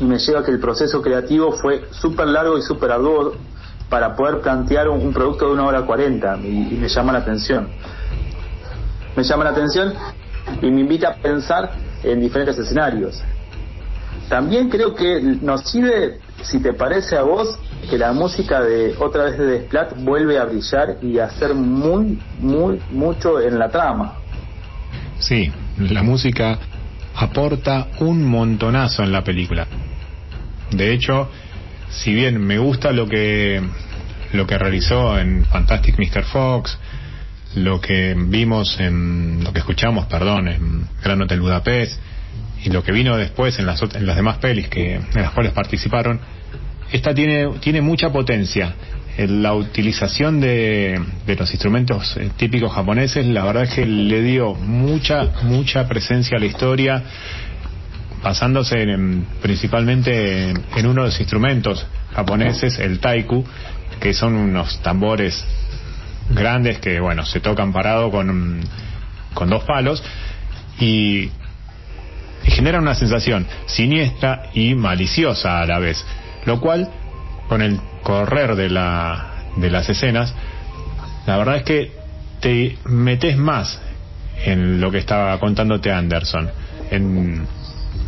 Y 0.00 0.04
me 0.04 0.18
lleva 0.18 0.44
que 0.44 0.50
el 0.50 0.58
proceso 0.58 1.02
creativo 1.02 1.52
fue 1.52 1.84
súper 1.90 2.28
largo 2.28 2.58
y 2.58 2.62
súper 2.62 2.90
arduo 2.90 3.34
para 3.88 4.16
poder 4.16 4.40
plantear 4.40 4.88
un, 4.88 5.12
producto 5.12 5.46
de 5.46 5.52
una 5.52 5.66
hora 5.66 5.82
cuarenta 5.82 6.38
y, 6.42 6.68
y 6.72 6.78
me 6.80 6.88
llama 6.88 7.12
la 7.12 7.18
atención. 7.18 7.68
Me 9.16 9.22
llama 9.22 9.44
la 9.44 9.50
atención 9.50 9.92
y 10.62 10.70
me 10.70 10.80
invita 10.80 11.08
a 11.08 11.14
pensar 11.16 11.70
en 12.02 12.20
diferentes 12.20 12.58
escenarios. 12.58 13.22
También 14.28 14.68
creo 14.68 14.94
que 14.94 15.20
nos 15.42 15.68
sirve, 15.68 16.20
si 16.42 16.60
te 16.60 16.72
parece 16.72 17.16
a 17.16 17.22
vos, 17.22 17.58
que 17.88 17.98
la 17.98 18.12
música 18.12 18.62
de 18.62 18.94
otra 18.98 19.24
vez 19.24 19.38
de 19.38 19.46
Desplat 19.46 20.00
vuelve 20.02 20.38
a 20.38 20.44
brillar 20.44 20.98
y 21.02 21.18
a 21.18 21.24
hacer 21.24 21.54
muy, 21.54 22.18
muy, 22.38 22.80
mucho 22.92 23.40
en 23.40 23.58
la 23.58 23.68
trama. 23.68 24.14
Sí, 25.18 25.50
la 25.78 26.02
música 26.02 26.58
aporta 27.16 27.88
un 27.98 28.24
montonazo 28.24 29.02
en 29.02 29.12
la 29.12 29.24
película. 29.24 29.66
De 30.72 30.92
hecho, 30.92 31.30
si 31.90 32.14
bien 32.14 32.40
me 32.40 32.58
gusta 32.58 32.92
lo 32.92 33.08
que 33.08 33.60
lo 34.32 34.46
que 34.46 34.56
realizó 34.56 35.18
en 35.18 35.44
Fantastic 35.44 35.98
Mr. 35.98 36.22
Fox, 36.24 36.78
lo 37.56 37.80
que 37.80 38.14
vimos 38.16 38.78
en 38.78 39.42
lo 39.42 39.52
que 39.52 39.58
escuchamos, 39.58 40.06
perdón, 40.06 40.46
en 40.48 40.86
Gran 41.02 41.20
Hotel 41.20 41.40
Budapest 41.40 42.00
y 42.62 42.70
lo 42.70 42.84
que 42.84 42.92
vino 42.92 43.16
después 43.16 43.58
en 43.58 43.66
las 43.66 43.82
en 43.82 44.06
las 44.06 44.16
demás 44.16 44.38
pelis 44.38 44.68
que 44.68 44.94
en 44.94 45.22
las 45.22 45.32
cuales 45.32 45.52
participaron, 45.52 46.20
esta 46.92 47.14
tiene, 47.14 47.48
tiene 47.60 47.80
mucha 47.80 48.10
potencia. 48.10 48.74
La 49.18 49.52
utilización 49.52 50.40
de, 50.40 50.98
de 51.26 51.36
los 51.36 51.50
instrumentos 51.50 52.16
eh, 52.16 52.30
típicos 52.36 52.72
japoneses, 52.72 53.26
la 53.26 53.44
verdad 53.44 53.64
es 53.64 53.74
que 53.74 53.84
le 53.84 54.22
dio 54.22 54.54
mucha, 54.54 55.32
mucha 55.42 55.86
presencia 55.86 56.38
a 56.38 56.40
la 56.40 56.46
historia, 56.46 57.02
basándose 58.22 58.82
en, 58.82 59.26
principalmente 59.40 60.50
en, 60.50 60.86
uno 60.86 61.02
de 61.02 61.08
los 61.08 61.20
instrumentos 61.20 61.86
japoneses, 62.14 62.78
el 62.78 63.00
taiku, 63.00 63.44
que 64.00 64.14
son 64.14 64.34
unos 64.34 64.80
tambores 64.82 65.44
grandes 66.30 66.78
que, 66.78 67.00
bueno, 67.00 67.24
se 67.24 67.40
tocan 67.40 67.72
parado 67.72 68.10
con, 68.10 68.60
con 69.34 69.48
dos 69.48 69.64
palos 69.64 70.02
y, 70.78 71.30
y 72.44 72.50
genera 72.50 72.78
una 72.78 72.94
sensación 72.94 73.46
siniestra 73.66 74.50
y 74.54 74.74
maliciosa 74.74 75.60
a 75.60 75.66
la 75.66 75.78
vez 75.78 76.04
lo 76.46 76.60
cual 76.60 76.88
con 77.48 77.62
el 77.62 77.80
correr 78.02 78.56
de 78.56 78.70
la 78.70 79.26
de 79.56 79.70
las 79.70 79.88
escenas 79.88 80.34
la 81.26 81.36
verdad 81.36 81.56
es 81.56 81.62
que 81.64 81.92
te 82.40 82.78
metes 82.84 83.36
más 83.36 83.80
en 84.44 84.80
lo 84.80 84.90
que 84.90 84.98
estaba 84.98 85.38
contándote 85.38 85.92
Anderson 85.92 86.50
en 86.90 87.46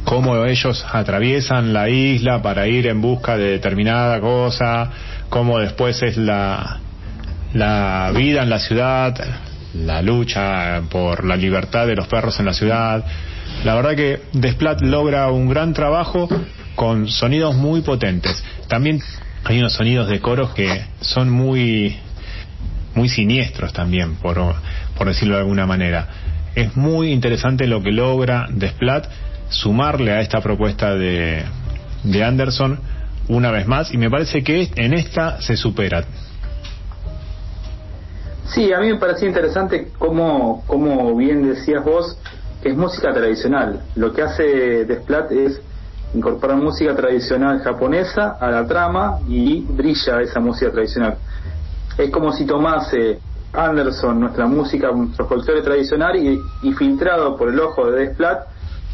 cómo 0.05 0.45
ellos 0.45 0.85
atraviesan 0.91 1.73
la 1.73 1.89
isla 1.89 2.43
para 2.43 2.67
ir 2.67 2.87
en 2.87 3.01
busca 3.01 3.37
de 3.37 3.51
determinada 3.51 4.21
cosa 4.21 4.91
cómo 5.29 5.59
después 5.59 6.03
es 6.03 6.17
la 6.17 6.81
la 7.55 8.13
vida 8.15 8.43
en 8.43 8.51
la 8.51 8.59
ciudad 8.59 9.15
la 9.75 10.03
lucha 10.03 10.83
por 10.91 11.25
la 11.25 11.37
libertad 11.37 11.87
de 11.87 11.97
los 11.97 12.09
perros 12.09 12.39
en 12.41 12.47
la 12.47 12.53
ciudad 12.53 13.05
la 13.65 13.77
verdad 13.77 13.95
que 13.95 14.21
Desplat 14.33 14.81
logra 14.83 15.31
un 15.31 15.49
gran 15.49 15.73
trabajo 15.73 16.29
con 16.75 17.09
sonidos 17.09 17.55
muy 17.55 17.83
potentes. 17.83 18.43
También 18.67 19.01
hay 19.45 19.59
unos 19.59 19.75
sonidos 19.75 20.09
de 20.09 20.21
coros 20.21 20.53
que 20.53 20.85
son 21.01 21.31
muy 21.31 21.97
muy 22.95 23.09
siniestros 23.09 23.73
también, 23.73 24.17
por, 24.17 24.37
por 24.99 25.07
decirlo 25.07 25.37
de 25.37 25.43
alguna 25.43 25.65
manera. 25.65 26.09
Es 26.55 26.77
muy 26.77 27.13
interesante 27.13 27.67
lo 27.67 27.83
que 27.83 27.93
logra 27.93 28.47
Desplat 28.51 29.07
sumarle 29.53 30.13
a 30.13 30.21
esta 30.21 30.41
propuesta 30.41 30.95
de, 30.95 31.45
de 32.05 32.25
Anderson 32.25 32.79
una 33.29 33.51
vez 33.51 33.67
más 33.67 33.93
y 33.93 33.99
me 33.99 34.11
parece 34.11 34.43
que 34.43 34.71
en 34.75 34.95
esta 34.95 35.41
se 35.41 35.57
supera. 35.57 36.05
Sí, 38.47 38.73
a 38.73 38.81
mí 38.81 38.89
me 38.89 38.99
parecía 38.99 39.29
interesante 39.29 39.93
como, 39.99 40.65
como 40.67 41.17
bien 41.17 41.49
decías 41.49 41.85
vos, 41.85 42.19
que 42.63 42.71
es 42.71 42.77
música 42.77 43.13
tradicional. 43.13 43.83
Lo 43.95 44.13
que 44.13 44.23
hace 44.23 44.85
Desplat 44.85 45.33
es 45.33 45.61
incorpora 46.15 46.55
música 46.57 46.95
tradicional 46.95 47.61
japonesa 47.61 48.37
a 48.39 48.51
la 48.51 48.67
trama 48.67 49.21
y 49.29 49.63
brilla 49.63 50.21
esa 50.21 50.41
música 50.41 50.71
tradicional. 50.71 51.17
Es 51.97 52.11
como 52.11 52.33
si 52.33 52.45
tomase 52.45 53.21
Anderson 53.55 54.21
nuestra 54.21 54.47
música, 54.47 54.91
nuestro 54.93 55.27
folclore 55.27 55.63
tradicional 55.63 56.17
y, 56.17 56.39
y, 56.63 56.73
filtrado 56.73 57.37
por 57.37 57.49
el 57.49 57.61
ojo 57.61 57.91
de 57.91 58.07
Desplat, 58.07 58.52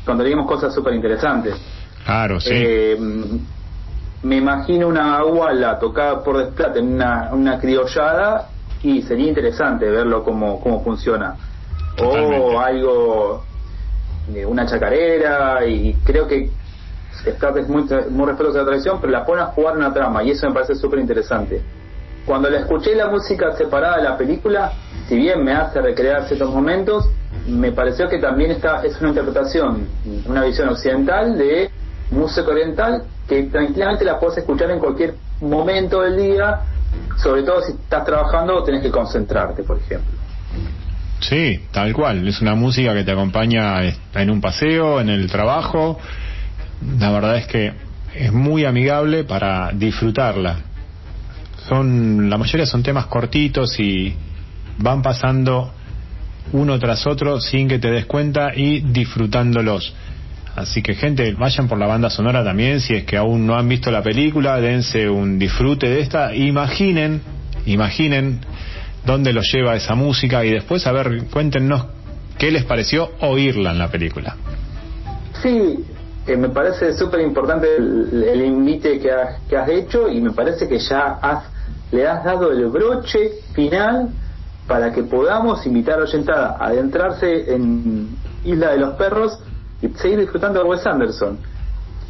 cuando 0.09 0.25
leímos 0.25 0.47
cosas 0.47 0.75
súper 0.75 0.95
interesantes. 0.95 1.55
Claro, 2.03 2.41
sí. 2.41 2.49
Eh, 2.51 2.97
me 4.23 4.37
imagino 4.37 4.89
una 4.89 5.19
aguala 5.19 5.79
tocada 5.79 6.25
por 6.25 6.39
Desplat 6.39 6.75
en 6.79 6.95
una, 6.95 7.29
una 7.31 7.59
criollada 7.59 8.49
y 8.83 9.03
sería 9.03 9.29
interesante 9.29 9.85
verlo 9.85 10.25
cómo, 10.25 10.61
cómo 10.63 10.83
funciona. 10.83 11.37
Totalmente. 11.95 12.39
O 12.39 12.59
algo, 12.59 13.45
una 14.47 14.65
chacarera, 14.65 15.67
y 15.67 15.93
creo 16.03 16.27
que 16.27 16.53
Descartes 17.27 17.65
es 17.65 17.69
muy, 17.69 17.83
muy 18.09 18.27
respetuoso 18.29 18.55
de 18.55 18.65
la 18.65 18.67
tradición, 18.71 18.99
pero 19.03 19.13
la 19.13 19.27
pone 19.27 19.43
a 19.43 19.47
jugar 19.47 19.77
una 19.77 19.93
trama 19.93 20.23
y 20.23 20.31
eso 20.31 20.49
me 20.49 20.55
parece 20.55 20.75
súper 20.75 21.01
interesante. 21.01 21.61
Cuando 22.29 22.51
le 22.51 22.59
escuché 22.59 22.95
la 22.95 23.09
música 23.09 23.57
separada 23.57 23.97
de 23.97 24.03
la 24.03 24.19
película, 24.19 24.71
si 25.09 25.17
bien 25.17 25.43
me 25.43 25.55
hace 25.55 25.81
recrear 25.81 26.29
ciertos 26.29 26.51
momentos, 26.51 27.09
me 27.47 27.73
pareció 27.73 28.07
que 28.07 28.19
también 28.19 28.51
está, 28.51 28.85
es 28.85 29.01
una 29.01 29.09
interpretación, 29.09 29.89
una 30.27 30.45
visión 30.45 30.69
occidental 30.69 31.39
de 31.39 31.71
música 32.11 32.47
oriental 32.51 33.05
que 33.27 33.45
tranquilamente 33.45 34.05
la 34.05 34.21
puedes 34.21 34.37
escuchar 34.37 34.71
en 34.71 34.79
cualquier 34.79 35.15
momento 35.41 36.03
del 36.03 36.19
día, 36.19 36.61
sobre 37.17 37.45
todo 37.45 37.63
si 37.63 37.73
estás 37.73 38.05
trabajando 38.05 38.57
o 38.57 38.63
tenés 38.63 38.83
que 38.83 38.91
concentrarte, 38.91 39.63
por 39.63 39.79
ejemplo. 39.79 40.13
Sí, 41.21 41.63
tal 41.73 41.95
cual. 41.95 42.29
Es 42.29 42.43
una 42.43 42.55
música 42.55 42.93
que 42.93 43.05
te 43.05 43.13
acompaña 43.13 43.81
en 43.85 44.31
un 44.31 44.43
paseo, 44.43 45.01
en 45.01 45.09
el 45.09 45.31
trabajo, 45.31 45.99
la 46.99 47.11
verdad 47.11 47.39
es 47.39 47.47
que 47.47 47.73
es 48.15 48.33
muy 48.35 48.67
amigable 48.67 49.25
para 49.25 49.71
disfrutarla. 49.73 50.68
Son, 51.69 52.31
la 52.31 52.39
mayoría 52.39 52.67
son 52.67 52.83
temas 52.83 53.07
cortitos 53.07 53.79
y 53.79 54.15
van 54.79 55.03
pasando 55.03 55.73
uno 56.53 56.79
tras 56.79 57.07
otro 57.07 57.41
sin 57.41 57.69
que 57.69 57.79
te 57.79 57.91
des 57.91 58.07
cuenta 58.07 58.55
y 58.55 58.81
disfrutándolos. 58.81 59.95
Así 60.57 60.83
que 60.83 60.95
gente, 60.95 61.33
vayan 61.35 61.69
por 61.69 61.79
la 61.79 61.87
banda 61.87 62.11
sonora 62.11 62.43
también, 62.43 62.81
si 62.81 62.95
es 62.95 63.05
que 63.05 63.17
aún 63.17 63.47
no 63.47 63.57
han 63.57 63.69
visto 63.69 63.91
la 63.91 64.03
película, 64.03 64.61
dense 64.61 65.09
un 65.09 65.39
disfrute 65.39 65.89
de 65.89 66.01
esta, 66.01 66.35
imaginen, 66.35 67.21
imaginen 67.67 68.41
dónde 69.05 69.33
los 69.33 69.53
lleva 69.53 69.77
esa 69.77 69.95
música 69.95 70.45
y 70.45 70.51
después 70.51 70.87
a 70.87 70.93
ver, 70.93 71.25
cuéntenos 71.31 71.87
qué 72.39 72.51
les 72.51 72.65
pareció 72.65 73.11
oírla 73.21 73.71
en 73.71 73.79
la 73.79 73.89
película. 73.89 74.37
Sí, 75.43 75.85
eh, 76.27 76.37
me 76.37 76.49
parece 76.49 76.93
súper 76.95 77.21
importante 77.21 77.69
el, 77.77 78.43
invite 78.43 78.99
que 78.99 79.11
has, 79.13 79.41
que 79.49 79.57
has 79.57 79.69
hecho 79.69 80.09
y 80.09 80.21
me 80.21 80.33
parece 80.33 80.69
que 80.69 80.79
ya 80.79 81.19
has, 81.23 81.45
le 81.91 82.07
has 82.07 82.25
dado 82.25 82.53
el 82.53 82.67
broche 82.67 83.41
final 83.55 84.11
para 84.67 84.93
que 84.93 85.03
podamos 85.03 85.65
invitar 85.67 85.99
a 85.99 86.03
Oyentada 86.03 86.57
a 86.59 86.67
adentrarse 86.67 87.55
en 87.55 88.17
Isla 88.45 88.73
de 88.73 88.79
los 88.79 88.95
Perros 88.95 89.39
y 89.81 89.89
seguir 89.89 90.21
disfrutando 90.21 90.63
de 90.63 90.69
Wes 90.69 90.87
Anderson. 90.87 91.39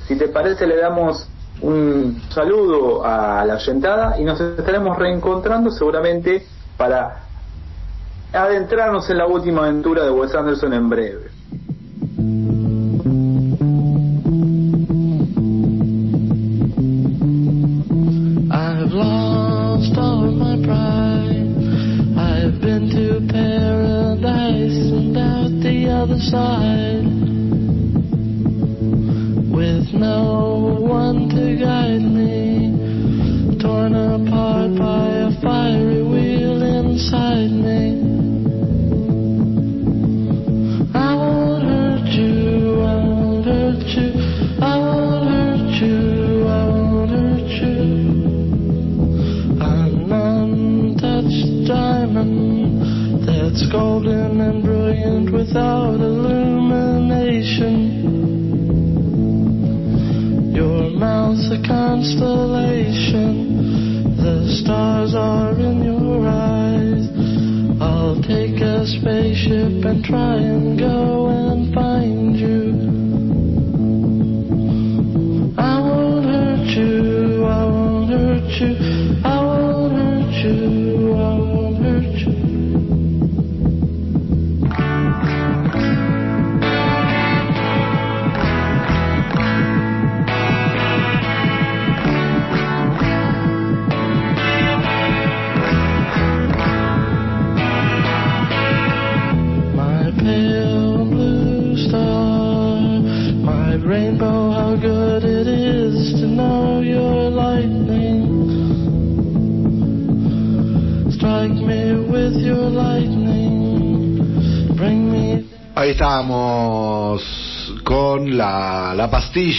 Si 0.06 0.16
te 0.16 0.28
parece, 0.28 0.66
le 0.66 0.76
damos 0.76 1.28
un 1.60 2.20
saludo 2.30 3.05
a 3.05 3.44
la 3.44 3.55
Oyentada 3.55 4.18
y 4.18 4.24
nos 4.24 4.40
estaremos 4.40 4.98
reencontrando 4.98 5.70
seguramente 5.70 6.46
para 6.76 7.24
adentrarnos 8.32 9.09
en 9.10 9.18
la 9.18 9.26
última 9.26 9.62
aventura 9.62 10.05
de 10.05 10.10
Wes 10.10 10.34
Anderson 10.34 10.72
en 10.72 10.88
breve. 10.88 11.27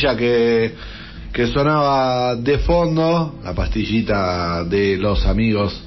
Pastilla 0.10 0.16
que, 0.16 0.74
que 1.34 1.48
sonaba 1.48 2.36
de 2.36 2.58
fondo, 2.60 3.40
la 3.44 3.54
pastillita 3.54 4.64
de 4.64 4.98
los 4.98 5.26
amigos 5.26 5.84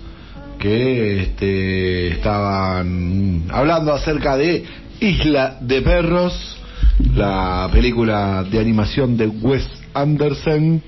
que 0.58 1.22
este, 1.22 2.08
estaban 2.08 3.44
hablando 3.50 3.92
acerca 3.92 4.36
de 4.36 4.64
Isla 5.00 5.58
de 5.60 5.82
Perros, 5.82 6.56
la 7.14 7.68
película 7.72 8.44
de 8.44 8.60
animación 8.60 9.16
de 9.16 9.26
Wes 9.26 9.68
Anderson. 9.94 10.82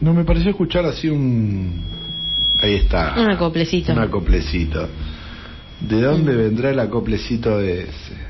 No 0.00 0.14
me 0.14 0.24
pareció 0.24 0.50
escuchar 0.50 0.84
así 0.84 1.08
un... 1.08 1.82
Ahí 2.60 2.74
está. 2.74 3.14
Un 3.16 3.30
acoplecito. 3.30 3.92
Un 3.92 4.00
acoplecito. 4.00 4.88
¿De 5.80 6.00
dónde 6.00 6.34
vendrá 6.34 6.70
el 6.70 6.80
acoplecito 6.80 7.60
ese? 7.60 8.27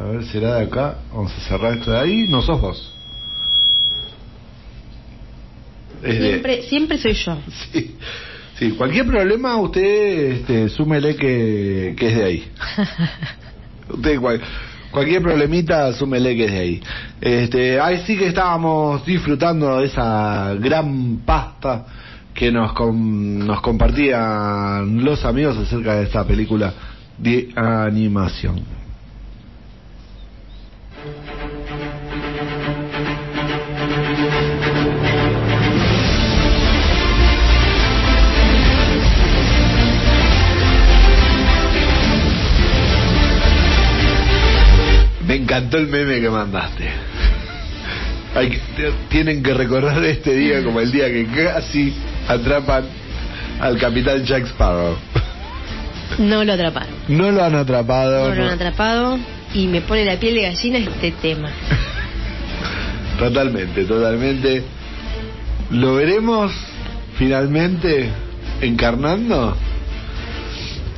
A 0.00 0.04
ver, 0.04 0.24
será 0.24 0.54
de 0.56 0.62
acá. 0.64 0.96
Vamos 1.12 1.32
a 1.36 1.40
cerrar 1.48 1.74
esto 1.74 1.90
de 1.90 1.98
ahí. 1.98 2.26
No 2.28 2.40
sos 2.40 2.60
vos. 2.60 2.94
Es 6.02 6.18
de- 6.18 6.28
Siempre, 6.30 6.62
siempre 6.62 6.98
soy 6.98 7.12
yo. 7.14 7.36
Sí, 7.72 7.96
sí, 8.58 8.70
cualquier 8.72 9.06
problema 9.06 9.56
usted 9.56 10.32
este, 10.32 10.68
súmele 10.70 11.16
que, 11.16 11.94
que 11.98 12.08
es 12.08 12.16
de 12.16 12.24
ahí. 12.24 12.52
Usted 13.90 14.20
cual- 14.20 14.40
cualquier 14.90 15.20
problemita 15.22 15.92
súmele 15.92 16.36
que 16.36 16.44
es 16.44 16.52
de 16.52 16.58
ahí. 16.58 16.82
Este, 17.20 17.80
ahí 17.80 18.02
sí 18.06 18.16
que 18.16 18.26
estábamos 18.28 19.04
disfrutando 19.04 19.78
de 19.78 19.86
esa 19.86 20.54
gran 20.60 21.18
pasta 21.26 21.86
que 22.34 22.50
nos 22.52 22.72
com- 22.72 23.38
nos 23.46 23.60
compartían 23.60 25.04
los 25.04 25.24
amigos 25.24 25.56
acerca 25.58 25.96
de 25.96 26.04
esta 26.04 26.24
película 26.24 26.72
de 27.18 27.50
animación. 27.56 28.60
Me 45.30 45.36
encantó 45.36 45.76
el 45.78 45.86
meme 45.86 46.20
que 46.20 46.28
mandaste. 46.28 46.88
Hay 48.34 48.50
que- 48.50 48.92
tienen 49.10 49.44
que 49.44 49.54
recordar 49.54 50.02
este 50.04 50.34
día 50.34 50.60
como 50.64 50.80
el 50.80 50.90
día 50.90 51.06
que 51.06 51.24
casi 51.24 51.94
atrapan 52.26 52.82
al 53.60 53.78
capitán 53.78 54.24
Jack 54.24 54.46
Sparrow. 54.46 54.96
No 56.18 56.42
lo 56.42 56.52
atraparon. 56.52 56.90
No 57.06 57.30
lo 57.30 57.44
han 57.44 57.54
atrapado. 57.54 58.28
No 58.28 58.34
lo 58.34 58.42
han 58.42 58.48
atrapado 58.50 59.20
y 59.54 59.68
me 59.68 59.82
pone 59.82 60.04
la 60.04 60.16
piel 60.16 60.34
de 60.34 60.42
gallina 60.42 60.78
este 60.78 61.12
tema. 61.12 61.48
Totalmente, 63.16 63.84
totalmente. 63.84 64.64
¿Lo 65.70 65.94
veremos 65.94 66.50
finalmente 67.16 68.08
encarnando? 68.60 69.56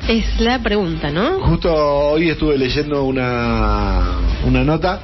Es 0.08 0.40
la 0.40 0.58
pregunta, 0.58 1.10
¿no? 1.10 1.40
Justo 1.40 1.72
hoy 1.72 2.30
estuve 2.30 2.58
leyendo 2.58 3.04
una, 3.04 4.18
una 4.44 4.64
nota 4.64 5.00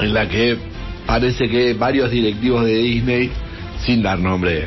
en 0.00 0.14
la 0.14 0.28
que 0.28 0.56
parece 1.06 1.48
que 1.48 1.74
varios 1.74 2.10
directivos 2.10 2.64
de 2.64 2.76
Disney, 2.76 3.30
sin 3.84 4.02
dar 4.02 4.18
nombre 4.18 4.66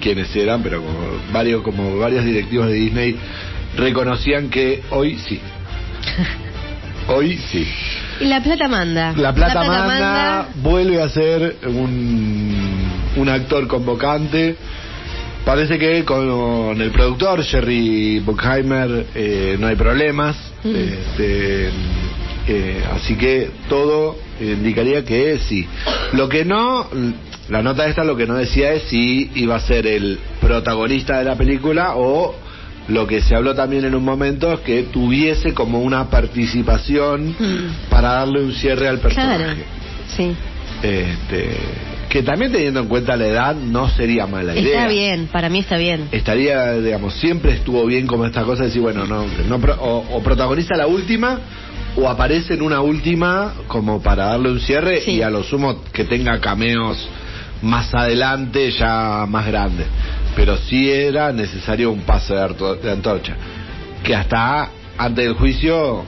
quiénes 0.00 0.34
eran, 0.34 0.62
pero 0.62 0.82
como 0.82 0.98
varios, 1.32 1.62
como 1.62 1.98
varios 1.98 2.24
directivos 2.24 2.68
de 2.68 2.74
Disney 2.74 3.16
reconocían 3.76 4.48
que 4.50 4.82
hoy 4.90 5.18
sí. 5.18 5.40
Hoy 7.06 7.36
sí. 7.36 7.68
Y 8.18 8.24
la 8.24 8.42
plata 8.42 8.66
manda. 8.66 9.12
La 9.14 9.34
plata, 9.34 9.62
manda, 9.62 10.48
vuelve 10.62 11.02
a 11.02 11.08
ser 11.10 11.58
un, 11.66 12.88
un 13.16 13.28
actor 13.28 13.66
convocante. 13.66 14.56
Parece 15.44 15.78
que 15.78 16.04
con 16.04 16.80
el 16.80 16.90
productor 16.90 17.42
Jerry 17.44 18.20
Buckheimer 18.20 19.06
eh, 19.14 19.56
no 19.58 19.66
hay 19.66 19.76
problemas. 19.76 20.36
Mm. 20.64 20.74
Este, 20.74 21.68
eh, 22.48 22.82
así 22.94 23.16
que 23.16 23.50
todo 23.68 24.16
indicaría 24.40 25.04
que 25.04 25.38
sí. 25.38 25.66
Lo 26.12 26.28
que 26.28 26.44
no, 26.44 26.88
la 27.48 27.62
nota 27.62 27.86
esta 27.86 28.04
lo 28.04 28.16
que 28.16 28.26
no 28.26 28.34
decía 28.36 28.72
es 28.72 28.84
si 28.84 29.30
iba 29.34 29.56
a 29.56 29.60
ser 29.60 29.86
el 29.86 30.18
protagonista 30.40 31.18
de 31.18 31.24
la 31.24 31.36
película 31.36 31.94
o 31.96 32.34
lo 32.88 33.06
que 33.06 33.22
se 33.22 33.34
habló 33.34 33.54
también 33.54 33.84
en 33.84 33.94
un 33.94 34.04
momento 34.04 34.52
es 34.52 34.60
que 34.60 34.82
tuviese 34.84 35.54
como 35.54 35.80
una 35.80 36.10
participación 36.10 37.34
Mm. 37.38 37.90
para 37.90 38.12
darle 38.14 38.42
un 38.42 38.52
cierre 38.52 38.88
al 38.88 38.98
personaje. 38.98 39.44
Claro, 39.44 39.60
sí. 40.14 40.34
Este, 40.82 41.56
que 42.14 42.22
también 42.22 42.52
teniendo 42.52 42.78
en 42.78 42.86
cuenta 42.86 43.16
la 43.16 43.26
edad 43.26 43.56
no 43.56 43.88
sería 43.88 44.24
mala 44.28 44.54
idea. 44.56 44.82
Está 44.82 44.86
bien, 44.86 45.26
para 45.32 45.48
mí 45.48 45.58
está 45.58 45.76
bien. 45.76 46.10
Estaría, 46.12 46.74
digamos, 46.74 47.12
siempre 47.14 47.54
estuvo 47.54 47.84
bien 47.86 48.06
como 48.06 48.24
esta 48.24 48.44
cosa 48.44 48.62
de 48.62 48.68
decir, 48.68 48.82
bueno, 48.82 49.04
no, 49.04 49.26
no 49.48 49.56
o, 49.56 50.06
o 50.12 50.22
protagoniza 50.22 50.76
la 50.76 50.86
última 50.86 51.40
o 51.96 52.08
aparece 52.08 52.54
en 52.54 52.62
una 52.62 52.80
última 52.82 53.54
como 53.66 54.00
para 54.00 54.26
darle 54.26 54.52
un 54.52 54.60
cierre 54.60 55.00
Sí. 55.00 55.14
y 55.14 55.22
a 55.22 55.28
lo 55.28 55.42
sumo 55.42 55.82
que 55.92 56.04
tenga 56.04 56.38
cameos 56.38 57.04
más 57.62 57.92
adelante 57.92 58.70
ya 58.70 59.26
más 59.28 59.44
grandes. 59.48 59.88
Pero 60.36 60.56
sí 60.56 60.88
era 60.88 61.32
necesario 61.32 61.90
un 61.90 62.02
pase 62.02 62.32
de 62.32 62.92
antorcha. 62.92 63.34
Que 64.04 64.14
hasta 64.14 64.70
antes 64.98 65.24
del 65.24 65.34
juicio 65.34 66.04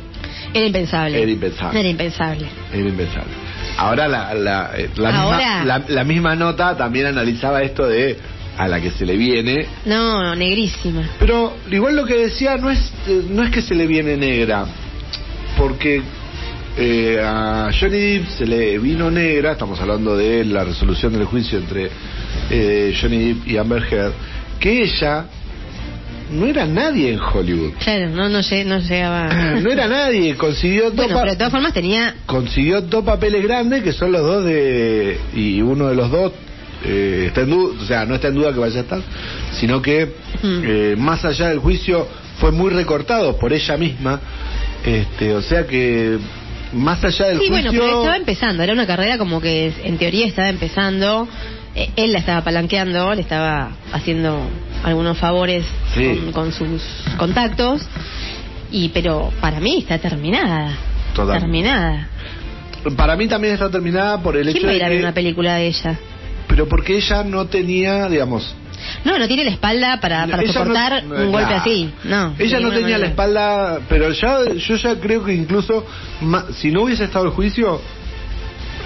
Era 0.55 0.67
impensable. 0.67 1.21
Era 1.21 1.33
impensable. 1.33 1.81
Era 1.81 1.89
impensable. 1.89 2.47
era 2.73 2.89
impensable. 2.89 3.33
Ahora 3.79 4.09
la, 4.09 4.35
la, 4.35 4.71
eh, 4.77 4.89
la 4.97 5.09
Ahora- 5.23 5.37
Misma, 5.39 5.65
la, 5.65 5.83
la 5.89 6.05
misma 6.05 6.35
nota 6.37 6.77
también 6.77 7.07
analizaba 7.07 7.63
esto 7.63 7.87
de 7.87 8.17
a 8.59 8.67
la 8.69 8.81
que 8.81 8.91
se 8.91 9.05
le 9.05 9.17
viene 9.19 9.67
No, 9.85 10.23
no, 10.23 10.35
negrísima. 10.35 11.03
pero 11.19 11.55
igual 11.71 11.95
lo 11.95 12.07
que 12.07 12.15
decía 12.17 12.57
no 12.57 12.71
es 12.71 12.91
eh, 13.07 13.23
no 13.29 13.43
es 13.43 13.51
que 13.51 13.61
se 13.61 13.75
le 13.75 13.87
viene 13.87 14.17
negra, 14.17 14.65
porque 15.59 16.01
eh, 16.79 17.21
a 17.23 17.69
Johnny 17.79 17.99
Depp 18.19 18.29
se 18.29 18.47
le 18.47 18.79
vino 18.79 19.11
negra, 19.11 19.53
estamos 19.53 19.79
hablando 19.81 20.17
de 20.17 20.45
la 20.47 20.65
resolución 20.65 21.13
del 21.13 21.25
juicio 21.27 21.59
entre 21.59 21.91
eh, 22.51 22.95
Johnny 22.99 23.35
Depp 23.35 23.47
y 23.49 23.57
Amber 23.59 23.83
Heard, 23.93 24.13
que 24.59 24.83
ella 24.85 25.25
no 26.31 26.47
era 26.47 26.67
nadie 26.67 27.13
en 27.13 27.21
Hollywood. 27.21 27.73
Claro, 27.79 28.09
no, 28.11 28.29
no, 28.29 28.41
lle- 28.41 28.65
no 28.65 28.79
llegaba. 28.81 29.29
No 29.63 29.71
era 29.71 29.87
nadie, 29.89 30.35
consiguió 30.37 30.85
dos, 30.91 30.97
Bueno, 30.97 31.17
pero 31.21 31.31
de 31.33 31.37
todas 31.37 31.53
formas 31.53 31.73
tenía. 31.73 32.15
consiguió 32.27 32.81
dos 32.83 33.05
papeles 33.05 33.43
grandes 33.43 33.83
que 33.83 33.93
son 33.93 34.13
los 34.13 34.23
dos 34.23 34.45
de 34.45 35.19
y 35.35 35.61
uno 35.63 35.89
de 35.89 35.95
los 35.95 36.11
dos 36.11 36.33
eh, 36.85 37.25
está 37.29 37.41
en 37.43 37.51
duda, 37.51 37.75
o 37.83 37.87
sea, 37.87 38.05
no 38.05 38.15
está 38.17 38.29
en 38.29 38.35
duda 38.35 38.53
que 38.53 38.59
vaya 38.61 38.79
a 38.79 38.83
estar, 38.83 39.01
sino 39.59 39.81
que 39.81 40.07
Mm. 40.43 40.61
eh, 40.65 40.95
más 40.99 41.25
allá 41.25 41.49
del 41.49 41.59
juicio 41.61 42.07
fue 42.39 42.53
muy 42.53 42.71
recortado 42.71 43.39
por 43.39 43.53
ella 43.55 43.77
misma, 43.79 44.21
este, 44.85 45.33
o 45.35 45.41
sea 45.41 45.67
que 45.67 46.19
más 46.75 47.03
allá 47.03 47.29
del 47.29 47.39
Sí, 47.41 47.49
bueno, 47.49 47.71
juicio 47.71 47.87
pero 47.87 48.01
estaba 48.01 48.17
empezando. 48.17 48.63
Era 48.63 48.73
una 48.75 48.87
carrera 48.87 49.17
como 49.17 49.41
que 49.41 49.73
en 49.85 49.97
teoría 49.97 50.27
estaba 50.27 50.51
empezando. 50.51 51.27
Eh, 51.77 51.91
Él 51.97 52.13
la 52.13 52.21
estaba 52.21 52.43
palanqueando, 52.43 53.15
le 53.15 53.21
estaba 53.21 53.71
haciendo 53.93 54.41
algunos 54.83 55.19
favores 55.19 55.65
Sí. 55.95 56.07
con, 56.33 56.33
con 56.33 56.53
sus 56.53 56.83
contactos. 57.19 57.83
Y 58.73 58.89
pero 58.89 59.31
para 59.41 59.61
mí 59.61 59.79
está 59.79 59.99
terminada. 59.99 60.71
Total. 61.15 61.39
Terminada. 61.41 62.09
para 62.97 63.17
mí 63.17 63.27
también 63.29 63.55
está 63.55 63.69
terminada 63.71 64.21
por 64.23 64.37
el 64.37 64.45
¿Quién 64.45 64.57
hecho 64.59 64.67
va 64.67 64.71
a 64.71 64.73
de 64.73 64.77
ir 64.79 64.85
a 64.85 64.89
ver 64.89 64.99
que- 64.99 65.05
una 65.05 65.13
película 65.15 65.55
de 65.57 65.67
ella? 65.67 65.99
pero 66.49 66.69
porque 66.69 66.97
ella 66.97 67.25
no 67.25 67.47
tenía, 67.47 68.09
digamos, 68.09 68.55
No, 69.05 69.19
no 69.19 69.27
tiene 69.27 69.45
la 69.45 69.51
espalda 69.51 69.99
para, 70.01 70.27
para 70.29 70.43
no- 70.45 70.53
soportar 70.53 71.03
no- 71.05 71.17
un 71.17 71.33
golpe 71.33 71.51
nah. 71.51 71.57
así. 71.61 71.91
No. 72.05 72.35
Ella 72.39 72.61
no 72.61 72.71
tenía 72.71 72.99
la 72.99 73.07
espalda, 73.07 73.81
pero 73.89 74.11
ya, 74.13 74.39
yo 74.55 74.77
ya 74.77 74.95
creo 75.01 75.25
que 75.25 75.35
incluso 75.35 75.85
ma- 76.21 76.47
si 76.53 76.71
no 76.71 76.83
hubiese 76.83 77.05
estado 77.05 77.25
el 77.25 77.31
juicio, 77.33 77.81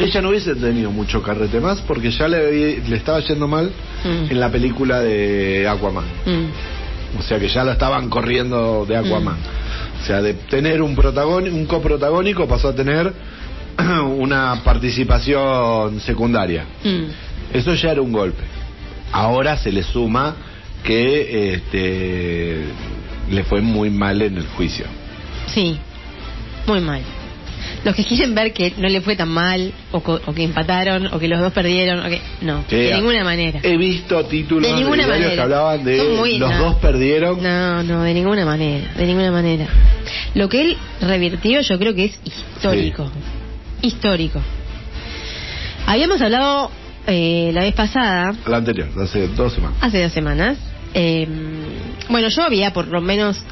ella 0.00 0.20
no 0.22 0.30
hubiese 0.30 0.54
tenido 0.54 0.90
mucho 0.90 1.22
carrete 1.22 1.60
más 1.60 1.80
porque 1.82 2.10
ya 2.10 2.26
le, 2.28 2.78
le 2.80 2.96
estaba 2.96 3.20
yendo 3.20 3.46
mal 3.46 3.70
Mm. 4.04 4.30
en 4.30 4.40
la 4.40 4.50
película 4.50 5.00
de 5.00 5.68
Aquaman. 5.68 6.04
Mm. 6.24 7.18
O 7.18 7.22
sea 7.22 7.38
que 7.38 7.48
ya 7.48 7.64
lo 7.64 7.72
estaban 7.72 8.08
corriendo 8.08 8.86
de 8.86 8.96
Aquaman. 8.96 9.36
O 10.00 10.06
sea, 10.06 10.22
de 10.22 10.32
tener 10.34 10.80
un, 10.80 10.98
un 11.52 11.66
coprotagónico 11.66 12.48
pasó 12.48 12.68
a 12.68 12.74
tener 12.74 13.12
una 14.16 14.62
participación 14.64 16.00
secundaria. 16.00 16.64
Mm. 16.82 17.56
Eso 17.56 17.74
ya 17.74 17.92
era 17.92 18.00
un 18.00 18.12
golpe. 18.12 18.42
Ahora 19.12 19.56
se 19.56 19.70
le 19.70 19.82
suma 19.82 20.34
que 20.82 21.52
este, 21.54 22.64
le 23.30 23.44
fue 23.44 23.60
muy 23.60 23.90
mal 23.90 24.22
en 24.22 24.38
el 24.38 24.46
juicio. 24.46 24.86
Sí, 25.48 25.76
muy 26.66 26.80
mal. 26.80 27.02
Los 27.84 27.94
que 27.96 28.04
quieren 28.04 28.34
ver 28.34 28.52
que 28.52 28.74
no 28.76 28.88
le 28.88 29.00
fue 29.00 29.16
tan 29.16 29.28
mal, 29.30 29.72
o, 29.92 30.00
co- 30.00 30.20
o 30.26 30.32
que 30.34 30.44
empataron, 30.44 31.06
o 31.06 31.18
que 31.18 31.28
los 31.28 31.40
dos 31.40 31.52
perdieron, 31.52 32.00
o 32.04 32.08
que... 32.10 32.20
no, 32.42 32.64
Sí, 32.68 32.76
de 32.76 32.92
a- 32.92 32.96
ninguna 32.98 33.24
manera. 33.24 33.60
He 33.62 33.76
visto 33.78 34.22
títulos 34.26 34.68
De 34.70 34.76
ninguna 34.76 35.06
manera. 35.06 35.34
que 35.34 35.40
hablaban 35.40 35.82
de 35.84 36.02
muy- 36.18 36.38
los 36.38 36.50
no. 36.50 36.58
dos 36.64 36.74
perdieron. 36.76 37.42
No, 37.42 37.82
no, 37.82 38.02
de 38.02 38.12
ninguna 38.12 38.44
manera, 38.44 38.92
de 38.94 39.06
ninguna 39.06 39.30
manera. 39.30 39.66
Lo 40.34 40.48
que 40.48 40.60
él 40.62 40.76
revirtió 41.00 41.60
yo 41.62 41.78
creo 41.78 41.94
que 41.94 42.04
es 42.06 42.20
histórico. 42.24 43.10
Histórico. 43.82 44.40
Habíamos 45.86 46.20
hablado 46.20 46.70
eh, 47.06 47.50
la 47.54 47.62
vez 47.62 47.74
pasada, 47.74 48.34
La 48.46 48.58
anterior, 48.58 48.88
hace 49.02 49.26
dos 49.28 49.54
semanas. 49.54 49.78
hace 49.80 50.02
dos 50.02 50.12
semanas. 50.12 50.58
eh, 50.94 51.26
bueno, 52.08 52.28
yo 52.28 52.42
había 52.42 52.72
por 52.72 52.88
lo 52.88 53.00
menos 53.00 53.42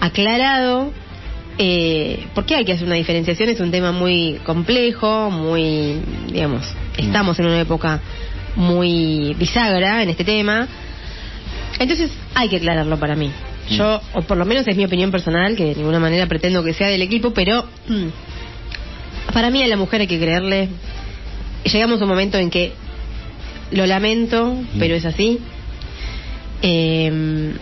aclarado 0.00 0.92
eh, 1.58 2.26
por 2.34 2.46
qué 2.46 2.54
hay 2.54 2.64
que 2.64 2.72
hacer 2.72 2.86
una 2.86 2.94
diferenciación. 2.94 3.48
Es 3.48 3.60
un 3.60 3.72
tema 3.72 3.90
muy 3.90 4.40
complejo, 4.44 5.30
muy, 5.30 6.00
digamos, 6.32 6.72
estamos 6.96 7.38
en 7.40 7.46
una 7.46 7.60
época 7.60 8.00
muy 8.54 9.34
bisagra 9.34 10.02
en 10.02 10.10
este 10.10 10.24
tema. 10.24 10.68
Entonces 11.80 12.10
hay 12.34 12.48
que 12.48 12.56
aclararlo 12.56 12.98
para 12.98 13.16
mí. 13.16 13.30
Yo, 13.70 14.00
o 14.14 14.22
por 14.22 14.36
lo 14.38 14.46
menos 14.46 14.66
es 14.66 14.76
mi 14.76 14.84
opinión 14.84 15.10
personal, 15.10 15.56
que 15.56 15.66
de 15.66 15.74
ninguna 15.74 15.98
manera 15.98 16.26
pretendo 16.26 16.62
que 16.62 16.72
sea 16.72 16.88
del 16.88 17.02
equipo, 17.02 17.32
pero 17.34 17.64
mm, 17.88 19.32
para 19.32 19.50
mí 19.50 19.62
a 19.62 19.66
la 19.66 19.76
mujer 19.76 20.00
hay 20.00 20.06
que 20.06 20.18
creerle. 20.18 20.68
Llegamos 21.64 22.00
a 22.00 22.04
un 22.04 22.10
momento 22.10 22.38
en 22.38 22.50
que 22.50 22.72
lo 23.72 23.84
lamento, 23.84 24.56
pero 24.78 24.94
es 24.94 25.04
así. 25.04 25.38
Eh, 26.62 27.52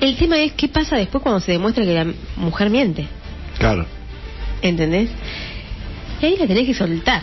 el 0.00 0.16
tema 0.16 0.38
es 0.38 0.52
qué 0.52 0.68
pasa 0.68 0.96
después 0.96 1.22
cuando 1.22 1.40
se 1.40 1.52
demuestra 1.52 1.84
que 1.84 1.94
la 1.94 2.06
mujer 2.36 2.70
miente. 2.70 3.06
Claro. 3.58 3.86
¿Entendés? 4.62 5.10
Y 6.20 6.26
ahí 6.26 6.36
la 6.38 6.46
tenés 6.46 6.66
que 6.66 6.74
soltar. 6.74 7.22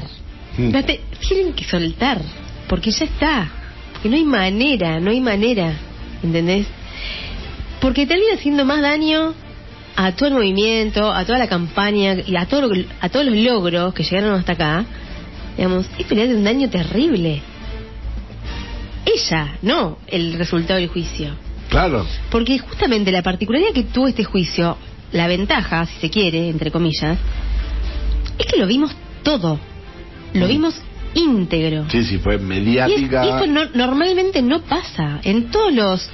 Mm. 0.58 0.72
La 0.72 0.84
te- 0.84 1.02
tienen 1.28 1.54
que 1.54 1.64
soltar. 1.66 2.20
Porque 2.68 2.92
ya 2.92 3.06
está. 3.06 3.50
Porque 3.94 4.10
no 4.10 4.16
hay 4.16 4.24
manera, 4.26 5.00
no 5.00 5.12
hay 5.12 5.22
manera. 5.22 5.74
¿Entendés? 6.24 6.68
Porque 7.82 8.06
termina 8.06 8.36
haciendo 8.36 8.66
más 8.66 8.82
daño 8.82 9.34
a 9.96 10.12
todo 10.14 10.30
el 10.30 10.36
movimiento, 10.36 11.12
a 11.12 11.26
toda 11.26 11.38
la 11.38 11.48
campaña 11.48 12.16
y 12.26 12.36
a, 12.36 12.46
todo 12.46 12.68
lo 12.68 12.84
a 13.02 13.10
todos 13.10 13.26
los 13.26 13.36
logros 13.36 13.94
que 13.94 14.04
llegaron 14.04 14.34
hasta 14.40 14.54
acá. 14.54 14.86
Digamos, 15.58 15.88
esto 16.00 16.16
le 16.16 16.24
hace 16.24 16.36
un 16.36 16.44
daño 16.44 16.70
terrible. 16.70 17.42
Ella, 19.06 19.58
no 19.62 19.98
el 20.08 20.34
resultado 20.34 20.80
del 20.80 20.88
juicio. 20.90 21.36
Claro. 21.74 22.06
Porque 22.30 22.60
justamente 22.60 23.12
la 23.12 23.22
particularidad 23.22 23.74
que 23.74 23.84
tuvo 23.84 24.08
este 24.08 24.24
juicio, 24.24 24.78
la 25.12 25.28
ventaja, 25.28 25.86
si 25.86 26.00
se 26.00 26.10
quiere, 26.10 26.50
entre 26.50 26.72
comillas, 26.72 27.18
es 28.38 28.46
que 28.46 28.58
lo 28.58 28.68
vimos 28.68 28.96
todo. 29.24 29.60
Lo 30.34 30.48
vimos 30.48 30.76
íntegro. 31.16 31.86
Sí, 31.90 32.04
sí, 32.04 32.18
fue 32.18 32.34
Y, 32.34 32.38
es- 32.38 32.42
mediática. 32.44 33.26
y 33.26 33.30
esto 33.30 33.48
no- 33.48 33.70
normalmente 33.74 34.42
no 34.42 34.62
pasa. 34.62 35.20
En 35.24 35.52
todos 35.52 35.72
los, 35.74 36.10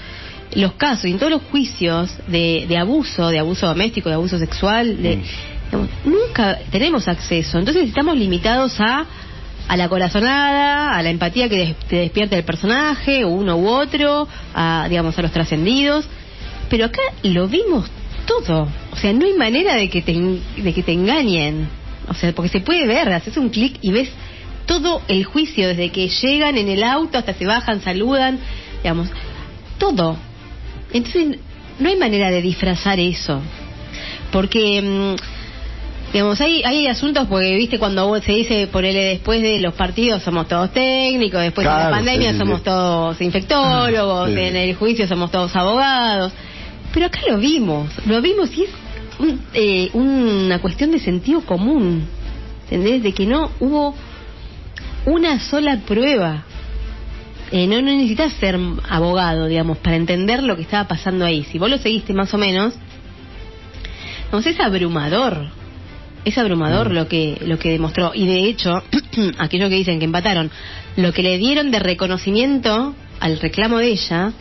los 0.56 0.74
casos, 0.74 1.06
en 1.06 1.18
todos 1.18 1.32
los 1.32 1.42
juicios 1.44 2.12
de, 2.28 2.66
de 2.68 2.78
abuso, 2.78 3.30
de 3.30 3.40
abuso 3.40 3.68
doméstico, 3.68 4.10
de 4.10 4.16
abuso 4.16 4.38
sexual, 4.40 5.02
de, 5.02 5.18
Mm. 5.18 5.22
digamos, 5.66 5.90
nunca 6.06 6.58
tenemos 6.72 7.08
acceso. 7.08 7.60
Entonces 7.60 7.88
estamos 7.88 8.18
limitados 8.18 8.80
a 8.80 9.06
a 9.70 9.78
la 9.78 9.88
corazonada, 9.88 10.98
a 10.98 11.04
la 11.04 11.12
empatía 11.12 11.48
que 11.48 11.76
te 11.88 11.98
despierta 11.98 12.36
el 12.36 12.44
personaje, 12.44 13.24
uno 13.24 13.56
u 13.56 13.68
otro, 13.68 14.28
a, 14.56 14.88
digamos, 14.90 15.18
a 15.20 15.22
los 15.22 15.32
trascendidos. 15.32 16.06
Pero 16.72 16.86
acá 16.86 17.02
lo 17.22 17.48
vimos 17.48 17.86
todo. 18.26 18.68
O 18.92 18.96
sea, 18.96 19.14
no 19.14 19.28
hay 19.28 19.36
manera 19.36 19.76
de 19.76 19.88
que 19.88 20.02
te, 20.02 20.14
de 20.14 20.74
que 20.74 20.82
te 20.82 20.92
engañen. 20.92 21.70
O 22.08 22.16
sea, 22.16 22.32
porque 22.34 22.50
se 22.50 22.62
puede 22.62 22.88
ver, 22.88 23.14
haces 23.14 23.38
un 23.38 23.50
clic 23.50 23.78
y 23.82 23.92
ves 23.92 24.10
todo 24.66 25.04
el 25.08 25.24
juicio, 25.24 25.68
desde 25.68 25.90
que 25.90 26.10
llegan 26.10 26.58
en 26.58 26.68
el 26.68 26.84
auto 26.84 27.20
hasta 27.20 27.36
se 27.36 27.46
bajan, 27.46 27.82
saludan, 27.82 28.40
digamos, 28.82 29.10
todo. 29.78 30.18
Entonces, 30.92 31.38
no 31.78 31.90
hay 31.90 31.96
manera 31.96 32.32
de 32.32 32.42
disfrazar 32.42 33.00
eso. 33.00 33.40
Porque, 34.32 34.82
mm, 34.82 35.39
digamos, 36.14 36.40
hay, 36.42 36.64
hay 36.64 36.88
asuntos, 36.88 37.28
porque, 37.28 37.56
viste, 37.56 37.78
cuando 37.80 38.20
se 38.22 38.32
dice, 38.32 38.68
ponele 38.68 39.04
después 39.04 39.42
de 39.42 39.60
los 39.60 39.74
partidos 39.74 40.24
somos 40.24 40.48
todos 40.48 40.72
técnicos, 40.72 41.42
después 41.42 41.66
de 41.68 41.74
la 41.74 41.90
pandemia 41.90 42.32
sí, 42.34 42.38
somos 42.40 42.60
sí. 42.60 42.64
todos 42.66 43.22
infectólogos, 43.22 44.30
Sí, 44.32 44.40
en 44.40 44.56
el 44.56 44.76
juicio 44.76 45.08
somos 45.08 45.32
todos 45.32 45.56
abogados. 45.56 46.32
Pero 46.94 47.06
acá 47.06 47.20
lo 47.30 47.38
vimos, 47.38 47.90
lo 48.08 48.22
vimos 48.22 48.50
y 48.58 48.64
es 48.64 48.70
un- 49.20 49.42
eh, 49.54 49.90
una 49.94 50.60
cuestión 50.60 50.92
de 50.92 51.00
sentido 51.00 51.42
común, 51.42 52.04
¿entendés? 52.64 53.04
De 53.04 53.14
que 53.14 53.26
no 53.28 53.52
hubo 53.60 53.94
una 55.06 55.40
sola 55.40 55.78
prueba. 55.86 56.44
eh, 57.52 57.66
no, 57.66 57.78
no 57.82 57.88
necesitas 57.92 58.34
ser 58.34 58.60
abogado, 58.88 59.48
digamos, 59.48 59.80
para 59.80 59.96
entender 59.96 60.44
lo 60.44 60.56
que 60.56 60.62
estaba 60.62 60.88
pasando 60.88 61.26
ahí. 61.26 61.44
Si 61.46 61.58
vos 61.58 61.68
lo 61.68 61.80
seguiste 61.80 62.14
más 62.14 62.32
o 62.36 62.38
menos, 62.38 62.76
no 64.32 64.38
es 64.38 64.60
abrumador. 64.60 65.48
Es 66.26 66.38
abrumador 66.38 66.92
lo 66.92 67.08
que 67.08 67.38
lo 67.46 67.58
que 67.58 67.70
demostró. 67.72 68.12
Y 68.14 68.28
de 68.28 68.46
hecho, 68.46 68.84
aquellos 69.38 69.70
que 69.70 69.76
dicen 69.76 70.00
que 70.00 70.06
empataron, 70.06 70.52
lo 70.98 71.14
que 71.14 71.24
le 71.24 71.38
dieron 71.38 71.72
de 71.72 71.80
reconocimiento 71.80 72.94
al 73.20 73.40
reclamo 73.40 73.78
de 73.80 73.88
ella 73.88 74.32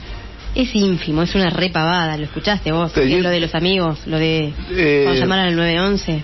es 0.54 0.74
ínfimo, 0.74 1.22
es 1.22 1.34
una 1.34 1.50
repavada. 1.50 2.16
¿Lo 2.16 2.24
escuchaste 2.24 2.72
vos? 2.72 2.92
Sí, 2.92 3.00
es 3.14 3.22
lo 3.22 3.30
de 3.30 3.40
los 3.40 3.54
amigos, 3.54 4.00
lo 4.06 4.18
de 4.18 4.52
Eh, 4.70 5.02
cuando 5.04 5.20
llamaron 5.20 5.46
al 5.46 5.56
911. 5.56 6.22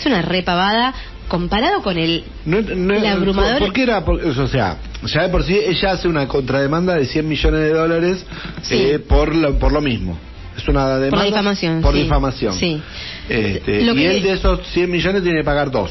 Es 0.00 0.06
una 0.06 0.22
repavada 0.22 0.92
comparado 1.28 1.82
con 1.82 1.98
el 1.98 2.24
No, 2.44 2.60
no, 2.60 2.94
El 2.94 3.04
abrumador- 3.06 3.58
¿Por 3.58 3.72
qué 3.72 3.82
era? 3.82 4.04
Por- 4.04 4.24
o 4.24 4.48
sea, 4.48 4.78
ya 5.04 5.22
de 5.22 5.28
por 5.28 5.44
sí 5.44 5.56
ella 5.58 5.92
hace 5.92 6.08
una 6.08 6.26
contrademanda 6.28 6.94
de 6.94 7.04
100 7.06 7.28
millones 7.28 7.60
de 7.60 7.70
dólares 7.72 8.24
Sí. 8.62 8.74
eh, 8.76 8.98
por, 8.98 9.34
lo, 9.34 9.58
por 9.58 9.72
lo 9.72 9.80
mismo. 9.80 10.16
Es 10.56 10.66
una 10.68 10.98
demanda 10.98 11.26
difamación, 11.26 11.82
Por 11.82 11.94
sí. 11.94 12.02
difamación. 12.02 12.54
Sí. 12.54 12.80
Este, 13.28 13.82
y 13.82 14.04
él 14.04 14.22
de 14.22 14.32
esos 14.32 14.66
100 14.68 14.90
millones 14.90 15.22
tiene 15.22 15.38
que 15.38 15.44
pagar 15.44 15.70
dos. 15.70 15.90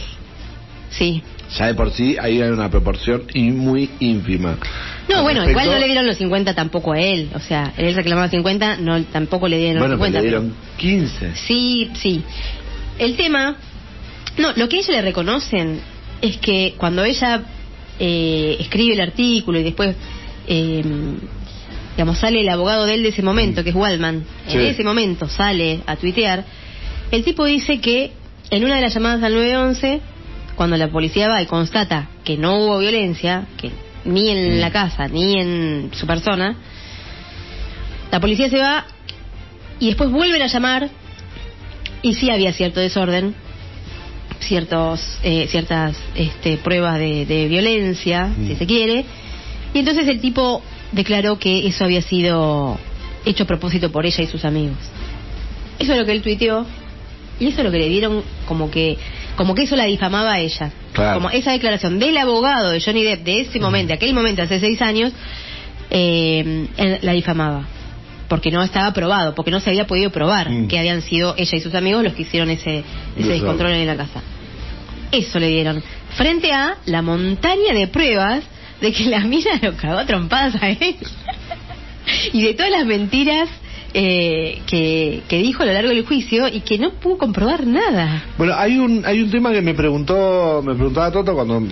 Sí. 0.90 1.22
Ya 1.58 1.68
de 1.68 1.76
por 1.76 1.92
sí 1.92 2.16
ahí 2.20 2.42
hay 2.42 2.50
una 2.50 2.70
proporción 2.72 3.24
y 3.34 3.50
muy 3.52 3.90
ínfima. 4.00 4.58
No, 5.10 5.18
Al 5.18 5.24
bueno, 5.24 5.42
respecto- 5.42 5.52
igual 5.62 5.76
no 5.76 5.80
le 5.80 5.86
dieron 5.86 6.08
los 6.08 6.18
50 6.18 6.56
tampoco 6.56 6.94
a 6.94 7.00
él. 7.00 7.30
O 7.36 7.40
sea, 7.40 7.74
él 7.78 7.94
reclamaba 7.94 8.30
50, 8.30 8.78
no, 8.78 9.04
tampoco 9.06 9.48
le 9.48 9.58
dieron 9.58 9.80
Bueno, 9.80 9.94
los 9.96 10.00
pues 10.00 10.12
50. 10.12 10.22
le 10.22 10.30
pero- 10.30 10.42
dieron 10.42 10.58
15. 10.78 11.36
Sí, 11.36 11.92
sí. 12.02 12.24
El 12.98 13.16
tema, 13.16 13.58
no, 14.38 14.54
lo 14.56 14.68
que 14.70 14.78
a 14.78 14.80
ella 14.80 14.94
le 14.94 15.02
reconocen 15.02 15.80
es 16.22 16.38
que 16.38 16.74
cuando 16.78 17.04
ella 17.04 17.44
eh, 18.00 18.58
escribe 18.60 18.94
el 18.96 19.02
artículo 19.02 19.60
y 19.60 19.64
después, 19.64 19.96
eh, 20.48 20.84
digamos, 21.96 22.18
sale 22.18 22.42
el 22.42 22.50
abogado 22.50 22.86
de 22.86 22.96
él 22.96 23.04
de 23.04 23.10
ese 23.10 23.22
momento, 23.22 23.64
que 23.64 23.70
es 23.70 23.76
Waldman, 23.76 24.24
Sí. 24.48 24.56
en 24.58 24.62
ese 24.66 24.84
momento 24.84 25.28
sale 25.30 25.82
a 25.86 25.96
tuitear, 25.96 26.44
el 27.12 27.24
tipo 27.24 27.46
dice 27.46 27.80
que 27.80 28.12
en 28.50 28.64
una 28.64 28.76
de 28.76 28.82
las 28.82 28.94
llamadas 28.94 29.24
al 29.24 29.34
911, 29.34 30.02
cuando 30.56 30.78
la 30.78 30.88
policía 30.90 31.28
va 31.28 31.42
y 31.42 31.46
constata 31.46 32.10
que 32.24 32.38
no 32.38 32.58
hubo 32.60 32.80
violencia, 32.80 33.46
que 33.58 33.72
ni 34.06 34.30
en 34.30 34.62
la 34.62 34.72
casa 34.72 35.08
ni 35.08 35.40
en 35.40 35.92
su 35.94 36.06
persona, 36.06 36.56
la 38.12 38.20
policía 38.20 38.50
se 38.50 38.58
va 38.60 38.86
y 39.80 39.88
después 39.88 40.10
vuelven 40.12 40.42
a 40.42 40.48
llamar 40.48 40.90
y 42.02 42.14
sí 42.14 42.30
había 42.30 42.54
cierto 42.54 42.80
desorden, 42.80 43.36
ciertos, 44.40 45.20
eh, 45.24 45.48
ciertas 45.50 45.98
este, 46.16 46.58
pruebas 46.58 47.00
de, 47.00 47.26
de 47.26 47.48
violencia, 47.48 48.28
Mm. 48.28 48.48
si 48.48 48.56
se 48.56 48.66
quiere, 48.68 49.06
y 49.74 49.80
entonces 49.80 50.08
el 50.08 50.20
tipo 50.20 50.62
declaró 50.92 51.40
que 51.40 51.68
eso 51.68 51.84
había 51.84 52.02
sido 52.02 52.78
hecho 53.26 53.44
a 53.44 53.48
propósito 53.48 53.92
por 53.92 54.06
ella 54.06 54.24
y 54.24 54.28
sus 54.28 54.46
amigos. 54.46 54.78
Eso 55.80 55.94
es 55.94 56.00
lo 56.00 56.06
que 56.06 56.12
él 56.12 56.22
tuiteó 56.22 56.66
y 57.40 57.48
eso 57.48 57.58
es 57.60 57.64
lo 57.66 57.72
que 57.72 57.80
le 57.80 57.90
dieron 57.90 58.24
como 58.48 58.70
que 58.72 58.98
como 59.36 59.54
que 59.54 59.64
eso 59.64 59.76
la 59.76 59.86
difamaba 59.86 60.34
a 60.34 60.40
ella. 60.40 60.72
Claro. 60.94 61.16
Como 61.16 61.30
esa 61.30 61.52
declaración 61.52 62.00
del 62.00 62.18
abogado 62.18 62.70
de 62.72 62.80
Johnny 62.80 63.04
Depp 63.04 63.24
de 63.24 63.42
ese 63.42 63.60
momento, 63.60 63.94
aquel 63.94 64.14
momento 64.14 64.42
hace 64.42 64.60
seis 64.60 64.82
años, 64.82 65.12
eh, 65.90 66.68
la 67.02 67.12
difamaba. 67.12 67.68
Porque 68.30 68.50
no 68.50 68.64
estaba 68.64 68.92
probado, 68.94 69.36
porque 69.36 69.52
no 69.52 69.60
se 69.60 69.70
había 69.70 69.86
podido 69.86 70.10
probar 70.10 70.50
Mm. 70.50 70.68
que 70.68 70.80
habían 70.80 71.02
sido 71.02 71.36
ella 71.38 71.58
y 71.58 71.62
sus 71.62 71.76
amigos 71.76 72.04
los 72.04 72.14
que 72.14 72.24
hicieron 72.24 72.50
ese, 72.50 72.84
ese 73.18 73.30
descontrol 73.30 73.72
en 73.72 73.86
la 73.88 73.98
casa. 73.98 74.22
Eso 75.12 75.38
le 75.38 75.48
dieron. 75.50 75.84
Frente 76.16 76.52
a 76.52 76.78
la 76.86 77.02
montaña 77.02 77.74
de 77.74 77.88
pruebas 77.88 78.44
de 78.82 78.92
que 78.92 79.06
la 79.06 79.20
mina 79.20 79.60
lo 79.62 79.76
cagó 79.76 80.06
trompadas 80.06 80.56
a 80.62 80.70
él. 80.70 80.96
y 82.34 82.42
de 82.42 82.54
todas 82.54 82.72
las 82.72 82.86
mentiras 82.86 83.50
eh, 83.98 84.62
que, 84.68 85.38
dijo 85.38 85.64
a 85.64 85.66
lo 85.68 85.72
largo 85.72 85.90
del 85.90 86.06
juicio 86.06 86.50
y 86.50 86.60
que 86.60 86.78
no 86.78 86.92
pudo 86.96 87.18
comprobar 87.18 87.66
nada. 87.66 88.24
Bueno, 88.38 88.54
hay 88.58 88.78
un 88.78 89.06
hay 89.06 89.22
un 89.22 89.32
tema 89.32 89.54
que 89.54 89.62
me 89.62 89.74
preguntó 89.74 90.62
me 90.66 90.76
preguntaba 90.76 91.12
Toto 91.12 91.34
cuando 91.34 91.64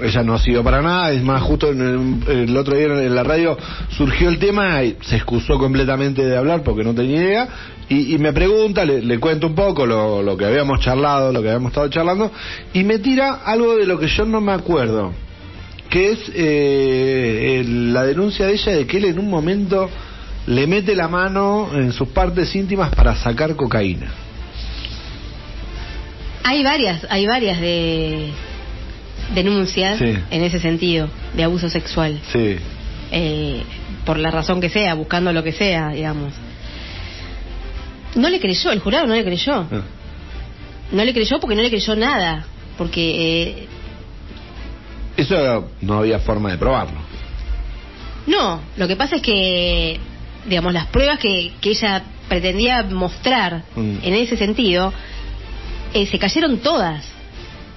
ella 0.00 0.22
no 0.22 0.34
ha 0.34 0.38
sido 0.38 0.62
para 0.62 0.80
nada, 0.80 1.10
es 1.12 1.22
más, 1.22 1.42
justo 1.42 1.70
en 1.72 2.22
el, 2.26 2.56
otro 2.56 2.74
día 2.76 2.86
en 2.86 3.14
la 3.14 3.22
radio 3.24 3.58
surgió 3.90 4.28
el 4.30 4.38
tema 4.38 4.82
y 4.82 4.96
se 5.02 5.16
excusó 5.16 5.58
completamente 5.58 6.24
de 6.24 6.36
hablar 6.36 6.62
porque 6.62 6.84
no 6.84 6.94
tenía 6.94 7.16
idea. 7.20 7.48
Y, 7.90 8.16
me 8.18 8.32
pregunta, 8.32 8.84
le, 8.84 9.02
le 9.02 9.18
cuento 9.18 9.46
un 9.46 9.54
poco 9.54 9.86
lo, 9.86 10.22
lo 10.22 10.36
que 10.36 10.44
habíamos 10.44 10.78
charlado, 10.80 11.32
lo 11.32 11.40
que 11.42 11.48
habíamos 11.48 11.70
estado 11.72 11.88
charlando. 11.88 12.30
Y 12.74 12.84
me 12.84 12.98
tira 12.98 13.40
algo 13.44 13.76
de 13.76 13.86
lo 13.86 13.98
que 13.98 14.06
yo 14.08 14.24
no 14.26 14.40
me 14.42 14.52
acuerdo, 14.52 15.12
que 15.90 16.10
es 16.12 16.30
eh, 16.34 17.60
el- 17.60 17.92
la 17.92 18.04
denuncia 18.04 18.46
de 18.46 18.52
ella 18.52 18.72
de 18.72 18.86
que 18.86 18.98
él 18.98 19.06
en 19.06 19.18
un 19.18 19.28
momento 19.30 19.88
le 20.48 20.66
mete 20.66 20.94
la 20.96 21.08
mano 21.08 21.68
en 21.74 21.92
sus 21.92 22.08
partes 22.08 22.54
íntimas 22.54 22.90
para 22.94 23.14
sacar 23.14 23.54
cocaína. 23.54 24.10
Hay 26.44 26.62
varias, 26.64 27.06
hay 27.10 27.26
varias 27.26 27.60
de 27.60 28.30
denuncias 29.34 29.98
Sí. 29.98 30.14
en 30.30 30.42
ese 30.42 30.58
sentido, 30.60 31.08
de 31.34 31.44
abuso 31.44 31.68
sexual. 31.68 32.18
Sí. 32.32 32.56
eh, 33.10 33.62
por 34.04 34.18
la 34.18 34.30
razón 34.30 34.58
que 34.60 34.68
sea, 34.70 34.94
buscando 34.94 35.32
lo 35.34 35.42
que 35.42 35.52
sea, 35.52 35.90
digamos. 35.90 36.32
No 38.14 38.28
le 38.30 38.40
creyó, 38.40 38.70
el 38.70 38.80
jurado 38.80 39.06
no 39.06 39.14
le 39.14 39.22
creyó. 39.24 39.66
Ah. 39.70 39.82
No 40.92 41.04
le 41.04 41.12
creyó 41.12 41.38
porque 41.40 41.54
no 41.56 41.60
le 41.62 41.68
creyó 41.68 41.94
nada. 41.94 42.46
Porque, 42.78 43.42
eh, 43.42 43.66
Eso 45.18 45.68
no 45.82 45.98
había 45.98 46.18
forma 46.20 46.50
de 46.50 46.56
probarlo. 46.58 46.98
no, 48.26 48.60
lo 48.78 48.88
que 48.88 48.96
pasa 48.96 49.16
es 49.16 49.22
que, 49.22 49.98
digamos, 50.48 50.72
las 50.72 50.86
pruebas 50.86 51.18
que, 51.18 51.52
que 51.60 51.70
ella 51.70 52.02
pretendía 52.28 52.82
mostrar 52.82 53.62
Mm. 53.76 53.96
en 54.02 54.14
ese 54.14 54.36
sentido, 54.36 54.92
eh, 55.94 56.06
se 56.06 56.18
cayeron 56.18 56.58
todas. 56.58 57.04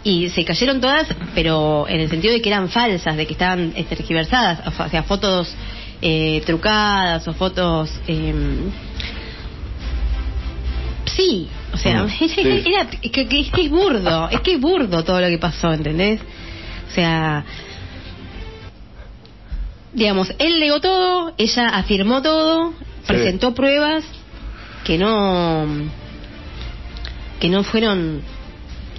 Y 0.03 0.29
se 0.29 0.43
cayeron 0.43 0.81
todas, 0.81 1.07
pero 1.35 1.85
en 1.87 1.99
el 1.99 2.09
sentido 2.09 2.33
de 2.33 2.41
que 2.41 2.49
eran 2.49 2.69
falsas, 2.69 3.15
de 3.15 3.27
que 3.27 3.33
estaban 3.33 3.71
eh, 3.75 3.83
tergiversadas, 3.83 4.65
o 4.67 4.89
sea, 4.89 5.03
fotos 5.03 5.53
eh, 6.01 6.41
trucadas 6.45 7.27
o 7.27 7.33
fotos... 7.33 7.91
eh, 8.07 8.33
sí, 11.05 11.47
o 11.73 11.77
sea, 11.77 11.91
era, 12.01 12.09
sí. 12.09 12.33
era- 12.65 12.87
es, 13.01 13.11
que- 13.11 13.21
es 13.41 13.51
que 13.51 13.61
es 13.65 13.69
burdo, 13.69 14.29
es 14.29 14.39
que 14.41 14.53
es 14.55 14.59
burdo 14.61 15.03
todo 15.03 15.21
lo 15.21 15.27
que 15.27 15.37
pasó, 15.37 15.71
¿entendés? 15.73 16.19
O 16.89 16.93
sea, 16.93 17.45
digamos, 19.93 20.33
él 20.39 20.59
negó 20.59 20.79
todo, 20.79 21.33
ella 21.37 21.69
afirmó 21.69 22.21
todo, 22.21 22.73
presentó 23.05 23.53
pruebas 23.53 24.03
que 24.83 24.97
no 24.97 25.65
que 27.39 27.49
no 27.49 27.63
fueron 27.63 28.21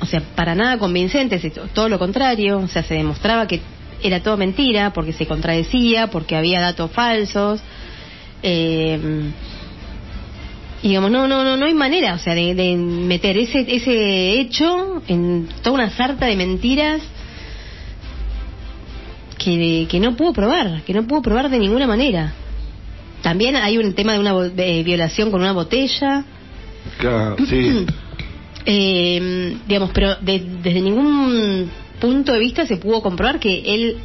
o 0.01 0.07
sea 0.07 0.21
para 0.35 0.55
nada 0.55 0.79
convincentes 0.79 1.43
todo 1.73 1.89
lo 1.89 1.99
contrario 1.99 2.59
o 2.59 2.69
sea 2.69 2.83
se 2.83 2.95
demostraba 2.95 3.47
que 3.47 3.61
era 4.03 4.21
todo 4.21 4.37
mentira 4.37 4.93
porque 4.93 5.13
se 5.13 5.27
contradecía 5.27 6.09
porque 6.09 6.37
había 6.37 6.61
datos 6.61 6.91
falsos 6.91 7.61
eh, 8.43 8.99
y 10.83 10.89
digamos 10.89 11.11
no 11.11 11.29
no 11.29 11.45
no 11.45 11.57
no 11.57 11.67
hay 11.67 11.75
manera 11.75 12.15
o 12.15 12.19
sea 12.19 12.35
de, 12.35 12.55
de 12.55 12.77
meter 12.77 13.37
ese 13.39 13.65
ese 13.69 14.41
hecho 14.41 15.03
en 15.07 15.49
toda 15.63 15.75
una 15.75 15.91
sarta 15.91 16.27
de 16.27 16.37
mentiras 16.37 17.03
que, 19.43 19.87
que 19.91 20.01
no 20.01 20.17
pudo 20.17 20.33
probar, 20.33 20.83
que 20.83 20.93
no 20.95 21.07
pudo 21.07 21.23
probar 21.23 21.49
de 21.51 21.59
ninguna 21.59 21.87
manera. 21.87 22.33
También 23.23 23.57
hay 23.57 23.79
un 23.79 23.93
tema 23.95 24.13
de 24.15 24.19
una 24.19 24.35
de 24.35 24.83
violación 24.83 25.31
con 25.31 25.41
una 25.41 25.53
botella, 25.53 26.25
Claro, 26.99 27.37
sí. 27.49 27.87
eh, 28.67 29.57
digamos, 29.67 29.91
pero 29.93 30.17
de- 30.17 30.45
desde 30.63 30.81
ningún 30.81 31.71
punto 32.01 32.33
de 32.33 32.39
vista 32.41 32.67
se 32.67 32.77
pudo 32.77 33.01
comprobar 33.03 33.39
que 33.39 33.63
él 33.75 33.97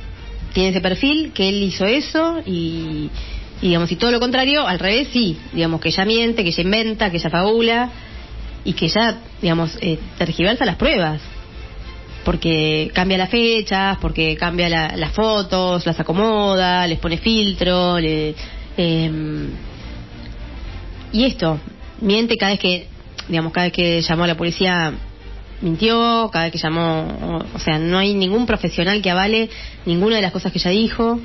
tiene 0.54 0.70
ese 0.70 0.82
perfil, 0.82 1.32
que 1.34 1.50
él 1.50 1.64
hizo 1.64 1.86
eso 1.86 2.40
y, 2.46 3.10
y, 3.62 3.68
digamos, 3.68 3.92
y 3.92 3.96
todo 3.96 4.12
lo 4.12 4.20
contrario, 4.20 4.68
al 4.68 4.80
revés, 4.80 5.10
sí, 5.12 5.38
digamos, 5.54 5.82
que 5.82 5.90
ella 5.90 6.06
miente, 6.06 6.44
que 6.44 6.50
ella 6.50 6.64
inventa, 6.64 7.10
que 7.10 7.18
ella 7.18 7.30
fabula 7.30 7.90
y 8.64 8.74
que 8.74 8.86
ella, 8.86 9.18
digamos, 9.42 9.78
eh, 9.82 9.98
tergiversa 10.18 10.66
las 10.66 10.76
pruebas 10.76 11.22
porque 12.28 12.92
cambia 12.94 13.18
las 13.18 13.30
fechas, 13.30 13.98
porque 14.02 14.36
cambia 14.36 14.68
la- 14.68 14.98
las 14.98 15.14
fotos, 15.14 15.86
las 15.86 15.98
acomoda, 15.98 16.86
les 16.86 17.00
pone 17.00 17.18
filtro, 17.20 17.98
le, 17.98 18.36
em, 18.76 19.52
y 21.14 21.24
esto, 21.24 21.58
miente 22.02 22.36
cada 22.36 22.52
vez 22.52 22.60
que, 22.60 22.88
digamos, 23.30 23.54
cada 23.54 23.68
vez 23.68 23.74
que 23.74 24.02
llamó 24.02 24.26
a 24.26 24.28
la 24.28 24.36
policía 24.36 24.92
mintió, 25.62 26.30
cada 26.30 26.44
vez 26.44 26.52
que 26.52 26.58
llamó, 26.58 27.46
o 27.56 27.60
sea, 27.60 27.80
no 27.80 27.98
hay 27.98 28.14
ningún 28.14 28.46
profesional 28.46 29.02
que 29.02 29.10
avale 29.10 29.50
ninguna 29.86 30.18
de 30.18 30.24
las 30.24 30.34
cosas 30.34 30.52
que 30.52 30.60
ella 30.60 30.72
dijo. 30.72 31.22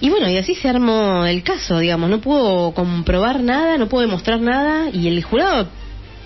Y 0.00 0.10
bueno, 0.10 0.28
y 0.28 0.38
así 0.38 0.56
se 0.56 0.68
armó 0.68 1.24
el 1.24 1.44
caso, 1.44 1.78
digamos, 1.78 2.10
no 2.10 2.20
pudo 2.20 2.72
comprobar 2.74 3.40
nada, 3.44 3.78
no 3.78 3.88
pudo 3.88 4.00
demostrar 4.00 4.40
nada, 4.40 4.90
y 4.92 5.06
el 5.06 5.22
jurado 5.22 5.68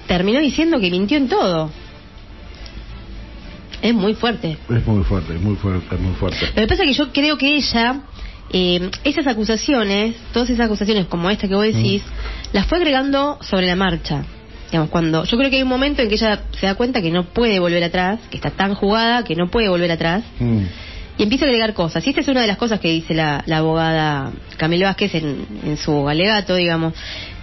terminó 0.07 0.41
diciendo 0.41 0.81
que 0.81 0.91
mintió 0.91 1.19
en 1.19 1.29
todo. 1.29 1.71
Es 3.83 3.95
muy 3.95 4.15
fuerte. 4.15 4.57
Es 4.69 4.87
muy 4.87 5.05
fuerte, 5.05 5.35
es 5.35 5.41
muy 5.41 5.57
fuerte, 5.57 5.95
es 5.95 6.01
muy 6.01 6.15
fuerte. 6.15 6.47
Lo 6.47 6.63
que 6.63 6.67
pasa 6.67 6.83
es 6.83 6.89
que 6.89 6.95
yo 6.95 7.13
creo 7.13 7.39
que 7.39 7.55
ella, 7.57 8.01
eh, 8.51 8.91
esas 9.05 9.27
acusaciones, 9.27 10.17
todas 10.33 10.51
esas 10.51 10.67
acusaciones 10.67 11.07
como 11.07 11.31
esta 11.31 11.47
que 11.49 11.55
vos 11.55 11.65
decís, 11.65 12.03
las 12.53 12.67
fue 12.67 12.79
agregando 12.79 13.39
sobre 13.41 13.67
la 13.67 13.77
marcha. 13.77 14.25
Digamos, 14.71 14.91
cuando 14.91 15.25
yo 15.25 15.39
creo 15.39 15.49
que 15.49 15.57
hay 15.57 15.63
un 15.63 15.69
momento 15.69 16.03
en 16.03 16.09
que 16.09 16.17
ella 16.17 16.43
se 16.59 16.67
da 16.67 16.75
cuenta 16.75 17.01
que 17.01 17.11
no 17.11 17.25
puede 17.25 17.59
volver 17.59 17.83
atrás, 17.85 18.21
que 18.31 18.37
está 18.37 18.51
tan 18.51 18.75
jugada 18.75 19.25
que 19.25 19.35
no 19.35 19.49
puede 19.49 19.69
volver 19.69 19.91
atrás, 19.93 20.25
Mm. 20.41 20.63
y 21.17 21.23
empieza 21.23 21.47
a 21.47 21.49
agregar 21.49 21.73
cosas. 21.73 22.07
Y 22.07 22.11
esta 22.11 22.21
es 22.21 22.29
una 22.29 22.43
de 22.43 22.47
las 22.49 22.59
cosas 22.59 22.79
que 22.81 22.89
dice 22.93 23.15
la, 23.15 23.43
la 23.47 23.59
abogada 23.59 24.31
Camila 24.57 24.89
Vázquez 24.89 25.15
en, 25.15 25.47
en 25.65 25.77
su 25.79 26.07
alegato, 26.09 26.55
digamos, 26.55 26.93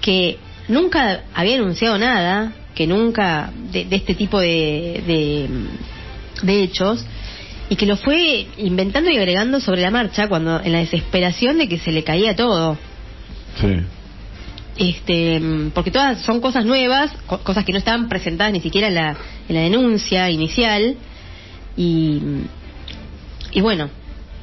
que 0.02 0.38
nunca 0.68 1.22
había 1.34 1.56
anunciado 1.56 1.98
nada, 1.98 2.54
que 2.76 2.86
nunca 2.88 3.52
de, 3.72 3.86
de 3.86 3.96
este 3.96 4.14
tipo 4.16 4.40
de, 4.40 5.02
de, 5.08 5.50
de 6.42 6.64
hechos, 6.64 7.06
y 7.70 7.76
que 7.76 7.86
lo 7.86 7.98
fue 7.98 8.48
inventando 8.58 9.10
y 9.10 9.18
agregando 9.18 9.60
sobre 9.60 9.82
la 9.82 9.92
marcha 9.92 10.28
cuando 10.28 10.62
en 10.62 10.72
la 10.72 10.80
desesperación 10.80 11.58
de 11.58 11.68
que 11.68 11.80
se 11.80 11.92
le 11.92 12.04
caía 12.04 12.36
todo. 12.36 12.78
Sí. 13.60 13.76
Este, 14.78 15.42
porque 15.74 15.90
todas 15.90 16.22
son 16.22 16.42
cosas 16.42 16.66
nuevas, 16.66 17.12
co- 17.28 17.40
cosas 17.40 17.64
que 17.64 17.72
no 17.72 17.78
estaban 17.78 18.10
presentadas 18.10 18.52
ni 18.54 18.60
siquiera 18.60 18.90
en 18.90 18.96
la, 18.96 19.16
en 19.48 19.56
la 19.56 19.62
denuncia 19.62 20.30
inicial. 20.30 20.96
Y, 21.78 22.22
y 23.52 23.62
bueno, 23.62 23.90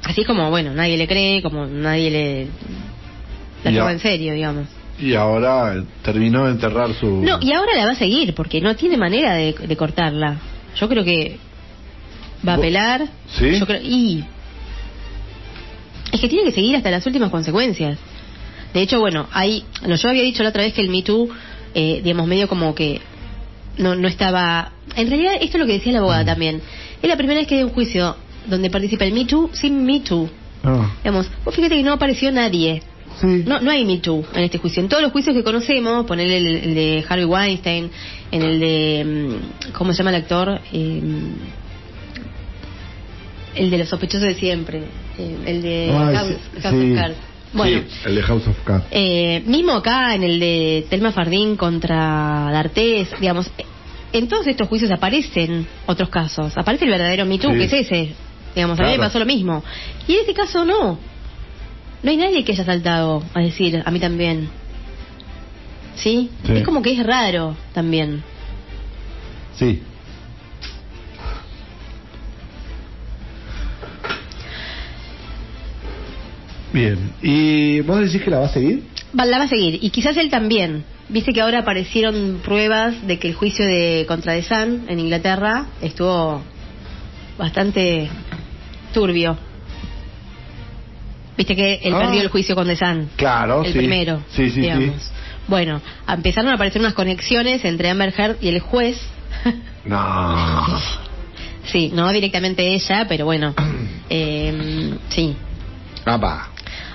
así 0.02 0.22
es 0.22 0.26
como, 0.26 0.48
bueno, 0.50 0.72
nadie 0.72 0.96
le 0.96 1.06
cree, 1.06 1.42
como 1.42 1.66
nadie 1.66 2.10
le 2.10 2.46
la 3.64 3.78
toma 3.78 3.92
en 3.92 4.00
serio, 4.00 4.32
digamos. 4.32 4.66
Y 4.98 5.14
ahora 5.14 5.82
terminó 6.02 6.44
de 6.46 6.52
enterrar 6.52 6.92
su... 6.94 7.06
No, 7.22 7.38
y 7.40 7.52
ahora 7.52 7.74
la 7.76 7.86
va 7.86 7.92
a 7.92 7.96
seguir, 7.96 8.34
porque 8.34 8.60
no 8.60 8.74
tiene 8.74 8.96
manera 8.96 9.34
de, 9.34 9.52
de 9.52 9.76
cortarla. 9.76 10.36
Yo 10.76 10.88
creo 10.88 11.04
que 11.04 11.38
va 12.46 12.52
a 12.52 12.56
apelar. 12.56 13.06
¿Sí? 13.38 13.58
Yo 13.58 13.66
creo, 13.66 13.80
y 13.82 14.24
es 16.12 16.20
que 16.20 16.28
tiene 16.28 16.44
que 16.44 16.52
seguir 16.52 16.76
hasta 16.76 16.90
las 16.90 17.06
últimas 17.06 17.30
consecuencias. 17.30 17.98
De 18.74 18.82
hecho, 18.82 19.00
bueno, 19.00 19.26
hay, 19.32 19.64
no, 19.86 19.94
yo 19.96 20.08
había 20.08 20.22
dicho 20.22 20.42
la 20.42 20.50
otra 20.50 20.62
vez 20.62 20.72
que 20.74 20.80
el 20.80 20.88
Me 20.88 21.02
Too, 21.02 21.28
eh, 21.74 22.00
digamos, 22.02 22.26
medio 22.26 22.48
como 22.48 22.74
que 22.74 23.00
no, 23.78 23.94
no 23.94 24.08
estaba... 24.08 24.72
En 24.96 25.08
realidad, 25.08 25.34
esto 25.40 25.56
es 25.56 25.60
lo 25.60 25.66
que 25.66 25.74
decía 25.74 25.92
la 25.92 26.00
Mm. 26.00 26.02
abogada 26.02 26.24
también. 26.24 26.60
Es 27.02 27.08
la 27.08 27.16
primera 27.16 27.38
vez 27.40 27.48
que 27.48 27.56
hay 27.56 27.62
un 27.62 27.70
juicio 27.70 28.16
donde 28.46 28.70
participa 28.70 29.04
el 29.04 29.12
Me 29.12 29.24
Too 29.24 29.50
sin 29.52 29.84
Me 29.84 30.00
Too. 30.00 30.28
Ah, 30.64 30.90
Digamos, 31.02 31.30
vos 31.44 31.54
fíjate 31.54 31.76
que 31.76 31.82
no 31.82 31.92
apareció 31.92 32.30
nadie. 32.30 32.82
sí. 33.20 33.44
No, 33.46 33.60
no 33.60 33.70
hay 33.70 33.84
Me 33.84 33.98
Too 33.98 34.24
en 34.34 34.44
este 34.44 34.58
juicio. 34.58 34.82
En 34.82 34.88
todos 34.88 35.02
los 35.02 35.12
juicios 35.12 35.34
que 35.34 35.42
conocemos, 35.42 36.04
ponerle 36.06 36.36
el, 36.38 36.46
el 36.46 36.74
de 36.74 37.04
Harvey 37.08 37.24
Weinstein, 37.24 37.90
en 38.30 38.42
el 38.42 38.60
de. 38.60 39.04
mm, 39.68 39.72
¿Cómo 39.72 39.92
se 39.92 39.98
llama 39.98 40.10
el 40.10 40.16
actor? 40.16 40.60
Eh, 40.72 41.00
el 43.54 43.70
de 43.70 43.78
los 43.78 43.88
sospechosos 43.88 44.26
de 44.28 44.34
siempre. 44.34 44.84
eh, 45.18 45.36
el 45.46 45.62
de 45.62 45.90
Ay, 45.96 46.14
House, 46.16 46.28
sí, 46.54 46.60
House 46.62 46.74
sí. 46.80 46.90
of 46.92 46.98
Cards. 46.98 47.16
Bueno, 47.54 47.80
Sí, 47.86 47.96
el 48.06 48.14
de 48.14 48.22
House 48.22 48.46
of 48.48 48.58
Cards. 48.64 48.86
eh, 48.90 49.42
mismo 49.46 49.72
acá 49.72 50.14
en 50.14 50.22
el 50.22 50.40
de 50.40 50.86
Telma 50.88 51.12
Fardín 51.12 51.56
contra 51.56 52.48
D'Artés, 52.50 53.08
digamos, 53.20 53.50
en 54.14 54.28
todos 54.28 54.46
estos 54.46 54.68
juicios 54.68 54.90
aparecen 54.90 55.66
otros 55.86 56.08
casos. 56.08 56.56
Aparece 56.56 56.84
el 56.86 56.90
verdadero 56.90 57.24
Me 57.26 57.38
Too, 57.38 57.50
que 57.52 57.64
es 57.64 57.72
ese. 57.72 58.12
Digamos, 58.54 58.78
a 58.80 58.82
mí 58.84 58.90
me 58.92 58.98
pasó 58.98 59.18
lo 59.18 59.26
mismo. 59.26 59.62
Y 60.08 60.14
en 60.14 60.20
este 60.20 60.34
caso 60.34 60.64
no. 60.64 60.98
No 62.02 62.10
hay 62.10 62.16
nadie 62.16 62.42
que 62.44 62.52
haya 62.52 62.64
saltado 62.64 63.22
a 63.32 63.40
decir, 63.40 63.82
a 63.84 63.90
mí 63.90 64.00
también. 64.00 64.48
Sí. 65.94 66.30
Es 66.48 66.64
como 66.64 66.82
que 66.82 66.92
es 66.92 67.06
raro 67.06 67.56
también. 67.74 68.22
Sí. 69.54 69.82
Bien. 76.72 77.12
¿Y 77.22 77.80
vos 77.82 78.00
decís 78.00 78.22
que 78.22 78.30
la 78.30 78.38
va 78.40 78.46
a 78.46 78.48
seguir? 78.48 78.82
Va- 79.18 79.26
La 79.26 79.38
va 79.38 79.44
a 79.44 79.48
seguir. 79.48 79.78
Y 79.82 79.90
quizás 79.90 80.16
él 80.16 80.30
también. 80.30 80.84
Viste 81.08 81.32
que 81.32 81.40
ahora 81.42 81.58
aparecieron 81.60 82.40
pruebas 82.42 83.06
de 83.06 83.18
que 83.18 83.28
el 83.28 83.34
juicio 83.34 83.66
de 83.66 84.04
contra 84.08 84.32
de 84.32 84.42
San 84.42 84.84
en 84.88 84.98
Inglaterra 84.98 85.66
estuvo 85.82 86.42
bastante 87.36 88.08
turbio. 88.94 89.36
Viste 91.36 91.56
que 91.56 91.80
él 91.82 91.94
Ah. 91.94 91.98
perdió 92.00 92.20
el 92.22 92.28
juicio 92.28 92.54
con 92.54 92.66
De 92.68 92.76
San. 92.76 93.08
Claro, 93.16 93.62
el 93.64 93.72
sí. 93.72 93.78
primero. 93.78 94.22
Sí, 94.30 94.50
sí, 94.50 94.60
digamos. 94.60 95.02
sí. 95.02 95.10
Bueno, 95.48 95.80
empezaron 96.08 96.50
a 96.50 96.54
aparecer 96.54 96.80
unas 96.80 96.94
conexiones 96.94 97.64
entre 97.64 97.90
Amber 97.90 98.14
Heard 98.16 98.36
y 98.40 98.48
el 98.48 98.60
juez. 98.60 98.98
No. 99.84 100.78
sí, 101.64 101.90
no 101.92 102.12
directamente 102.12 102.72
ella, 102.72 103.06
pero 103.08 103.24
bueno. 103.24 103.52
eh, 104.08 104.94
sí. 105.08 105.34
Apa. 106.04 106.51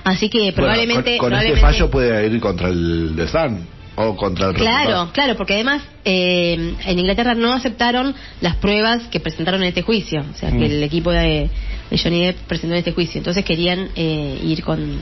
Así 0.08 0.28
que 0.28 0.52
probablemente. 0.52 1.18
Bueno, 1.18 1.20
con, 1.20 1.30
con 1.30 1.46
este 1.46 1.60
fallo 1.60 1.90
puede 1.90 2.26
ir 2.26 2.40
contra 2.40 2.68
el 2.68 3.14
de 3.16 3.28
San 3.28 3.66
o 3.96 4.14
contra 4.16 4.48
el 4.50 4.54
Claro, 4.54 4.78
resultado. 4.78 5.12
claro, 5.12 5.36
porque 5.36 5.54
además 5.54 5.82
eh, 6.04 6.74
en 6.86 6.98
Inglaterra 6.98 7.34
no 7.34 7.52
aceptaron 7.52 8.14
las 8.40 8.54
pruebas 8.56 9.02
que 9.10 9.18
presentaron 9.20 9.60
en 9.62 9.68
este 9.68 9.82
juicio, 9.82 10.24
o 10.32 10.34
sea, 10.36 10.50
Mm. 10.50 10.58
que 10.60 10.66
el 10.66 10.82
equipo 10.84 11.10
de, 11.10 11.50
de 11.90 11.98
Johnny 11.98 12.24
Depp 12.26 12.38
presentó 12.46 12.74
en 12.74 12.78
este 12.78 12.92
juicio. 12.92 13.18
Entonces 13.18 13.44
querían 13.44 13.88
eh, 13.96 14.38
ir 14.44 14.62
con 14.62 15.00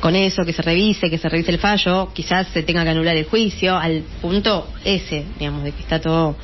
con 0.00 0.16
eso, 0.16 0.42
que 0.44 0.52
se 0.52 0.62
revise, 0.62 1.08
que 1.08 1.16
se 1.16 1.28
revise 1.28 1.52
el 1.52 1.58
fallo, 1.58 2.08
quizás 2.12 2.48
se 2.48 2.64
tenga 2.64 2.82
que 2.82 2.90
anular 2.90 3.16
el 3.16 3.24
juicio, 3.24 3.76
al 3.78 4.02
punto 4.20 4.66
ese, 4.84 5.24
digamos, 5.38 5.62
de 5.62 5.70
que 5.70 5.80
está 5.80 6.00
todo 6.00 6.34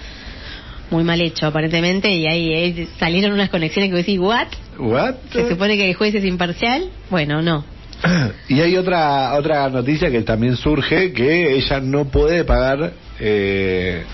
muy 0.90 1.04
mal 1.04 1.20
hecho 1.20 1.46
aparentemente, 1.46 2.10
y 2.10 2.26
ahí 2.26 2.52
eh, 2.52 2.88
salieron 2.98 3.32
unas 3.32 3.50
conexiones 3.50 3.90
que 3.90 3.96
vos 3.96 4.06
decís, 4.06 4.18
¿what? 4.18 4.46
What? 4.78 5.14
¿Se 5.32 5.48
supone 5.48 5.76
que 5.76 5.88
el 5.90 5.94
juez 5.96 6.14
es 6.14 6.24
imparcial? 6.24 6.90
Bueno, 7.10 7.42
no. 7.42 7.64
Y 8.48 8.60
hay 8.60 8.76
otra 8.76 9.34
otra 9.34 9.68
noticia 9.68 10.10
que 10.10 10.22
también 10.22 10.56
surge 10.56 11.12
que 11.12 11.56
ella 11.56 11.80
no 11.80 12.06
puede 12.06 12.44
pagar 12.44 12.92
eh, 13.20 14.04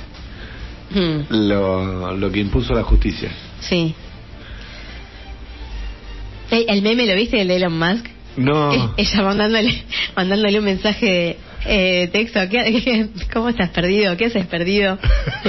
Mm, 0.91 1.49
lo, 1.49 2.17
lo 2.17 2.31
que 2.31 2.39
impuso 2.41 2.73
la 2.75 2.83
justicia. 2.85 3.31
sí. 3.61 3.95
¿El 6.51 6.83
meme 6.83 7.05
lo 7.07 7.17
viste, 7.17 7.41
el 7.41 7.49
de 7.49 7.57
Elon 7.57 7.77
Musk? 7.77 8.07
No. 8.37 8.95
Ella 8.97 9.23
mandándole, 9.23 9.83
mandándole 10.15 10.59
un 10.59 10.65
mensaje 10.65 11.37
eh, 11.67 12.09
texto, 12.13 12.41
¿qué, 12.51 12.83
qué- 12.85 13.07
cómo 13.33 13.49
estás 13.49 13.71
perdido? 13.71 14.17
¿Qué 14.17 14.27
haces 14.27 14.47
perdido? 14.47 14.99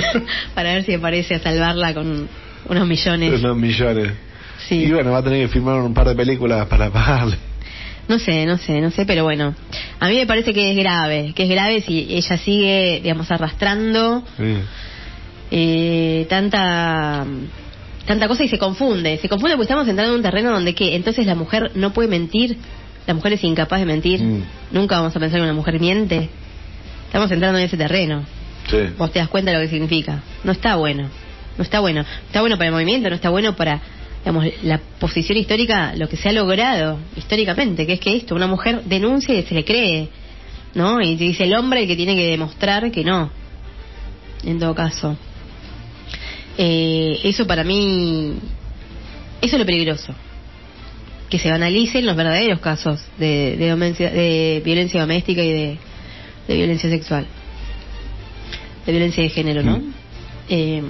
Para 0.56 0.74
ver 0.74 0.84
si 0.84 0.94
aparece 0.94 1.36
a 1.36 1.40
salvarla 1.40 1.94
con 1.94 2.28
unos 2.68 2.88
millones. 2.88 3.40
Unos 3.40 3.58
millones. 3.58 4.12
Sí. 4.68 4.84
Y 4.86 4.92
bueno, 4.92 5.12
va 5.12 5.20
a 5.20 5.24
tener 5.24 5.42
que 5.48 5.54
filmar 5.54 5.80
un 5.82 5.94
par 5.94 6.08
de 6.08 6.16
películas 6.16 6.66
para 6.68 6.90
pagarle. 6.90 7.38
No 8.08 8.18
sé, 8.20 8.46
no 8.46 8.58
sé, 8.58 8.82
no 8.82 8.92
sé, 8.92 9.06
pero 9.06 9.24
bueno. 9.24 9.54
A 10.00 10.08
mí 10.10 10.16
me 10.16 10.26
parece 10.28 10.54
que 10.54 10.72
es 10.72 10.78
grave, 10.78 11.34
que 11.36 11.44
es 11.44 11.50
grave 11.50 11.82
si 11.82 12.08
ella 12.10 12.38
sigue, 12.38 13.00
digamos, 13.04 13.30
arrastrando 13.32 14.24
Sí. 14.38 14.58
eh, 15.52 16.26
tanta 16.30 17.26
tanta 18.06 18.28
cosa 18.28 18.44
y 18.44 18.48
se 18.48 18.60
confunde. 18.60 19.18
Se 19.18 19.28
confunde 19.30 19.56
porque 19.56 19.64
estamos 19.66 19.88
entrando 19.88 20.14
en 20.14 20.18
un 20.20 20.24
terreno 20.24 20.52
donde 20.52 20.76
que 20.76 20.96
entonces 20.96 21.26
la 21.26 21.34
mujer 21.36 21.72
no 21.76 21.92
puede 21.94 22.08
mentir, 22.08 22.58
la 23.07 23.14
mujer 23.14 23.34
es 23.34 23.44
incapaz 23.44 23.80
de 23.80 23.86
mentir. 23.86 24.22
Mm. 24.22 24.44
Nunca 24.72 24.98
vamos 24.98 25.15
a 25.15 25.19
pensar 25.19 25.40
que 25.40 25.44
una 25.44 25.53
mujer 25.53 25.80
miente. 25.80 26.30
Estamos 27.07 27.32
entrando 27.32 27.60
en 27.60 27.65
ese 27.65 27.77
terreno. 27.77 28.26
Sí. 28.69 28.77
Vos 28.98 29.11
te 29.11 29.19
das 29.19 29.30
cuenta 29.30 29.52
de 29.52 29.57
lo 29.57 29.64
que 29.64 29.69
significa. 29.69 30.22
No 30.44 30.52
está 30.52 30.76
bueno. 30.76 31.10
No 31.57 31.64
está 31.64 31.80
bueno. 31.80 32.03
Está 32.27 32.41
bueno 32.41 32.57
para 32.57 32.68
el 32.68 32.73
movimiento, 32.73 33.10
no 33.10 33.15
está 33.15 33.30
bueno 33.30 33.56
para 33.56 33.82
digamos, 34.26 34.48
la 34.64 34.80
posición 34.99 35.38
histórica, 35.38 35.94
lo 35.95 36.10
que 36.10 36.18
se 36.18 36.30
ha 36.30 36.32
logrado 36.32 36.98
históricamente, 37.15 37.86
que 37.86 37.94
es 37.94 37.99
que 37.99 38.15
esto, 38.18 38.34
una 38.34 38.48
mujer 38.48 38.82
denuncia 38.86 39.36
y 39.36 39.44
se 39.44 39.53
le 39.53 39.64
cree, 39.64 40.10
¿no? 40.73 40.99
Y 40.99 41.15
dice 41.15 41.44
el 41.44 41.53
hombre 41.53 41.84
el 41.84 41.88
que 41.88 41.95
tiene 41.95 42.15
que 42.15 42.32
demostrar 42.32 42.90
que 42.90 43.03
no, 43.03 43.30
en 44.44 44.57
todo 44.57 44.73
caso. 44.73 45.15
Eh, 46.57 47.19
eso 47.23 47.45
para 47.45 47.64
mí, 47.64 48.34
eso 49.44 49.56
es 49.56 49.60
lo 49.60 49.65
peligroso. 49.65 50.15
Que 51.36 51.40
se 51.40 51.52
analicen 51.52 52.06
los 52.06 52.16
verdaderos 52.16 52.62
casos 52.62 53.03
de, 53.18 53.57
de, 53.57 53.68
domencia- 53.70 54.10
de 54.10 54.62
violencia 54.64 55.02
doméstica 55.02 55.44
y 55.44 55.52
de, 55.52 55.78
de 56.48 56.56
violencia 56.56 56.90
sexual. 56.90 57.28
De 58.86 58.91
violencia 58.94 59.22
de 59.22 59.28
género, 59.30 59.62
¿no? 59.62 59.80
Mm. 59.80 59.94
Eh, 60.48 60.82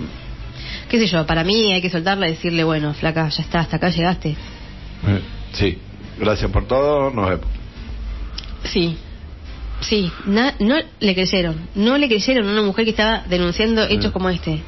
qué 0.88 1.00
sé 1.00 1.08
yo, 1.08 1.26
para 1.26 1.44
mí 1.44 1.74
hay 1.74 1.82
que 1.82 1.90
soltarla 1.90 2.28
y 2.28 2.34
decirle, 2.34 2.64
bueno, 2.64 2.94
flaca, 2.94 3.28
ya 3.28 3.42
está, 3.42 3.62
hasta 3.62 3.78
acá 3.78 3.90
llegaste. 3.90 4.30
Eh, 5.08 5.22
Sí. 5.54 5.80
Gracias 6.20 6.52
por 6.52 6.68
todo. 6.68 7.10
Nos 7.10 7.28
vemos. 7.28 7.48
Sí, 8.66 8.98
sí, 9.82 10.12
na- 10.28 10.54
no 10.60 10.76
le 11.00 11.16
creyeron, 11.16 11.56
no 11.74 11.98
le 11.98 12.08
creyeron 12.08 12.48
a 12.48 12.52
una 12.52 12.62
mujer 12.62 12.86
que 12.86 12.92
estaba 12.92 13.24
denunciando 13.28 13.82
hechos 13.86 14.06
Sí. 14.06 14.12
como 14.12 14.30
este. 14.30 14.62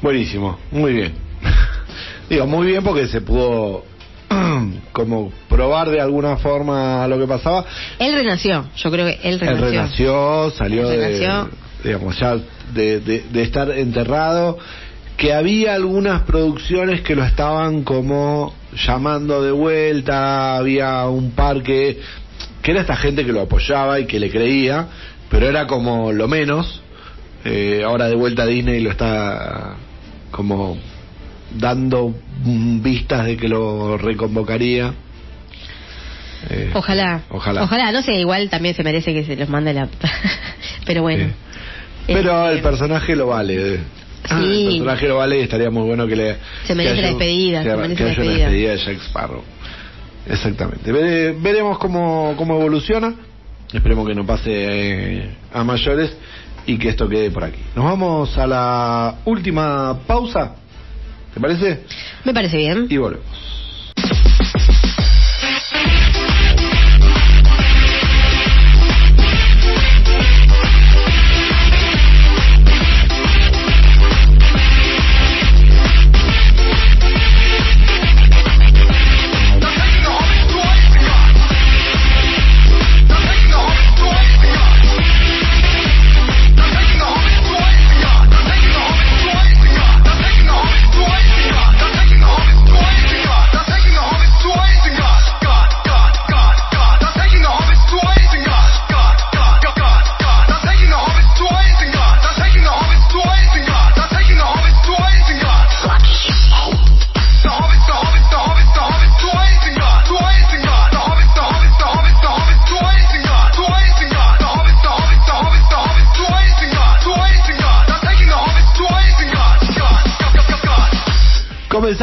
Buenísimo. 0.00 0.58
Muy 0.70 0.94
bien. 0.94 1.23
Digo, 2.28 2.46
muy 2.46 2.66
bien 2.66 2.82
porque 2.82 3.06
se 3.08 3.20
pudo 3.20 3.84
como 4.92 5.30
probar 5.48 5.90
de 5.90 6.00
alguna 6.00 6.36
forma 6.38 7.06
lo 7.08 7.18
que 7.18 7.26
pasaba. 7.26 7.64
Él 7.98 8.14
renació, 8.14 8.64
yo 8.76 8.90
creo 8.90 9.06
que 9.06 9.18
él 9.22 9.34
Él 9.34 9.40
renació. 9.40 9.66
renació, 9.70 10.50
salió 10.50 10.90
Él 10.90 10.98
de... 11.00 11.06
renació. 11.06 11.48
digamos, 11.84 12.18
ya 12.18 12.36
de, 12.72 13.00
de- 13.00 13.24
de 13.30 13.42
estar 13.42 13.70
enterrado, 13.70 14.58
que 15.16 15.32
había 15.32 15.74
algunas 15.74 16.22
producciones 16.22 17.02
que 17.02 17.14
lo 17.14 17.22
estaban 17.24 17.84
como 17.84 18.54
llamando 18.86 19.42
de 19.42 19.52
vuelta, 19.52 20.56
había 20.56 21.06
un 21.06 21.32
par 21.32 21.62
que, 21.62 22.00
que 22.62 22.70
era 22.72 22.80
esta 22.80 22.96
gente 22.96 23.24
que 23.24 23.32
lo 23.32 23.42
apoyaba 23.42 24.00
y 24.00 24.06
que 24.06 24.18
le 24.18 24.30
creía, 24.30 24.88
pero 25.30 25.46
era 25.48 25.66
como 25.66 26.10
lo 26.12 26.26
menos. 26.26 26.80
Eh, 27.44 27.82
ahora 27.84 28.06
de 28.08 28.16
vuelta 28.16 28.46
Disney 28.46 28.80
lo 28.80 28.90
está 28.90 29.74
como 30.30 30.78
dando 31.54 32.14
vistas 32.44 33.26
de 33.26 33.36
que 33.36 33.48
lo 33.48 33.96
reconvocaría. 33.98 34.92
Eh, 36.50 36.70
Ojalá. 36.74 37.22
Ojalá. 37.30 37.90
no 37.92 38.02
sé, 38.02 38.14
igual 38.20 38.50
también 38.50 38.74
se 38.74 38.82
merece 38.84 39.14
que 39.14 39.24
se 39.24 39.36
los 39.36 39.48
mande 39.48 39.72
la. 39.72 39.88
Pero 40.86 41.02
bueno. 41.02 41.24
Sí. 41.26 41.32
Pero 42.12 42.48
Eh, 42.50 42.52
el 42.54 42.60
personaje 42.62 43.16
lo 43.16 43.28
vale. 43.28 43.80
Ah, 44.28 44.40
Sí. 44.40 44.66
el 44.66 44.72
personaje 44.78 45.08
lo 45.08 45.16
vale 45.16 45.38
y 45.38 45.42
estaría 45.42 45.70
muy 45.70 45.82
bueno 45.84 46.06
que 46.06 46.16
le. 46.16 46.36
Se 46.66 46.74
merece 46.74 47.00
la 47.02 47.08
despedida, 47.08 47.62
que 47.62 47.70
se 47.70 47.76
merece 47.76 47.94
que 47.96 48.04
la 48.04 48.10
haya 48.10 48.20
una 48.20 48.30
despedida. 48.30 48.50
despedida 48.50 48.70
de 48.72 48.78
Jack 48.78 49.04
Sparrow. 49.08 49.42
Exactamente. 50.28 50.92
Vere- 50.92 51.34
veremos 51.40 51.78
cómo, 51.78 52.34
cómo 52.36 52.58
evoluciona. 52.58 53.14
Esperemos 53.72 54.06
que 54.06 54.14
no 54.14 54.24
pase 54.26 54.50
eh, 54.52 55.30
a 55.52 55.64
mayores 55.64 56.14
y 56.66 56.78
que 56.78 56.90
esto 56.90 57.08
quede 57.08 57.30
por 57.30 57.44
aquí. 57.44 57.58
Nos 57.74 57.84
vamos 57.84 58.36
a 58.38 58.46
la 58.46 59.14
última 59.24 59.98
pausa. 60.06 60.56
¿Te 61.34 61.40
parece? 61.40 61.80
Me 62.24 62.32
parece 62.32 62.56
bien. 62.56 62.86
Y 62.88 62.96
volvemos. 62.96 63.63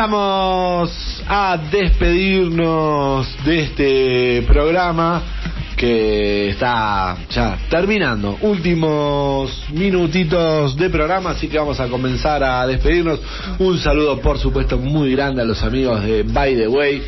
Comenzamos 0.01 1.23
a 1.27 1.57
despedirnos 1.71 3.27
de 3.45 3.59
este 3.59 4.41
programa 4.47 5.21
que 5.77 6.49
está 6.49 7.17
ya 7.29 7.59
terminando. 7.69 8.35
Últimos 8.41 9.63
minutitos 9.69 10.75
de 10.75 10.89
programa, 10.89 11.31
así 11.31 11.47
que 11.47 11.59
vamos 11.59 11.79
a 11.79 11.87
comenzar 11.87 12.43
a 12.43 12.65
despedirnos. 12.65 13.19
Un 13.59 13.77
saludo, 13.77 14.19
por 14.19 14.39
supuesto, 14.39 14.79
muy 14.79 15.11
grande 15.11 15.43
a 15.43 15.45
los 15.45 15.61
amigos 15.61 16.01
de 16.01 16.23
By 16.23 16.55
the 16.55 16.67
Way. 16.67 17.03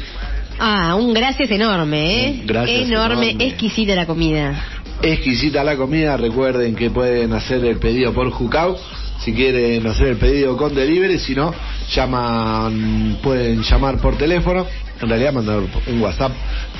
Ah, 0.59 0.93
un 0.93 1.15
gracias 1.15 1.49
enorme, 1.49 2.27
¿eh? 2.27 2.43
Gracias 2.45 2.89
enorme, 2.89 3.31
enorme. 3.31 3.45
exquisita 3.47 3.95
la 3.95 4.05
comida. 4.05 4.65
Exquisita 5.01 5.63
la 5.63 5.75
comida, 5.77 6.15
recuerden 6.15 6.75
que 6.75 6.91
pueden 6.91 7.33
hacer 7.33 7.65
el 7.65 7.77
pedido 7.77 8.13
por 8.13 8.29
Jucao. 8.29 8.77
Si 9.19 9.33
quieren 9.33 9.85
hacer 9.87 10.07
el 10.07 10.17
pedido 10.17 10.57
con 10.57 10.73
delivery, 10.75 11.17
si 11.17 11.33
no, 11.33 11.53
llaman, 11.93 13.19
pueden 13.21 13.61
llamar 13.61 13.99
por 13.99 14.17
teléfono. 14.17 14.65
En 15.01 15.09
realidad, 15.09 15.33
mandar 15.33 15.59
un 15.87 16.01
WhatsApp 16.01 16.31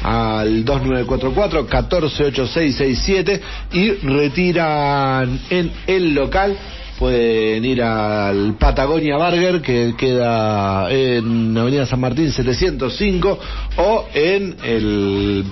al 0.03 0.63
2944 0.63 1.61
148667 1.63 3.41
y 3.73 3.89
retiran 4.07 5.39
en 5.49 5.71
el 5.87 6.13
local. 6.13 6.57
Pueden 7.03 7.65
ir 7.65 7.83
al 7.83 8.53
Patagonia 8.57 9.17
Burger 9.17 9.61
que 9.61 9.93
queda 9.97 10.89
en 10.89 11.57
Avenida 11.57 11.85
San 11.85 11.99
Martín 11.99 12.31
705 12.31 13.39
o 13.75 14.07
en 14.13 14.55
el, 14.63 15.43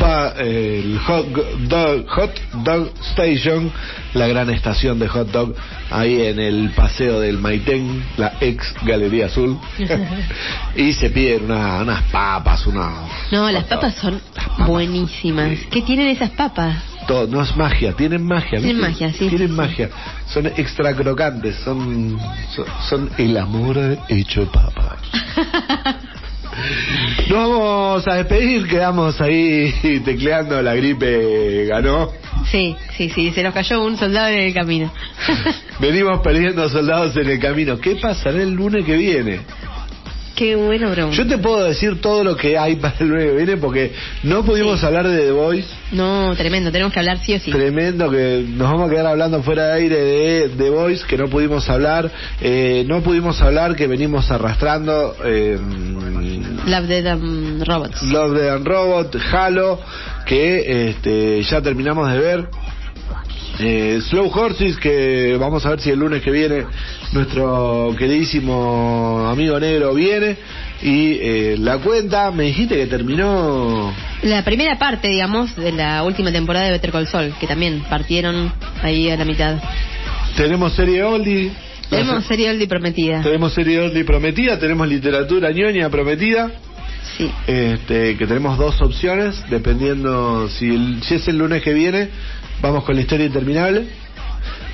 ba- 0.00 0.32
el 0.36 0.98
hot, 0.98 1.26
dog, 1.68 2.08
hot 2.08 2.30
Dog 2.64 2.90
Station, 3.12 3.70
la 4.14 4.26
gran 4.26 4.50
estación 4.50 4.98
de 4.98 5.06
hot 5.06 5.30
dog 5.30 5.54
ahí 5.92 6.22
en 6.22 6.40
el 6.40 6.70
paseo 6.70 7.20
del 7.20 7.38
Maitén, 7.38 8.02
la 8.16 8.32
ex 8.40 8.74
Galería 8.82 9.26
Azul. 9.26 9.56
y 10.74 10.92
se 10.92 11.10
piden 11.10 11.44
una- 11.44 11.82
unas 11.82 12.02
papas, 12.10 12.66
una 12.66 12.90
No, 13.30 13.48
las 13.52 13.62
papas 13.66 13.94
son 13.94 14.20
buenísimas. 14.66 15.56
¿Qué 15.70 15.82
tienen 15.82 16.08
esas 16.08 16.30
papas? 16.30 16.74
Todo, 17.06 17.26
no 17.26 17.42
es 17.42 17.56
magia, 17.56 17.92
tienen 17.92 18.24
magia. 18.24 18.58
Tienen 18.60 18.76
¿viste? 18.76 18.90
magia, 18.90 19.12
sí, 19.12 19.18
Tienen 19.28 19.38
sí, 19.38 19.46
sí. 19.48 19.52
magia. 19.52 19.90
Son 20.26 20.46
extra 20.46 20.94
crocantes, 20.94 21.56
son, 21.64 22.18
son, 22.54 22.64
son 22.88 23.10
el 23.18 23.36
amor 23.36 23.78
hecho 24.08 24.50
papa. 24.50 24.96
Nos 27.28 27.38
vamos 27.38 28.08
a 28.08 28.14
despedir, 28.14 28.66
quedamos 28.66 29.20
ahí 29.20 30.00
tecleando, 30.04 30.62
la 30.62 30.74
gripe 30.74 31.66
ganó. 31.66 32.10
Sí, 32.50 32.74
sí, 32.96 33.10
sí, 33.10 33.30
se 33.32 33.42
nos 33.42 33.52
cayó 33.52 33.82
un 33.84 33.96
soldado 33.98 34.28
en 34.28 34.40
el 34.44 34.54
camino. 34.54 34.90
Venimos 35.80 36.20
perdiendo 36.20 36.68
soldados 36.68 37.14
en 37.16 37.28
el 37.28 37.38
camino. 37.40 37.78
¿Qué 37.78 37.96
pasará 37.96 38.40
el 38.40 38.52
lunes 38.52 38.84
que 38.84 38.96
viene? 38.96 39.40
Qué 40.34 40.54
bueno, 40.56 40.90
broma. 40.90 41.12
Yo 41.12 41.26
te 41.26 41.38
puedo 41.38 41.64
decir 41.64 42.00
todo 42.00 42.22
lo 42.22 42.36
que 42.36 42.56
hay 42.56 42.76
para 42.76 42.94
el 43.00 43.08
lunes 43.08 43.26
que 43.30 43.36
viene 43.36 43.56
porque 43.56 43.92
no 44.22 44.44
pudimos 44.44 44.80
Sí. 44.80 44.86
hablar 44.86 45.08
de 45.08 45.18
The 45.26 45.32
Voice. 45.32 45.68
No, 45.92 46.34
tremendo, 46.34 46.72
tenemos 46.72 46.92
que 46.92 46.98
hablar 46.98 47.18
sí 47.20 47.34
o 47.34 47.38
sí. 47.38 47.50
Tremendo 47.50 48.10
que 48.10 48.44
nos 48.48 48.70
vamos 48.70 48.88
a 48.88 48.90
quedar 48.90 49.06
hablando 49.06 49.42
fuera 49.42 49.68
de 49.68 49.72
aire 49.74 49.96
de 49.96 50.48
The 50.56 50.70
Voice, 50.70 51.04
que 51.06 51.16
no 51.16 51.28
pudimos 51.28 51.68
hablar, 51.70 52.10
eh, 52.40 52.84
no 52.88 53.02
pudimos 53.02 53.40
hablar 53.40 53.76
que 53.76 53.86
venimos 53.86 54.30
arrastrando 54.30 55.16
eh, 55.24 55.58
Love 56.66 56.86
Dead 56.86 57.16
um, 57.16 57.62
Robots. 57.62 58.02
Love 58.02 58.36
Dead 58.36 58.54
and 58.54 58.66
Robot, 58.66 59.16
Halo, 59.32 59.80
que 60.26 60.88
este, 60.88 61.42
ya 61.44 61.62
terminamos 61.62 62.10
de 62.10 62.18
ver. 62.18 62.48
Eh, 63.58 64.00
Slow 64.02 64.30
Horses, 64.34 64.76
que 64.76 65.36
vamos 65.40 65.64
a 65.64 65.70
ver 65.70 65.80
si 65.80 65.90
el 65.90 65.98
lunes 65.98 66.22
que 66.22 66.30
viene 66.30 66.66
nuestro 67.12 67.94
queridísimo 67.96 69.26
amigo 69.30 69.58
negro 69.58 69.94
viene. 69.94 70.36
Y 70.82 71.12
eh, 71.20 71.56
la 71.58 71.78
cuenta, 71.78 72.30
me 72.30 72.44
dijiste 72.44 72.76
que 72.76 72.86
terminó 72.86 73.94
La 74.22 74.44
primera 74.44 74.78
parte, 74.78 75.08
digamos, 75.08 75.56
de 75.56 75.72
la 75.72 76.02
última 76.02 76.30
temporada 76.30 76.66
de 76.66 76.72
Better 76.72 76.92
Call 76.92 77.06
Saul, 77.06 77.32
que 77.40 77.46
también 77.46 77.80
partieron 77.88 78.52
ahí 78.82 79.08
a 79.10 79.16
la 79.16 79.24
mitad. 79.24 79.56
Tenemos 80.36 80.74
serie 80.74 81.02
oldie. 81.02 81.50
Tenemos 81.88 82.24
serie 82.26 82.50
oldie 82.50 82.66
prometida. 82.68 83.22
Tenemos 83.22 83.54
serie 83.54 83.80
oldie 83.80 84.04
prometida, 84.04 84.58
tenemos 84.58 84.86
literatura 84.88 85.50
ñoña 85.50 85.88
prometida. 85.88 86.50
Sí. 87.16 87.30
Este, 87.46 88.16
que 88.18 88.26
tenemos 88.26 88.58
dos 88.58 88.80
opciones, 88.82 89.42
dependiendo 89.48 90.48
si, 90.50 90.74
el- 90.74 91.02
si 91.04 91.14
es 91.14 91.26
el 91.28 91.38
lunes 91.38 91.62
que 91.62 91.72
viene, 91.72 92.08
vamos 92.60 92.84
con 92.84 92.96
la 92.96 93.00
historia 93.00 93.26
interminable. 93.26 93.84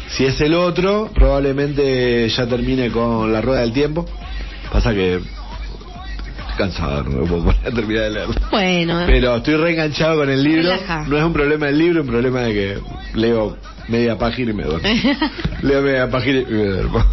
Si 0.08 0.24
es 0.24 0.40
el 0.40 0.54
otro, 0.54 1.10
probablemente 1.14 2.28
ya 2.28 2.46
termine 2.46 2.90
con 2.90 3.32
la 3.32 3.40
rueda 3.40 3.60
del 3.60 3.72
tiempo. 3.72 4.06
Pasa 4.72 4.92
que 4.94 5.20
cansado, 6.56 7.02
no 7.04 7.10
me 7.22 7.26
puedo 7.26 7.52
terminar 7.74 8.04
de 8.04 8.10
leerlo. 8.10 8.34
Bueno, 8.50 9.02
Pero 9.06 9.36
estoy 9.36 9.56
reenganchado 9.56 10.16
con 10.18 10.30
el 10.30 10.42
libro. 10.42 10.62
Relaja. 10.72 11.04
No 11.08 11.16
es 11.18 11.24
un 11.24 11.32
problema 11.32 11.66
del 11.66 11.78
libro, 11.78 12.00
es 12.00 12.06
un 12.06 12.10
problema 12.12 12.40
de 12.42 12.52
que 12.52 12.78
leo 13.14 13.56
media 13.88 14.16
página 14.18 14.50
y 14.50 14.54
me 14.54 14.64
duermo. 14.64 14.88
leo 15.62 15.82
media 15.82 16.10
página 16.10 16.38
y 16.40 16.44
me 16.46 16.64
duermo. 16.64 17.04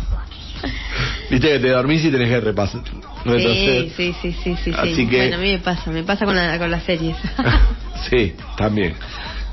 Viste 1.29 1.47
que 1.47 1.59
te 1.59 1.69
dormís 1.69 2.03
y 2.03 2.09
tenés 2.11 2.29
que 2.29 2.39
repasar. 2.41 2.81
sí, 3.23 3.91
sí, 3.95 4.13
sí, 4.21 4.35
sí, 4.43 4.55
sí, 4.95 5.07
que- 5.07 5.17
Bueno, 5.17 5.35
a 5.35 5.39
mí 5.39 5.51
me 5.51 5.59
pasa, 5.59 5.91
me 5.91 6.03
pasa 6.03 6.25
con, 6.25 6.35
la- 6.35 6.57
con 6.57 6.71
las 6.71 6.83
series. 6.83 7.15
sí, 8.09 8.33
también. 8.57 8.95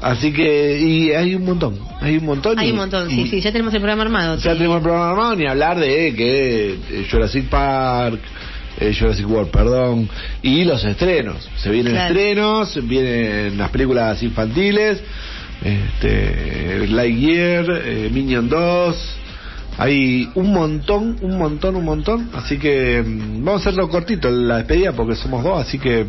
Así 0.00 0.32
que, 0.32 0.78
y 0.78 1.12
hay 1.12 1.34
un 1.34 1.44
montón, 1.44 1.78
hay 2.00 2.16
un 2.18 2.24
montón. 2.26 2.58
Hay 2.58 2.68
y- 2.68 2.70
un 2.70 2.76
montón, 2.76 3.08
sí, 3.08 3.22
y 3.22 3.26
sí, 3.28 3.40
ya 3.40 3.50
tenemos 3.52 3.72
el 3.74 3.80
programa 3.80 4.02
armado. 4.02 4.36
Ya 4.36 4.52
sí. 4.52 4.56
tenemos 4.58 4.76
el 4.78 4.82
programa 4.82 5.10
armado, 5.10 5.36
ni 5.36 5.46
hablar 5.46 5.78
de 5.78 6.14
que 6.14 6.72
eh, 6.90 7.06
Jurassic 7.10 7.48
Park, 7.48 8.20
eh, 8.78 8.94
Jurassic 8.98 9.28
World, 9.28 9.50
perdón, 9.50 10.08
y 10.42 10.64
los 10.64 10.84
estrenos. 10.84 11.48
Se 11.56 11.70
vienen 11.70 11.92
Claro. 11.94 12.14
estrenos, 12.14 12.86
vienen 12.88 13.56
las 13.58 13.70
películas 13.70 14.22
infantiles, 14.22 15.00
este, 15.64 16.86
Lightyear, 16.88 17.66
eh, 17.84 18.10
Minion 18.12 18.48
2. 18.48 19.16
Hay 19.78 20.30
un 20.34 20.52
montón, 20.52 21.18
un 21.20 21.36
montón, 21.38 21.76
un 21.76 21.84
montón. 21.84 22.30
Así 22.34 22.58
que 22.58 23.02
mm, 23.04 23.44
vamos 23.44 23.60
a 23.60 23.68
hacerlo 23.68 23.88
cortito 23.88 24.30
la 24.30 24.58
despedida 24.58 24.92
porque 24.92 25.14
somos 25.16 25.42
dos, 25.44 25.60
así 25.66 25.78
que 25.78 26.06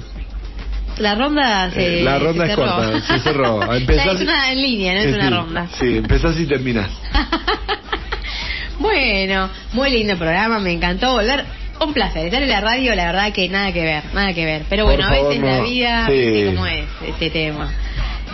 La 0.99 1.15
ronda 1.15 1.69
se 1.71 1.99
eh, 1.99 2.03
la 2.03 2.17
ronda 2.17 2.45
se 2.45 2.51
es 2.51 2.55
cerró. 2.57 2.71
corta, 2.75 3.01
se 3.01 3.19
cerró. 3.19 3.73
Empezás- 3.75 4.15
es 4.15 4.21
una 4.21 4.51
en 4.51 4.61
línea, 4.61 4.93
no 4.93 4.99
es 5.01 5.05
Eh, 5.07 5.13
una 5.15 5.23
sí, 5.27 5.29
ronda. 5.33 5.67
Sí, 5.79 5.97
empezás 5.97 6.39
y 6.39 6.45
terminás. 6.45 6.89
Bueno, 8.79 9.49
muy 9.73 9.89
lindo 9.89 10.15
programa, 10.17 10.59
me 10.59 10.71
encantó 10.71 11.13
volver. 11.13 11.43
Un 11.79 11.93
placer, 11.93 12.25
estar 12.25 12.41
en 12.41 12.49
la 12.49 12.61
radio, 12.61 12.95
la 12.95 13.05
verdad 13.05 13.31
que 13.33 13.47
nada 13.49 13.71
que 13.71 13.81
ver, 13.83 14.03
nada 14.13 14.33
que 14.33 14.45
ver. 14.45 14.63
Pero 14.69 14.85
Por 14.85 14.93
bueno, 14.95 15.07
a 15.07 15.11
veces 15.11 15.39
no. 15.39 15.45
la 15.47 15.61
vida, 15.61 16.07
Sí. 16.07 16.43
cómo 16.47 16.65
es 16.67 16.85
este 17.07 17.29
tema. 17.29 17.71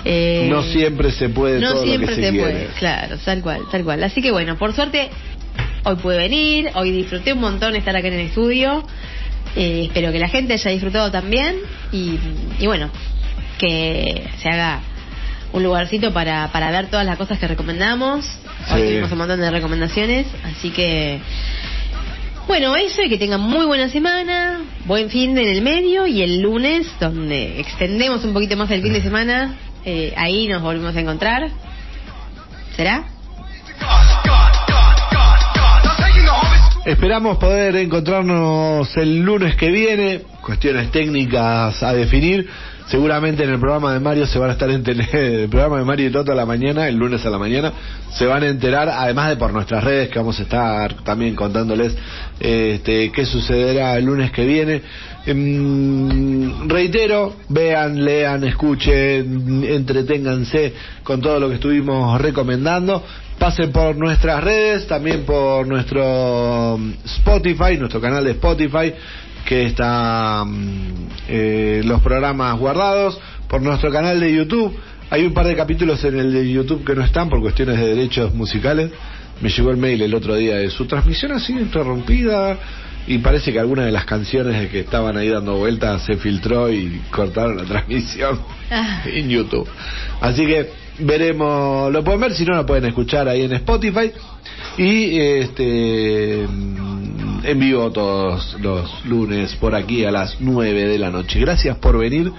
Eh, 0.05 0.47
No 0.49 0.63
siempre 0.63 1.11
se 1.11 1.29
puede 1.29 1.59
no 1.59 1.73
todo 1.73 1.83
siempre 1.85 2.09
lo 2.11 2.15
que 2.15 2.15
se, 2.15 2.27
se, 2.27 2.31
quiere. 2.31 2.51
puede, 2.53 2.67
claro, 2.79 3.17
tal 3.23 3.41
cual, 3.41 3.61
tal 3.71 3.83
cual. 3.83 4.03
Así 4.03 4.21
que 4.21 4.31
bueno, 4.31 4.57
por 4.57 4.73
suerte, 4.73 5.09
hoy 5.83 5.95
pude 5.97 6.17
venir, 6.17 6.71
hoy 6.75 6.91
disfruté 6.91 7.33
un 7.33 7.39
montón 7.39 7.75
estar 7.75 7.95
acá 7.95 8.07
en 8.07 8.13
el 8.15 8.27
estudio. 8.27 8.83
Eh, 9.55 9.83
espero 9.87 10.11
que 10.11 10.19
la 10.19 10.29
gente 10.29 10.53
haya 10.53 10.71
disfrutado 10.71 11.11
también 11.11 11.55
y, 11.91 12.17
y 12.59 12.65
bueno, 12.67 12.89
que 13.59 14.23
se 14.41 14.49
haga 14.49 14.79
un 15.53 15.63
lugarcito 15.63 16.11
para, 16.11 16.49
para 16.51 16.71
ver 16.71 16.87
todas 16.87 17.05
las 17.05 17.17
cosas 17.17 17.37
que 17.39 17.47
recomendamos. 17.47 18.25
Hoy 18.71 18.81
Sí. 18.81 18.87
tuvimos 18.87 19.11
un 19.11 19.17
montón 19.19 19.39
de 19.39 19.51
recomendaciones, 19.51 20.25
así 20.43 20.69
que 20.71 21.19
bueno, 22.47 22.75
eso 22.75 23.01
y 23.01 23.09
que 23.09 23.17
tengan 23.17 23.41
muy 23.41 23.65
buena 23.65 23.89
semana, 23.89 24.61
buen 24.85 25.09
fin 25.09 25.33
de 25.35 25.43
en 25.43 25.49
el 25.49 25.61
medio 25.61 26.07
y 26.07 26.21
el 26.21 26.41
lunes, 26.41 26.87
donde 26.99 27.59
extendemos 27.59 28.23
un 28.25 28.33
poquito 28.33 28.57
más 28.57 28.69
el 28.71 28.81
fin 28.81 28.93
de 28.93 29.01
semana, 29.01 29.55
eh, 29.85 30.13
ahí 30.15 30.47
nos 30.47 30.61
volvemos 30.61 30.95
a 30.95 30.99
encontrar. 30.99 31.49
¿Será? 32.75 33.05
Esperamos 36.85 37.37
poder 37.37 37.77
encontrarnos 37.77 38.95
el 38.97 39.21
lunes 39.21 39.55
que 39.55 39.71
viene, 39.71 40.21
cuestiones 40.41 40.91
técnicas 40.91 41.81
a 41.81 41.93
definir. 41.93 42.49
Seguramente 42.87 43.43
en 43.43 43.49
el 43.49 43.59
programa 43.59 43.93
de 43.93 43.99
Mario 43.99 44.27
se 44.27 44.37
van 44.39 44.49
a 44.49 44.53
estar 44.53 44.69
en 44.71 44.83
tele- 44.83 45.07
el 45.43 45.49
programa 45.49 45.79
de 45.79 45.85
Mario 45.85 46.07
y 46.07 46.11
Toto 46.11 46.31
a 46.31 46.35
la 46.35 46.45
mañana, 46.45 46.87
el 46.87 46.95
lunes 46.95 47.25
a 47.25 47.29
la 47.29 47.37
mañana, 47.37 47.71
se 48.11 48.25
van 48.25 48.43
a 48.43 48.47
enterar, 48.47 48.89
además 48.89 49.29
de 49.29 49.37
por 49.37 49.53
nuestras 49.53 49.83
redes 49.83 50.09
que 50.09 50.19
vamos 50.19 50.39
a 50.39 50.43
estar 50.43 50.93
también 51.03 51.35
contándoles 51.35 51.95
este, 52.39 53.11
qué 53.11 53.25
sucederá 53.25 53.97
el 53.97 54.05
lunes 54.05 54.31
que 54.31 54.45
viene. 54.45 54.81
Em, 55.25 56.67
reitero, 56.67 57.35
vean, 57.49 58.03
lean, 58.03 58.43
escuchen, 58.43 59.63
entreténganse 59.65 60.73
con 61.03 61.21
todo 61.21 61.39
lo 61.39 61.47
que 61.49 61.55
estuvimos 61.55 62.19
recomendando. 62.21 63.03
Pasen 63.39 63.71
por 63.71 63.95
nuestras 63.95 64.43
redes, 64.43 64.85
también 64.87 65.23
por 65.25 65.65
nuestro 65.67 66.77
mm, 66.77 66.91
Spotify, 67.05 67.77
nuestro 67.79 67.99
canal 67.99 68.23
de 68.25 68.31
Spotify, 68.31 68.93
que 69.45 69.65
está 69.65 70.43
mm, 70.45 71.07
eh, 71.27 71.81
los 71.83 72.01
programas 72.01 72.57
guardados, 72.57 73.19
por 73.47 73.61
nuestro 73.61 73.91
canal 73.91 74.19
de 74.19 74.33
YouTube. 74.33 74.75
Hay 75.09 75.25
un 75.25 75.33
par 75.33 75.45
de 75.45 75.55
capítulos 75.55 76.03
en 76.05 76.19
el 76.19 76.33
de 76.33 76.51
YouTube 76.51 76.83
que 76.83 76.95
no 76.95 77.03
están 77.03 77.29
por 77.29 77.39
cuestiones 77.41 77.77
de 77.79 77.87
derechos 77.95 78.33
musicales. 78.33 78.91
Me 79.41 79.49
llegó 79.49 79.71
el 79.71 79.77
mail 79.77 80.01
el 80.01 80.13
otro 80.15 80.35
día 80.35 80.55
de 80.55 80.69
su 80.69 80.85
transmisión 80.85 81.33
ha 81.33 81.39
sido 81.39 81.59
interrumpida 81.59 82.57
y 83.05 83.17
parece 83.17 83.51
que 83.51 83.59
alguna 83.59 83.85
de 83.85 83.91
las 83.91 84.05
canciones 84.05 84.69
que 84.69 84.79
estaban 84.79 85.17
ahí 85.17 85.27
dando 85.29 85.57
vueltas 85.57 86.03
se 86.05 86.15
filtró 86.15 86.71
y 86.71 87.01
cortaron 87.11 87.57
la 87.57 87.63
transmisión 87.65 88.39
Ah. 88.71 89.03
en 89.05 89.29
YouTube. 89.29 89.67
Así 90.21 90.45
que 90.47 90.69
veremos, 90.99 91.91
lo 91.91 92.03
pueden 92.03 92.21
ver, 92.21 92.33
si 92.33 92.45
no 92.45 92.55
lo 92.55 92.65
pueden 92.65 92.85
escuchar 92.85 93.27
ahí 93.27 93.41
en 93.41 93.53
Spotify 93.53 94.11
y 94.77 95.19
este 95.19 96.47
mm, 96.47 97.45
en 97.45 97.59
vivo 97.59 97.91
todos 97.91 98.57
los 98.61 99.05
lunes 99.05 99.55
por 99.55 99.75
aquí 99.75 100.05
a 100.05 100.11
las 100.11 100.37
9 100.39 100.87
de 100.87 100.97
la 100.97 101.09
noche. 101.09 101.39
Gracias 101.39 101.77
por 101.77 101.97
venir. 101.97 102.31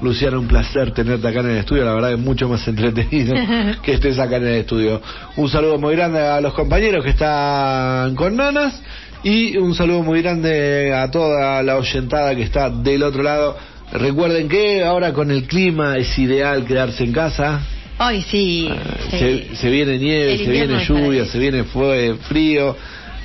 Luciana, 0.00 0.38
un 0.38 0.46
placer 0.46 0.92
tenerte 0.92 1.26
acá 1.26 1.40
en 1.40 1.50
el 1.50 1.56
estudio, 1.58 1.84
la 1.84 1.92
verdad 1.92 2.12
es 2.12 2.18
mucho 2.18 2.48
más 2.48 2.66
entretenido 2.68 3.34
que 3.82 3.94
estés 3.94 4.18
acá 4.18 4.36
en 4.36 4.46
el 4.46 4.54
estudio. 4.54 5.00
Un 5.36 5.48
saludo 5.48 5.78
muy 5.78 5.96
grande 5.96 6.20
a 6.20 6.40
los 6.40 6.54
compañeros 6.54 7.02
que 7.02 7.10
están 7.10 8.14
con 8.14 8.36
Nanas 8.36 8.80
y 9.24 9.56
un 9.56 9.74
saludo 9.74 10.02
muy 10.02 10.22
grande 10.22 10.94
a 10.94 11.10
toda 11.10 11.62
la 11.62 11.76
oyentada 11.76 12.34
que 12.36 12.42
está 12.42 12.70
del 12.70 13.02
otro 13.02 13.22
lado. 13.22 13.56
Recuerden 13.92 14.48
que 14.48 14.84
ahora 14.84 15.12
con 15.12 15.30
el 15.30 15.44
clima 15.44 15.96
es 15.96 16.16
ideal 16.18 16.64
quedarse 16.64 17.02
en 17.04 17.12
casa. 17.12 17.60
Hoy 18.00 18.22
sí. 18.22 18.68
Eh, 18.70 19.48
sí. 19.50 19.56
Se, 19.56 19.70
viene 19.70 19.98
nieve, 19.98 20.38
se 20.38 20.50
viene 20.50 20.84
lluvia, 20.84 21.26
se 21.26 21.38
viene 21.38 21.64
fue- 21.64 22.14
frío, 22.28 22.76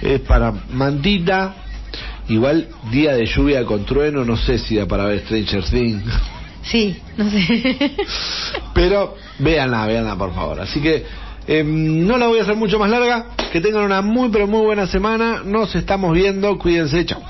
es 0.02 0.20
para 0.22 0.52
mantita. 0.72 1.56
Igual 2.30 2.68
día 2.90 3.14
de 3.16 3.26
lluvia 3.26 3.66
con 3.66 3.86
trueno, 3.86 4.24
no 4.24 4.38
sé 4.38 4.58
si 4.58 4.78
da 4.78 4.86
para 4.88 5.06
ver 5.06 5.20
Stranger 5.26 5.64
Things. 5.66 6.04
Sí, 6.64 6.98
no 7.18 7.30
sé. 7.30 7.92
Pero 8.74 9.16
véanla, 9.40 9.86
véanla 9.86 10.16
por 10.16 10.34
favor. 10.34 10.62
Así 10.62 10.80
que 10.80 11.06
em, 11.48 12.08
no 12.08 12.18
la 12.18 12.28
voy 12.28 12.40
a 12.40 12.44
hacer 12.44 12.56
mucho 12.56 12.80
más 12.80 12.90
larga. 12.90 13.26
Que 13.52 13.60
tengan 13.62 13.84
una 13.84 14.02
muy 14.02 14.30
pero 14.30 14.48
muy 14.48 14.62
buena 14.62 14.88
semana. 14.88 15.42
Nos 15.46 15.76
estamos 15.76 16.14
viendo. 16.14 16.58
Cuídense. 16.58 17.06
Chao. 17.06 17.22